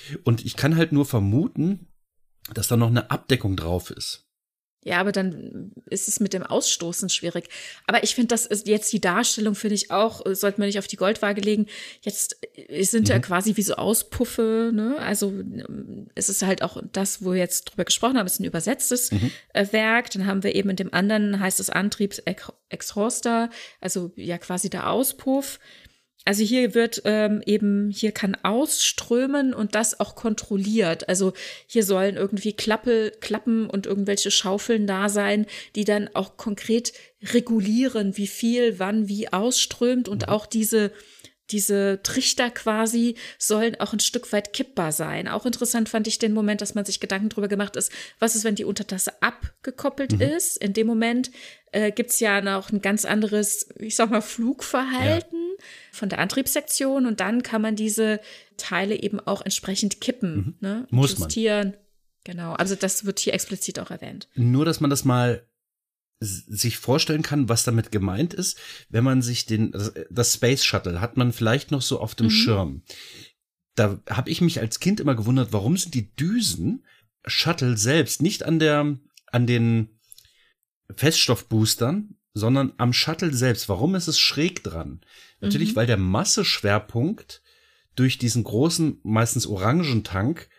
Mhm. 0.10 0.18
Und 0.24 0.46
ich 0.46 0.56
kann 0.56 0.76
halt 0.76 0.92
nur 0.92 1.06
vermuten, 1.06 1.88
dass 2.54 2.68
da 2.68 2.78
noch 2.78 2.90
eine 2.90 3.10
Abdeckung 3.12 3.56
drauf 3.56 3.90
ist. 3.90 4.28
Ja, 4.86 5.00
aber 5.00 5.12
dann 5.12 5.72
ist 5.90 6.08
es 6.08 6.20
mit 6.20 6.34
dem 6.34 6.44
Ausstoßen 6.44 7.08
schwierig. 7.10 7.48
Aber 7.88 8.04
ich 8.04 8.16
finde, 8.16 8.28
das 8.30 8.46
ist 8.46 8.68
jetzt 8.68 8.92
die 8.92 9.00
Darstellung, 9.00 9.56
finde 9.56 9.76
ich 9.76 9.92
auch, 9.92 10.26
äh, 10.26 10.36
sollte 10.36 10.60
man 10.60 10.68
nicht 10.68 10.80
auf 10.80 10.88
die 10.88 10.98
Goldwaage 10.98 11.42
legen. 11.42 11.68
Jetzt 12.02 12.38
äh, 12.54 12.84
sind 12.84 13.08
mhm. 13.08 13.14
ja 13.14 13.20
quasi 13.20 13.56
wie 13.56 13.62
so 13.62 13.76
Auspuffe, 13.76 14.72
ne? 14.74 14.98
Also 15.00 15.34
es 16.16 16.28
ist 16.28 16.44
halt 16.44 16.64
auch 16.64 16.82
das, 16.92 17.24
wo 17.24 17.32
wir 17.32 17.40
jetzt 17.40 17.66
drüber 17.66 17.86
gesprochen 17.86 18.18
haben, 18.18 18.26
ist 18.26 18.40
ein 18.40 18.46
übersetztes 18.46 19.12
mhm. 19.12 19.32
Äh, 19.54 19.68
Werk. 19.72 20.10
Dann 20.12 20.26
haben 20.26 20.44
wir 20.44 20.54
eben 20.54 20.70
in 20.70 20.76
dem 20.76 20.94
anderen 20.94 21.40
heißt 21.40 21.62
es 21.62 21.70
Antriebsexhauster, 21.70 23.50
also 23.80 24.12
ja 24.18 24.38
quasi 24.38 24.70
der 24.70 24.90
Auspuff. 24.90 25.60
Also 26.26 26.44
hier 26.44 26.74
wird 26.74 27.02
ähm, 27.04 27.42
eben, 27.46 27.90
hier 27.90 28.14
kann 28.14 28.38
ausströmen 28.44 29.54
und 29.54 29.76
das 29.76 30.00
auch 30.00 30.16
kontrolliert. 30.16 31.10
Also 31.10 31.34
hier 31.68 31.84
sollen 31.84 32.16
irgendwie 32.16 32.54
Klappe, 32.54 33.12
Klappen 33.20 33.70
und 33.70 33.86
irgendwelche 33.86 34.32
Schaufeln 34.32 34.88
da 34.88 35.10
sein, 35.10 35.46
die 35.76 35.84
dann 35.84 36.10
auch 36.14 36.38
konkret 36.38 36.94
regulieren, 37.34 38.16
wie 38.18 38.28
viel, 38.28 38.80
wann, 38.80 39.10
wie 39.10 39.34
ausströmt 39.34 40.08
und 40.08 40.24
mhm. 40.28 40.30
auch 40.30 40.46
diese 40.46 40.92
diese 41.52 42.02
Trichter 42.04 42.50
quasi 42.50 43.16
sollen 43.38 43.80
auch 43.80 43.94
ein 43.94 44.00
Stück 44.00 44.32
weit 44.32 44.54
kippbar 44.54 44.92
sein. 44.92 45.28
Auch 45.28 45.46
interessant 45.46 45.90
fand 45.90 46.08
ich 46.08 46.20
den 46.20 46.34
Moment, 46.34 46.62
dass 46.62 46.76
man 46.76 46.86
sich 46.86 47.00
Gedanken 47.00 47.30
darüber 47.30 47.48
gemacht 47.48 47.76
ist, 47.76 47.92
was 48.20 48.36
ist, 48.36 48.44
wenn 48.44 48.56
die 48.56 48.66
Untertasse 48.66 49.22
abgekoppelt 49.22 50.14
mhm. 50.14 50.22
ist. 50.22 50.58
In 50.58 50.74
dem 50.74 50.88
Moment 50.88 51.32
äh, 51.72 51.92
gibt's 51.92 52.20
ja 52.20 52.42
noch 52.42 52.72
ein 52.72 52.82
ganz 52.82 53.06
anderes, 53.06 53.70
ich 53.78 53.96
sag 53.96 54.10
mal, 54.10 54.22
Flugverhalten 54.22 55.40
ja. 55.58 55.66
von 55.92 56.10
der 56.10 56.20
Antriebssektion 56.20 57.06
und 57.06 57.20
dann 57.20 57.44
kann 57.44 57.62
man 57.62 57.76
diese 57.76 58.20
Teile 58.58 58.96
eben 58.96 59.20
auch 59.20 59.42
entsprechend 59.42 60.02
kippen, 60.02 60.36
mhm. 60.36 60.56
ne? 60.62 60.88
Muss 60.90 61.18
justieren. 61.18 61.70
Man. 61.70 61.78
Genau, 62.26 62.54
also 62.54 62.76
das 62.76 63.06
wird 63.06 63.20
hier 63.20 63.34
explizit 63.34 63.80
auch 63.80 63.92
erwähnt. 63.92 64.30
Nur, 64.36 64.64
dass 64.64 64.80
man 64.80 64.90
das 64.90 65.04
mal 65.04 65.46
sich 66.24 66.78
vorstellen 66.78 67.22
kann, 67.22 67.50
was 67.50 67.64
damit 67.64 67.92
gemeint 67.92 68.34
ist, 68.34 68.58
wenn 68.90 69.04
man 69.04 69.22
sich 69.22 69.46
den 69.46 69.72
das, 70.10 70.34
Space 70.34 70.64
Shuttle 70.64 71.02
hat 71.02 71.18
man 71.18 71.34
vielleicht 71.34 71.72
noch 71.72 71.82
so 71.82 72.00
auf 72.00 72.16
dem 72.16 72.28
mhm. 72.28 72.32
Schirm. 72.32 72.82
Da 73.76 74.00
habe 74.10 74.30
ich 74.30 74.42
mich 74.42 74.60
als 74.60 74.80
Kind 74.80 75.00
immer 75.00 75.16
gewundert, 75.16 75.52
warum 75.52 75.78
sind 75.78 75.94
die 75.94 76.16
Düsen 76.16 76.86
Shuttle 77.26 77.78
selbst 77.78 78.22
nicht 78.22 78.44
an 78.44 78.60
der 78.60 78.98
an 79.32 79.48
den 79.48 79.90
Feststoffboostern, 80.96 82.16
sondern 82.34 82.74
am 82.78 82.94
Shuttle 82.94 83.34
selbst. 83.34 83.70
Warum 83.70 83.96
ist 83.96 84.08
es 84.08 84.20
schräg 84.20 84.64
dran? 84.64 85.02
Natürlich, 85.40 85.72
mhm. 85.72 85.76
weil 85.76 85.88
der 85.88 85.98
Masseschwerpunkt 85.98 87.42
durch 87.96 88.18
diesen 88.18 88.44
großen, 88.44 89.00
meistens 89.04 89.46
orangen 89.46 90.04
Tank 90.04 90.50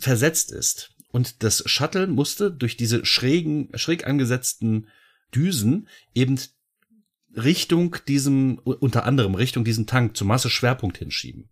versetzt 0.00 0.52
ist. 0.52 0.94
Und 1.10 1.42
das 1.42 1.62
Shuttle 1.66 2.06
musste 2.06 2.50
durch 2.50 2.76
diese 2.76 3.04
schrägen, 3.04 3.70
schräg 3.74 4.06
angesetzten 4.06 4.88
Düsen 5.34 5.88
eben 6.14 6.38
Richtung 7.34 7.96
diesem, 8.06 8.58
unter 8.58 9.04
anderem 9.04 9.34
Richtung 9.34 9.64
diesem 9.64 9.86
Tank 9.86 10.16
zum 10.16 10.28
Masseschwerpunkt 10.28 10.98
hinschieben. 10.98 11.48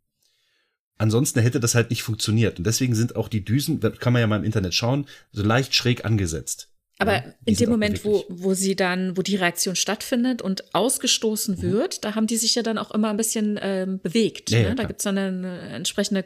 Ansonsten 0.99 1.41
hätte 1.41 1.61
das 1.61 1.75
halt 1.75 1.91
nicht 1.91 2.03
funktioniert. 2.03 2.59
Und 2.59 2.67
deswegen 2.67 2.95
sind 2.95 3.17
auch 3.17 3.29
die 3.29 3.45
Düsen, 3.45 3.81
kann 3.81 4.13
man 4.13 4.21
ja 4.21 4.27
mal 4.27 4.39
im 4.39 4.45
Internet 4.45 4.75
schauen, 4.75 5.07
so 5.31 5.43
leicht 5.43 5.75
schräg 5.75 6.05
angesetzt. 6.05 6.71
Aber 6.99 7.13
ja, 7.13 7.25
in 7.45 7.55
dem 7.57 7.69
Moment, 7.69 8.07
wo, 8.07 8.25
wo 8.31 8.55
sie 8.55 8.75
dann, 8.75 9.19
wo 9.19 9.23
die 9.23 9.37
Reaktion 9.37 9.77
stattfindet 9.77 10.41
und 10.41 10.75
ausgestoßen 10.75 11.57
mhm. 11.57 11.63
wird, 11.63 12.05
da 12.05 12.15
haben 12.15 12.27
die 12.27 12.39
sich 12.39 12.55
ja 12.55 12.63
dann 12.63 12.79
auch 12.79 12.91
immer 12.91 13.11
ein 13.11 13.19
bisschen 13.19 13.59
ähm, 13.61 14.01
bewegt. 14.01 14.51
Ja, 14.51 14.61
ne? 14.61 14.69
ja, 14.69 14.75
da 14.75 14.85
gibt's 14.85 15.05
dann 15.05 15.19
eine, 15.19 15.29
eine 15.37 15.61
entsprechende 15.75 16.25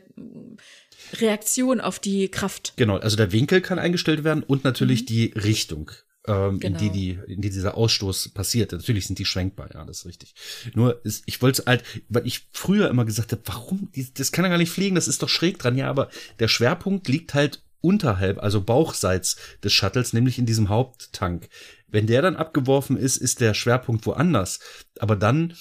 Reaktion 1.18 1.80
auf 1.80 1.98
die 1.98 2.28
Kraft. 2.28 2.74
Genau, 2.76 2.96
also 2.98 3.16
der 3.16 3.32
Winkel 3.32 3.60
kann 3.60 3.78
eingestellt 3.78 4.24
werden 4.24 4.42
und 4.42 4.64
natürlich 4.64 5.02
mhm. 5.02 5.06
die 5.06 5.24
Richtung. 5.36 5.90
Ähm, 6.26 6.60
genau. 6.60 6.78
in 6.78 6.84
die, 6.84 6.90
die, 6.90 7.32
in 7.32 7.40
die 7.40 7.48
dieser 7.48 7.76
Ausstoß 7.76 8.28
passiert. 8.30 8.72
Natürlich 8.72 9.06
sind 9.06 9.18
die 9.18 9.24
schwenkbar, 9.24 9.70
ja, 9.72 9.84
das 9.86 10.00
ist 10.00 10.06
richtig. 10.06 10.34
Nur, 10.74 11.00
ist, 11.02 11.22
ich 11.24 11.40
wollte 11.40 11.62
halt, 11.66 11.82
weil 12.10 12.26
ich 12.26 12.46
früher 12.52 12.90
immer 12.90 13.06
gesagt 13.06 13.32
habe, 13.32 13.40
warum, 13.46 13.90
das 14.14 14.30
kann 14.30 14.44
ja 14.44 14.50
gar 14.50 14.58
nicht 14.58 14.70
fliegen, 14.70 14.94
das 14.94 15.08
ist 15.08 15.22
doch 15.22 15.30
schräg 15.30 15.58
dran, 15.58 15.78
ja, 15.78 15.88
aber 15.88 16.10
der 16.38 16.48
Schwerpunkt 16.48 17.08
liegt 17.08 17.32
halt 17.32 17.62
unterhalb, 17.80 18.42
also 18.42 18.60
bauchseits 18.60 19.36
des 19.64 19.72
Shuttles, 19.72 20.12
nämlich 20.12 20.38
in 20.38 20.44
diesem 20.44 20.68
Haupttank. 20.68 21.48
Wenn 21.88 22.06
der 22.06 22.22
dann 22.22 22.36
abgeworfen 22.36 22.96
ist, 22.96 23.16
ist 23.16 23.40
der 23.40 23.54
Schwerpunkt 23.54 24.04
woanders. 24.06 24.60
Aber 24.98 25.16
dann 25.16 25.54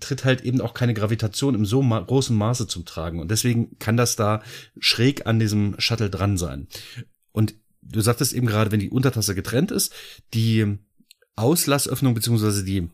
tritt 0.00 0.24
halt 0.24 0.42
eben 0.42 0.60
auch 0.60 0.74
keine 0.74 0.94
Gravitation 0.94 1.54
im 1.54 1.66
so 1.66 1.82
ma 1.82 2.00
großen 2.00 2.36
Maße 2.36 2.66
zum 2.66 2.84
Tragen. 2.84 3.20
Und 3.20 3.30
deswegen 3.30 3.78
kann 3.78 3.96
das 3.96 4.16
da 4.16 4.42
schräg 4.78 5.26
an 5.26 5.38
diesem 5.38 5.78
Shuttle 5.78 6.10
dran 6.10 6.38
sein. 6.38 6.68
Und 7.32 7.54
du 7.82 8.00
sagtest 8.00 8.32
eben 8.32 8.46
gerade, 8.46 8.72
wenn 8.72 8.80
die 8.80 8.90
Untertasse 8.90 9.34
getrennt 9.34 9.70
ist, 9.70 9.92
die 10.34 10.78
Auslassöffnung 11.36 12.14
beziehungsweise 12.14 12.64
die 12.64 12.88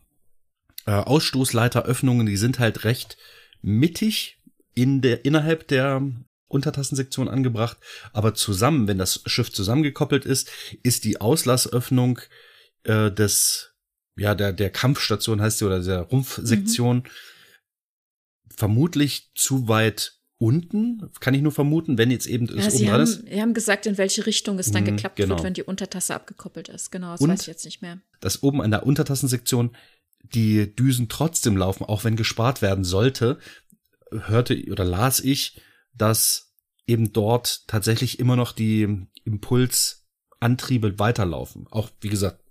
äh, 0.85 0.91
Ausstoßleiteröffnungen, 0.91 2.25
die 2.25 2.37
sind 2.37 2.59
halt 2.59 2.83
recht 2.83 3.17
mittig 3.61 4.41
in 4.75 5.01
der 5.01 5.25
innerhalb 5.25 5.67
der 5.67 6.01
Untertassensektion 6.47 7.27
angebracht, 7.27 7.77
aber 8.13 8.35
zusammen, 8.35 8.87
wenn 8.87 8.97
das 8.97 9.21
Schiff 9.25 9.51
zusammengekoppelt 9.51 10.25
ist, 10.25 10.49
ist 10.83 11.03
die 11.03 11.19
Auslassöffnung 11.19 12.19
äh, 12.83 13.11
des 13.11 13.74
ja 14.15 14.35
der 14.35 14.53
der 14.53 14.69
Kampfstation 14.69 15.41
heißt 15.41 15.59
sie 15.59 15.65
oder 15.65 15.81
der 15.81 16.01
Rumpfsektion 16.01 16.97
mhm. 16.97 17.03
vermutlich 18.55 19.31
zu 19.35 19.67
weit 19.67 20.15
unten, 20.37 21.09
kann 21.19 21.33
ich 21.33 21.41
nur 21.41 21.51
vermuten, 21.51 21.97
wenn 21.97 22.11
jetzt 22.11 22.27
eben 22.27 22.45
ja, 22.47 22.69
Sie 22.69 22.91
haben, 22.91 23.03
ist. 23.03 23.23
Sie 23.25 23.41
haben 23.41 23.53
gesagt, 23.53 23.85
in 23.85 23.97
welche 23.97 24.25
Richtung 24.25 24.59
es 24.59 24.71
dann 24.71 24.83
mhm, 24.83 24.87
geklappt 24.87 25.15
genau. 25.15 25.29
wird, 25.29 25.43
wenn 25.43 25.53
die 25.53 25.63
Untertasse 25.63 26.13
abgekoppelt 26.13 26.67
ist. 26.69 26.91
Genau, 26.91 27.11
das 27.11 27.21
Und 27.21 27.29
weiß 27.29 27.41
ich 27.41 27.47
jetzt 27.47 27.65
nicht 27.65 27.81
mehr. 27.81 28.01
Dass 28.19 28.43
oben 28.43 28.61
an 28.61 28.71
der 28.71 28.85
Untertassensektion 28.85 29.75
die 30.33 30.75
Düsen 30.75 31.07
trotzdem 31.07 31.55
laufen, 31.55 31.85
auch 31.85 32.03
wenn 32.03 32.15
gespart 32.15 32.61
werden 32.61 32.83
sollte, 32.83 33.39
hörte 34.11 34.61
oder 34.69 34.83
las 34.83 35.19
ich, 35.19 35.61
dass 35.93 36.53
eben 36.87 37.13
dort 37.13 37.67
tatsächlich 37.67 38.19
immer 38.19 38.35
noch 38.35 38.51
die 38.51 39.07
Impulsantriebe 39.23 40.99
weiterlaufen. 40.99 41.67
Auch 41.69 41.89
wie 42.01 42.09
gesagt, 42.09 42.41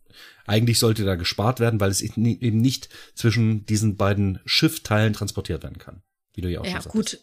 eigentlich 0.46 0.78
sollte 0.78 1.04
da 1.04 1.14
gespart 1.14 1.60
werden, 1.60 1.80
weil 1.80 1.90
es 1.90 2.02
eben 2.02 2.60
nicht 2.60 2.88
zwischen 3.14 3.66
diesen 3.66 3.96
beiden 3.96 4.40
Schiffteilen 4.44 5.12
transportiert 5.12 5.62
werden 5.62 5.78
kann. 5.78 6.02
Wie 6.34 6.40
du 6.40 6.50
ja 6.50 6.60
auch 6.60 6.64
ja, 6.64 6.72
schon 6.72 6.82
sagst. 6.82 6.92
gut. 6.92 7.20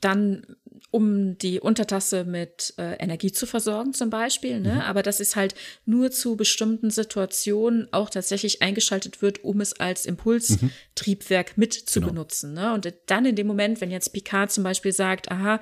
Dann, 0.00 0.44
um 0.90 1.38
die 1.38 1.60
Untertasse 1.60 2.24
mit 2.24 2.74
äh, 2.76 2.96
Energie 2.96 3.32
zu 3.32 3.46
versorgen, 3.46 3.94
zum 3.94 4.10
Beispiel. 4.10 4.60
Ne? 4.60 4.74
Mhm. 4.74 4.80
Aber 4.80 5.02
das 5.02 5.18
ist 5.18 5.34
halt 5.34 5.54
nur 5.86 6.10
zu 6.10 6.36
bestimmten 6.36 6.90
Situationen 6.90 7.90
auch 7.92 8.10
tatsächlich 8.10 8.60
eingeschaltet 8.60 9.22
wird, 9.22 9.44
um 9.44 9.62
es 9.62 9.72
als 9.72 10.04
Impulstriebwerk 10.04 11.56
mhm. 11.56 11.60
mit 11.60 11.72
zu 11.72 12.00
genau. 12.00 12.12
benutzen. 12.12 12.52
Ne? 12.52 12.74
Und 12.74 12.92
dann 13.06 13.24
in 13.24 13.36
dem 13.36 13.46
Moment, 13.46 13.80
wenn 13.80 13.90
jetzt 13.90 14.12
Picard 14.12 14.52
zum 14.52 14.64
Beispiel 14.64 14.92
sagt, 14.92 15.30
aha, 15.30 15.60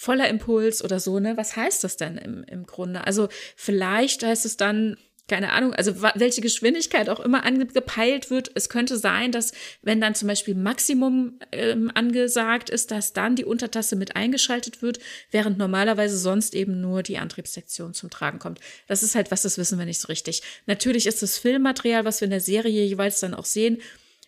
voller 0.00 0.30
Impuls 0.30 0.82
oder 0.82 0.98
so, 0.98 1.18
ne? 1.20 1.36
Was 1.36 1.56
heißt 1.56 1.84
das 1.84 1.98
denn 1.98 2.16
im, 2.16 2.42
im 2.44 2.64
Grunde? 2.64 3.06
Also 3.06 3.28
vielleicht 3.54 4.22
heißt 4.22 4.46
es 4.46 4.56
dann, 4.56 4.96
keine 5.30 5.52
Ahnung, 5.52 5.72
also 5.74 6.02
welche 6.02 6.40
Geschwindigkeit 6.40 7.08
auch 7.08 7.20
immer 7.20 7.44
angepeilt 7.44 8.30
wird. 8.30 8.50
Es 8.56 8.68
könnte 8.68 8.98
sein, 8.98 9.30
dass 9.30 9.52
wenn 9.80 10.00
dann 10.00 10.16
zum 10.16 10.26
Beispiel 10.26 10.56
Maximum 10.56 11.38
ähm, 11.52 11.88
angesagt 11.94 12.68
ist, 12.68 12.90
dass 12.90 13.12
dann 13.12 13.36
die 13.36 13.44
Untertasse 13.44 13.94
mit 13.94 14.16
eingeschaltet 14.16 14.82
wird, 14.82 14.98
während 15.30 15.56
normalerweise 15.56 16.18
sonst 16.18 16.56
eben 16.56 16.80
nur 16.80 17.04
die 17.04 17.16
Antriebssektion 17.16 17.94
zum 17.94 18.10
Tragen 18.10 18.40
kommt. 18.40 18.58
Das 18.88 19.04
ist 19.04 19.14
halt 19.14 19.30
was, 19.30 19.42
das 19.42 19.56
wissen 19.56 19.78
wir 19.78 19.86
nicht 19.86 20.00
so 20.00 20.08
richtig. 20.08 20.42
Natürlich 20.66 21.06
ist 21.06 21.22
das 21.22 21.38
Filmmaterial, 21.38 22.04
was 22.04 22.20
wir 22.20 22.26
in 22.26 22.30
der 22.30 22.40
Serie 22.40 22.84
jeweils 22.84 23.20
dann 23.20 23.34
auch 23.34 23.44
sehen, 23.44 23.78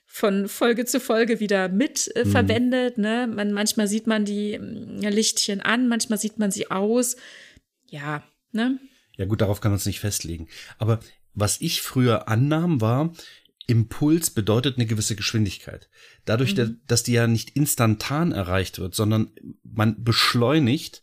von 0.06 0.46
Folge 0.46 0.84
zu 0.84 1.00
Folge 1.00 1.40
wieder 1.40 1.68
mit 1.68 2.14
äh, 2.14 2.24
mhm. 2.24 2.30
verwendet. 2.30 2.96
Ne? 2.98 3.26
Man, 3.26 3.52
manchmal 3.52 3.88
sieht 3.88 4.06
man 4.06 4.24
die 4.24 4.52
äh, 4.52 5.08
Lichtchen 5.08 5.60
an, 5.60 5.88
manchmal 5.88 6.20
sieht 6.20 6.38
man 6.38 6.52
sie 6.52 6.70
aus. 6.70 7.16
Ja, 7.88 8.22
ne? 8.52 8.78
Ja 9.16 9.26
gut, 9.26 9.40
darauf 9.40 9.60
kann 9.60 9.72
man 9.72 9.78
es 9.78 9.86
nicht 9.86 10.00
festlegen. 10.00 10.48
Aber 10.78 11.00
was 11.34 11.60
ich 11.60 11.82
früher 11.82 12.28
annahm, 12.28 12.80
war, 12.80 13.12
Impuls 13.66 14.30
bedeutet 14.30 14.76
eine 14.76 14.86
gewisse 14.86 15.16
Geschwindigkeit. 15.16 15.88
Dadurch, 16.24 16.56
mhm. 16.56 16.80
dass 16.86 17.02
die 17.02 17.12
ja 17.12 17.26
nicht 17.26 17.50
instantan 17.50 18.32
erreicht 18.32 18.78
wird, 18.78 18.94
sondern 18.94 19.30
man 19.62 20.02
beschleunigt, 20.02 21.02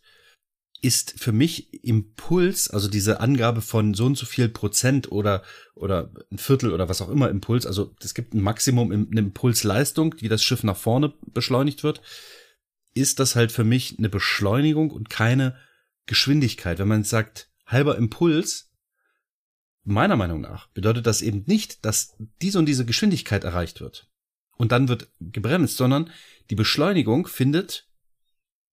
ist 0.82 1.14
für 1.18 1.32
mich 1.32 1.84
Impuls, 1.84 2.70
also 2.70 2.88
diese 2.88 3.20
Angabe 3.20 3.60
von 3.60 3.94
so 3.94 4.06
und 4.06 4.16
so 4.16 4.24
viel 4.24 4.48
Prozent 4.48 5.12
oder, 5.12 5.42
oder 5.74 6.10
ein 6.30 6.38
Viertel 6.38 6.72
oder 6.72 6.88
was 6.88 7.02
auch 7.02 7.10
immer 7.10 7.28
Impuls, 7.28 7.66
also 7.66 7.94
es 8.02 8.14
gibt 8.14 8.34
ein 8.34 8.40
Maximum 8.40 8.90
in, 8.90 9.08
eine 9.10 9.20
Impulsleistung, 9.20 10.16
die 10.16 10.28
das 10.28 10.42
Schiff 10.42 10.62
nach 10.62 10.76
vorne 10.76 11.12
beschleunigt 11.26 11.82
wird, 11.82 12.00
ist 12.94 13.20
das 13.20 13.36
halt 13.36 13.52
für 13.52 13.64
mich 13.64 13.98
eine 13.98 14.08
Beschleunigung 14.08 14.90
und 14.90 15.10
keine 15.10 15.56
Geschwindigkeit. 16.06 16.78
Wenn 16.78 16.88
man 16.88 17.04
sagt, 17.04 17.49
halber 17.70 17.96
Impuls, 17.96 18.70
meiner 19.84 20.16
Meinung 20.16 20.40
nach, 20.40 20.68
bedeutet 20.68 21.06
das 21.06 21.22
eben 21.22 21.44
nicht, 21.46 21.84
dass 21.84 22.16
diese 22.42 22.58
und 22.58 22.66
diese 22.66 22.84
Geschwindigkeit 22.84 23.44
erreicht 23.44 23.80
wird. 23.80 24.08
Und 24.56 24.72
dann 24.72 24.88
wird 24.88 25.08
gebremst, 25.20 25.76
sondern 25.76 26.10
die 26.50 26.54
Beschleunigung 26.54 27.26
findet 27.26 27.88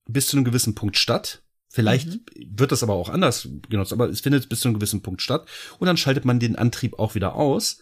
bis 0.06 0.28
zu 0.28 0.38
einem 0.38 0.46
gewissen 0.46 0.76
Punkt 0.76 0.98
statt. 0.98 1.44
Vielleicht 1.70 2.08
mhm. 2.08 2.22
wird 2.58 2.72
das 2.72 2.84
aber 2.84 2.94
auch 2.94 3.10
anders 3.10 3.48
genutzt, 3.70 3.94
aber 3.94 4.10
es 4.10 4.22
findet 4.22 4.50
bis 4.50 4.62
zu 4.62 4.68
einem 4.68 4.76
gewissen 4.76 5.02
Punkt 5.02 5.22
statt. 5.22 5.48
Und 5.80 5.88
dann 5.88 5.98
schaltet 5.98 6.26
man 6.26 6.40
den 6.40 6.56
Antrieb 6.56 7.00
auch 7.00 7.16
wieder 7.16 7.36
aus. 7.36 7.80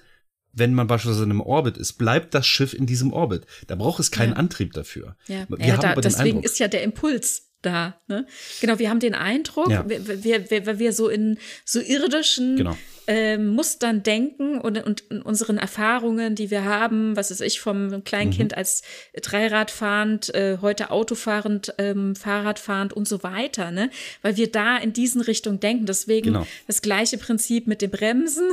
Wenn 0.52 0.74
man 0.74 0.88
beispielsweise 0.88 1.24
in 1.24 1.32
einem 1.32 1.42
Orbit 1.42 1.78
ist, 1.78 1.94
bleibt 1.94 2.34
das 2.34 2.48
Schiff 2.48 2.74
in 2.74 2.86
diesem 2.86 3.12
Orbit. 3.12 3.46
Da 3.68 3.76
braucht 3.76 4.00
es 4.00 4.12
keinen 4.12 4.34
ja. 4.34 4.38
Antrieb 4.38 4.74
dafür. 4.74 5.18
Ja, 5.28 5.46
Wir 5.50 5.66
ja 5.66 5.74
haben 5.74 5.82
da, 5.82 5.96
deswegen 5.96 6.38
Eindruck, 6.38 6.46
ist 6.46 6.60
ja 6.60 6.68
der 6.68 6.84
Impuls 6.84 7.45
da. 7.66 8.00
Ne? 8.08 8.26
Genau, 8.62 8.80
wir 8.80 8.90
haben 8.90 9.00
den 9.00 9.16
Eindruck, 9.16 9.70
ja. 9.70 9.88
wir, 9.88 10.24
wir, 10.24 10.50
wir, 10.50 10.80
wir 10.80 10.94
so 10.94 11.10
in 11.10 11.38
so 11.64 11.80
irdischen 11.80 12.58
genau. 12.58 12.78
ähm, 13.08 13.50
Mustern 13.50 14.04
denken 14.04 14.60
und, 14.60 14.84
und 14.86 15.02
in 15.10 15.22
unseren 15.22 15.58
Erfahrungen, 15.58 16.36
die 16.36 16.52
wir 16.52 16.64
haben, 16.64 17.16
was 17.16 17.32
ist 17.32 17.42
ich 17.42 17.60
vom 17.60 18.04
Kleinkind 18.04 18.52
mhm. 18.52 18.58
als 18.58 18.84
Dreiradfahrend, 19.20 20.34
äh, 20.36 20.60
heute 20.62 20.92
Autofahrend, 20.92 21.74
ähm, 21.78 22.16
Fahrradfahrend 22.16 22.94
und 22.94 23.08
so 23.08 23.24
weiter, 23.24 23.72
ne? 23.72 23.90
Weil 24.22 24.38
wir 24.38 24.52
da 24.52 24.78
in 24.78 24.94
diesen 24.94 25.22
Richtungen 25.22 25.60
denken. 25.60 25.86
Deswegen 25.86 26.34
genau. 26.34 26.48
das 26.68 26.82
gleiche 26.82 27.18
Prinzip 27.18 27.68
mit 27.68 27.82
dem 27.82 27.92
Bremsen. 27.92 28.48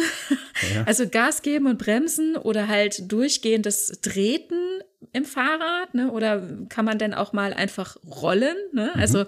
Ja. 0.74 0.82
Also 0.92 1.08
Gas 1.08 1.42
geben 1.42 1.66
und 1.66 1.78
bremsen 1.78 2.36
oder 2.36 2.68
halt 2.68 3.10
durchgehendes 3.10 4.00
Treten 4.02 4.82
im 5.12 5.24
Fahrrad, 5.24 5.94
ne? 5.94 6.10
Oder 6.10 6.42
kann 6.68 6.84
man 6.84 6.98
denn 6.98 7.14
auch 7.14 7.32
mal 7.32 7.52
einfach 7.52 7.96
rollen, 8.04 8.56
ne? 8.72 8.90
Mhm. 8.94 9.00
Also 9.00 9.26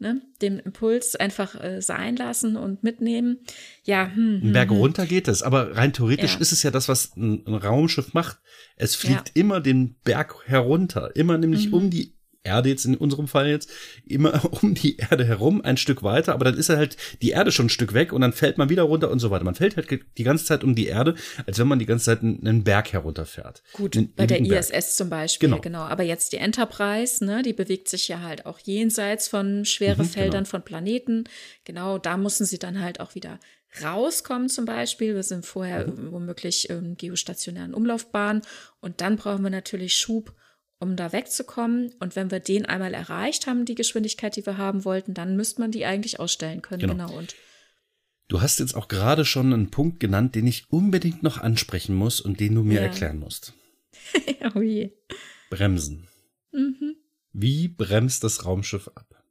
ne, 0.00 0.22
den 0.40 0.58
Impuls 0.58 1.14
einfach 1.14 1.62
äh, 1.62 1.80
sein 1.80 2.16
lassen 2.16 2.56
und 2.56 2.82
mitnehmen. 2.82 3.38
Ja, 3.84 4.10
hm, 4.12 4.40
hm, 4.42 4.52
Berg 4.52 4.70
hm. 4.70 4.76
runter 4.76 5.06
geht 5.06 5.28
es, 5.28 5.42
aber 5.42 5.76
rein 5.76 5.92
theoretisch 5.92 6.34
ja. 6.34 6.40
ist 6.40 6.52
es 6.52 6.62
ja 6.62 6.70
das, 6.70 6.88
was 6.88 7.14
ein, 7.16 7.46
ein 7.46 7.54
Raumschiff 7.54 8.14
macht. 8.14 8.38
Es 8.76 8.94
fliegt 8.94 9.28
ja. 9.28 9.34
immer 9.34 9.60
den 9.60 9.96
Berg 10.02 10.36
herunter, 10.46 11.14
immer 11.14 11.38
nämlich 11.38 11.68
mhm. 11.68 11.74
um 11.74 11.90
die 11.90 12.14
Erde 12.42 12.70
jetzt 12.70 12.86
in 12.86 12.96
unserem 12.96 13.28
Fall 13.28 13.48
jetzt 13.48 13.70
immer 14.06 14.40
um 14.62 14.74
die 14.74 14.96
Erde 14.96 15.24
herum 15.24 15.60
ein 15.62 15.76
Stück 15.76 16.02
weiter, 16.02 16.32
aber 16.32 16.46
dann 16.46 16.56
ist 16.56 16.68
halt 16.68 16.96
die 17.20 17.30
Erde 17.30 17.52
schon 17.52 17.66
ein 17.66 17.70
Stück 17.70 17.92
weg 17.92 18.12
und 18.12 18.22
dann 18.22 18.32
fällt 18.32 18.58
man 18.58 18.70
wieder 18.70 18.84
runter 18.84 19.10
und 19.10 19.18
so 19.18 19.30
weiter. 19.30 19.44
Man 19.44 19.54
fällt 19.54 19.76
halt 19.76 19.88
die 20.16 20.22
ganze 20.22 20.44
Zeit 20.44 20.64
um 20.64 20.74
die 20.74 20.86
Erde, 20.86 21.14
als 21.46 21.58
wenn 21.58 21.68
man 21.68 21.78
die 21.78 21.86
ganze 21.86 22.06
Zeit 22.06 22.22
einen 22.22 22.64
Berg 22.64 22.92
herunterfährt. 22.92 23.62
Gut, 23.72 23.96
einen, 23.96 24.14
bei 24.14 24.26
der 24.26 24.40
ISS 24.40 24.96
zum 24.96 25.10
Beispiel, 25.10 25.48
genau. 25.48 25.60
genau. 25.60 25.80
Aber 25.80 26.02
jetzt 26.02 26.32
die 26.32 26.38
Enterprise, 26.38 27.24
ne, 27.24 27.42
die 27.42 27.52
bewegt 27.52 27.88
sich 27.88 28.08
ja 28.08 28.20
halt 28.20 28.46
auch 28.46 28.58
jenseits 28.58 29.28
von 29.28 29.64
schwere 29.64 30.02
mhm, 30.02 30.08
Feldern 30.08 30.44
genau. 30.44 30.50
von 30.50 30.62
Planeten. 30.62 31.24
Genau, 31.64 31.98
da 31.98 32.16
mussten 32.16 32.44
sie 32.44 32.58
dann 32.58 32.80
halt 32.80 33.00
auch 33.00 33.14
wieder 33.14 33.38
rauskommen 33.82 34.48
zum 34.48 34.64
Beispiel. 34.64 35.14
Wir 35.14 35.22
sind 35.22 35.46
vorher 35.46 35.86
mhm. 35.86 36.12
womöglich 36.12 36.70
ähm, 36.70 36.96
geostationären 36.96 37.74
Umlaufbahnen 37.74 38.42
und 38.80 39.00
dann 39.00 39.16
brauchen 39.16 39.42
wir 39.42 39.50
natürlich 39.50 39.94
Schub 39.94 40.34
um 40.80 40.96
da 40.96 41.12
wegzukommen. 41.12 41.94
Und 42.00 42.16
wenn 42.16 42.30
wir 42.30 42.40
den 42.40 42.66
einmal 42.66 42.94
erreicht 42.94 43.46
haben, 43.46 43.64
die 43.64 43.76
Geschwindigkeit, 43.76 44.34
die 44.34 44.44
wir 44.44 44.56
haben 44.58 44.84
wollten, 44.84 45.14
dann 45.14 45.36
müsste 45.36 45.60
man 45.60 45.70
die 45.70 45.84
eigentlich 45.84 46.18
ausstellen 46.18 46.62
können. 46.62 46.80
Genau. 46.80 47.06
genau. 47.06 47.18
Und 47.18 47.36
du 48.28 48.40
hast 48.40 48.58
jetzt 48.58 48.74
auch 48.74 48.88
gerade 48.88 49.24
schon 49.24 49.52
einen 49.52 49.70
Punkt 49.70 50.00
genannt, 50.00 50.34
den 50.34 50.46
ich 50.46 50.64
unbedingt 50.70 51.22
noch 51.22 51.38
ansprechen 51.38 51.94
muss 51.94 52.20
und 52.20 52.40
den 52.40 52.54
du 52.56 52.62
mir 52.64 52.80
ja. 52.80 52.86
erklären 52.86 53.20
musst. 53.20 53.52
oh 54.54 54.60
je. 54.60 54.92
Bremsen. 55.50 56.08
Mhm. 56.52 56.96
Wie 57.32 57.68
bremst 57.68 58.24
das 58.24 58.44
Raumschiff 58.44 58.88
ab? 58.88 59.22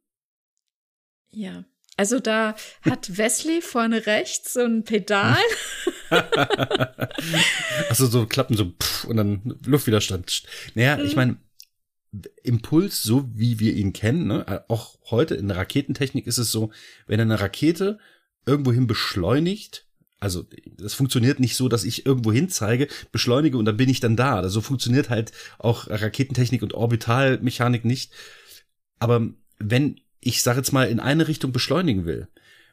Ja, 1.31 1.65
also 1.99 2.21
da 2.21 2.55
hat 2.81 3.17
Wesley 3.17 3.61
vorne 3.61 4.05
rechts 4.05 4.53
so 4.53 4.61
ein 4.61 4.85
Pedal. 4.85 5.35
also 7.89 8.07
so 8.07 8.25
Klappen 8.25 8.55
so 8.55 8.71
pff, 8.71 9.03
und 9.03 9.17
dann 9.17 9.59
Luftwiderstand. 9.65 10.43
Naja, 10.75 10.95
mhm. 10.95 11.03
ich 11.03 11.17
meine, 11.17 11.37
Impuls, 12.41 13.03
so 13.03 13.29
wie 13.35 13.59
wir 13.59 13.73
ihn 13.73 13.91
kennen, 13.91 14.27
ne? 14.27 14.63
auch 14.69 14.97
heute 15.11 15.35
in 15.35 15.49
der 15.49 15.57
Raketentechnik 15.57 16.25
ist 16.25 16.37
es 16.37 16.53
so, 16.53 16.71
wenn 17.05 17.19
eine 17.19 17.41
Rakete 17.41 17.99
irgendwohin 18.45 18.87
beschleunigt, 18.87 19.85
also 20.21 20.45
das 20.77 20.93
funktioniert 20.93 21.41
nicht 21.41 21.57
so, 21.57 21.67
dass 21.67 21.83
ich 21.83 22.05
irgendwo 22.05 22.31
zeige, 22.47 22.87
beschleunige 23.11 23.57
und 23.57 23.65
dann 23.65 23.75
bin 23.75 23.89
ich 23.89 23.99
dann 23.99 24.15
da. 24.15 24.37
Also 24.37 24.47
so 24.47 24.61
funktioniert 24.61 25.09
halt 25.09 25.33
auch 25.57 25.89
Raketentechnik 25.89 26.63
und 26.63 26.73
Orbitalmechanik 26.73 27.83
nicht. 27.83 28.13
Aber 28.99 29.29
wenn 29.59 29.99
ich 30.21 30.43
sage 30.43 30.59
jetzt 30.59 30.71
mal, 30.71 30.89
in 30.89 30.99
eine 30.99 31.27
Richtung 31.27 31.51
beschleunigen 31.51 32.05
will, 32.05 32.27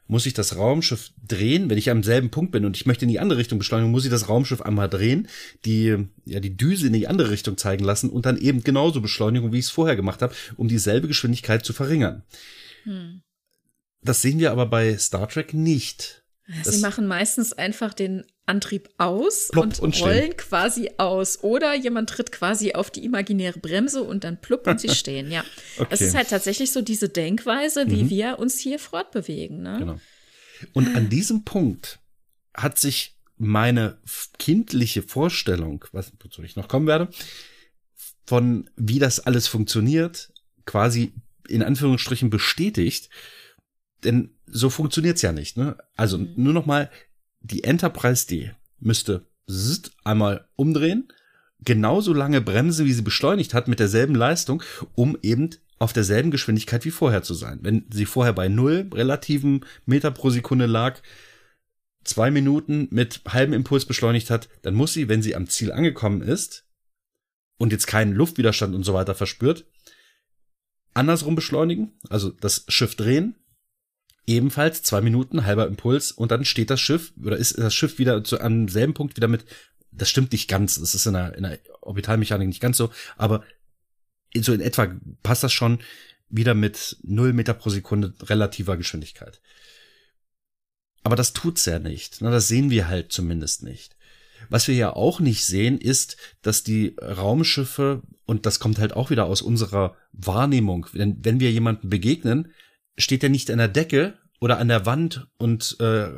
muss 0.07 0.25
ich 0.25 0.33
das 0.33 0.55
Raumschiff 0.55 1.11
drehen, 1.27 1.69
wenn 1.69 1.77
ich 1.77 1.89
am 1.89 2.01
selben 2.01 2.29
Punkt 2.29 2.51
bin 2.51 2.65
und 2.65 2.77
ich 2.77 2.85
möchte 2.85 3.05
in 3.05 3.09
die 3.09 3.19
andere 3.19 3.39
Richtung 3.39 3.59
beschleunigen, 3.59 3.91
muss 3.91 4.05
ich 4.05 4.11
das 4.11 4.29
Raumschiff 4.29 4.61
einmal 4.61 4.89
drehen, 4.89 5.27
die, 5.65 6.07
ja, 6.25 6.39
die 6.39 6.55
Düse 6.55 6.87
in 6.87 6.93
die 6.93 7.07
andere 7.07 7.29
Richtung 7.29 7.57
zeigen 7.57 7.83
lassen 7.83 8.09
und 8.09 8.25
dann 8.25 8.37
eben 8.37 8.63
genauso 8.63 9.01
beschleunigen, 9.01 9.51
wie 9.51 9.59
ich 9.59 9.65
es 9.65 9.71
vorher 9.71 9.95
gemacht 9.95 10.21
habe, 10.21 10.33
um 10.55 10.67
dieselbe 10.67 11.07
Geschwindigkeit 11.07 11.65
zu 11.65 11.73
verringern. 11.73 12.23
Hm. 12.83 13.21
Das 14.01 14.21
sehen 14.21 14.39
wir 14.39 14.51
aber 14.51 14.65
bei 14.65 14.97
Star 14.97 15.27
Trek 15.27 15.53
nicht. 15.53 16.23
Sie 16.63 16.79
machen 16.79 17.07
meistens 17.07 17.51
einfach 17.51 17.93
den 17.93 18.23
Antrieb 18.47 18.89
aus 18.97 19.49
und, 19.55 19.79
und 19.79 19.99
rollen 20.01 20.35
quasi 20.37 20.91
aus. 20.97 21.43
Oder 21.43 21.75
jemand 21.75 22.09
tritt 22.09 22.31
quasi 22.31 22.73
auf 22.73 22.89
die 22.89 23.03
imaginäre 23.03 23.59
Bremse 23.59 24.03
und 24.03 24.23
dann 24.23 24.39
plupp 24.41 24.65
und 24.67 24.79
sie 24.79 24.89
stehen, 24.95 25.31
ja. 25.31 25.43
Okay. 25.77 25.87
Es 25.91 26.01
ist 26.01 26.15
halt 26.15 26.29
tatsächlich 26.29 26.71
so 26.71 26.81
diese 26.81 27.09
Denkweise, 27.09 27.89
wie 27.89 28.03
mhm. 28.03 28.09
wir 28.09 28.39
uns 28.39 28.59
hier 28.59 28.79
fortbewegen. 28.79 29.61
Ne? 29.61 29.77
Genau. 29.79 29.99
Und 30.73 30.95
an 30.95 31.09
diesem 31.09 31.43
Punkt 31.43 31.99
hat 32.53 32.79
sich 32.79 33.17
meine 33.37 33.99
kindliche 34.39 35.03
Vorstellung, 35.03 35.85
was, 35.91 36.11
wozu 36.19 36.41
ich 36.41 36.55
noch 36.55 36.67
kommen 36.67 36.87
werde, 36.87 37.09
von 38.25 38.69
wie 38.75 38.99
das 38.99 39.19
alles 39.19 39.47
funktioniert, 39.47 40.31
quasi 40.65 41.13
in 41.47 41.63
Anführungsstrichen 41.63 42.29
bestätigt. 42.29 43.09
Denn 44.03 44.35
so 44.45 44.69
funktioniert's 44.69 45.21
ja 45.21 45.31
nicht. 45.31 45.57
Ne? 45.57 45.77
Also 45.95 46.17
mhm. 46.17 46.33
nur 46.35 46.53
noch 46.53 46.65
mal, 46.65 46.89
die 47.51 47.63
Enterprise 47.63 48.27
D 48.27 48.51
müsste 48.79 49.25
einmal 50.03 50.47
umdrehen, 50.55 51.07
genauso 51.63 52.13
lange 52.13 52.41
bremsen, 52.41 52.85
wie 52.85 52.93
sie 52.93 53.01
beschleunigt 53.01 53.53
hat, 53.53 53.67
mit 53.67 53.79
derselben 53.79 54.15
Leistung, 54.15 54.61
um 54.95 55.17
eben 55.21 55.49
auf 55.79 55.93
derselben 55.93 56.31
Geschwindigkeit 56.31 56.85
wie 56.85 56.91
vorher 56.91 57.23
zu 57.23 57.33
sein. 57.33 57.59
Wenn 57.61 57.85
sie 57.91 58.05
vorher 58.05 58.33
bei 58.33 58.47
null 58.47 58.89
relativen 58.93 59.65
Meter 59.85 60.11
pro 60.11 60.29
Sekunde 60.29 60.65
lag, 60.65 60.99
zwei 62.03 62.31
Minuten 62.31 62.87
mit 62.91 63.21
halbem 63.27 63.53
Impuls 63.53 63.85
beschleunigt 63.85 64.29
hat, 64.29 64.49
dann 64.61 64.73
muss 64.73 64.93
sie, 64.93 65.07
wenn 65.07 65.21
sie 65.21 65.35
am 65.35 65.47
Ziel 65.47 65.71
angekommen 65.71 66.21
ist 66.21 66.65
und 67.57 67.71
jetzt 67.71 67.87
keinen 67.87 68.13
Luftwiderstand 68.13 68.75
und 68.75 68.83
so 68.83 68.93
weiter 68.93 69.13
verspürt, 69.13 69.65
andersrum 70.93 71.35
beschleunigen, 71.35 71.93
also 72.09 72.31
das 72.31 72.65
Schiff 72.69 72.95
drehen, 72.95 73.35
ebenfalls 74.27 74.83
zwei 74.83 75.01
Minuten, 75.01 75.45
halber 75.45 75.65
Impuls 75.65 76.11
und 76.11 76.31
dann 76.31 76.45
steht 76.45 76.69
das 76.69 76.81
Schiff 76.81 77.13
oder 77.23 77.37
ist 77.37 77.57
das 77.57 77.73
Schiff 77.73 77.97
wieder 77.97 78.23
zu 78.23 78.39
einem 78.39 78.67
selben 78.67 78.93
Punkt 78.93 79.15
wieder 79.15 79.29
mit, 79.29 79.45
das 79.91 80.09
stimmt 80.09 80.33
nicht 80.33 80.49
ganz, 80.49 80.79
das 80.79 80.93
ist 80.93 81.05
in 81.05 81.13
der, 81.13 81.33
in 81.35 81.43
der 81.43 81.59
Orbitalmechanik 81.81 82.47
nicht 82.47 82.61
ganz 82.61 82.77
so, 82.77 82.91
aber 83.15 83.43
so 84.35 84.53
in 84.53 84.61
etwa 84.61 84.93
passt 85.23 85.43
das 85.43 85.53
schon 85.53 85.79
wieder 86.29 86.53
mit 86.53 86.97
null 87.03 87.31
Meter 87.31 87.53
pro 87.53 87.69
Sekunde 87.69 88.13
relativer 88.23 88.75
Geschwindigkeit. 88.75 89.41
Aber 91.03 91.15
das 91.15 91.31
tut's 91.31 91.65
ja 91.65 91.79
nicht. 91.79 92.17
Na, 92.19 92.31
das 92.31 92.49
sehen 92.49 92.69
wir 92.69 92.89
halt 92.89 93.13
zumindest 93.13 93.63
nicht. 93.63 93.95
Was 94.49 94.67
wir 94.67 94.75
ja 94.75 94.93
auch 94.93 95.21
nicht 95.21 95.45
sehen, 95.45 95.79
ist, 95.79 96.17
dass 96.41 96.63
die 96.63 96.97
Raumschiffe, 97.01 98.01
und 98.25 98.45
das 98.45 98.59
kommt 98.59 98.77
halt 98.77 98.91
auch 98.91 99.09
wieder 99.09 99.25
aus 99.25 99.41
unserer 99.41 99.95
Wahrnehmung, 100.11 100.87
denn 100.93 101.17
wenn 101.23 101.39
wir 101.39 101.51
jemanden 101.51 101.89
begegnen, 101.89 102.51
steht 102.97 103.23
er 103.23 103.29
nicht 103.29 103.49
an 103.51 103.57
der 103.57 103.67
Decke 103.67 104.15
oder 104.39 104.59
an 104.59 104.67
der 104.67 104.85
Wand 104.85 105.27
und 105.37 105.77
äh, 105.79 106.09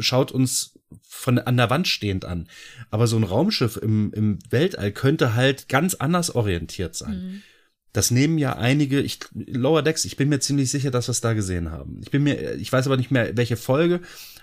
schaut 0.00 0.32
uns 0.32 0.78
von 1.02 1.38
an 1.38 1.56
der 1.56 1.70
Wand 1.70 1.88
stehend 1.88 2.24
an. 2.24 2.48
Aber 2.90 3.06
so 3.06 3.16
ein 3.16 3.24
Raumschiff 3.24 3.76
im, 3.76 4.12
im 4.12 4.38
Weltall 4.50 4.92
könnte 4.92 5.34
halt 5.34 5.68
ganz 5.68 5.94
anders 5.94 6.34
orientiert 6.34 6.94
sein. 6.94 7.22
Mhm. 7.22 7.42
Das 7.92 8.10
nehmen 8.10 8.38
ja 8.38 8.56
einige, 8.56 9.00
ich, 9.00 9.18
Lower 9.32 9.82
Decks, 9.82 10.04
ich 10.04 10.16
bin 10.16 10.28
mir 10.28 10.38
ziemlich 10.38 10.70
sicher, 10.70 10.90
dass 10.90 11.08
wir 11.08 11.12
es 11.12 11.20
da 11.20 11.32
gesehen 11.32 11.72
haben. 11.72 12.00
Ich 12.02 12.10
bin 12.10 12.22
mir, 12.22 12.54
ich 12.54 12.72
weiß 12.72 12.86
aber 12.86 12.96
nicht 12.96 13.10
mehr, 13.10 13.36
welche 13.36 13.56
Folge, 13.56 14.00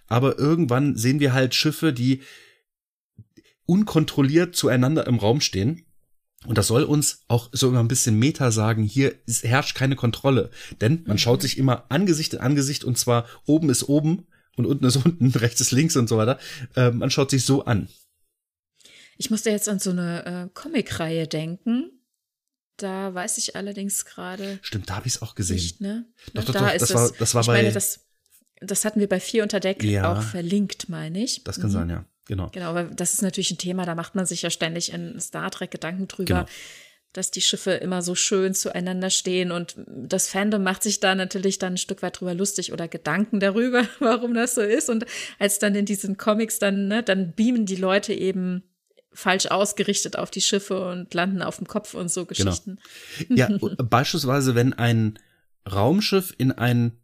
aber 0.07 0.37
irgendwann 0.37 0.97
sehen 0.97 1.21
wir 1.21 1.33
halt 1.33 1.55
Schiffe, 1.55 1.93
die 1.93 2.21
unkontrolliert 3.65 4.55
zueinander 4.55 5.07
im 5.07 5.17
Raum 5.19 5.39
stehen. 5.41 5.85
Und 6.45 6.57
das 6.57 6.67
soll 6.67 6.83
uns 6.83 7.23
auch 7.27 7.49
so 7.51 7.69
immer 7.69 7.79
ein 7.79 7.87
bisschen 7.87 8.17
Meta 8.17 8.51
sagen, 8.51 8.83
hier 8.83 9.15
ist, 9.25 9.43
herrscht 9.43 9.75
keine 9.75 9.95
Kontrolle. 9.95 10.51
Denn 10.81 11.03
man 11.07 11.17
schaut 11.17 11.41
sich 11.41 11.57
immer 11.57 11.85
Angesicht 11.89 12.33
in 12.33 12.39
Angesicht 12.39 12.83
und 12.83 12.97
zwar 12.97 13.25
oben 13.45 13.69
ist 13.69 13.89
oben 13.89 14.27
und 14.55 14.65
unten 14.65 14.85
ist 14.85 14.97
unten, 15.05 15.31
rechts 15.31 15.61
ist 15.61 15.71
links 15.71 15.95
und 15.95 16.07
so 16.07 16.17
weiter. 16.17 16.39
Äh, 16.75 16.91
man 16.91 17.09
schaut 17.09 17.31
sich 17.31 17.43
so 17.43 17.65
an. 17.65 17.87
Ich 19.17 19.31
musste 19.31 19.49
jetzt 19.49 19.67
an 19.67 19.79
so 19.79 19.89
eine 19.89 20.25
äh, 20.25 20.49
Comicreihe 20.53 21.27
denken. 21.27 21.91
Da 22.77 23.11
weiß 23.15 23.39
ich 23.39 23.55
allerdings 23.55 24.05
gerade. 24.05 24.59
Stimmt, 24.61 24.89
da 24.91 24.97
habe 24.97 25.07
ich 25.07 25.15
es 25.15 25.21
auch 25.23 25.33
gesehen. 25.33 25.55
Nicht, 25.55 25.81
ne? 25.81 26.05
Doch, 26.35 26.45
doch, 26.45 26.53
da 26.53 26.71
doch, 26.71 26.77
das, 26.77 26.93
war, 26.93 27.11
das 27.17 27.33
war 27.33 27.41
ich 27.41 27.47
bei. 27.47 27.53
Meine, 27.53 27.71
das, 27.71 28.01
das 28.59 28.85
hatten 28.85 28.99
wir 28.99 29.09
bei 29.09 29.19
Vier 29.19 29.41
unter 29.41 29.59
Deck 29.59 29.83
ja, 29.83 30.11
auch 30.11 30.21
verlinkt, 30.21 30.87
meine 30.87 31.23
ich. 31.23 31.43
Das 31.43 31.59
kann 31.59 31.71
mhm. 31.71 31.73
sein, 31.73 31.89
ja. 31.89 32.05
Genau. 32.27 32.49
Genau, 32.51 32.73
weil 32.73 32.89
das 32.93 33.13
ist 33.13 33.21
natürlich 33.21 33.51
ein 33.51 33.57
Thema, 33.57 33.85
da 33.85 33.95
macht 33.95 34.15
man 34.15 34.25
sich 34.25 34.41
ja 34.41 34.49
ständig 34.49 34.91
in 34.91 35.19
Star 35.19 35.49
Trek 35.51 35.71
Gedanken 35.71 36.07
drüber. 36.07 36.25
Genau 36.25 36.45
dass 37.17 37.31
die 37.31 37.41
Schiffe 37.41 37.71
immer 37.71 38.03
so 38.03 38.13
schön 38.13 38.53
zueinander 38.53 39.09
stehen 39.09 39.51
und 39.51 39.75
das 39.87 40.29
Fandom 40.29 40.61
macht 40.61 40.83
sich 40.83 40.99
da 40.99 41.15
natürlich 41.15 41.57
dann 41.57 41.73
ein 41.73 41.77
Stück 41.77 42.03
weit 42.03 42.19
drüber 42.19 42.35
lustig 42.35 42.71
oder 42.71 42.87
Gedanken 42.87 43.39
darüber, 43.39 43.87
warum 43.99 44.35
das 44.35 44.53
so 44.53 44.61
ist 44.61 44.87
und 44.87 45.05
als 45.39 45.57
dann 45.57 45.73
in 45.73 45.85
diesen 45.85 46.17
Comics 46.17 46.59
dann, 46.59 46.87
ne, 46.87 47.01
dann 47.01 47.33
beamen 47.33 47.65
die 47.65 47.75
Leute 47.75 48.13
eben 48.13 48.61
falsch 49.11 49.47
ausgerichtet 49.47 50.15
auf 50.15 50.29
die 50.29 50.41
Schiffe 50.41 50.87
und 50.91 51.11
landen 51.13 51.41
auf 51.41 51.57
dem 51.57 51.65
Kopf 51.65 51.95
und 51.95 52.11
so 52.11 52.25
genau. 52.25 52.51
Geschichten. 52.51 52.77
Genau. 53.27 53.67
Ja, 53.67 53.75
beispielsweise, 53.83 54.53
wenn 54.53 54.73
ein 54.73 55.17
Raumschiff 55.69 56.35
in 56.37 56.51
ein 56.51 56.99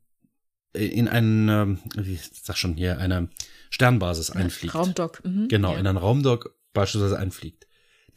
in 0.74 1.08
ein, 1.08 1.50
ähm, 1.50 1.80
wie 1.96 2.20
sag 2.32 2.58
schon 2.58 2.74
hier, 2.74 2.98
eine 2.98 3.30
Sternbasis 3.74 4.30
einfliegt. 4.30 4.76
Raumdock. 4.76 5.24
Mhm, 5.26 5.48
genau, 5.48 5.74
ja. 5.74 5.80
in 5.80 5.88
ein 5.88 5.98
Raumdock 5.98 6.56
beispielsweise 6.74 7.18
einfliegt 7.18 7.68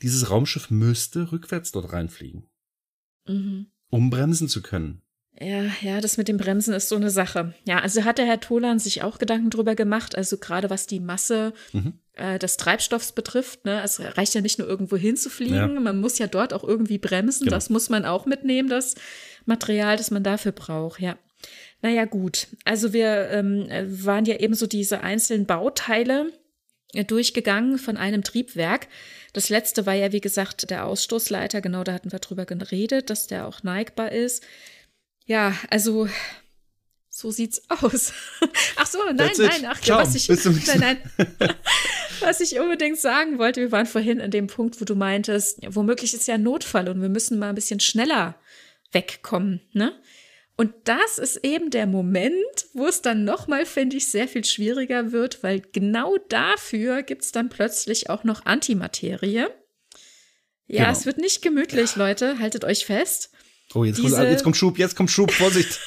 dieses 0.03 0.31
Raumschiff 0.31 0.71
müsste 0.71 1.33
rückwärts 1.33 1.73
dort 1.73 1.93
reinfliegen. 1.93 2.49
Mhm. 3.27 3.67
Um 3.91 4.11
bremsen 4.11 4.49
zu 4.49 4.63
können. 4.63 5.03
Ja, 5.39 5.65
ja, 5.83 6.01
das 6.01 6.17
mit 6.17 6.29
dem 6.29 6.39
Bremsen 6.39 6.73
ist 6.73 6.89
so 6.89 6.97
eine 6.97 7.11
Sache. 7.11 7.55
Ja, 7.67 7.81
also 7.81 8.05
hat 8.05 8.17
der 8.17 8.25
Herr 8.25 8.41
Tolan 8.41 8.79
sich 8.79 9.03
auch 9.03 9.19
Gedanken 9.19 9.51
drüber 9.51 9.75
gemacht, 9.75 10.17
also 10.17 10.39
gerade 10.39 10.71
was 10.71 10.87
die 10.87 10.99
Masse 10.99 11.53
mhm. 11.73 11.99
äh, 12.15 12.39
des 12.39 12.57
Treibstoffs 12.57 13.13
betrifft. 13.13 13.67
Ne? 13.67 13.83
Es 13.83 14.01
reicht 14.01 14.35
ja 14.35 14.41
nicht 14.41 14.59
nur 14.59 14.67
irgendwo 14.67 14.97
hinzufliegen, 14.97 15.75
ja. 15.75 15.81
man 15.81 16.01
muss 16.01 16.19
ja 16.19 16.27
dort 16.27 16.55
auch 16.55 16.65
irgendwie 16.65 16.97
bremsen. 16.97 17.45
Genau. 17.45 17.55
Das 17.55 17.69
muss 17.69 17.91
man 17.91 18.07
auch 18.07 18.25
mitnehmen, 18.25 18.71
das 18.71 18.95
Material, 19.45 19.99
das 19.99 20.11
man 20.11 20.23
dafür 20.23 20.53
braucht, 20.53 21.01
ja. 21.01 21.19
Naja, 21.87 22.05
gut. 22.05 22.49
Also 22.65 22.93
wir 22.93 23.29
ähm, 23.31 23.69
waren 24.05 24.25
ja 24.25 24.41
eben 24.41 24.55
so 24.55 24.67
diese 24.67 25.03
einzelnen 25.03 25.47
Bauteile 25.47 26.33
äh, 26.95 27.05
durchgegangen 27.05 27.79
von 27.79 27.97
einem 27.97 28.25
Triebwerk. 28.25 28.89
Das 29.33 29.51
letzte 29.51 29.87
war 29.87 29.95
ja, 29.95 30.11
wie 30.11 30.21
gesagt, 30.21 30.69
der 30.69 30.85
Ausstoßleiter. 30.85 31.61
Genau, 31.61 31.85
da 31.85 31.93
hatten 31.93 32.11
wir 32.11 32.19
drüber 32.19 32.45
geredet, 32.45 33.09
dass 33.09 33.29
der 33.29 33.47
auch 33.47 33.63
neigbar 33.63 34.11
ist. 34.11 34.43
Ja, 35.27 35.57
also 35.71 36.09
so 37.09 37.31
sieht's 37.31 37.63
aus. 37.69 38.13
Ach 38.75 38.87
so, 38.89 38.99
nein, 39.15 39.31
nein, 39.39 39.67
ach, 39.69 39.81
Ciao. 39.81 40.01
was 40.01 40.17
ich, 40.17 40.29
nein, 40.67 40.81
nein. 40.81 40.99
was 42.19 42.41
ich 42.41 42.59
unbedingt 42.59 42.99
sagen 42.99 43.39
wollte, 43.39 43.61
wir 43.61 43.71
waren 43.71 43.87
vorhin 43.87 44.21
an 44.21 44.33
dem 44.33 44.49
Punkt, 44.49 44.81
wo 44.81 44.85
du 44.85 44.97
meintest, 44.97 45.61
womöglich 45.69 46.15
ist 46.15 46.27
ja 46.27 46.35
ein 46.35 46.43
Notfall 46.43 46.89
und 46.89 47.01
wir 47.01 47.11
müssen 47.11 47.39
mal 47.39 47.51
ein 47.51 47.55
bisschen 47.55 47.79
schneller 47.79 48.35
wegkommen, 48.91 49.61
ne? 49.73 49.93
Und 50.57 50.73
das 50.85 51.19
ist 51.19 51.45
eben 51.45 51.71
der 51.71 51.87
Moment, 51.87 52.35
wo 52.73 52.87
es 52.87 53.03
dann 53.03 53.25
nochmal, 53.25 53.67
finde 53.67 53.97
ich, 53.99 54.09
sehr 54.09 54.27
viel 54.27 54.45
schwieriger 54.45 55.13
wird, 55.13 55.43
weil 55.43 55.61
genau 55.61 56.17
dafür 56.31 57.03
gibt 57.03 57.25
es 57.25 57.33
dann 57.33 57.51
plötzlich 57.51 58.09
auch 58.09 58.25
noch 58.25 58.47
Antimaterie. 58.47 59.49
Ja, 60.69 60.85
genau. 60.85 60.91
es 60.91 61.05
wird 61.05 61.19
nicht 61.19 61.43
gemütlich, 61.43 61.97
Leute. 61.97 62.39
Haltet 62.39 62.65
euch 62.65 62.87
fest. 62.87 63.31
Oh, 63.75 63.85
jetzt, 63.85 63.99
Diese, 63.99 64.17
kommt, 64.17 64.29
jetzt 64.31 64.45
kommt 64.45 64.57
Schub, 64.57 64.79
jetzt 64.79 64.97
kommt 64.97 65.11
Schub, 65.11 65.31
Vorsicht. 65.31 65.79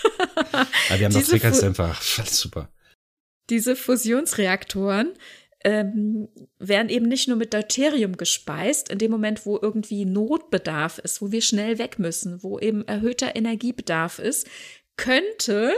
ja, 0.54 0.68
wir 1.00 1.06
haben 1.06 1.14
noch 1.14 1.24
Frequenzdämpfer. 1.24 1.96
Super. 2.26 2.72
Diese 3.50 3.76
Fusionsreaktoren 3.76 5.14
ähm, 5.64 6.30
werden 6.58 6.90
eben 6.90 7.08
nicht 7.08 7.28
nur 7.28 7.38
mit 7.38 7.54
Deuterium 7.54 8.18
gespeist, 8.18 8.90
in 8.90 8.98
dem 8.98 9.12
Moment, 9.12 9.46
wo 9.46 9.60
irgendwie 9.62 10.06
Notbedarf 10.06 11.00
ist, 11.00 11.22
wo 11.22 11.32
wir 11.32 11.42
schnell 11.42 11.78
weg 11.78 12.00
müssen, 12.00 12.42
wo 12.44 12.60
eben 12.60 12.88
erhöhter 12.88 13.36
Energiebedarf 13.36 14.20
ist, 14.20 14.48
könnte, 14.96 15.74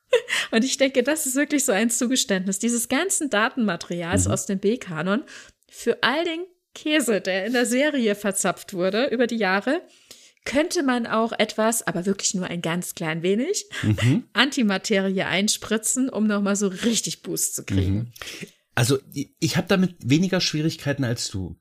und 0.50 0.64
ich 0.64 0.76
denke, 0.76 1.02
das 1.02 1.26
ist 1.26 1.34
wirklich 1.34 1.64
so 1.64 1.72
ein 1.72 1.90
Zugeständnis, 1.90 2.58
dieses 2.58 2.88
ganzen 2.88 3.30
Datenmaterials 3.30 4.26
mhm. 4.26 4.32
aus 4.32 4.46
dem 4.46 4.58
B-Kanon 4.60 5.24
für 5.68 6.02
all 6.02 6.24
den 6.24 6.46
Käse, 6.74 7.20
der 7.20 7.46
in 7.46 7.52
der 7.52 7.66
Serie 7.66 8.14
verzapft 8.14 8.74
wurde 8.74 9.06
über 9.06 9.26
die 9.26 9.36
Jahre, 9.36 9.82
könnte 10.44 10.82
man 10.82 11.06
auch 11.06 11.32
etwas, 11.32 11.86
aber 11.86 12.04
wirklich 12.06 12.34
nur 12.34 12.46
ein 12.46 12.60
ganz 12.60 12.94
klein 12.94 13.22
wenig, 13.22 13.66
mhm. 13.82 14.24
Antimaterie 14.32 15.22
einspritzen, 15.22 16.08
um 16.08 16.26
nochmal 16.26 16.56
so 16.56 16.68
richtig 16.68 17.22
Boost 17.22 17.54
zu 17.54 17.64
kriegen. 17.64 17.94
Mhm. 17.94 18.12
Also 18.74 18.98
ich 19.38 19.56
habe 19.56 19.68
damit 19.68 19.96
weniger 20.00 20.40
Schwierigkeiten 20.40 21.04
als 21.04 21.28
du. 21.28 21.56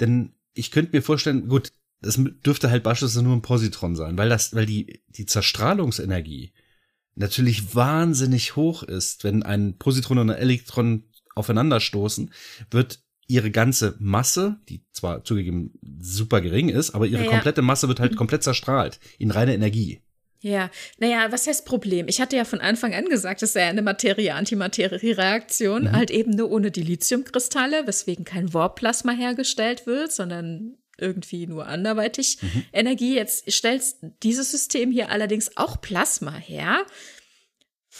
Denn 0.00 0.34
ich 0.54 0.70
könnte 0.70 0.96
mir 0.96 1.02
vorstellen, 1.02 1.48
gut, 1.48 1.72
das 2.00 2.20
dürfte 2.44 2.70
halt 2.70 2.82
beispielsweise 2.82 3.22
nur 3.22 3.34
ein 3.34 3.42
Positron 3.42 3.96
sein, 3.96 4.18
weil 4.18 4.28
das, 4.28 4.54
weil 4.54 4.66
die, 4.66 5.02
die 5.08 5.26
Zerstrahlungsenergie 5.26 6.52
natürlich 7.14 7.74
wahnsinnig 7.74 8.56
hoch 8.56 8.82
ist. 8.82 9.24
Wenn 9.24 9.42
ein 9.42 9.76
Positron 9.78 10.18
und 10.18 10.30
ein 10.30 10.38
Elektron 10.38 11.04
aufeinanderstoßen, 11.34 12.32
wird 12.70 13.00
ihre 13.26 13.50
ganze 13.50 13.96
Masse, 13.98 14.58
die 14.68 14.84
zwar 14.92 15.24
zugegeben 15.24 15.72
super 16.00 16.40
gering 16.40 16.68
ist, 16.68 16.94
aber 16.94 17.06
ihre 17.06 17.24
ja, 17.24 17.30
komplette 17.30 17.62
Masse 17.62 17.88
wird 17.88 18.00
halt 18.00 18.16
komplett 18.16 18.42
zerstrahlt 18.42 19.00
in 19.18 19.30
reine 19.30 19.54
Energie. 19.54 20.00
Ja, 20.40 20.70
naja, 20.98 21.32
was 21.32 21.48
heißt 21.48 21.64
Problem? 21.64 22.06
Ich 22.08 22.20
hatte 22.20 22.36
ja 22.36 22.44
von 22.44 22.60
Anfang 22.60 22.94
an 22.94 23.06
gesagt, 23.06 23.42
es 23.42 23.54
sei 23.54 23.64
eine 23.64 23.82
Materie-Antimaterie-Reaktion, 23.82 25.84
mhm. 25.84 25.92
halt 25.92 26.12
eben 26.12 26.30
nur 26.30 26.50
ohne 26.50 26.70
die 26.70 26.82
Lithiumkristalle, 26.82 27.86
weswegen 27.86 28.24
kein 28.24 28.54
Warp-Plasma 28.54 29.12
hergestellt 29.12 29.86
wird, 29.86 30.12
sondern 30.12 30.78
irgendwie 30.96 31.46
nur 31.46 31.66
anderweitig 31.66 32.38
mhm. 32.40 32.64
Energie. 32.72 33.16
Jetzt 33.16 33.52
stellt 33.52 33.82
dieses 34.22 34.50
System 34.50 34.92
hier 34.92 35.10
allerdings 35.10 35.56
auch 35.56 35.80
Plasma 35.80 36.34
her 36.34 36.84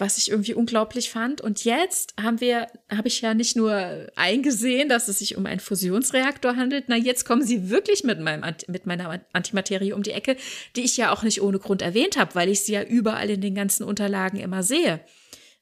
was 0.00 0.18
ich 0.18 0.30
irgendwie 0.30 0.54
unglaublich 0.54 1.10
fand. 1.10 1.40
Und 1.40 1.64
jetzt 1.64 2.14
haben 2.20 2.40
wir, 2.40 2.68
habe 2.90 3.08
ich 3.08 3.20
ja 3.20 3.34
nicht 3.34 3.56
nur 3.56 4.08
eingesehen, 4.16 4.88
dass 4.88 5.08
es 5.08 5.18
sich 5.18 5.36
um 5.36 5.46
einen 5.46 5.60
Fusionsreaktor 5.60 6.56
handelt. 6.56 6.84
Na, 6.88 6.96
jetzt 6.96 7.24
kommen 7.24 7.42
sie 7.42 7.70
wirklich 7.70 8.04
mit 8.04 8.20
meinem, 8.20 8.44
mit 8.66 8.86
meiner 8.86 9.20
Antimaterie 9.32 9.92
um 9.92 10.02
die 10.02 10.12
Ecke, 10.12 10.36
die 10.76 10.84
ich 10.84 10.96
ja 10.96 11.12
auch 11.12 11.22
nicht 11.22 11.42
ohne 11.42 11.58
Grund 11.58 11.82
erwähnt 11.82 12.16
habe, 12.16 12.34
weil 12.34 12.48
ich 12.48 12.60
sie 12.60 12.72
ja 12.72 12.82
überall 12.82 13.30
in 13.30 13.40
den 13.40 13.54
ganzen 13.54 13.84
Unterlagen 13.84 14.38
immer 14.38 14.62
sehe. 14.62 15.00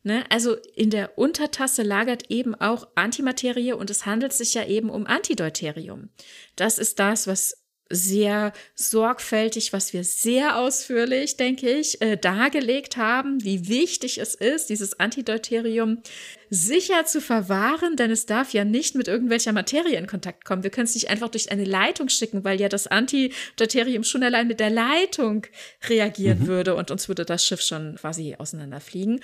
Ne? 0.03 0.25
Also 0.31 0.55
in 0.77 0.91
der 0.91 1.19
Untertasse 1.19 1.83
lagert 1.83 2.31
eben 2.31 2.55
auch 2.55 2.87
Antimaterie 2.95 3.73
und 3.73 3.91
es 3.91 4.07
handelt 4.07 4.33
sich 4.33 4.55
ja 4.55 4.65
eben 4.65 4.89
um 4.89 5.05
Antideuterium. 5.07 6.11
Das 6.55 6.79
ist 6.79 7.01
das, 7.01 7.27
was 7.27 7.66
sehr 7.89 8.53
sorgfältig, 8.75 9.73
was 9.73 9.93
wir 9.93 10.03
sehr 10.03 10.59
ausführlich, 10.59 11.37
denke 11.37 11.71
ich, 11.71 12.01
äh, 12.03 12.17
dargelegt 12.17 12.97
haben, 12.97 13.43
wie 13.45 13.69
wichtig 13.69 14.19
es 14.19 14.35
ist, 14.35 14.71
dieses 14.71 14.99
Antideuterium 14.99 16.03
sicher 16.51 17.05
zu 17.05 17.21
verwahren, 17.21 17.97
denn 17.97 18.11
es 18.11 18.27
darf 18.27 18.53
ja 18.53 18.65
nicht 18.65 18.95
mit 18.95 19.09
irgendwelcher 19.09 19.53
Materie 19.53 19.99
in 19.99 20.07
Kontakt 20.07 20.45
kommen. 20.45 20.63
Wir 20.63 20.71
können 20.71 20.87
es 20.87 20.95
nicht 20.95 21.11
einfach 21.11 21.29
durch 21.29 21.51
eine 21.51 21.65
Leitung 21.65 22.09
schicken, 22.09 22.45
weil 22.45 22.61
ja 22.61 22.69
das 22.69 22.87
Antideuterium 22.87 24.05
schon 24.05 24.23
allein 24.23 24.49
mit 24.49 24.61
der 24.61 24.71
Leitung 24.71 25.47
reagieren 25.89 26.41
mhm. 26.41 26.47
würde 26.47 26.75
und 26.75 26.91
uns 26.91 27.09
würde 27.09 27.25
das 27.25 27.45
Schiff 27.45 27.61
schon 27.61 27.97
quasi 27.97 28.35
auseinanderfliegen. 28.37 29.21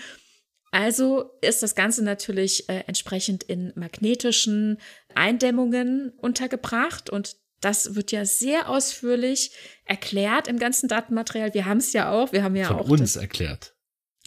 Also 0.73 1.33
ist 1.43 1.63
das 1.63 1.75
Ganze 1.75 2.03
natürlich 2.03 2.69
äh, 2.71 2.85
entsprechend 2.87 3.43
in 3.43 3.73
magnetischen 3.77 4.79
Eindämmungen 5.15 6.13
untergebracht 6.17 7.11
und 7.11 7.37
das 7.63 7.95
wird 7.95 8.13
ja 8.13 8.25
sehr 8.25 8.69
ausführlich 8.69 9.53
erklärt 9.85 10.49
im 10.49 10.59
ganzen 10.59 10.89
Datenmaterial. 10.89 11.55
Wir 11.55 11.65
haben 11.65 11.79
es 11.79 11.93
ja 11.93 12.11
auch. 12.11 12.33
Wir 12.33 12.43
haben 12.43 12.57
ja 12.57 12.69
Von 12.69 12.77
auch 12.77 12.89
uns 12.89 13.17
erklärt. 13.17 13.75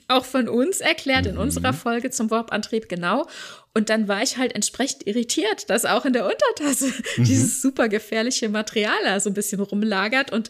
auch 0.07 0.25
von 0.25 0.47
uns 0.49 0.81
erklärt 0.81 1.27
in 1.27 1.37
unserer 1.37 1.71
mhm. 1.71 1.77
Folge 1.77 2.09
zum 2.09 2.31
Warp-Antrieb, 2.31 2.89
genau. 2.89 3.27
Und 3.73 3.89
dann 3.89 4.07
war 4.07 4.23
ich 4.23 4.37
halt 4.37 4.55
entsprechend 4.55 5.05
irritiert, 5.05 5.69
dass 5.69 5.85
auch 5.85 6.05
in 6.05 6.13
der 6.13 6.25
Untertasse 6.25 6.87
mhm. 7.17 7.25
dieses 7.25 7.61
super 7.61 7.89
gefährliche 7.89 8.49
Material 8.49 8.97
da 9.03 9.19
so 9.19 9.29
ein 9.29 9.33
bisschen 9.33 9.59
rumlagert 9.59 10.31
und 10.31 10.49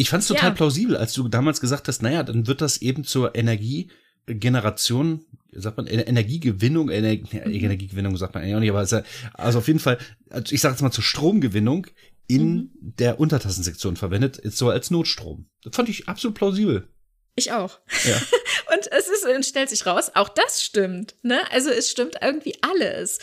ich 0.00 0.08
fand 0.08 0.22
es 0.22 0.28
total 0.28 0.48
ja. 0.48 0.54
plausibel, 0.54 0.96
als 0.96 1.12
du 1.12 1.28
damals 1.28 1.60
gesagt 1.60 1.86
hast, 1.86 2.00
naja, 2.00 2.22
dann 2.22 2.46
wird 2.46 2.62
das 2.62 2.80
eben 2.80 3.04
zur 3.04 3.34
Energiegeneration, 3.34 5.26
sagt 5.52 5.76
man, 5.76 5.86
Energiegewinnung, 5.86 6.88
Ener 6.88 7.12
mhm. 7.12 7.52
Energiegewinnung 7.52 8.16
sagt 8.16 8.32
man 8.32 8.42
eigentlich 8.42 8.54
auch 8.54 8.60
nicht, 8.60 8.70
aber 8.70 8.78
also, 8.78 9.02
also 9.34 9.58
auf 9.58 9.66
jeden 9.66 9.78
Fall, 9.78 9.98
also 10.30 10.54
ich 10.54 10.62
sage 10.62 10.72
jetzt 10.72 10.80
mal 10.80 10.90
zur 10.90 11.04
Stromgewinnung 11.04 11.86
in 12.30 12.54
mhm. 12.54 12.70
der 12.80 13.20
Untertassensektion 13.20 13.96
verwendet, 13.96 14.38
ist 14.38 14.56
so 14.56 14.70
als 14.70 14.90
Notstrom. 14.90 15.46
Das 15.62 15.74
fand 15.74 15.88
ich 15.88 16.08
absolut 16.08 16.36
plausibel. 16.36 16.88
Ich 17.34 17.52
auch. 17.52 17.78
Ja. 18.04 18.16
und 18.74 18.90
es 18.92 19.08
ist, 19.08 19.26
und 19.26 19.44
stellt 19.44 19.70
sich 19.70 19.86
raus, 19.86 20.12
auch 20.14 20.28
das 20.28 20.62
stimmt. 20.62 21.16
Ne? 21.22 21.40
Also 21.50 21.70
es 21.70 21.90
stimmt 21.90 22.16
irgendwie 22.20 22.54
alles. 22.62 23.18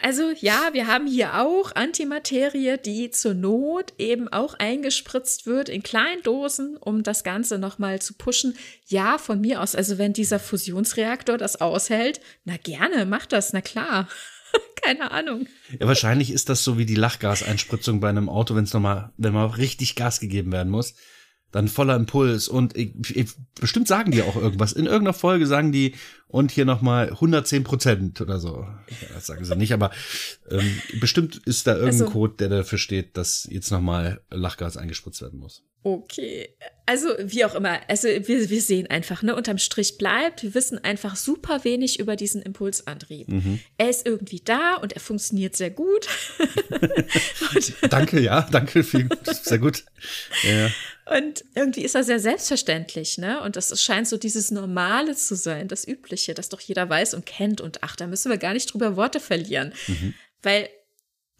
Also 0.00 0.32
ja, 0.40 0.70
wir 0.72 0.88
haben 0.88 1.06
hier 1.06 1.40
auch 1.40 1.76
Antimaterie, 1.76 2.76
die 2.76 3.10
zur 3.10 3.34
Not 3.34 3.92
eben 3.98 4.28
auch 4.28 4.54
eingespritzt 4.54 5.46
wird 5.46 5.68
in 5.68 5.84
kleinen 5.84 6.22
Dosen, 6.24 6.76
um 6.76 7.04
das 7.04 7.22
Ganze 7.22 7.58
nochmal 7.58 8.02
zu 8.02 8.14
pushen. 8.14 8.56
Ja, 8.86 9.16
von 9.18 9.40
mir 9.40 9.62
aus. 9.62 9.76
Also 9.76 9.98
wenn 9.98 10.12
dieser 10.12 10.40
Fusionsreaktor 10.40 11.38
das 11.38 11.60
aushält, 11.60 12.20
na 12.44 12.56
gerne, 12.56 13.06
mach 13.06 13.26
das, 13.26 13.52
na 13.52 13.60
klar. 13.60 14.08
Keine 14.82 15.10
Ahnung. 15.10 15.46
Ja, 15.78 15.86
wahrscheinlich 15.86 16.32
ist 16.32 16.48
das 16.48 16.64
so 16.64 16.76
wie 16.78 16.86
die 16.86 16.96
Lachgaseinspritzung 16.96 18.00
bei 18.00 18.08
einem 18.08 18.28
Auto, 18.28 18.54
wenn 18.54 18.64
es 18.64 18.72
nochmal, 18.72 19.12
wenn 19.16 19.32
mal 19.32 19.46
richtig 19.46 19.94
Gas 19.94 20.20
gegeben 20.20 20.52
werden 20.52 20.70
muss 20.70 20.94
dann 21.52 21.68
voller 21.68 21.94
Impuls 21.94 22.48
und 22.48 22.76
ich, 22.76 23.14
ich, 23.14 23.30
bestimmt 23.60 23.86
sagen 23.86 24.10
die 24.10 24.22
auch 24.22 24.36
irgendwas. 24.36 24.72
In 24.72 24.86
irgendeiner 24.86 25.12
Folge 25.12 25.46
sagen 25.46 25.70
die 25.70 25.94
und 26.26 26.50
hier 26.50 26.64
nochmal 26.64 27.10
110 27.10 27.62
Prozent 27.62 28.20
oder 28.22 28.40
so. 28.40 28.66
Das 29.12 29.26
sagen 29.26 29.44
sie 29.44 29.54
nicht, 29.54 29.72
aber 29.74 29.90
ähm, 30.50 30.80
bestimmt 30.98 31.36
ist 31.44 31.66
da 31.66 31.74
irgendein 31.74 32.00
also, 32.00 32.12
Code, 32.12 32.34
der 32.38 32.48
dafür 32.48 32.78
steht, 32.78 33.18
dass 33.18 33.46
jetzt 33.50 33.70
nochmal 33.70 34.22
Lachgas 34.30 34.78
eingespritzt 34.78 35.20
werden 35.20 35.38
muss. 35.38 35.62
Okay, 35.84 36.48
also 36.86 37.08
wie 37.18 37.44
auch 37.44 37.56
immer, 37.56 37.80
also 37.88 38.06
wir, 38.06 38.50
wir 38.50 38.60
sehen 38.62 38.86
einfach, 38.88 39.22
ne, 39.22 39.34
unterm 39.34 39.58
Strich 39.58 39.98
bleibt, 39.98 40.44
wir 40.44 40.54
wissen 40.54 40.82
einfach 40.84 41.16
super 41.16 41.64
wenig 41.64 41.98
über 41.98 42.14
diesen 42.14 42.40
Impulsantrieb. 42.40 43.26
Mhm. 43.26 43.58
Er 43.78 43.90
ist 43.90 44.06
irgendwie 44.06 44.40
da 44.44 44.76
und 44.76 44.92
er 44.92 45.00
funktioniert 45.00 45.56
sehr 45.56 45.70
gut. 45.70 46.06
danke, 47.90 48.20
ja, 48.20 48.46
danke, 48.52 48.84
viel, 48.84 49.08
sehr 49.24 49.58
gut. 49.58 49.84
Ja. 50.44 50.70
Und 51.16 51.44
irgendwie 51.56 51.82
ist 51.82 51.96
er 51.96 52.04
sehr 52.04 52.20
selbstverständlich, 52.20 53.18
ne? 53.18 53.42
Und 53.42 53.56
das 53.56 53.82
scheint 53.82 54.06
so 54.06 54.16
dieses 54.16 54.52
Normale 54.52 55.16
zu 55.16 55.34
sein, 55.34 55.66
das 55.66 55.86
Übliche, 55.86 56.32
das 56.32 56.48
doch 56.48 56.60
jeder 56.60 56.88
weiß 56.88 57.14
und 57.14 57.26
kennt. 57.26 57.60
Und 57.60 57.82
ach, 57.82 57.96
da 57.96 58.06
müssen 58.06 58.30
wir 58.30 58.38
gar 58.38 58.52
nicht 58.52 58.72
drüber 58.72 58.96
Worte 58.96 59.18
verlieren. 59.18 59.72
Mhm. 59.88 60.14
Weil 60.42 60.68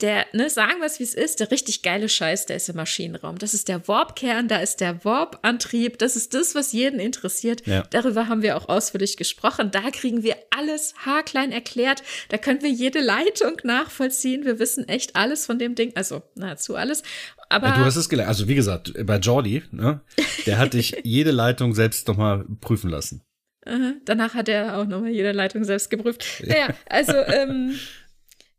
der, 0.02 0.26
ne, 0.32 0.50
sagen 0.50 0.80
wir 0.80 0.86
es 0.86 0.98
wie 0.98 1.04
es 1.04 1.14
ist, 1.14 1.40
der 1.40 1.50
richtig 1.50 1.82
geile 1.82 2.08
Scheiß, 2.08 2.46
der 2.46 2.56
ist 2.56 2.68
im 2.68 2.76
Maschinenraum. 2.76 3.38
Das 3.38 3.54
ist 3.54 3.68
der 3.68 3.86
Warp-Kern, 3.86 4.48
da 4.48 4.58
ist 4.58 4.80
der 4.80 5.04
Warp-Antrieb, 5.04 5.98
das 5.98 6.16
ist 6.16 6.34
das, 6.34 6.54
was 6.54 6.72
jeden 6.72 6.98
interessiert. 6.98 7.66
Ja. 7.66 7.84
Darüber 7.90 8.28
haben 8.28 8.42
wir 8.42 8.56
auch 8.56 8.68
ausführlich 8.68 9.16
gesprochen. 9.16 9.70
Da 9.70 9.90
kriegen 9.90 10.22
wir 10.22 10.36
alles 10.50 10.94
haarklein 11.06 11.52
erklärt. 11.52 12.02
Da 12.28 12.38
können 12.38 12.62
wir 12.62 12.70
jede 12.70 13.00
Leitung 13.00 13.56
nachvollziehen. 13.62 14.44
Wir 14.44 14.58
wissen 14.58 14.88
echt 14.88 15.16
alles 15.16 15.46
von 15.46 15.58
dem 15.58 15.74
Ding, 15.74 15.92
also 15.94 16.22
nahezu 16.34 16.74
alles. 16.74 17.02
Aber 17.48 17.68
ja, 17.68 17.78
du 17.78 17.84
hast 17.84 17.96
es 17.96 18.08
gelernt. 18.08 18.28
Also 18.28 18.48
wie 18.48 18.54
gesagt, 18.54 18.92
bei 19.06 19.16
Jordi, 19.18 19.62
ne, 19.70 20.00
der 20.46 20.58
hat 20.58 20.74
dich 20.74 20.96
jede 21.04 21.30
Leitung 21.30 21.74
selbst 21.74 22.08
nochmal 22.08 22.44
prüfen 22.60 22.90
lassen. 22.90 23.22
Aha. 23.64 23.92
Danach 24.04 24.34
hat 24.34 24.48
er 24.48 24.78
auch 24.78 24.86
nochmal 24.86 25.10
jede 25.10 25.32
Leitung 25.32 25.62
selbst 25.62 25.88
geprüft. 25.88 26.24
Naja, 26.44 26.68
also 26.88 27.12
ähm, 27.12 27.78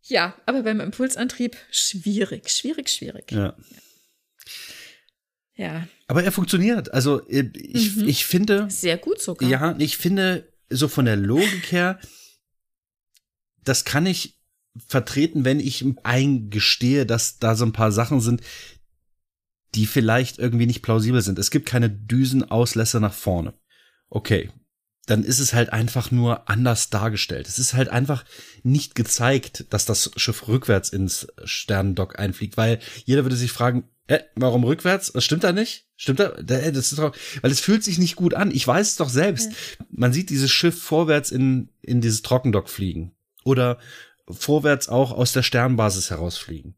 ja, 0.04 0.36
aber 0.46 0.64
beim 0.64 0.80
Impulsantrieb 0.80 1.58
schwierig, 1.72 2.50
schwierig, 2.50 2.90
schwierig. 2.90 3.32
Ja. 3.32 3.56
Ja. 5.56 5.88
Aber 6.08 6.24
er 6.24 6.32
funktioniert. 6.32 6.94
Also 6.94 7.28
äh, 7.28 7.50
ich, 7.56 7.96
mhm. 7.96 8.08
ich 8.08 8.26
finde. 8.26 8.70
Sehr 8.70 8.98
gut 8.98 9.22
sogar. 9.22 9.50
Ja, 9.50 9.76
ich 9.78 9.98
finde, 9.98 10.52
so 10.70 10.88
von 10.88 11.06
der 11.06 11.16
Logik 11.16 11.72
her, 11.72 12.00
das 13.64 13.86
kann 13.86 14.06
ich 14.06 14.40
vertreten, 14.88 15.46
wenn 15.46 15.60
ich 15.60 15.86
eingestehe, 16.04 17.06
dass 17.06 17.38
da 17.38 17.56
so 17.56 17.66
ein 17.66 17.74
paar 17.74 17.92
Sachen 17.92 18.20
sind, 18.20 18.42
die 19.76 19.86
vielleicht 19.86 20.40
irgendwie 20.40 20.66
nicht 20.66 20.82
plausibel 20.82 21.22
sind. 21.22 21.40
Es 21.40 21.52
gibt 21.52 21.68
keine 21.68 21.90
Düsenauslässe 21.90 23.00
nach 23.00 23.14
vorne. 23.14 23.54
Okay, 24.10 24.52
dann 25.06 25.24
ist 25.24 25.40
es 25.40 25.54
halt 25.54 25.74
einfach 25.74 26.12
nur 26.12 26.50
anders 26.50 26.90
dargestellt. 26.90 27.48
Es 27.48 27.60
ist 27.60 27.74
halt 27.74 27.90
einfach 27.90 28.24
nicht 28.64 28.96
gezeigt, 28.96 29.66
dass 29.70 29.86
das 29.86 30.12
Schiff 30.16 30.48
rückwärts 30.48 30.90
ins 30.90 31.28
Sternendock 31.44 32.20
einfliegt, 32.20 32.56
weil 32.56 32.80
jeder 33.06 33.26
würde 33.26 33.36
sich 33.36 33.52
fragen, 33.52 33.90
äh, 34.08 34.20
warum 34.36 34.64
rückwärts? 34.64 35.12
Das 35.14 35.24
stimmt 35.24 35.44
da 35.44 35.52
nicht? 35.52 35.88
Stimmt 35.96 36.20
da? 36.20 36.30
Das 36.30 36.92
ist 36.92 36.98
doch, 36.98 37.16
weil 37.42 37.52
es 37.52 37.62
fühlt 37.62 37.84
sich 37.84 38.00
nicht 38.00 38.16
gut 38.16 38.34
an. 38.34 38.52
Ich 38.52 38.68
weiß 38.68 38.92
es 38.92 38.96
doch 38.98 39.10
selbst. 39.10 39.52
Man 39.92 40.14
sieht 40.14 40.30
dieses 40.30 40.52
Schiff 40.52 40.82
vorwärts 40.82 41.32
in, 41.32 41.70
in 41.82 42.02
dieses 42.02 42.22
Trockendock 42.22 42.70
fliegen. 42.70 43.14
Oder 43.44 43.78
vorwärts 44.30 44.90
auch 44.90 45.12
aus 45.12 45.34
der 45.34 45.44
Sternbasis 45.44 46.10
herausfliegen. 46.10 46.76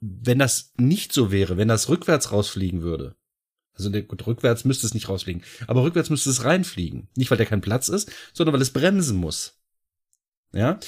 Wenn 0.00 0.38
das 0.38 0.72
nicht 0.76 1.12
so 1.12 1.32
wäre, 1.32 1.56
wenn 1.56 1.68
das 1.68 1.88
rückwärts 1.88 2.30
rausfliegen 2.30 2.82
würde, 2.82 3.16
also 3.76 3.90
gut, 3.90 4.26
rückwärts 4.26 4.64
müsste 4.64 4.86
es 4.86 4.94
nicht 4.94 5.08
rausfliegen. 5.08 5.42
Aber 5.66 5.82
rückwärts 5.82 6.10
müsste 6.10 6.30
es 6.30 6.44
reinfliegen. 6.44 7.08
Nicht, 7.16 7.30
weil 7.30 7.38
der 7.38 7.46
kein 7.46 7.60
Platz 7.60 7.88
ist, 7.88 8.10
sondern 8.32 8.54
weil 8.54 8.62
es 8.62 8.72
bremsen 8.72 9.16
muss. 9.16 9.58
Ja? 10.52 10.78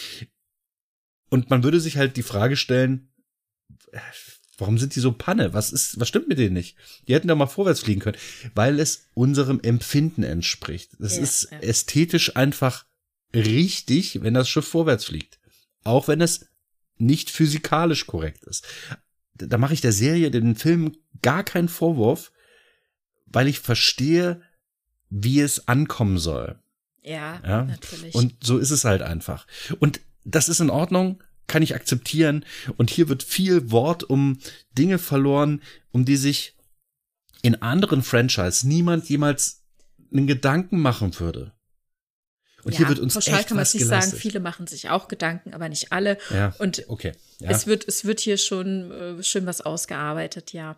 Und 1.29 1.51
man 1.51 1.65
würde 1.65 1.81
sich 1.81 1.97
halt 1.97 2.17
die 2.17 2.23
Frage 2.23 2.57
stellen, 2.57 3.09
warum 4.59 4.79
sind 4.79 4.95
die 4.95 5.01
so 5.01 5.13
Panne? 5.13 5.53
Was 5.53 5.73
ist, 5.73 5.99
was 5.99 6.09
stimmt 6.09 6.29
mit 6.29 6.39
denen 6.39 6.55
nicht? 6.55 6.77
Die 7.09 7.15
hätten 7.15 7.29
da 7.29 7.35
mal 7.35 7.47
vorwärts 7.47 7.81
fliegen 7.81 8.01
können, 8.01 8.19
weil 8.55 8.79
es 8.79 9.09
unserem 9.15 9.61
Empfinden 9.61 10.23
entspricht. 10.23 10.95
Es 11.01 11.17
ja, 11.17 11.23
ist 11.23 11.49
ja. 11.51 11.59
ästhetisch 11.59 12.37
einfach 12.37 12.87
richtig, 13.35 14.23
wenn 14.23 14.35
das 14.35 14.49
Schiff 14.49 14.69
vorwärts 14.69 15.07
fliegt. 15.07 15.41
Auch 15.83 16.09
wenn 16.09 16.21
es 16.21 16.47
nicht 16.99 17.31
physikalisch 17.31 18.07
korrekt 18.07 18.45
ist. 18.45 18.67
Da 19.35 19.59
mache 19.59 19.75
ich 19.75 19.83
der 19.83 19.93
Serie, 19.93 20.31
den 20.31 20.57
Film 20.57 20.97
gar 21.21 21.45
keinen 21.45 21.69
Vorwurf, 21.69 22.33
weil 23.27 23.49
ich 23.49 23.61
verstehe, 23.61 24.41
wie 25.11 25.41
es 25.41 25.69
ankommen 25.69 26.19
soll. 26.19 26.59
Ja, 27.03 27.41
ja, 27.47 27.65
natürlich. 27.65 28.15
Und 28.15 28.35
so 28.43 28.59
ist 28.59 28.71
es 28.71 28.85
halt 28.85 29.03
einfach. 29.03 29.47
Und 29.79 30.01
das 30.25 30.49
ist 30.49 30.61
in 30.61 30.71
Ordnung, 30.71 31.23
kann 31.47 31.63
ich 31.63 31.75
akzeptieren. 31.75 32.45
Und 32.77 32.91
hier 32.91 33.09
wird 33.09 33.23
viel 33.23 33.71
Wort 33.71 34.03
um 34.03 34.39
Dinge 34.73 34.99
verloren, 34.99 35.63
um 35.93 36.05
die 36.05 36.17
sich 36.17 36.57
in 37.43 37.63
anderen 37.63 38.03
Franchise 38.03 38.67
niemand 38.67 39.09
jemals 39.09 39.63
einen 40.13 40.27
Gedanken 40.27 40.81
machen 40.81 41.19
würde. 41.21 41.53
Und 42.65 42.73
ja, 42.73 42.79
hier 42.79 42.89
wird 42.89 42.99
uns 42.99 43.15
pauschal 43.15 43.39
echt 43.39 43.49
kann 43.49 43.57
man 43.57 43.63
es 43.63 43.75
nicht 43.75 43.87
sagen. 43.87 44.11
Viele 44.11 44.41
machen 44.41 44.67
sich 44.67 44.91
auch 44.91 45.07
Gedanken, 45.07 45.55
aber 45.55 45.69
nicht 45.69 45.93
alle. 45.93 46.19
Ja, 46.31 46.53
und 46.59 46.83
okay. 46.89 47.13
Ja. 47.39 47.51
es 47.51 47.69
wird, 47.69 47.87
es 47.87 48.05
wird 48.05 48.19
hier 48.19 48.39
schon 48.39 48.91
äh, 48.91 49.23
schön 49.23 49.47
was 49.47 49.61
ausgearbeitet, 49.61 50.53
ja. 50.53 50.77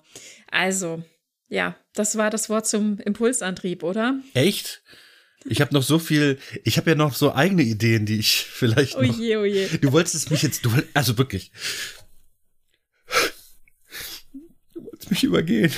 Also, 0.50 1.02
ja, 1.48 1.76
das 1.94 2.16
war 2.16 2.30
das 2.30 2.48
Wort 2.48 2.66
zum 2.66 2.98
Impulsantrieb, 2.98 3.82
oder? 3.82 4.20
Echt? 4.34 4.82
Ich 5.44 5.60
habe 5.60 5.72
noch 5.72 5.82
so 5.82 5.98
viel, 5.98 6.38
ich 6.64 6.76
habe 6.76 6.90
ja 6.90 6.96
noch 6.96 7.14
so 7.14 7.34
eigene 7.34 7.62
Ideen, 7.62 8.06
die 8.06 8.18
ich 8.18 8.44
vielleicht 8.50 8.96
oh 8.96 9.02
je, 9.02 9.36
oh 9.36 9.44
je. 9.44 9.68
Du 9.80 9.92
wolltest 9.92 10.30
mich 10.30 10.42
jetzt, 10.42 10.64
du, 10.64 10.70
also 10.94 11.16
wirklich. 11.16 11.50
Du 14.74 14.84
wolltest 14.84 15.10
mich 15.10 15.24
übergehen. 15.24 15.72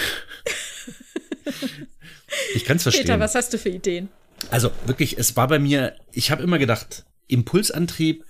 Ich 2.55 2.65
kann 2.65 2.77
es 2.77 2.83
verstehen. 2.83 3.07
Peter, 3.07 3.21
was 3.21 3.35
hast 3.35 3.53
du 3.53 3.59
für 3.59 3.69
Ideen? 3.69 4.09
Also 4.51 4.71
wirklich, 4.87 5.19
es 5.19 5.37
war 5.37 5.49
bei 5.49 5.59
mir, 5.59 5.97
ich 6.13 6.31
habe 6.31 6.43
immer 6.43 6.59
gedacht, 6.59 7.05
Impulsantrieb, 7.27 8.25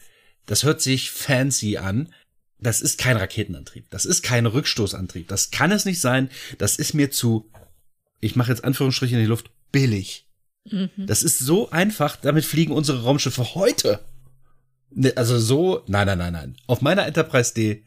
das 0.46 0.64
hört 0.64 0.80
sich 0.80 1.10
fancy 1.10 1.76
an, 1.76 2.12
das 2.60 2.80
ist 2.80 2.98
kein 2.98 3.16
Raketenantrieb, 3.16 3.88
das 3.90 4.04
ist 4.04 4.22
kein 4.22 4.46
Rückstoßantrieb, 4.46 5.28
das 5.28 5.50
kann 5.50 5.72
es 5.72 5.84
nicht 5.84 6.00
sein, 6.00 6.30
das 6.58 6.76
ist 6.76 6.94
mir 6.94 7.10
zu, 7.10 7.50
ich 8.20 8.36
mache 8.36 8.50
jetzt 8.50 8.64
Anführungsstriche 8.64 9.14
in 9.14 9.22
die 9.22 9.26
Luft, 9.26 9.50
billig. 9.72 10.26
Mhm. 10.70 10.90
Das 10.96 11.22
ist 11.22 11.38
so 11.38 11.70
einfach, 11.70 12.16
damit 12.16 12.44
fliegen 12.44 12.72
unsere 12.72 13.02
Raumschiffe 13.02 13.54
heute. 13.54 14.00
Ne, 14.90 15.12
also 15.16 15.38
so, 15.38 15.84
nein, 15.86 16.06
nein, 16.06 16.18
nein, 16.18 16.32
nein. 16.32 16.56
Auf 16.66 16.82
meiner 16.82 17.06
Enterprise 17.06 17.54
D 17.54 17.84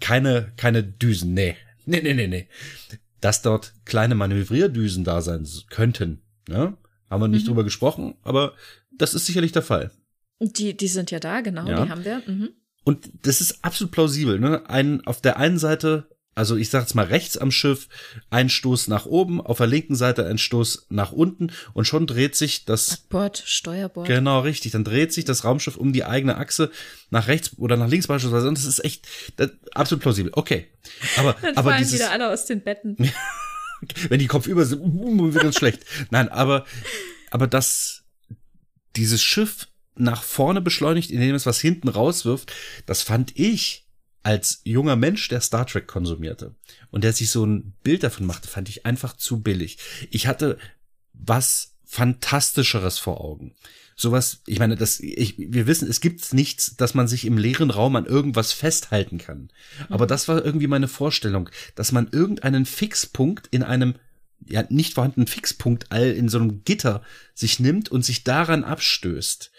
keine, 0.00 0.52
keine 0.56 0.82
Düsen, 0.82 1.34
nee. 1.34 1.56
Nee, 1.84 2.00
nee, 2.02 2.14
nee, 2.14 2.26
nee. 2.26 2.48
Dass 3.20 3.42
dort 3.42 3.74
kleine 3.84 4.14
Manövrierdüsen 4.14 5.04
da 5.04 5.22
sein 5.22 5.46
könnten, 5.70 6.22
ne? 6.48 6.76
Haben 7.10 7.22
wir 7.22 7.28
nicht 7.28 7.44
mhm. 7.44 7.48
drüber 7.48 7.64
gesprochen, 7.64 8.14
aber 8.22 8.54
das 8.92 9.14
ist 9.14 9.26
sicherlich 9.26 9.52
der 9.52 9.62
Fall. 9.62 9.90
Die, 10.40 10.76
die 10.76 10.88
sind 10.88 11.10
ja 11.10 11.18
da, 11.18 11.40
genau, 11.40 11.66
ja. 11.66 11.84
die 11.84 11.90
haben 11.90 12.04
wir. 12.04 12.22
Mhm. 12.26 12.50
Und 12.88 13.10
das 13.20 13.42
ist 13.42 13.62
absolut 13.62 13.92
plausibel. 13.92 14.40
Ne? 14.40 14.62
Ein, 14.66 15.06
auf 15.06 15.20
der 15.20 15.36
einen 15.36 15.58
Seite 15.58 16.08
also 16.34 16.56
ich 16.56 16.70
sage 16.70 16.84
jetzt 16.84 16.94
mal 16.94 17.04
rechts 17.04 17.36
am 17.36 17.50
Schiff, 17.50 17.88
ein 18.30 18.48
Stoß 18.48 18.86
nach 18.86 19.06
oben, 19.06 19.40
auf 19.40 19.58
der 19.58 19.66
linken 19.66 19.96
Seite 19.96 20.24
ein 20.24 20.38
Stoß 20.38 20.86
nach 20.88 21.10
unten 21.10 21.50
und 21.74 21.84
schon 21.84 22.06
dreht 22.06 22.36
sich 22.36 22.64
das 22.64 22.90
Backbord, 22.90 23.42
Steuerbord. 23.44 24.06
Genau, 24.06 24.38
richtig. 24.40 24.70
Dann 24.70 24.84
dreht 24.84 25.12
sich 25.12 25.24
das 25.24 25.44
Raumschiff 25.44 25.76
um 25.76 25.92
die 25.92 26.04
eigene 26.04 26.36
Achse 26.36 26.70
nach 27.10 27.26
rechts 27.26 27.58
oder 27.58 27.76
nach 27.76 27.88
links 27.88 28.06
beispielsweise. 28.06 28.46
Und 28.46 28.56
das 28.56 28.66
ist 28.66 28.84
echt 28.84 29.08
das, 29.36 29.50
absolut 29.74 30.00
plausibel. 30.00 30.30
Okay. 30.32 30.68
Aber, 31.16 31.32
Dann 31.42 31.56
aber 31.56 31.72
fallen 31.72 31.82
dieses, 31.82 31.98
wieder 31.98 32.12
alle 32.12 32.30
aus 32.30 32.46
den 32.46 32.62
Betten. 32.62 32.96
wenn 34.08 34.20
die 34.20 34.28
Kopfüber 34.28 34.64
sind, 34.64 34.80
wird 35.34 35.42
ganz 35.42 35.56
schlecht. 35.56 35.84
Nein, 36.10 36.28
aber, 36.28 36.64
aber 37.32 37.48
das, 37.48 38.04
dieses 38.94 39.20
Schiff 39.20 39.66
nach 39.98 40.22
vorne 40.22 40.60
beschleunigt, 40.60 41.10
indem 41.10 41.34
es 41.34 41.46
was 41.46 41.60
hinten 41.60 41.88
rauswirft, 41.88 42.52
das 42.86 43.02
fand 43.02 43.38
ich 43.38 43.86
als 44.22 44.60
junger 44.64 44.96
Mensch, 44.96 45.28
der 45.28 45.40
Star 45.40 45.66
Trek 45.66 45.86
konsumierte 45.86 46.54
und 46.90 47.04
der 47.04 47.12
sich 47.12 47.30
so 47.30 47.44
ein 47.44 47.74
Bild 47.82 48.02
davon 48.02 48.26
machte, 48.26 48.48
fand 48.48 48.68
ich 48.68 48.84
einfach 48.84 49.16
zu 49.16 49.40
billig. 49.40 49.78
Ich 50.10 50.26
hatte 50.26 50.58
was 51.12 51.76
Fantastischeres 51.84 52.98
vor 52.98 53.22
Augen. 53.22 53.54
Sowas, 53.96 54.42
ich 54.46 54.58
meine, 54.58 54.76
das, 54.76 55.00
ich, 55.00 55.36
wir 55.38 55.66
wissen, 55.66 55.88
es 55.88 56.00
gibt 56.00 56.32
nichts, 56.32 56.76
dass 56.76 56.94
man 56.94 57.08
sich 57.08 57.24
im 57.24 57.38
leeren 57.38 57.70
Raum 57.70 57.96
an 57.96 58.06
irgendwas 58.06 58.52
festhalten 58.52 59.18
kann. 59.18 59.50
Aber 59.88 60.06
das 60.06 60.28
war 60.28 60.44
irgendwie 60.44 60.68
meine 60.68 60.86
Vorstellung, 60.86 61.48
dass 61.74 61.90
man 61.90 62.08
irgendeinen 62.12 62.66
Fixpunkt 62.66 63.48
in 63.50 63.62
einem 63.62 63.94
ja 64.46 64.64
nicht 64.68 64.94
vorhandenen 64.94 65.26
Fixpunkt 65.26 65.90
all 65.90 66.12
in 66.12 66.28
so 66.28 66.38
einem 66.38 66.62
Gitter 66.64 67.02
sich 67.34 67.58
nimmt 67.58 67.88
und 67.88 68.04
sich 68.04 68.22
daran 68.22 68.64
abstößt. 68.64 69.50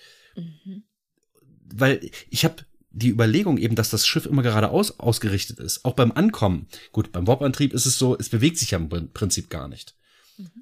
Weil 1.72 2.10
ich 2.30 2.46
habe 2.46 2.66
die 2.92 3.10
Überlegung 3.10 3.58
eben, 3.58 3.76
dass 3.76 3.90
das 3.90 4.08
Schiff 4.08 4.26
immer 4.26 4.42
geradeaus 4.42 5.00
ausgerichtet 5.00 5.60
ist, 5.60 5.86
auch 5.86 5.94
beim 5.94 6.12
Ankommen. 6.12 6.68
Gut, 6.92 7.12
beim 7.12 7.28
Warp-Antrieb 7.28 7.74
ist 7.74 7.86
es 7.86 8.00
so, 8.00 8.18
es 8.18 8.30
bewegt 8.30 8.58
sich 8.58 8.72
ja 8.72 8.80
im 8.80 8.90
Prinzip 9.14 9.50
gar 9.50 9.68
nicht. 9.68 9.96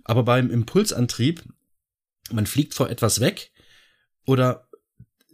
Aber 0.03 0.23
beim 0.23 0.49
Impulsantrieb, 0.49 1.43
man 2.31 2.45
fliegt 2.45 2.73
vor 2.73 2.89
etwas 2.89 3.19
weg 3.19 3.51
oder 4.25 4.67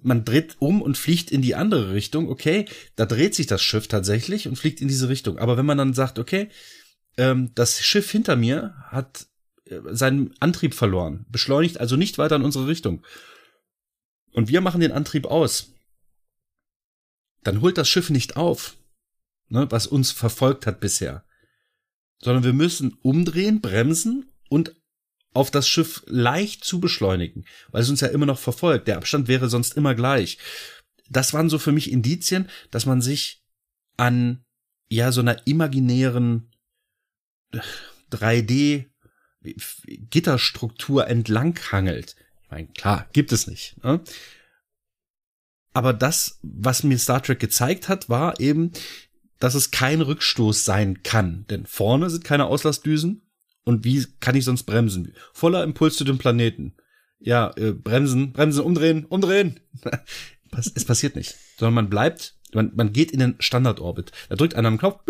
man 0.01 0.25
dreht 0.25 0.57
um 0.59 0.81
und 0.81 0.97
fliegt 0.97 1.31
in 1.31 1.41
die 1.41 1.55
andere 1.55 1.93
Richtung, 1.93 2.29
okay, 2.29 2.65
da 2.95 3.05
dreht 3.05 3.35
sich 3.35 3.47
das 3.47 3.61
Schiff 3.61 3.87
tatsächlich 3.87 4.47
und 4.47 4.57
fliegt 4.57 4.81
in 4.81 4.87
diese 4.87 5.09
Richtung. 5.09 5.37
Aber 5.37 5.57
wenn 5.57 5.65
man 5.65 5.77
dann 5.77 5.93
sagt, 5.93 6.19
okay, 6.19 6.49
ähm, 7.17 7.51
das 7.55 7.81
Schiff 7.81 8.11
hinter 8.11 8.35
mir 8.35 8.75
hat 8.87 9.27
äh, 9.65 9.79
seinen 9.91 10.33
Antrieb 10.39 10.73
verloren, 10.73 11.25
beschleunigt 11.29 11.79
also 11.79 11.95
nicht 11.95 12.17
weiter 12.17 12.35
in 12.35 12.43
unsere 12.43 12.67
Richtung. 12.67 13.03
Und 14.33 14.49
wir 14.49 14.61
machen 14.61 14.81
den 14.81 14.91
Antrieb 14.91 15.25
aus. 15.25 15.71
Dann 17.43 17.61
holt 17.61 17.77
das 17.77 17.89
Schiff 17.89 18.09
nicht 18.09 18.35
auf, 18.35 18.75
ne, 19.49 19.67
was 19.69 19.87
uns 19.87 20.11
verfolgt 20.11 20.65
hat 20.65 20.79
bisher. 20.79 21.23
Sondern 22.19 22.43
wir 22.43 22.53
müssen 22.53 22.93
umdrehen, 23.01 23.61
bremsen 23.61 24.31
und 24.49 24.75
auf 25.33 25.51
das 25.51 25.67
Schiff 25.67 26.03
leicht 26.05 26.63
zu 26.63 26.79
beschleunigen, 26.79 27.45
weil 27.71 27.81
es 27.81 27.89
uns 27.89 28.01
ja 28.01 28.07
immer 28.07 28.25
noch 28.25 28.39
verfolgt. 28.39 28.87
Der 28.87 28.97
Abstand 28.97 29.27
wäre 29.27 29.49
sonst 29.49 29.75
immer 29.75 29.95
gleich. 29.95 30.37
Das 31.09 31.33
waren 31.33 31.49
so 31.49 31.59
für 31.59 31.71
mich 31.71 31.91
Indizien, 31.91 32.49
dass 32.71 32.85
man 32.85 33.01
sich 33.01 33.43
an 33.97 34.45
ja 34.89 35.11
so 35.11 35.21
einer 35.21 35.45
imaginären 35.47 36.51
3D 38.11 38.85
Gitterstruktur 39.41 41.07
entlang 41.07 41.59
hangelt. 41.71 42.15
Meine, 42.53 42.67
klar, 42.67 43.07
gibt 43.13 43.31
es 43.31 43.47
nicht. 43.47 43.83
Ne? 43.83 43.99
Aber 45.73 45.91
das, 45.91 46.37
was 46.43 46.83
mir 46.83 46.99
Star 46.99 47.23
Trek 47.23 47.39
gezeigt 47.39 47.89
hat, 47.89 48.09
war 48.09 48.39
eben, 48.39 48.71
dass 49.39 49.55
es 49.55 49.71
kein 49.71 50.01
Rückstoß 50.01 50.63
sein 50.63 51.01
kann. 51.01 51.45
Denn 51.49 51.65
vorne 51.65 52.11
sind 52.11 52.23
keine 52.23 52.45
Auslassdüsen. 52.45 53.23
Und 53.63 53.85
wie 53.85 54.05
kann 54.19 54.35
ich 54.35 54.45
sonst 54.45 54.63
bremsen? 54.63 55.15
Voller 55.33 55.63
Impuls 55.63 55.95
zu 55.95 56.03
dem 56.03 56.19
Planeten. 56.19 56.75
Ja, 57.19 57.51
äh, 57.57 57.71
bremsen, 57.71 58.33
bremsen, 58.33 58.63
umdrehen, 58.63 59.05
umdrehen. 59.05 59.59
es 60.51 60.85
passiert 60.85 61.15
nicht. 61.15 61.35
Sondern 61.57 61.73
man 61.73 61.89
bleibt, 61.89 62.35
man, 62.53 62.71
man 62.75 62.93
geht 62.93 63.11
in 63.11 63.19
den 63.19 63.35
Standardorbit. 63.39 64.11
Da 64.29 64.35
drückt 64.35 64.53
einer 64.53 64.67
am 64.67 64.77
Knopf, 64.77 65.01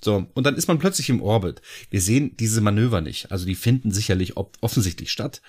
so, 0.00 0.28
und 0.32 0.46
dann 0.46 0.54
ist 0.54 0.68
man 0.68 0.78
plötzlich 0.78 1.10
im 1.10 1.20
Orbit. 1.20 1.60
Wir 1.90 2.00
sehen 2.00 2.36
diese 2.36 2.60
Manöver 2.60 3.00
nicht. 3.00 3.32
Also 3.32 3.46
die 3.46 3.56
finden 3.56 3.90
sicherlich 3.90 4.36
offensichtlich 4.36 5.10
statt. 5.10 5.42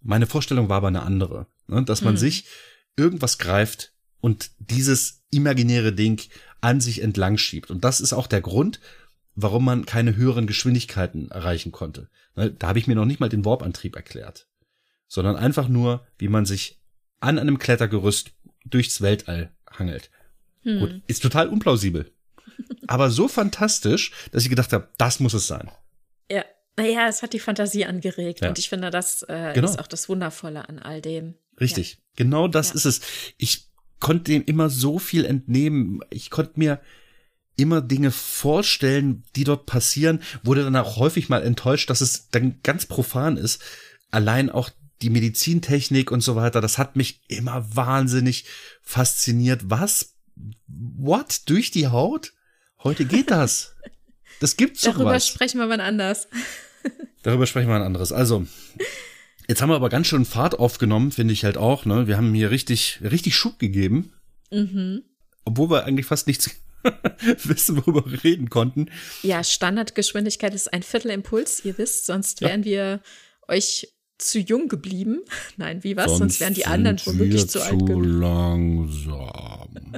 Meine 0.00 0.26
Vorstellung 0.26 0.68
war 0.68 0.78
aber 0.78 0.88
eine 0.88 1.02
andere. 1.02 1.46
Ne? 1.66 1.84
Dass 1.84 2.02
man 2.02 2.14
mhm. 2.14 2.18
sich 2.18 2.44
irgendwas 2.96 3.38
greift 3.38 3.92
und 4.20 4.50
dieses 4.58 5.24
imaginäre 5.30 5.92
Ding 5.92 6.20
an 6.60 6.80
sich 6.80 7.02
entlang 7.02 7.38
schiebt. 7.38 7.70
Und 7.70 7.84
das 7.84 8.00
ist 8.00 8.12
auch 8.12 8.26
der 8.26 8.40
Grund, 8.40 8.80
warum 9.34 9.64
man 9.64 9.86
keine 9.86 10.16
höheren 10.16 10.46
Geschwindigkeiten 10.46 11.30
erreichen 11.30 11.72
konnte. 11.72 12.08
Ne? 12.34 12.50
Da 12.50 12.68
habe 12.68 12.78
ich 12.78 12.86
mir 12.86 12.94
noch 12.94 13.04
nicht 13.04 13.20
mal 13.20 13.28
den 13.28 13.44
Warp-Antrieb 13.44 13.94
erklärt. 13.94 14.48
Sondern 15.06 15.36
einfach 15.36 15.68
nur, 15.68 16.06
wie 16.18 16.28
man 16.28 16.44
sich 16.46 16.80
an 17.20 17.38
einem 17.38 17.58
Klettergerüst 17.58 18.32
durchs 18.64 19.00
Weltall 19.00 19.52
hangelt. 19.70 20.10
Hm. 20.62 20.80
Gut, 20.80 21.02
ist 21.06 21.22
total 21.22 21.48
unplausibel 21.48 22.12
aber 22.86 23.10
so 23.10 23.28
fantastisch, 23.28 24.12
dass 24.32 24.42
ich 24.42 24.50
gedacht 24.50 24.72
habe, 24.72 24.88
das 24.98 25.20
muss 25.20 25.34
es 25.34 25.46
sein. 25.46 25.70
Ja, 26.78 26.84
naja, 26.84 27.08
es 27.08 27.22
hat 27.22 27.32
die 27.32 27.40
Fantasie 27.40 27.84
angeregt 27.84 28.40
ja. 28.42 28.48
und 28.48 28.58
ich 28.58 28.68
finde, 28.68 28.90
das 28.90 29.22
äh, 29.24 29.52
genau. 29.54 29.68
ist 29.68 29.78
auch 29.78 29.86
das 29.86 30.08
Wundervolle 30.08 30.68
an 30.68 30.78
all 30.78 31.00
dem. 31.00 31.34
Richtig, 31.60 31.92
ja. 31.92 31.98
genau 32.16 32.48
das 32.48 32.70
ja. 32.70 32.74
ist 32.76 32.84
es. 32.84 33.00
Ich 33.36 33.68
konnte 34.00 34.30
dem 34.30 34.44
immer 34.44 34.70
so 34.70 34.98
viel 34.98 35.24
entnehmen. 35.24 36.00
Ich 36.10 36.30
konnte 36.30 36.52
mir 36.56 36.80
immer 37.56 37.82
Dinge 37.82 38.12
vorstellen, 38.12 39.24
die 39.34 39.44
dort 39.44 39.66
passieren, 39.66 40.22
wurde 40.44 40.62
dann 40.62 40.76
auch 40.76 40.96
häufig 40.96 41.28
mal 41.28 41.42
enttäuscht, 41.42 41.90
dass 41.90 42.00
es 42.00 42.30
dann 42.30 42.60
ganz 42.62 42.86
profan 42.86 43.36
ist. 43.36 43.60
Allein 44.10 44.48
auch 44.48 44.70
die 45.02 45.10
Medizintechnik 45.10 46.10
und 46.10 46.20
so 46.20 46.36
weiter, 46.36 46.60
das 46.60 46.78
hat 46.78 46.96
mich 46.96 47.22
immer 47.28 47.74
wahnsinnig 47.74 48.44
fasziniert. 48.82 49.62
Was? 49.64 50.14
What? 50.66 51.42
Durch 51.46 51.70
die 51.70 51.88
Haut? 51.88 52.32
Heute 52.82 53.04
geht 53.04 53.30
das. 53.30 53.74
Das 54.40 54.56
gibt's 54.56 54.82
doch 54.82 54.92
Darüber 54.92 55.14
was. 55.14 55.26
sprechen 55.26 55.58
wir 55.58 55.68
wann 55.68 55.80
anders. 55.80 56.28
Darüber 57.22 57.46
sprechen 57.46 57.68
wir 57.68 57.76
ein 57.76 57.82
anderes. 57.82 58.12
Also, 58.12 58.46
jetzt 59.48 59.62
haben 59.62 59.70
wir 59.70 59.76
aber 59.76 59.88
ganz 59.88 60.06
schön 60.06 60.24
Fahrt 60.24 60.58
aufgenommen, 60.58 61.12
finde 61.12 61.34
ich 61.34 61.44
halt 61.44 61.56
auch. 61.56 61.84
Ne? 61.84 62.06
Wir 62.06 62.16
haben 62.16 62.34
hier 62.34 62.50
richtig, 62.50 63.00
richtig 63.02 63.36
Schub 63.36 63.58
gegeben. 63.58 64.12
Mhm. 64.50 65.02
Obwohl 65.44 65.70
wir 65.70 65.84
eigentlich 65.84 66.06
fast 66.06 66.26
nichts 66.26 66.50
wissen, 67.44 67.76
worüber 67.78 68.10
wir 68.10 68.22
reden 68.22 68.50
konnten. 68.50 68.90
Ja, 69.22 69.42
Standardgeschwindigkeit 69.42 70.54
ist 70.54 70.72
ein 70.72 70.82
Viertel 70.82 71.10
Impuls, 71.10 71.64
ihr 71.64 71.76
wisst, 71.78 72.06
sonst 72.06 72.40
wären 72.40 72.62
ja. 72.62 72.66
wir 72.66 73.00
euch 73.48 73.88
zu 74.18 74.40
jung 74.40 74.68
geblieben. 74.68 75.20
Nein, 75.56 75.82
wie 75.84 75.96
was? 75.96 76.06
Sonst, 76.06 76.18
sonst 76.18 76.40
wären 76.40 76.54
die 76.54 76.66
anderen 76.66 77.00
womöglich 77.04 77.48
zu 77.48 77.62
alt 77.62 77.78
geblieben. 77.78 78.02
Zu 78.02 78.18
langsam. 78.18 79.92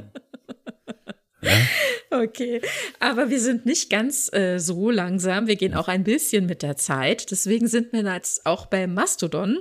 Okay, 2.11 2.61
aber 2.99 3.29
wir 3.29 3.39
sind 3.39 3.65
nicht 3.65 3.89
ganz 3.89 4.29
äh, 4.33 4.59
so 4.59 4.91
langsam. 4.91 5.47
Wir 5.47 5.55
gehen 5.55 5.73
auch 5.73 5.87
ein 5.87 6.03
bisschen 6.03 6.45
mit 6.45 6.61
der 6.61 6.75
Zeit. 6.75 7.31
Deswegen 7.31 7.67
sind 7.67 7.93
wir 7.93 8.03
jetzt 8.03 8.45
auch 8.45 8.65
bei 8.65 8.85
Mastodon. 8.85 9.59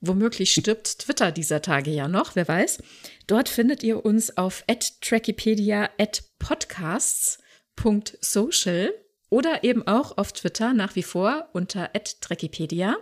Womöglich 0.00 0.52
stirbt 0.52 0.98
Twitter 1.00 1.32
dieser 1.32 1.62
Tage 1.62 1.90
ja 1.90 2.06
noch, 2.06 2.36
wer 2.36 2.46
weiß. 2.46 2.78
Dort 3.26 3.48
findet 3.48 3.82
ihr 3.82 4.04
uns 4.04 4.36
auf 4.36 4.64
@trackipedia 5.00 5.90
@podcasts.social 6.38 8.92
oder 9.28 9.64
eben 9.64 9.84
auch 9.86 10.16
auf 10.16 10.32
Twitter 10.32 10.72
nach 10.72 10.96
wie 10.96 11.02
vor 11.02 11.50
unter 11.52 11.90
@trackipedia. 12.20 12.96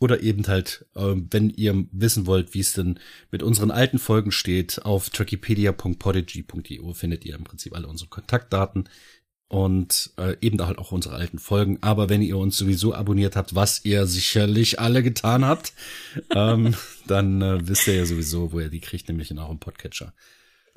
Oder 0.00 0.22
eben 0.22 0.46
halt, 0.48 0.86
äh, 0.94 1.14
wenn 1.30 1.50
ihr 1.50 1.86
wissen 1.92 2.26
wollt, 2.26 2.52
wie 2.52 2.60
es 2.60 2.72
denn 2.72 2.98
mit 3.30 3.42
unseren 3.42 3.70
alten 3.70 3.98
Folgen 3.98 4.32
steht, 4.32 4.84
auf 4.84 5.08
trackipedia.podigy.io 5.10 6.92
findet 6.94 7.24
ihr 7.24 7.36
im 7.36 7.44
Prinzip 7.44 7.74
alle 7.74 7.86
unsere 7.86 8.10
Kontaktdaten 8.10 8.88
und 9.48 10.10
äh, 10.16 10.36
eben 10.40 10.58
da 10.58 10.66
halt 10.66 10.78
auch 10.78 10.90
unsere 10.90 11.14
alten 11.14 11.38
Folgen. 11.38 11.78
Aber 11.80 12.08
wenn 12.08 12.22
ihr 12.22 12.36
uns 12.36 12.56
sowieso 12.56 12.92
abonniert 12.92 13.36
habt, 13.36 13.54
was 13.54 13.84
ihr 13.84 14.06
sicherlich 14.06 14.80
alle 14.80 15.02
getan 15.02 15.44
habt, 15.44 15.72
ähm, 16.34 16.74
dann 17.06 17.40
äh, 17.40 17.66
wisst 17.68 17.86
ihr 17.86 17.94
ja 17.94 18.04
sowieso, 18.04 18.52
wo 18.52 18.60
ihr 18.60 18.70
die 18.70 18.80
kriegt, 18.80 19.08
nämlich 19.08 19.30
in 19.30 19.38
eurem 19.38 19.60
Podcatcher. 19.60 20.12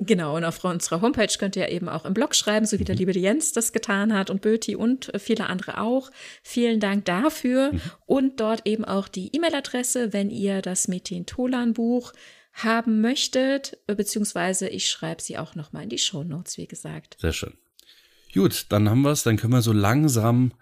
Genau, 0.00 0.36
und 0.36 0.44
auf 0.44 0.62
unserer 0.62 1.00
Homepage 1.00 1.32
könnt 1.38 1.56
ihr 1.56 1.68
eben 1.70 1.88
auch 1.88 2.04
im 2.04 2.14
Blog 2.14 2.34
schreiben, 2.36 2.66
so 2.66 2.78
wie 2.78 2.84
der 2.84 2.94
mhm. 2.94 3.00
liebe 3.00 3.18
Jens 3.18 3.52
das 3.52 3.72
getan 3.72 4.14
hat 4.14 4.30
und 4.30 4.40
Böti 4.40 4.76
und 4.76 5.12
äh, 5.12 5.18
viele 5.18 5.48
andere 5.48 5.80
auch. 5.80 6.10
Vielen 6.42 6.78
Dank 6.78 7.04
dafür. 7.04 7.72
Mhm. 7.72 7.80
Und 8.06 8.40
dort 8.40 8.66
eben 8.66 8.84
auch 8.84 9.08
die 9.08 9.34
E-Mail-Adresse, 9.34 10.12
wenn 10.12 10.30
ihr 10.30 10.62
das 10.62 10.86
Methin-Tolan-Buch 10.86 12.12
haben 12.52 13.00
möchtet, 13.00 13.78
äh, 13.88 13.94
beziehungsweise 13.96 14.68
ich 14.68 14.88
schreibe 14.88 15.20
sie 15.20 15.36
auch 15.36 15.56
nochmal 15.56 15.82
in 15.82 15.88
die 15.88 15.98
Show 15.98 16.22
Notes, 16.22 16.58
wie 16.58 16.68
gesagt. 16.68 17.16
Sehr 17.20 17.32
schön. 17.32 17.54
Gut, 18.32 18.66
dann 18.68 18.88
haben 18.88 19.02
wir 19.02 19.10
es, 19.10 19.24
dann 19.24 19.36
können 19.36 19.52
wir 19.52 19.62
so 19.62 19.72
langsam 19.72 20.52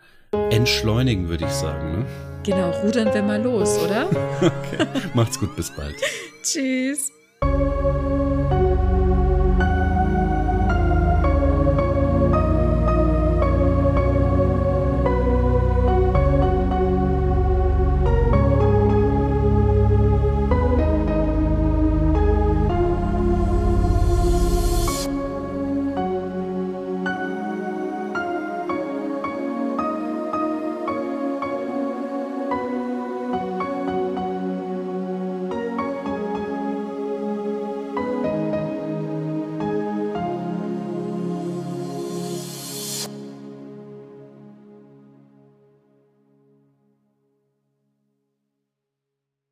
entschleunigen, 0.51 1.29
würde 1.29 1.45
ich 1.45 1.51
sagen. 1.51 2.01
Ne? 2.01 2.07
Genau, 2.45 2.71
rudern 2.83 3.13
wir 3.13 3.23
mal 3.23 3.43
los, 3.43 3.77
oder? 3.79 4.09
okay. 4.41 4.87
Macht's 5.15 5.39
gut, 5.39 5.55
bis 5.57 5.75
bald. 5.75 5.97
Tschüss. 6.43 7.11